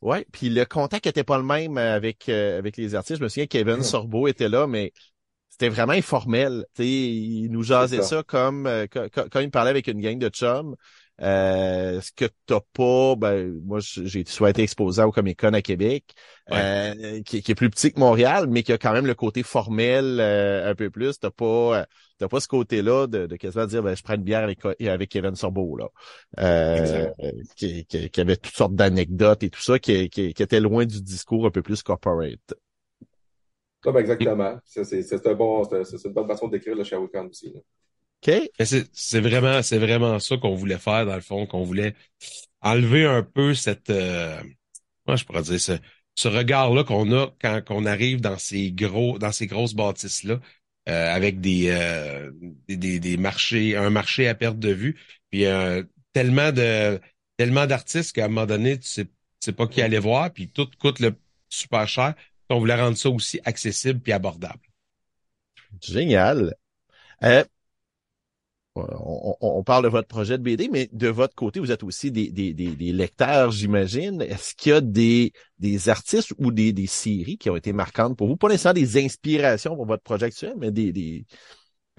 Ouais, 0.00 0.26
puis 0.32 0.48
le 0.48 0.64
contact 0.64 1.06
était 1.06 1.22
pas 1.22 1.38
le 1.38 1.44
même 1.44 1.78
avec 1.78 2.28
euh, 2.28 2.58
avec 2.58 2.76
les 2.76 2.96
artistes. 2.96 3.18
Je 3.18 3.22
me 3.24 3.28
souviens 3.28 3.46
que 3.46 3.52
Kevin 3.52 3.84
Sorbo 3.84 4.26
était 4.26 4.48
là, 4.48 4.66
mais 4.66 4.92
c'était 5.48 5.68
vraiment 5.68 5.92
informel. 5.92 6.64
sais, 6.76 6.88
il 6.88 7.48
nous 7.50 7.62
jasait 7.62 8.02
ça, 8.02 8.24
comme 8.24 8.66
euh, 8.66 8.86
quand, 8.88 9.40
il 9.40 9.50
parlait 9.50 9.70
avec 9.70 9.86
une 9.86 10.00
gang 10.00 10.18
de 10.18 10.28
chums. 10.28 10.74
Euh, 11.20 12.00
ce 12.00 12.10
que 12.10 12.24
t'as 12.46 12.60
pas, 12.72 13.14
ben 13.16 13.60
moi 13.64 13.78
j'ai 13.80 14.24
soit 14.26 14.50
été 14.50 14.62
exposé 14.62 15.02
au 15.02 15.12
Comic 15.12 15.38
Con 15.38 15.52
à 15.52 15.62
Québec, 15.62 16.14
euh, 16.50 17.20
qui, 17.22 17.36
est 17.36 17.54
plus 17.54 17.70
petit 17.70 17.92
que 17.92 18.00
Montréal, 18.00 18.46
mais 18.48 18.62
qui 18.62 18.72
a 18.72 18.78
quand 18.78 18.92
même 18.92 19.06
le 19.06 19.14
côté 19.14 19.42
formel 19.42 20.18
euh, 20.20 20.70
un 20.70 20.74
peu 20.74 20.90
plus. 20.90 21.20
T'as 21.20 21.30
pas 21.30 21.86
t'as 22.22 22.28
pas 22.28 22.38
ce 22.38 22.46
côté-là 22.46 23.08
de, 23.08 23.26
de 23.26 23.36
quasiment 23.36 23.66
dire 23.66 23.82
ben, 23.82 23.96
je 23.96 24.02
prends 24.04 24.14
une 24.14 24.22
bière 24.22 24.44
avec, 24.44 24.60
avec 24.64 25.10
Kevin 25.10 25.34
Sorbo 25.34 25.76
là. 25.76 25.88
Euh, 26.38 27.10
qui, 27.56 27.84
qui, 27.84 28.20
avait 28.20 28.36
toutes 28.36 28.54
sortes 28.54 28.76
d'anecdotes 28.76 29.42
et 29.42 29.50
tout 29.50 29.60
ça, 29.60 29.80
qui, 29.80 30.08
qui, 30.08 30.32
qui 30.32 30.42
était 30.42 30.60
loin 30.60 30.84
du 30.84 31.02
discours 31.02 31.46
un 31.46 31.50
peu 31.50 31.62
plus 31.62 31.82
corporate. 31.82 32.54
Exactement. 33.84 34.56
C'est 34.64 35.26
un 35.26 35.34
bon, 35.34 35.64
c'est 35.64 36.04
une 36.04 36.12
bonne 36.12 36.28
façon 36.28 36.46
d'écrire 36.46 36.76
le 36.76 36.84
Shawicon 36.84 37.26
aussi. 37.28 37.52
OK. 38.24 38.50
C'est 38.60 39.20
vraiment, 39.20 39.60
c'est 39.62 39.78
vraiment 39.78 40.20
ça 40.20 40.36
qu'on 40.36 40.54
voulait 40.54 40.78
faire, 40.78 41.04
dans 41.04 41.16
le 41.16 41.22
fond, 41.22 41.46
qu'on 41.46 41.64
voulait 41.64 41.96
enlever 42.60 43.04
un 43.04 43.24
peu 43.24 43.54
cette, 43.54 43.90
euh, 43.90 44.40
moi, 45.08 45.16
je 45.16 45.24
pourrais 45.24 45.42
dire, 45.42 45.60
ce, 45.60 45.72
ce 46.14 46.28
regard-là 46.28 46.84
qu'on 46.84 47.12
a 47.12 47.34
quand 47.40 47.62
on 47.70 47.84
arrive 47.84 48.20
dans 48.20 48.38
ces 48.38 48.70
gros, 48.70 49.18
dans 49.18 49.32
ces 49.32 49.48
grosses 49.48 49.74
bâtisses-là, 49.74 50.38
euh, 50.88 51.14
avec 51.14 51.40
des, 51.40 51.68
euh, 51.68 52.32
des, 52.68 52.98
des, 52.98 53.16
marchés, 53.16 53.76
un 53.76 53.90
marché 53.90 54.26
à 54.26 54.34
perte 54.34 54.58
de 54.58 54.72
vue, 54.72 54.98
puis 55.30 55.46
euh, 55.46 55.82
tellement 56.12 56.50
de, 56.50 57.00
tellement 57.36 57.66
d'artistes 57.66 58.12
qu'à 58.14 58.24
un 58.24 58.28
moment 58.28 58.46
donné, 58.46 58.78
tu 58.78 58.88
sais, 58.88 59.04
tu 59.04 59.10
sais 59.40 59.52
pas 59.52 59.66
qui 59.66 59.80
aller 59.80 59.98
voir, 59.98 60.32
puis 60.32 60.48
tout 60.48 60.68
coûte 60.80 60.98
le 60.98 61.14
super 61.48 61.86
cher. 61.86 62.14
On 62.50 62.58
voulait 62.58 62.74
rendre 62.74 62.96
ça 62.96 63.08
aussi 63.10 63.40
accessible 63.44 64.00
puis 64.00 64.12
abordable. 64.12 64.60
Génial. 65.80 66.54
Euh, 68.78 68.82
on, 69.40 69.62
parle 69.64 69.84
de 69.84 69.88
votre 69.88 70.08
projet 70.08 70.38
de 70.38 70.42
BD, 70.42 70.68
mais 70.68 70.88
de 70.92 71.08
votre 71.08 71.34
côté, 71.34 71.60
vous 71.60 71.72
êtes 71.72 71.82
aussi 71.82 72.10
des, 72.10 72.30
lecteurs, 72.92 73.50
j'imagine. 73.50 74.22
Est-ce 74.22 74.54
qu'il 74.54 74.72
y 74.72 74.74
a 74.74 74.80
des, 74.80 75.88
artistes 75.88 76.32
ou 76.38 76.50
des, 76.50 76.72
des 76.72 76.86
séries 76.86 77.36
qui 77.36 77.50
ont 77.50 77.56
été 77.56 77.74
marquantes 77.74 78.16
pour 78.16 78.28
vous? 78.28 78.36
Pas 78.36 78.48
nécessairement 78.48 78.80
des 78.80 79.04
inspirations 79.04 79.76
pour 79.76 79.84
votre 79.84 80.02
projet 80.02 80.26
actuel, 80.26 80.54
mais 80.56 80.70
des, 80.70 81.26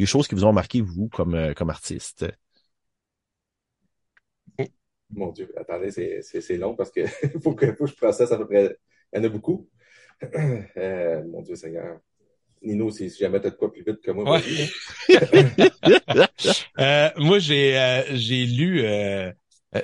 choses 0.06 0.28
qui 0.28 0.34
vous 0.34 0.46
ont 0.46 0.54
marqué, 0.54 0.82
vous, 0.82 1.10
comme, 1.10 1.36
euh, 1.36 1.54
comme 1.54 1.70
artiste? 1.70 2.26
Mon 5.12 5.32
Dieu, 5.32 5.54
attendez, 5.56 5.92
c'est 5.92 6.58
long 6.58 6.76
parce 6.76 6.90
que, 6.92 7.06
faut 7.40 7.54
que 7.54 7.68
je 7.68 7.94
processe 7.94 8.32
à 8.32 8.38
peu 8.38 8.48
près. 8.48 8.76
Il 9.14 9.18
y 9.18 9.22
en 9.22 9.24
a 9.26 9.30
beaucoup. 9.30 9.70
Euh, 10.78 11.24
mon 11.26 11.42
Dieu 11.42 11.56
Seigneur. 11.56 12.00
Nino, 12.64 12.90
si 12.92 13.10
jamais 13.10 13.40
t'as 13.40 13.50
de 13.50 13.56
quoi 13.56 13.72
plus 13.72 13.84
vite 13.84 14.02
que 14.02 14.12
moi. 14.12 14.42
euh, 16.80 17.10
moi, 17.18 17.40
j'ai 17.40 17.78
euh, 17.78 18.04
j'ai 18.16 18.46
lu, 18.46 18.82
euh, 18.84 19.32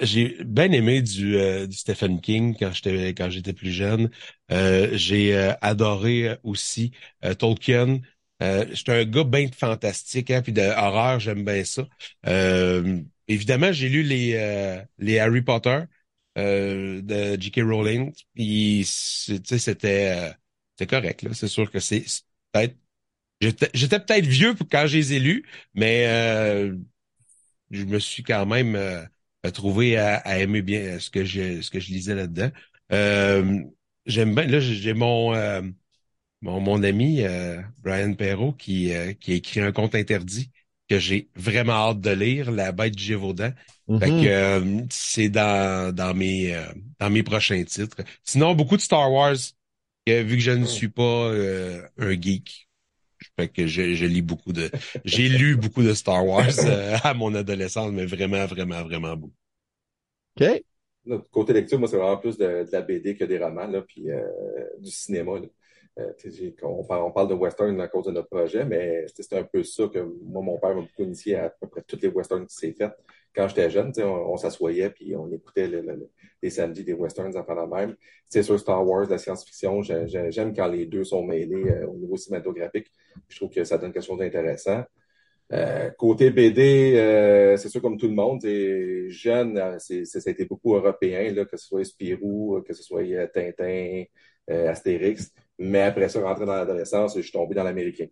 j'ai 0.01 0.37
bien 0.43 0.71
aimé 0.71 1.01
du, 1.01 1.37
du, 1.67 1.75
Stephen 1.75 2.21
King 2.21 2.55
quand 2.57 2.71
j'étais 2.71 3.13
quand 3.13 3.29
j'étais 3.29 3.53
plus 3.53 3.71
jeune. 3.71 4.09
j'ai 4.49 5.35
adoré 5.61 6.37
aussi 6.43 6.91
Tolkien. 7.37 8.01
j'étais 8.39 8.91
un 8.91 9.05
gars 9.05 9.23
bien 9.23 9.47
fantastique, 9.55 10.31
hein, 10.31 10.41
puis 10.41 10.53
de 10.53 10.61
horreur, 10.61 11.19
j'aime 11.19 11.43
bien 11.43 11.63
ça. 11.63 11.87
évidemment, 13.27 13.71
j'ai 13.71 13.89
lu 13.89 14.03
les 14.03 14.83
les 14.97 15.19
Harry 15.19 15.41
Potter. 15.41 15.81
Euh, 16.39 17.01
de 17.01 17.41
J.K. 17.41 17.61
Rowling. 17.63 18.13
Puis, 18.33 18.83
c'était 18.85 19.59
c'était 19.59 20.87
correct. 20.87 21.23
Là. 21.23 21.33
C'est 21.33 21.47
sûr 21.47 21.69
que 21.69 21.79
c'est 21.79 22.05
peut-être. 22.51 22.75
J'étais 23.41 23.99
peut-être 23.99 24.25
vieux 24.25 24.53
quand 24.69 24.85
je 24.85 24.97
les 24.97 25.13
ai 25.13 25.19
lus, 25.19 25.45
mais 25.73 26.05
euh, 26.07 26.75
je 27.71 27.85
me 27.85 27.99
suis 27.99 28.21
quand 28.21 28.45
même 28.45 28.75
euh, 28.75 29.05
trouvé 29.53 29.97
à, 29.97 30.39
aimer 30.39 30.61
bien 30.61 30.99
ce 30.99 31.09
que 31.09 31.23
je 31.23 31.61
ce 31.61 31.71
que 31.71 31.79
je 31.79 31.91
lisais 31.91 32.15
là-dedans. 32.15 32.51
J'aime 34.05 34.35
bien. 34.35 34.45
Là, 34.45 34.59
j'ai 34.59 34.93
mon 34.93 35.33
mon, 36.41 36.59
mon 36.59 36.83
ami 36.83 37.23
Brian 37.81 38.13
Perrault 38.13 38.53
qui, 38.53 38.91
qui 39.21 39.31
a 39.31 39.35
écrit 39.35 39.61
un 39.61 39.71
conte 39.71 39.95
interdit 39.95 40.51
que 40.89 40.99
j'ai 40.99 41.29
vraiment 41.35 41.73
hâte 41.73 42.01
de 42.01 42.09
lire, 42.09 42.51
La 42.51 42.71
bête 42.71 42.95
du 42.95 43.03
Gévaudan. 43.03 43.51
Fait 43.99 44.09
Mm-hmm. 44.09 44.23
que 44.23 44.27
euh, 44.27 44.81
c'est 44.91 45.29
dans, 45.29 45.93
dans 45.95 46.13
mes 46.13 46.53
euh, 46.53 46.63
dans 46.99 47.09
mes 47.09 47.23
prochains 47.23 47.63
titres. 47.63 47.97
Sinon, 48.23 48.53
beaucoup 48.53 48.77
de 48.77 48.81
Star 48.81 49.11
Wars, 49.11 49.35
que, 50.09 50.23
vu 50.23 50.35
que 50.35 50.41
je 50.41 50.51
ne 50.51 50.65
suis 50.65 50.89
pas 50.89 51.31
euh, 51.31 51.81
un 51.97 52.19
geek. 52.19 52.69
Fait 53.37 53.49
que 53.49 53.67
je, 53.67 53.93
je 53.95 54.05
lis 54.05 54.21
beaucoup 54.21 54.53
de. 54.53 54.69
J'ai 55.05 55.27
lu 55.29 55.55
beaucoup 55.55 55.83
de 55.83 55.93
Star 55.93 56.25
Wars 56.25 56.47
à 57.03 57.13
mon 57.13 57.33
adolescence, 57.35 57.91
mais 57.91 58.05
vraiment, 58.05 58.45
vraiment, 58.45 58.83
vraiment 58.83 59.15
beaucoup. 59.15 59.35
OK. 60.39 60.63
Notre 61.05 61.29
côté 61.29 61.53
lecture, 61.53 61.79
moi, 61.79 61.87
c'est 61.87 61.97
vraiment 61.97 62.17
plus 62.17 62.37
de, 62.37 62.45
de, 62.45 62.71
la 62.71 62.81
BD 62.81 63.15
que 63.15 63.23
des 63.23 63.39
romans, 63.39 63.67
là, 63.67 63.81
puis 63.81 64.05
du 64.79 64.91
cinéma. 64.91 65.39
Là. 65.39 65.47
Euh, 65.99 66.51
on, 66.63 66.83
parle, 66.83 67.03
on, 67.03 67.11
parle, 67.11 67.27
de 67.29 67.33
western 67.33 67.79
à 67.81 67.87
cause 67.87 68.05
de 68.05 68.11
notre 68.11 68.29
projet, 68.29 68.63
mais 68.65 69.05
c'est 69.13 69.33
un 69.33 69.43
peu 69.43 69.63
ça 69.63 69.87
que 69.87 69.99
moi, 70.23 70.41
mon 70.41 70.57
père 70.57 70.75
m'a 70.75 70.81
beaucoup 70.81 71.03
initié 71.03 71.35
à, 71.35 71.45
à 71.45 71.49
peu 71.49 71.67
près 71.67 71.81
toutes 71.81 72.01
les 72.01 72.09
westerns 72.09 72.45
qui 72.45 72.55
s'est 72.55 72.73
faites. 72.73 72.97
Quand 73.35 73.47
j'étais 73.47 73.69
jeune, 73.69 73.91
on, 73.99 74.33
on 74.33 74.37
s'assoyait 74.37 74.89
puis 74.89 75.15
on 75.15 75.31
écoutait 75.31 75.67
le, 75.67 75.81
le, 75.81 76.09
les 76.41 76.49
samedis 76.49 76.83
des 76.83 76.93
westerns 76.93 77.35
en 77.35 77.53
la 77.53 77.67
même. 77.67 77.95
C'est 78.27 78.43
sur 78.43 78.59
Star 78.59 78.85
Wars, 78.87 79.07
la 79.09 79.17
science-fiction, 79.17 79.81
j'aime 79.81 80.55
quand 80.55 80.67
les 80.67 80.85
deux 80.85 81.03
sont 81.03 81.23
mêlés 81.23 81.69
euh, 81.69 81.87
au 81.87 81.95
niveau 81.97 82.17
cinématographique. 82.17 82.87
Je 83.27 83.35
trouve 83.37 83.49
que 83.49 83.63
ça 83.63 83.77
donne 83.77 83.91
quelque 83.91 84.05
chose 84.05 84.19
d'intéressant. 84.19 84.83
Euh, 85.51 85.89
côté 85.97 86.29
BD, 86.29 86.93
euh, 86.95 87.57
c'est 87.57 87.69
sûr 87.69 87.81
comme 87.81 87.97
tout 87.97 88.07
le 88.07 88.13
monde, 88.13 88.41
jeune, 89.09 89.57
euh, 89.57 89.79
ça 89.79 90.19
a 90.25 90.29
été 90.29 90.45
beaucoup 90.45 90.75
européen, 90.75 91.33
là, 91.33 91.45
que 91.45 91.57
ce 91.57 91.65
soit 91.65 91.83
Spirou, 91.83 92.61
que 92.61 92.73
ce 92.73 92.83
soit 92.83 93.03
Tintin, 93.33 94.03
Astérix. 94.47 95.31
Mais 95.57 95.81
après 95.81 96.07
ça, 96.09 96.21
rentrer 96.21 96.45
dans 96.45 96.55
l'adolescence, 96.55 97.15
je 97.17 97.21
suis 97.21 97.31
tombé 97.31 97.55
dans 97.55 97.63
l'américain. 97.63 98.07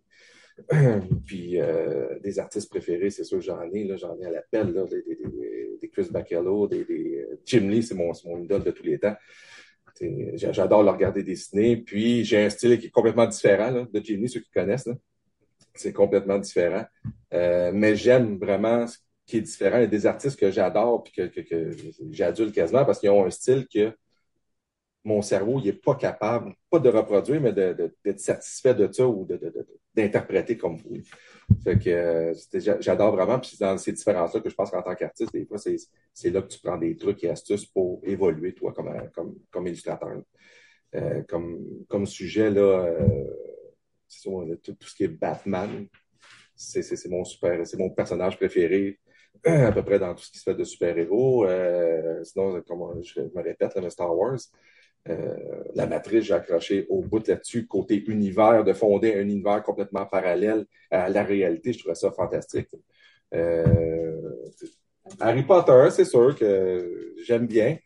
Puis 1.26 1.60
euh, 1.60 2.18
des 2.20 2.38
artistes 2.38 2.68
préférés, 2.68 3.10
c'est 3.10 3.24
sûr 3.24 3.38
que 3.38 3.44
j'en 3.44 3.62
ai, 3.72 3.96
j'en 3.96 4.18
ai 4.18 4.26
à 4.26 4.30
l'appel, 4.30 4.72
des, 4.90 5.88
Chris 5.88 6.08
Bacallo, 6.10 6.66
des, 6.66 6.84
des 6.84 7.26
Jim 7.44 7.68
Lee, 7.68 7.82
c'est 7.82 7.94
mon, 7.94 8.12
idole 8.42 8.64
de 8.64 8.70
tous 8.70 8.84
les 8.84 8.98
temps. 8.98 9.16
J'adore 10.34 10.82
le 10.82 10.90
regarder 10.90 11.22
dessiner. 11.22 11.76
Puis 11.76 12.24
j'ai 12.24 12.44
un 12.44 12.50
style 12.50 12.78
qui 12.78 12.86
est 12.86 12.90
complètement 12.90 13.26
différent 13.26 13.86
de 13.92 14.00
Jim 14.02 14.18
Lee, 14.18 14.28
ceux 14.28 14.40
qui 14.40 14.50
connaissent. 14.50 14.88
C'est 15.74 15.92
complètement 15.92 16.38
différent. 16.38 16.84
Euh, 17.32 17.70
mais 17.72 17.96
j'aime 17.96 18.38
vraiment 18.38 18.86
ce 18.86 18.98
qui 19.26 19.38
est 19.38 19.42
différent. 19.42 19.78
Il 19.78 19.82
y 19.82 19.84
a 19.84 19.88
des 19.88 20.06
artistes 20.06 20.38
que 20.38 20.50
j'adore 20.50 21.02
puis 21.02 21.12
que, 21.12 21.22
que, 21.26 21.40
que 21.40 21.76
j'adule 22.10 22.52
quasiment 22.52 22.84
parce 22.84 23.00
qu'ils 23.00 23.10
ont 23.10 23.24
un 23.24 23.30
style 23.30 23.66
que 23.72 23.92
mon 25.08 25.22
cerveau, 25.22 25.60
n'est 25.60 25.72
pas 25.72 25.94
capable, 25.94 26.54
pas 26.70 26.78
de 26.78 26.90
reproduire, 26.90 27.40
mais 27.40 27.52
d'être 27.52 27.78
de, 27.78 28.12
de, 28.12 28.18
satisfait 28.18 28.74
de 28.74 28.92
ça 28.92 29.08
ou 29.08 29.26
d'interpréter 29.94 30.56
comme 30.56 30.76
vous. 30.76 30.98
Que 31.64 31.90
euh, 31.90 32.78
j'adore 32.80 33.16
vraiment, 33.16 33.38
puis 33.38 33.50
c'est 33.50 33.64
dans 33.64 33.78
ces 33.78 33.92
différences-là 33.92 34.40
que 34.40 34.50
je 34.50 34.54
pense 34.54 34.70
qu'en 34.70 34.82
tant 34.82 34.94
qu'artiste, 34.94 35.32
des 35.32 35.46
fois, 35.46 35.58
c'est 35.58 36.30
là 36.30 36.42
que 36.42 36.48
tu 36.48 36.60
prends 36.60 36.76
des 36.76 36.94
trucs 36.96 37.24
et 37.24 37.30
astuces 37.30 37.66
pour 37.66 38.00
évoluer, 38.04 38.54
toi, 38.54 38.72
comme, 38.72 38.92
comme, 39.14 39.34
comme 39.50 39.66
illustrateur. 39.66 40.22
Euh, 40.94 41.22
comme, 41.28 41.84
comme 41.88 42.06
sujet, 42.06 42.50
là, 42.50 42.86
euh, 42.86 43.24
tout, 44.62 44.76
ce 44.80 44.94
qui 44.94 45.04
est 45.04 45.08
Batman, 45.08 45.86
c'est 46.54 47.08
mon 47.08 47.24
super, 47.24 47.66
c'est 47.66 47.78
mon 47.78 47.90
personnage 47.90 48.36
préféré 48.36 48.98
à 49.44 49.72
peu 49.72 49.82
près 49.82 49.98
dans 49.98 50.14
tout 50.14 50.22
ce 50.22 50.30
qui 50.30 50.38
se 50.38 50.44
fait 50.44 50.54
de 50.54 50.64
super-héros. 50.64 51.46
Euh, 51.46 52.22
sinon, 52.24 52.60
je 53.02 53.20
me 53.20 53.42
répète, 53.42 53.74
là, 53.76 53.90
Star 53.90 54.16
Wars, 54.16 54.34
euh, 54.34 54.38
la 55.74 55.86
matrice, 55.86 56.24
j'ai 56.24 56.34
accroché 56.34 56.86
au 56.88 57.02
bout 57.02 57.26
là-dessus, 57.26 57.66
côté 57.66 58.04
univers, 58.06 58.64
de 58.64 58.72
fonder 58.72 59.14
un 59.14 59.22
univers 59.22 59.62
complètement 59.62 60.06
parallèle 60.06 60.66
à 60.90 61.08
la 61.08 61.22
réalité. 61.22 61.72
Je 61.72 61.78
trouvais 61.78 61.94
ça 61.94 62.10
fantastique. 62.10 62.68
Euh, 63.34 64.30
Harry 65.20 65.42
Potter, 65.42 65.88
c'est 65.90 66.04
sûr 66.04 66.36
que 66.36 67.14
j'aime 67.24 67.46
bien, 67.46 67.78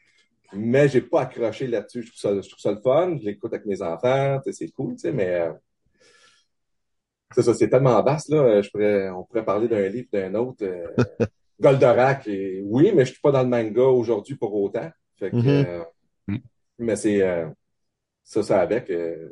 mais 0.53 0.89
j'ai 0.89 1.01
pas 1.01 1.23
accroché 1.23 1.67
là-dessus. 1.67 2.03
Je 2.03 2.09
trouve 2.09 2.21
ça, 2.21 2.41
je 2.41 2.49
trouve 2.49 2.61
ça 2.61 2.73
le 2.73 2.81
fun. 2.81 3.17
Je 3.21 3.27
l'écoute 3.27 3.53
avec 3.53 3.67
mes 3.67 3.83
enfants, 3.83 4.41
c'est 4.51 4.71
cool, 4.71 4.97
mais 5.13 5.29
euh, 5.29 5.53
c'est 7.35 7.43
ça, 7.43 7.55
c'est 7.55 7.69
tellement 7.69 8.03
vaste, 8.03 8.31
là. 8.31 8.61
Je 8.61 8.71
pourrais, 8.71 9.11
on 9.11 9.25
pourrait 9.25 9.45
parler 9.45 9.69
d'un 9.69 9.89
livre, 9.89 10.09
d'un 10.13 10.35
autre. 10.35 10.65
Euh, 10.65 10.87
Goldorak, 11.61 12.27
et, 12.27 12.61
oui, 12.65 12.93
mais 12.95 13.05
je 13.05 13.13
suis 13.13 13.21
pas 13.21 13.31
dans 13.31 13.43
le 13.43 13.49
manga 13.49 13.85
aujourd'hui 13.85 14.35
pour 14.35 14.55
autant. 14.55 14.91
Fait 15.17 15.31
que, 15.31 15.37
Mm-hmm. 15.37 15.67
euh, 15.67 16.39
mais 16.83 16.97
c'est 16.97 17.23
euh, 17.23 17.49
ça, 18.25 18.43
ça 18.43 18.61
avec. 18.61 18.91
Euh, 18.91 19.29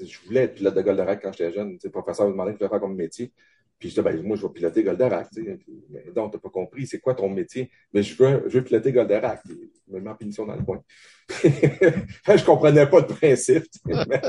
je 0.00 0.18
voulais 0.26 0.44
être 0.44 0.54
pilote 0.54 0.74
de 0.74 0.82
Goldorak 0.82 1.22
quand 1.22 1.32
j'étais 1.32 1.52
jeune. 1.52 1.78
Le 1.82 1.90
professeur 1.90 2.26
me 2.26 2.32
demandait 2.32 2.52
ce 2.52 2.58
que 2.58 2.64
je 2.64 2.68
voulais 2.68 2.78
faire 2.78 2.80
comme 2.80 2.96
métier. 2.96 3.32
Puis 3.78 3.88
je 3.88 3.94
disais, 3.94 4.02
ben, 4.02 4.22
moi, 4.22 4.36
je 4.36 4.46
vais 4.46 4.52
piloter 4.52 4.82
Goldorak. 4.82 5.28
Puis, 5.32 5.46
mais 5.90 6.04
donc, 6.14 6.32
t'as 6.32 6.38
pas 6.38 6.48
compris, 6.48 6.86
c'est 6.86 7.00
quoi 7.00 7.14
ton 7.14 7.28
métier? 7.28 7.70
Mais 7.92 8.02
je 8.02 8.16
veux, 8.16 8.44
je 8.48 8.58
veux 8.58 8.64
piloter 8.64 8.92
Goldorak. 8.92 9.42
Puis, 9.44 9.72
je 9.86 9.92
me 9.92 10.00
mets 10.00 10.10
en 10.10 10.14
punition 10.14 10.46
dans 10.46 10.56
le 10.56 10.64
coin. 10.64 10.82
je 11.28 12.44
comprenais 12.44 12.88
pas 12.88 13.00
le 13.00 13.06
principe. 13.06 13.64
mais, 13.84 14.22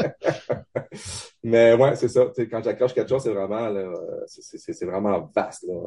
mais 1.44 1.74
ouais, 1.74 1.96
c'est 1.96 2.10
ça. 2.10 2.32
Quand 2.38 2.64
j'accroche 2.64 2.94
quelque 2.94 3.10
chose, 3.10 3.24
c'est 3.24 3.34
vraiment, 3.34 3.74
c'est 4.28 4.86
vraiment 4.86 5.32
vaste. 5.34 5.64
Là. 5.64 5.82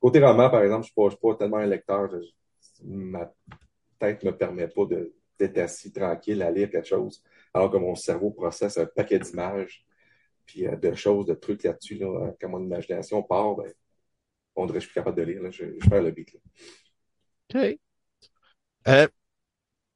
Côté 0.00 0.20
roman, 0.20 0.48
par 0.48 0.62
exemple, 0.62 0.86
je 0.86 1.02
ne 1.02 1.10
suis, 1.10 1.18
pas 1.18 1.34
tellement 1.34 1.56
un 1.56 1.66
lecteur. 1.66 2.08
ma 2.84 3.32
tête 3.98 4.22
ne 4.22 4.30
me 4.30 4.36
permet 4.36 4.68
pas 4.68 4.84
d'être 5.38 5.58
assis 5.58 5.92
tranquille 5.92 6.42
à 6.42 6.50
lire 6.50 6.70
quelque 6.70 6.88
chose, 6.88 7.22
alors 7.54 7.70
que 7.70 7.76
mon 7.76 7.94
cerveau 7.94 8.30
processe 8.30 8.78
un 8.78 8.86
paquet 8.86 9.18
d'images, 9.18 9.84
puis 10.46 10.66
euh, 10.66 10.76
de 10.76 10.94
choses, 10.94 11.26
de 11.26 11.34
trucs 11.34 11.64
là-dessus. 11.64 11.96
Là, 11.96 12.34
quand 12.40 12.48
mon 12.48 12.62
imagination 12.62 13.22
part, 13.22 13.56
ben, 13.56 13.72
on 14.56 14.66
dirait 14.66 14.78
que 14.78 14.84
je 14.84 14.86
suis 14.86 14.94
capable 14.94 15.16
de 15.16 15.22
lire. 15.22 15.42
Là. 15.42 15.50
Je, 15.50 15.64
je 15.80 15.88
perds 15.88 16.02
le 16.02 16.10
beat. 16.10 16.32
Là. 16.34 16.40
OK. 17.54 17.78
Euh, 18.88 19.06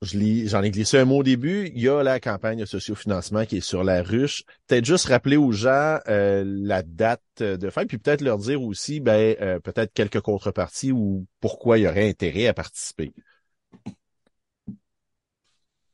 j'en 0.03 0.63
ai 0.63 0.71
glissé 0.71 0.99
un 0.99 1.05
mot 1.05 1.19
au 1.19 1.23
début. 1.23 1.71
Il 1.75 1.81
y 1.81 1.89
a 1.89 2.03
la 2.03 2.21
campagne 2.21 2.61
de 2.61 2.65
sociofinancement 2.65 3.45
qui 3.45 3.59
est 3.59 3.61
sur 3.61 3.85
la 3.85 4.03
ruche. 4.03 4.45
Peut-être 4.67 4.85
juste 4.85 5.07
rappeler 5.07 5.37
aux 5.37 5.53
gens 5.53 5.99
euh, 6.09 6.45
la 6.47 6.83
date 6.83 7.23
de 7.39 7.71
fin, 7.71 7.87
puis 7.87 7.99
peut-être 7.99 8.21
leur 8.21 8.39
dire 8.39 8.63
aussi, 8.63 9.01
ben, 9.01 9.37
euh, 9.41 9.61
peut-être 9.61 9.93
quelques 9.93 10.21
contreparties 10.21 10.93
ou 10.93 11.27
pourquoi 11.41 11.79
il 11.79 11.83
y 11.83 11.87
aurait 11.87 12.09
intérêt 12.09 12.47
à 12.47 12.55
participer. 12.55 13.13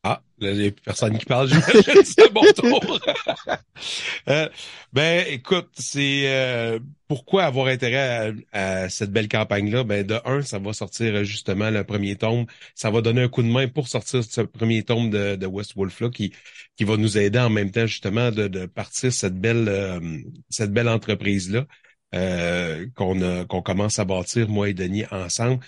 Ah, 0.04 0.22
là, 0.38 0.52
il 0.52 0.58
n'y 0.58 0.66
a 0.68 0.70
personne 0.70 1.18
qui 1.18 1.24
parle, 1.24 1.50
c'est 2.04 2.32
bon 2.32 2.44
tour. 2.54 3.00
euh, 4.28 4.48
ben, 4.92 5.26
écoute, 5.28 5.70
c'est 5.74 6.22
euh, 6.26 6.78
pourquoi 7.08 7.44
avoir 7.44 7.66
intérêt 7.66 8.32
à, 8.52 8.88
cette 8.88 9.10
belle 9.10 9.28
campagne-là? 9.28 9.82
Ben, 9.82 10.06
de 10.06 10.20
un, 10.24 10.42
ça 10.42 10.60
va 10.60 10.72
sortir 10.72 11.14
euh, 11.16 11.24
justement 11.24 11.70
le 11.70 11.82
premier 11.82 12.14
tome. 12.14 12.46
Ça 12.76 12.90
va 12.90 13.00
donner 13.00 13.22
un 13.22 13.28
coup 13.28 13.42
de 13.42 13.48
main 13.48 13.66
pour 13.66 13.88
sortir 13.88 14.22
ce 14.22 14.40
premier 14.40 14.84
tome 14.84 15.10
de, 15.10 15.34
de 15.34 15.46
West 15.46 15.74
Wolf 15.74 16.00
là, 16.00 16.10
qui, 16.10 16.32
qui 16.76 16.84
va 16.84 16.96
nous 16.96 17.18
aider 17.18 17.40
en 17.40 17.50
même 17.50 17.72
temps 17.72 17.86
justement 17.86 18.30
de, 18.30 18.46
de 18.46 18.66
partir 18.66 19.12
cette 19.12 19.40
belle 19.40 19.68
euh, 19.68 20.18
cette 20.48 20.72
belle 20.72 20.88
entreprise-là. 20.88 21.66
qu'on 22.94 23.46
qu'on 23.46 23.62
commence 23.62 23.98
à 23.98 24.04
bâtir, 24.04 24.48
moi 24.48 24.68
et 24.68 24.74
Denis, 24.74 25.04
ensemble. 25.10 25.58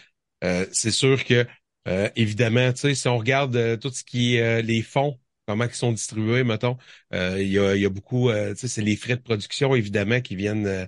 c'est 0.72 0.90
sûr 0.92 1.24
que 1.24 1.46
euh, 1.88 2.10
évidemment, 2.16 2.72
tu 2.72 2.80
sais, 2.80 2.94
si 2.94 3.08
on 3.08 3.18
regarde 3.18 3.56
euh, 3.56 3.76
tout 3.76 3.90
ce 3.90 4.04
qui 4.04 4.36
est 4.36 4.42
euh, 4.42 4.62
les 4.62 4.82
fonds, 4.82 5.18
comment 5.46 5.64
ils 5.64 5.74
sont 5.74 5.92
distribués, 5.92 6.44
mettons, 6.44 6.76
il 7.12 7.48
y, 7.48 7.58
a, 7.58 7.74
y, 7.74 7.84
a, 7.84 7.88
beaucoup, 7.88 8.30
tu 8.30 8.56
sais, 8.56 8.68
c'est 8.68 8.82
les 8.82 8.96
frais 8.96 9.16
de 9.16 9.22
production, 9.22 9.74
évidemment, 9.74 10.20
qui 10.20 10.36
viennent 10.36 10.86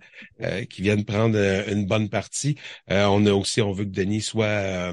qui 0.70 0.82
viennent 0.82 1.04
prendre 1.04 1.36
une 1.68 1.86
bonne 1.86 2.08
partie. 2.08 2.56
on 2.88 3.26
a 3.26 3.32
aussi, 3.32 3.60
on 3.60 3.72
veut 3.72 3.84
que 3.84 3.90
Denis 3.90 4.20
soit 4.20 4.92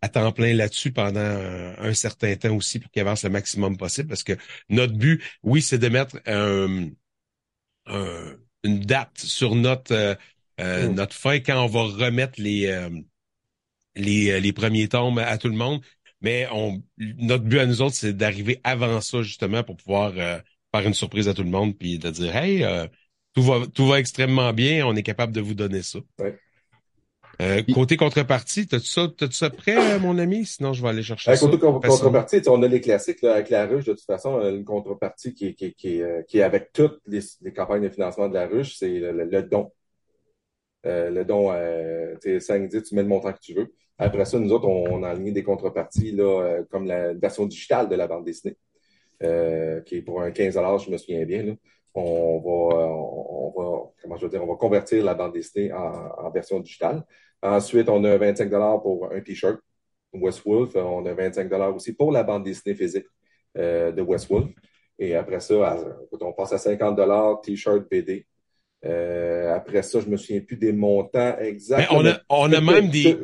à 0.00 0.08
temps 0.08 0.32
plein 0.32 0.52
là-dessus 0.54 0.90
pendant 0.90 1.20
un, 1.20 1.94
certain 1.94 2.34
temps 2.34 2.56
aussi 2.56 2.80
pour 2.80 2.90
qu'il 2.90 3.02
avance 3.02 3.22
le 3.22 3.30
maximum 3.30 3.76
possible, 3.76 4.08
parce 4.08 4.24
que 4.24 4.36
notre 4.68 4.94
but, 4.94 5.22
oui, 5.44 5.62
c'est 5.62 5.78
de 5.78 5.88
mettre 5.88 6.16
une 7.86 8.80
date 8.80 9.18
sur 9.18 9.54
notre 9.54 10.18
mmh. 10.58 10.88
notre 10.88 11.14
fin 11.14 11.38
quand 11.38 11.62
on 11.64 11.68
va 11.68 11.82
remettre 11.82 12.40
les 12.42 12.66
les, 13.96 14.30
euh, 14.32 14.40
les 14.40 14.52
premiers 14.52 14.88
tomes 14.88 15.18
à 15.18 15.38
tout 15.38 15.48
le 15.48 15.56
monde. 15.56 15.80
Mais 16.20 16.46
on, 16.52 16.82
notre 16.98 17.44
but 17.44 17.58
à 17.58 17.66
nous 17.66 17.82
autres, 17.82 17.96
c'est 17.96 18.14
d'arriver 18.14 18.60
avant 18.64 19.00
ça, 19.00 19.22
justement, 19.22 19.62
pour 19.62 19.76
pouvoir 19.76 20.12
euh, 20.16 20.38
faire 20.74 20.86
une 20.86 20.94
surprise 20.94 21.28
à 21.28 21.34
tout 21.34 21.42
le 21.42 21.50
monde, 21.50 21.76
puis 21.76 21.98
de 21.98 22.10
dire 22.10 22.34
Hey, 22.34 22.64
euh, 22.64 22.86
tout 23.34 23.42
va 23.42 23.66
tout 23.72 23.86
va 23.86 23.98
extrêmement 23.98 24.52
bien, 24.52 24.86
on 24.86 24.96
est 24.96 25.02
capable 25.02 25.32
de 25.32 25.42
vous 25.42 25.54
donner 25.54 25.82
ça. 25.82 25.98
côté 27.74 27.96
contrepartie, 27.98 28.66
t'as-tu 28.66 28.86
ça, 28.86 29.08
as 29.20 29.30
ça 29.32 29.50
prêt, 29.50 29.98
mon 29.98 30.16
ami? 30.18 30.46
Sinon, 30.46 30.72
je 30.72 30.82
vais 30.82 30.88
aller 30.88 31.02
chercher 31.02 31.36
ça. 31.36 31.46
Côté 31.46 31.58
contrepartie, 31.58 32.40
on 32.46 32.62
a 32.62 32.68
les 32.68 32.80
classiques 32.80 33.20
là, 33.20 33.34
avec 33.34 33.50
la 33.50 33.66
ruche, 33.66 33.84
de 33.84 33.92
toute 33.92 34.06
façon, 34.06 34.40
une 34.40 34.64
contrepartie 34.64 35.34
qui 35.34 35.48
est, 35.48 35.54
qui, 35.54 35.74
qui, 35.74 36.00
qui 36.26 36.38
est 36.38 36.42
avec 36.42 36.72
toutes 36.72 37.00
les, 37.06 37.20
les, 37.42 37.52
campagnes 37.52 37.82
de 37.82 37.90
financement 37.90 38.28
de 38.28 38.34
la 38.34 38.46
ruche, 38.46 38.76
c'est 38.76 38.98
le, 38.98 39.42
don. 39.42 39.72
le 40.84 41.22
don, 41.24 41.50
euh, 41.52 42.14
5 42.40 42.68
10, 42.68 42.82
tu 42.82 42.94
mets 42.94 43.02
le 43.02 43.08
montant 43.08 43.32
que 43.32 43.40
tu 43.40 43.52
veux. 43.52 43.74
Après 43.98 44.24
ça, 44.24 44.38
nous 44.38 44.52
autres, 44.52 44.66
on, 44.66 45.02
a 45.02 45.10
aligné 45.10 45.30
des 45.32 45.44
contreparties 45.44 46.12
là, 46.12 46.24
euh, 46.24 46.64
comme 46.68 46.86
la 46.86 47.14
version 47.14 47.46
digitale 47.46 47.88
de 47.88 47.94
la 47.94 48.08
bande 48.08 48.24
dessinée, 48.24 48.56
euh, 49.22 49.80
qui 49.82 49.96
est 49.96 50.02
pour 50.02 50.20
un 50.20 50.30
15 50.32 50.58
je 50.84 50.90
me 50.90 50.96
souviens 50.96 51.24
bien. 51.24 51.42
Là. 51.44 51.52
On 51.94 52.40
va, 52.40 52.76
on, 52.88 53.52
va, 53.56 53.92
comment 54.02 54.16
je 54.16 54.24
veux 54.24 54.30
dire, 54.30 54.42
on 54.42 54.48
va 54.48 54.56
convertir 54.56 55.04
la 55.04 55.14
bande 55.14 55.32
dessinée 55.32 55.72
en, 55.72 56.28
version 56.30 56.58
digitale. 56.58 57.04
Ensuite, 57.40 57.88
on 57.88 58.02
a 58.02 58.16
25 58.16 58.50
pour 58.82 59.12
un 59.12 59.20
T-shirt 59.20 59.60
Westwolf. 60.12 60.74
On 60.74 61.06
a 61.06 61.14
25 61.14 61.52
aussi 61.74 61.92
pour 61.92 62.10
la 62.10 62.24
bande 62.24 62.42
dessinée 62.42 62.74
physique 62.74 63.06
euh, 63.56 63.92
de 63.92 64.02
Westwolf. 64.02 64.48
Et 64.98 65.14
après 65.14 65.38
ça, 65.38 65.78
on 66.20 66.32
passe 66.32 66.52
à 66.54 66.58
50 66.58 67.42
T-shirt 67.42 67.88
BD. 67.88 68.26
après 68.82 69.82
ça, 69.82 70.00
je 70.00 70.08
me 70.08 70.16
souviens 70.16 70.40
plus 70.40 70.56
des 70.56 70.72
montants 70.72 71.38
exacts. 71.38 71.88
on 71.92 72.04
a, 72.06 72.18
on 72.28 72.52
a 72.52 72.60
même 72.60 72.88
des, 72.88 73.18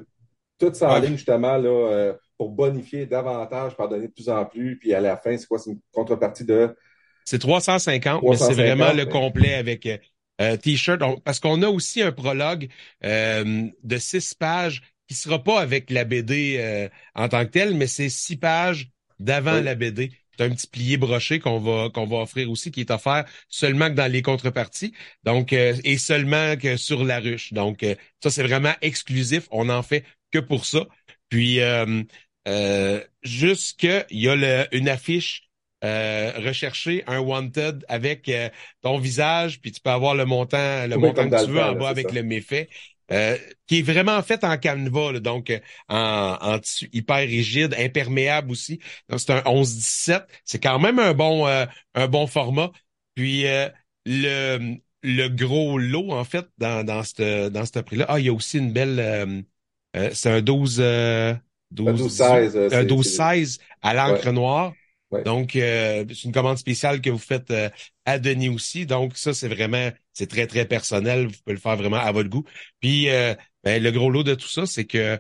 tout 0.61 0.73
ça 0.74 0.93
en 0.93 0.99
ligne 0.99 1.16
justement 1.16 1.57
là, 1.57 1.69
euh, 1.69 2.12
pour 2.37 2.51
bonifier 2.51 3.07
davantage, 3.07 3.77
pardonner 3.77 4.09
de 4.09 4.12
plus 4.12 4.28
en 4.28 4.45
plus. 4.45 4.78
Puis 4.78 4.95
à 4.95 5.01
la 5.01 5.16
fin, 5.16 5.37
c'est 5.37 5.47
quoi? 5.47 5.59
C'est 5.59 5.70
une 5.70 5.81
contrepartie 5.93 6.45
de. 6.45 6.77
C'est 7.24 7.39
350, 7.39 8.23
mais 8.23 8.37
c'est 8.37 8.55
vraiment 8.55 8.93
le 8.93 9.07
complet 9.07 9.55
avec 9.55 9.87
euh, 9.87 9.99
euh, 10.41 10.57
T-shirt. 10.57 11.01
Parce 11.24 11.41
qu'on 11.41 11.62
a 11.62 11.69
aussi 11.69 12.03
un 12.03 12.12
prologue 12.12 12.69
de 13.03 13.99
six 13.99 14.35
pages 14.35 14.82
qui 15.09 15.15
sera 15.15 15.43
pas 15.43 15.61
avec 15.61 15.91
la 15.91 16.05
BD 16.05 16.89
en 17.15 17.28
tant 17.28 17.45
que 17.45 17.51
telle, 17.51 17.74
mais 17.74 17.87
c'est 17.87 18.09
six 18.09 18.37
pages 18.37 18.91
d'avant 19.19 19.61
la 19.61 19.74
BD. 19.74 20.12
C'est 20.37 20.45
un 20.45 20.51
petit 20.51 20.69
plié 20.69 20.97
broché 20.97 21.39
qu'on 21.39 21.59
va 21.59 21.91
qu'on 21.91 22.07
va 22.07 22.19
offrir 22.19 22.51
aussi, 22.51 22.70
qui 22.70 22.81
est 22.81 22.91
offert 22.91 23.24
seulement 23.49 23.89
que 23.89 23.95
dans 23.95 24.11
les 24.11 24.23
contreparties, 24.23 24.95
donc 25.24 25.53
et 25.53 25.99
seulement 25.99 26.57
que 26.57 26.77
sur 26.77 27.05
la 27.05 27.20
ruche. 27.20 27.53
Donc 27.53 27.85
ça 28.23 28.31
c'est 28.31 28.45
vraiment 28.45 28.73
exclusif. 28.81 29.47
On 29.51 29.69
en 29.69 29.82
fait 29.82 30.05
que 30.31 30.39
pour 30.39 30.65
ça. 30.65 30.86
Puis 31.28 31.61
euh, 31.61 32.02
euh, 32.48 33.05
juste 33.23 33.78
qu'il 33.81 34.05
y 34.11 34.28
a 34.28 34.36
le, 34.36 34.66
une 34.73 34.89
affiche 34.89 35.51
euh, 35.82 36.32
rechercher 36.36 37.05
un 37.07 37.20
wanted 37.20 37.85
avec 37.89 38.28
euh, 38.28 38.51
ton 38.82 38.98
visage, 38.98 39.61
puis 39.61 39.73
tu 39.73 39.81
peux 39.81 39.90
avoir 39.90 40.15
le 40.15 40.27
montant, 40.27 40.86
le 40.86 40.97
montant 40.97 41.28
que 41.28 41.44
tu 41.44 41.51
veux 41.51 41.62
en 41.62 41.74
bas 41.74 41.89
avec 41.89 42.12
le 42.12 42.23
méfait. 42.23 42.69
Euh, 43.12 43.36
qui 43.66 43.81
est 43.81 43.82
vraiment 43.82 44.23
fait 44.23 44.44
en 44.44 44.57
canevas, 44.57 45.19
donc 45.19 45.51
en, 45.89 46.36
en, 46.40 46.59
tissu 46.61 46.89
hyper 46.93 47.16
rigide, 47.16 47.74
imperméable 47.77 48.52
aussi. 48.52 48.78
Donc 49.09 49.19
c'est 49.19 49.32
un 49.32 49.40
11-17. 49.40 50.27
C'est 50.44 50.62
quand 50.62 50.78
même 50.78 51.01
un 51.01 51.12
bon 51.12 51.44
un 51.47 52.07
bon 52.07 52.27
format. 52.28 52.70
Puis 53.16 53.47
le 54.07 54.77
le 55.02 55.28
gros 55.28 55.78
lot 55.78 56.12
en 56.12 56.24
fait 56.24 56.47
dans 56.59 56.85
dans 56.85 57.02
ce 57.02 57.48
dans 57.48 57.65
ce 57.65 57.78
prix-là. 57.81 58.07
Ah, 58.09 58.19
il 58.20 58.27
y 58.27 58.28
a 58.28 58.32
aussi 58.32 58.59
une 58.59 58.73
belle 58.73 59.01
euh, 59.01 59.43
c'est 59.95 60.31
un 60.31 60.41
12, 60.41 60.83
12, 61.71 62.12
16, 62.12 62.57
un 62.73 62.85
12 62.85 63.07
16 63.07 63.59
à 63.83 63.95
l'encre 63.95 64.31
noire. 64.31 64.73
Donc, 65.25 65.57
euh, 65.57 66.05
c'est 66.09 66.25
une 66.25 66.33
commande 66.33 66.59
spéciale 66.59 67.01
que 67.01 67.11
vous 67.11 67.19
faites 67.19 67.51
euh, 67.51 67.69
à 68.05 68.19
Denis 68.19 68.49
aussi. 68.49 68.87
Donc, 68.87 69.17
ça, 69.17 69.35
c'est 69.35 69.49
vraiment, 69.49 69.91
c'est 70.12 70.29
très, 70.29 70.47
très 70.47 70.67
personnel. 70.67 71.27
Vous 71.27 71.33
pouvez 71.45 71.55
le 71.55 71.61
faire 71.61 71.77
vraiment 71.77 71.97
à 71.97 72.12
votre 72.12 72.29
goût. 72.29 72.45
Puis, 72.81 73.07
ben, 73.65 73.83
le 73.83 73.91
gros 73.91 74.11
lot 74.11 74.23
de 74.23 74.35
tout 74.35 74.49
ça, 74.49 74.67
c'est 74.67 74.85
que 74.85 75.19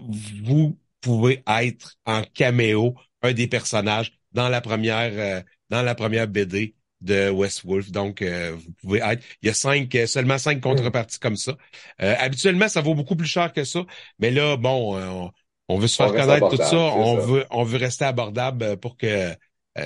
vous 0.00 0.78
pouvez 1.00 1.42
être 1.46 1.96
en 2.06 2.22
caméo 2.22 2.94
un 3.22 3.32
des 3.32 3.46
personnages 3.46 4.12
dans 4.32 4.48
la 4.48 4.60
première, 4.60 5.44
dans 5.70 5.82
la 5.82 5.94
première 5.94 6.26
BD 6.26 6.74
de 7.02 7.30
West 7.30 7.62
Wolf. 7.64 7.90
Donc, 7.90 8.22
euh, 8.22 8.52
vous 8.56 8.72
pouvez 8.80 9.00
être. 9.00 9.22
Il 9.42 9.48
y 9.48 9.50
a 9.50 9.54
cinq, 9.54 9.94
euh, 9.94 10.06
seulement 10.06 10.38
cinq 10.38 10.60
contreparties 10.60 11.18
comme 11.18 11.36
ça. 11.36 11.56
Euh, 12.00 12.14
habituellement, 12.18 12.68
ça 12.68 12.80
vaut 12.80 12.94
beaucoup 12.94 13.16
plus 13.16 13.26
cher 13.26 13.52
que 13.52 13.64
ça. 13.64 13.84
Mais 14.18 14.30
là, 14.30 14.56
bon, 14.56 15.32
on, 15.68 15.78
veut 15.78 15.88
se 15.88 15.96
faire 15.96 16.12
connaître 16.12 16.48
tout 16.48 16.56
ça. 16.56 16.76
On 16.76 17.16
veut, 17.16 17.44
on 17.50 17.64
veut 17.64 17.78
rester 17.78 18.04
abordable 18.04 18.76
pour 18.78 18.96
que 18.96 19.34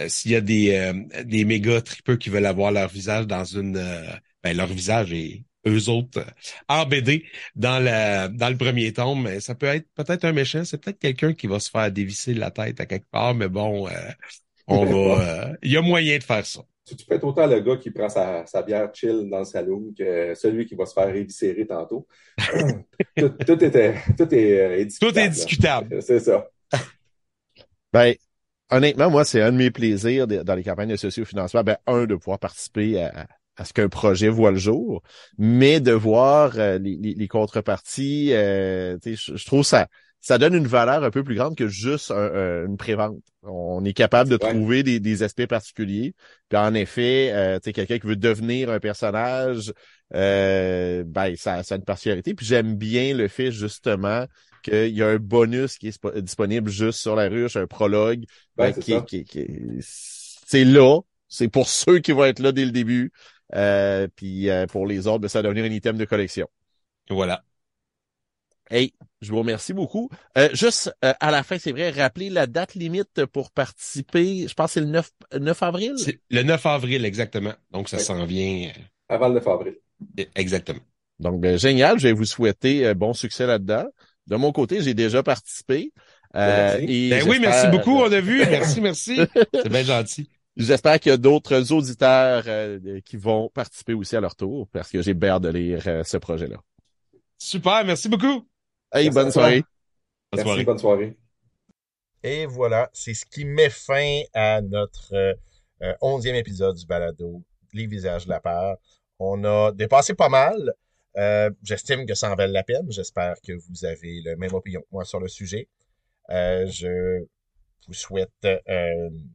s'il 0.08 0.32
y 0.32 0.36
a 0.36 0.40
des, 0.40 0.92
des 1.24 1.44
méga 1.44 1.80
tripeux 1.80 2.16
qui 2.16 2.28
veulent 2.28 2.46
avoir 2.46 2.72
leur 2.72 2.88
visage 2.88 3.26
dans 3.26 3.44
une, 3.44 3.80
ben, 4.42 4.56
leur 4.56 4.66
visage 4.66 5.12
et 5.12 5.44
eux 5.66 5.88
autres 5.88 6.24
en 6.68 6.86
BD 6.86 7.24
dans 7.56 7.82
la 7.82 8.28
dans 8.28 8.48
le 8.48 8.56
premier 8.56 8.92
tome, 8.92 9.40
ça 9.40 9.54
peut 9.54 9.66
être 9.66 9.88
peut-être 9.94 10.24
un 10.24 10.32
méchant, 10.32 10.64
c'est 10.64 10.78
peut-être 10.78 10.98
quelqu'un 10.98 11.34
qui 11.34 11.46
va 11.46 11.60
se 11.60 11.70
faire 11.70 11.90
dévisser 11.90 12.34
la 12.34 12.50
tête 12.50 12.80
à 12.80 12.86
quelque 12.86 13.08
part, 13.10 13.34
mais 13.34 13.48
bon, 13.48 13.88
on 14.66 14.84
va, 14.84 15.52
il 15.62 15.72
y 15.72 15.76
a 15.76 15.82
moyen 15.82 16.18
de 16.18 16.24
faire 16.24 16.46
ça 16.46 16.62
tu, 16.86 17.04
peux 17.04 17.14
être 17.16 17.24
autant 17.24 17.46
le 17.46 17.60
gars 17.60 17.76
qui 17.76 17.90
prend 17.90 18.08
sa, 18.08 18.62
bière 18.62 18.90
chill 18.94 19.28
dans 19.28 19.40
le 19.40 19.44
salon 19.44 19.92
que 19.96 20.34
celui 20.34 20.66
qui 20.66 20.76
va 20.76 20.86
se 20.86 20.94
faire 20.94 21.08
éviscérer 21.14 21.66
tantôt. 21.66 22.06
tout, 23.16 23.64
était, 23.64 23.94
tout 24.16 24.32
est 24.32 24.60
euh, 24.60 24.84
discutable. 24.84 25.12
Tout 25.12 25.18
est 25.18 25.28
discutable. 25.28 26.02
C'est 26.02 26.20
ça. 26.20 26.46
Ben, 27.92 28.14
honnêtement, 28.68 29.08
moi, 29.08 29.24
c'est 29.24 29.40
un 29.40 29.52
de 29.52 29.56
mes 29.56 29.70
plaisirs 29.70 30.26
dans 30.26 30.54
les 30.54 30.64
campagnes 30.64 30.90
de 30.90 30.96
socio-financement. 30.96 31.62
Ben, 31.62 31.78
un, 31.86 32.04
de 32.04 32.14
pouvoir 32.14 32.38
participer 32.38 33.00
à, 33.00 33.64
ce 33.64 33.72
qu'un 33.72 33.88
projet 33.88 34.28
voit 34.28 34.50
le 34.50 34.58
jour, 34.58 35.02
mais 35.38 35.80
de 35.80 35.92
voir 35.92 36.58
euh, 36.58 36.78
les, 36.78 37.28
contreparties, 37.28 38.34
euh, 38.34 38.98
je, 39.02 39.46
trouve 39.46 39.62
ça 39.62 39.86
ça 40.26 40.38
donne 40.38 40.54
une 40.54 40.66
valeur 40.66 41.04
un 41.04 41.12
peu 41.12 41.22
plus 41.22 41.36
grande 41.36 41.54
que 41.54 41.68
juste 41.68 42.10
une 42.10 42.76
prévente. 42.76 43.22
On 43.44 43.84
est 43.84 43.92
capable 43.92 44.28
de 44.28 44.36
trouver 44.36 44.82
des, 44.82 44.98
des, 44.98 45.22
aspects 45.22 45.46
particuliers. 45.46 46.16
Puis 46.48 46.58
en 46.58 46.74
effet, 46.74 47.30
euh, 47.32 47.60
tu 47.60 47.66
sais, 47.66 47.72
quelqu'un 47.72 48.00
qui 48.00 48.08
veut 48.08 48.16
devenir 48.16 48.68
un 48.68 48.80
personnage, 48.80 49.72
euh, 50.16 51.04
ben 51.06 51.36
ça, 51.36 51.62
ça 51.62 51.76
a 51.76 51.78
une 51.78 51.84
particularité. 51.84 52.34
Puis 52.34 52.44
j'aime 52.44 52.74
bien 52.74 53.14
le 53.14 53.28
fait 53.28 53.52
justement 53.52 54.26
qu'il 54.64 54.96
y 54.96 55.00
a 55.00 55.10
un 55.10 55.18
bonus 55.18 55.78
qui 55.78 55.86
est 55.86 56.20
disponible 56.20 56.72
juste 56.72 56.98
sur 56.98 57.14
la 57.14 57.28
ruche, 57.28 57.54
un 57.54 57.68
prologue 57.68 58.24
ben, 58.56 58.72
qui, 58.72 59.00
qui, 59.04 59.22
qui, 59.22 59.46
c'est 59.80 60.64
là. 60.64 61.02
C'est 61.28 61.46
pour 61.46 61.68
ceux 61.68 62.00
qui 62.00 62.10
vont 62.10 62.24
être 62.24 62.40
là 62.40 62.50
dès 62.50 62.64
le 62.64 62.72
début. 62.72 63.12
Euh, 63.54 64.08
puis 64.16 64.50
euh, 64.50 64.66
pour 64.66 64.88
les 64.88 65.06
autres, 65.06 65.20
ben, 65.20 65.28
ça 65.28 65.40
va 65.40 65.44
devenir 65.44 65.70
un 65.70 65.72
item 65.72 65.96
de 65.96 66.04
collection. 66.04 66.48
Voilà. 67.08 67.44
Hey, 68.68 68.94
je 69.20 69.30
vous 69.30 69.38
remercie 69.38 69.72
beaucoup. 69.72 70.10
Euh, 70.36 70.48
juste 70.52 70.92
euh, 71.04 71.12
à 71.20 71.30
la 71.30 71.44
fin, 71.44 71.56
c'est 71.58 71.70
vrai, 71.70 71.90
rappeler 71.90 72.30
la 72.30 72.46
date 72.46 72.74
limite 72.74 73.24
pour 73.26 73.52
participer. 73.52 74.48
Je 74.48 74.54
pense 74.54 74.68
que 74.68 74.72
c'est 74.74 74.80
le 74.80 74.86
9, 74.86 75.10
9 75.38 75.62
avril? 75.62 75.94
C'est 75.98 76.20
le 76.30 76.42
9 76.42 76.66
avril, 76.66 77.04
exactement. 77.04 77.54
Donc, 77.70 77.88
ça 77.88 77.98
s'en 77.98 78.24
vient. 78.24 78.68
Euh, 78.68 78.80
Avant 79.08 79.28
le 79.28 79.34
9 79.34 79.48
avril. 79.48 79.76
Exactement. 80.34 80.80
Donc, 81.20 81.40
ben, 81.40 81.56
génial. 81.56 81.98
Je 82.00 82.08
vais 82.08 82.12
vous 82.12 82.24
souhaiter 82.24 82.92
bon 82.94 83.14
succès 83.14 83.46
là-dedans. 83.46 83.86
De 84.26 84.34
mon 84.34 84.50
côté, 84.50 84.80
j'ai 84.82 84.94
déjà 84.94 85.22
participé. 85.22 85.92
Euh, 86.34 86.78
ben 86.78 87.22
oui, 87.28 87.38
merci 87.40 87.68
beaucoup. 87.68 87.98
On 87.98 88.10
a 88.10 88.20
vu. 88.20 88.38
Merci, 88.38 88.80
merci. 88.80 89.20
c'est 89.54 89.68
bien 89.68 89.84
gentil. 89.84 90.28
J'espère 90.56 90.98
qu'il 90.98 91.10
y 91.10 91.14
a 91.14 91.18
d'autres 91.18 91.72
auditeurs 91.72 92.44
qui 93.04 93.16
vont 93.16 93.48
participer 93.54 93.94
aussi 93.94 94.16
à 94.16 94.20
leur 94.20 94.34
tour 94.34 94.66
parce 94.72 94.90
que 94.90 95.02
j'ai 95.02 95.14
bien 95.14 95.38
de 95.38 95.50
lire 95.50 95.82
ce 96.04 96.16
projet-là. 96.16 96.56
Super, 97.38 97.84
merci 97.84 98.08
beaucoup. 98.08 98.46
Hey, 98.92 99.10
bonne 99.10 99.32
soirée. 99.32 99.64
Bonne 100.32 100.44
soirée. 100.44 100.64
bonne 100.64 100.78
soirée. 100.78 101.16
Et 102.22 102.46
voilà, 102.46 102.88
c'est 102.92 103.14
ce 103.14 103.26
qui 103.26 103.44
met 103.44 103.68
fin 103.68 104.22
à 104.32 104.60
notre 104.60 105.12
euh, 105.82 105.94
onzième 106.00 106.36
épisode 106.36 106.76
du 106.76 106.86
balado 106.86 107.42
Les 107.72 107.86
visages 107.86 108.26
de 108.26 108.30
la 108.30 108.40
peur. 108.40 108.76
On 109.18 109.42
a 109.44 109.72
dépassé 109.72 110.14
pas 110.14 110.28
mal. 110.28 110.72
Euh, 111.16 111.50
j'estime 111.62 112.06
que 112.06 112.14
ça 112.14 112.30
en 112.30 112.36
vaut 112.36 112.46
la 112.46 112.62
peine. 112.62 112.90
J'espère 112.90 113.34
que 113.46 113.52
vous 113.52 113.84
avez 113.84 114.20
le 114.22 114.36
même 114.36 114.54
opinion 114.54 114.80
que 114.82 114.88
moi 114.92 115.04
sur 115.04 115.18
le 115.18 115.28
sujet. 115.28 115.68
Euh, 116.30 116.66
je 116.66 117.24
vous 117.88 117.94
souhaite 117.94 118.46
une 118.66 119.28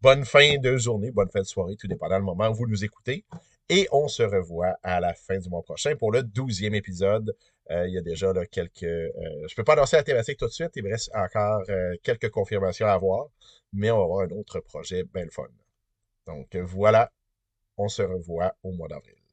bonne 0.00 0.24
fin 0.24 0.56
de 0.58 0.76
journée, 0.78 1.10
bonne 1.10 1.30
fin 1.30 1.40
de 1.40 1.46
soirée, 1.46 1.76
tout 1.76 1.88
dépendant 1.88 2.18
du 2.18 2.24
moment 2.24 2.48
où 2.48 2.54
vous 2.54 2.66
nous 2.66 2.84
écoutez. 2.84 3.24
Et 3.70 3.88
on 3.92 4.08
se 4.08 4.22
revoit 4.22 4.76
à 4.82 5.00
la 5.00 5.14
fin 5.14 5.38
du 5.38 5.48
mois 5.48 5.62
prochain 5.62 5.96
pour 5.96 6.12
le 6.12 6.22
douzième 6.22 6.74
épisode. 6.74 7.34
Euh, 7.70 7.88
il 7.88 7.94
y 7.94 7.98
a 7.98 8.02
déjà 8.02 8.32
là, 8.32 8.44
quelques... 8.46 8.82
Euh, 8.82 9.08
je 9.48 9.54
peux 9.54 9.64
pas 9.64 9.74
lancer 9.74 9.96
la 9.96 10.02
thématique 10.02 10.38
tout 10.38 10.46
de 10.46 10.50
suite, 10.50 10.72
il 10.76 10.84
me 10.84 10.90
reste 10.90 11.10
encore 11.14 11.62
euh, 11.70 11.96
quelques 12.02 12.28
confirmations 12.30 12.86
à 12.86 12.92
avoir, 12.92 13.28
mais 13.72 13.90
on 13.90 13.98
va 13.98 14.04
avoir 14.04 14.20
un 14.26 14.30
autre 14.30 14.60
projet 14.60 15.04
bien 15.04 15.26
fun. 15.30 15.48
Donc 16.26 16.54
voilà, 16.56 17.10
on 17.78 17.88
se 17.88 18.02
revoit 18.02 18.54
au 18.62 18.72
mois 18.72 18.88
d'avril. 18.88 19.23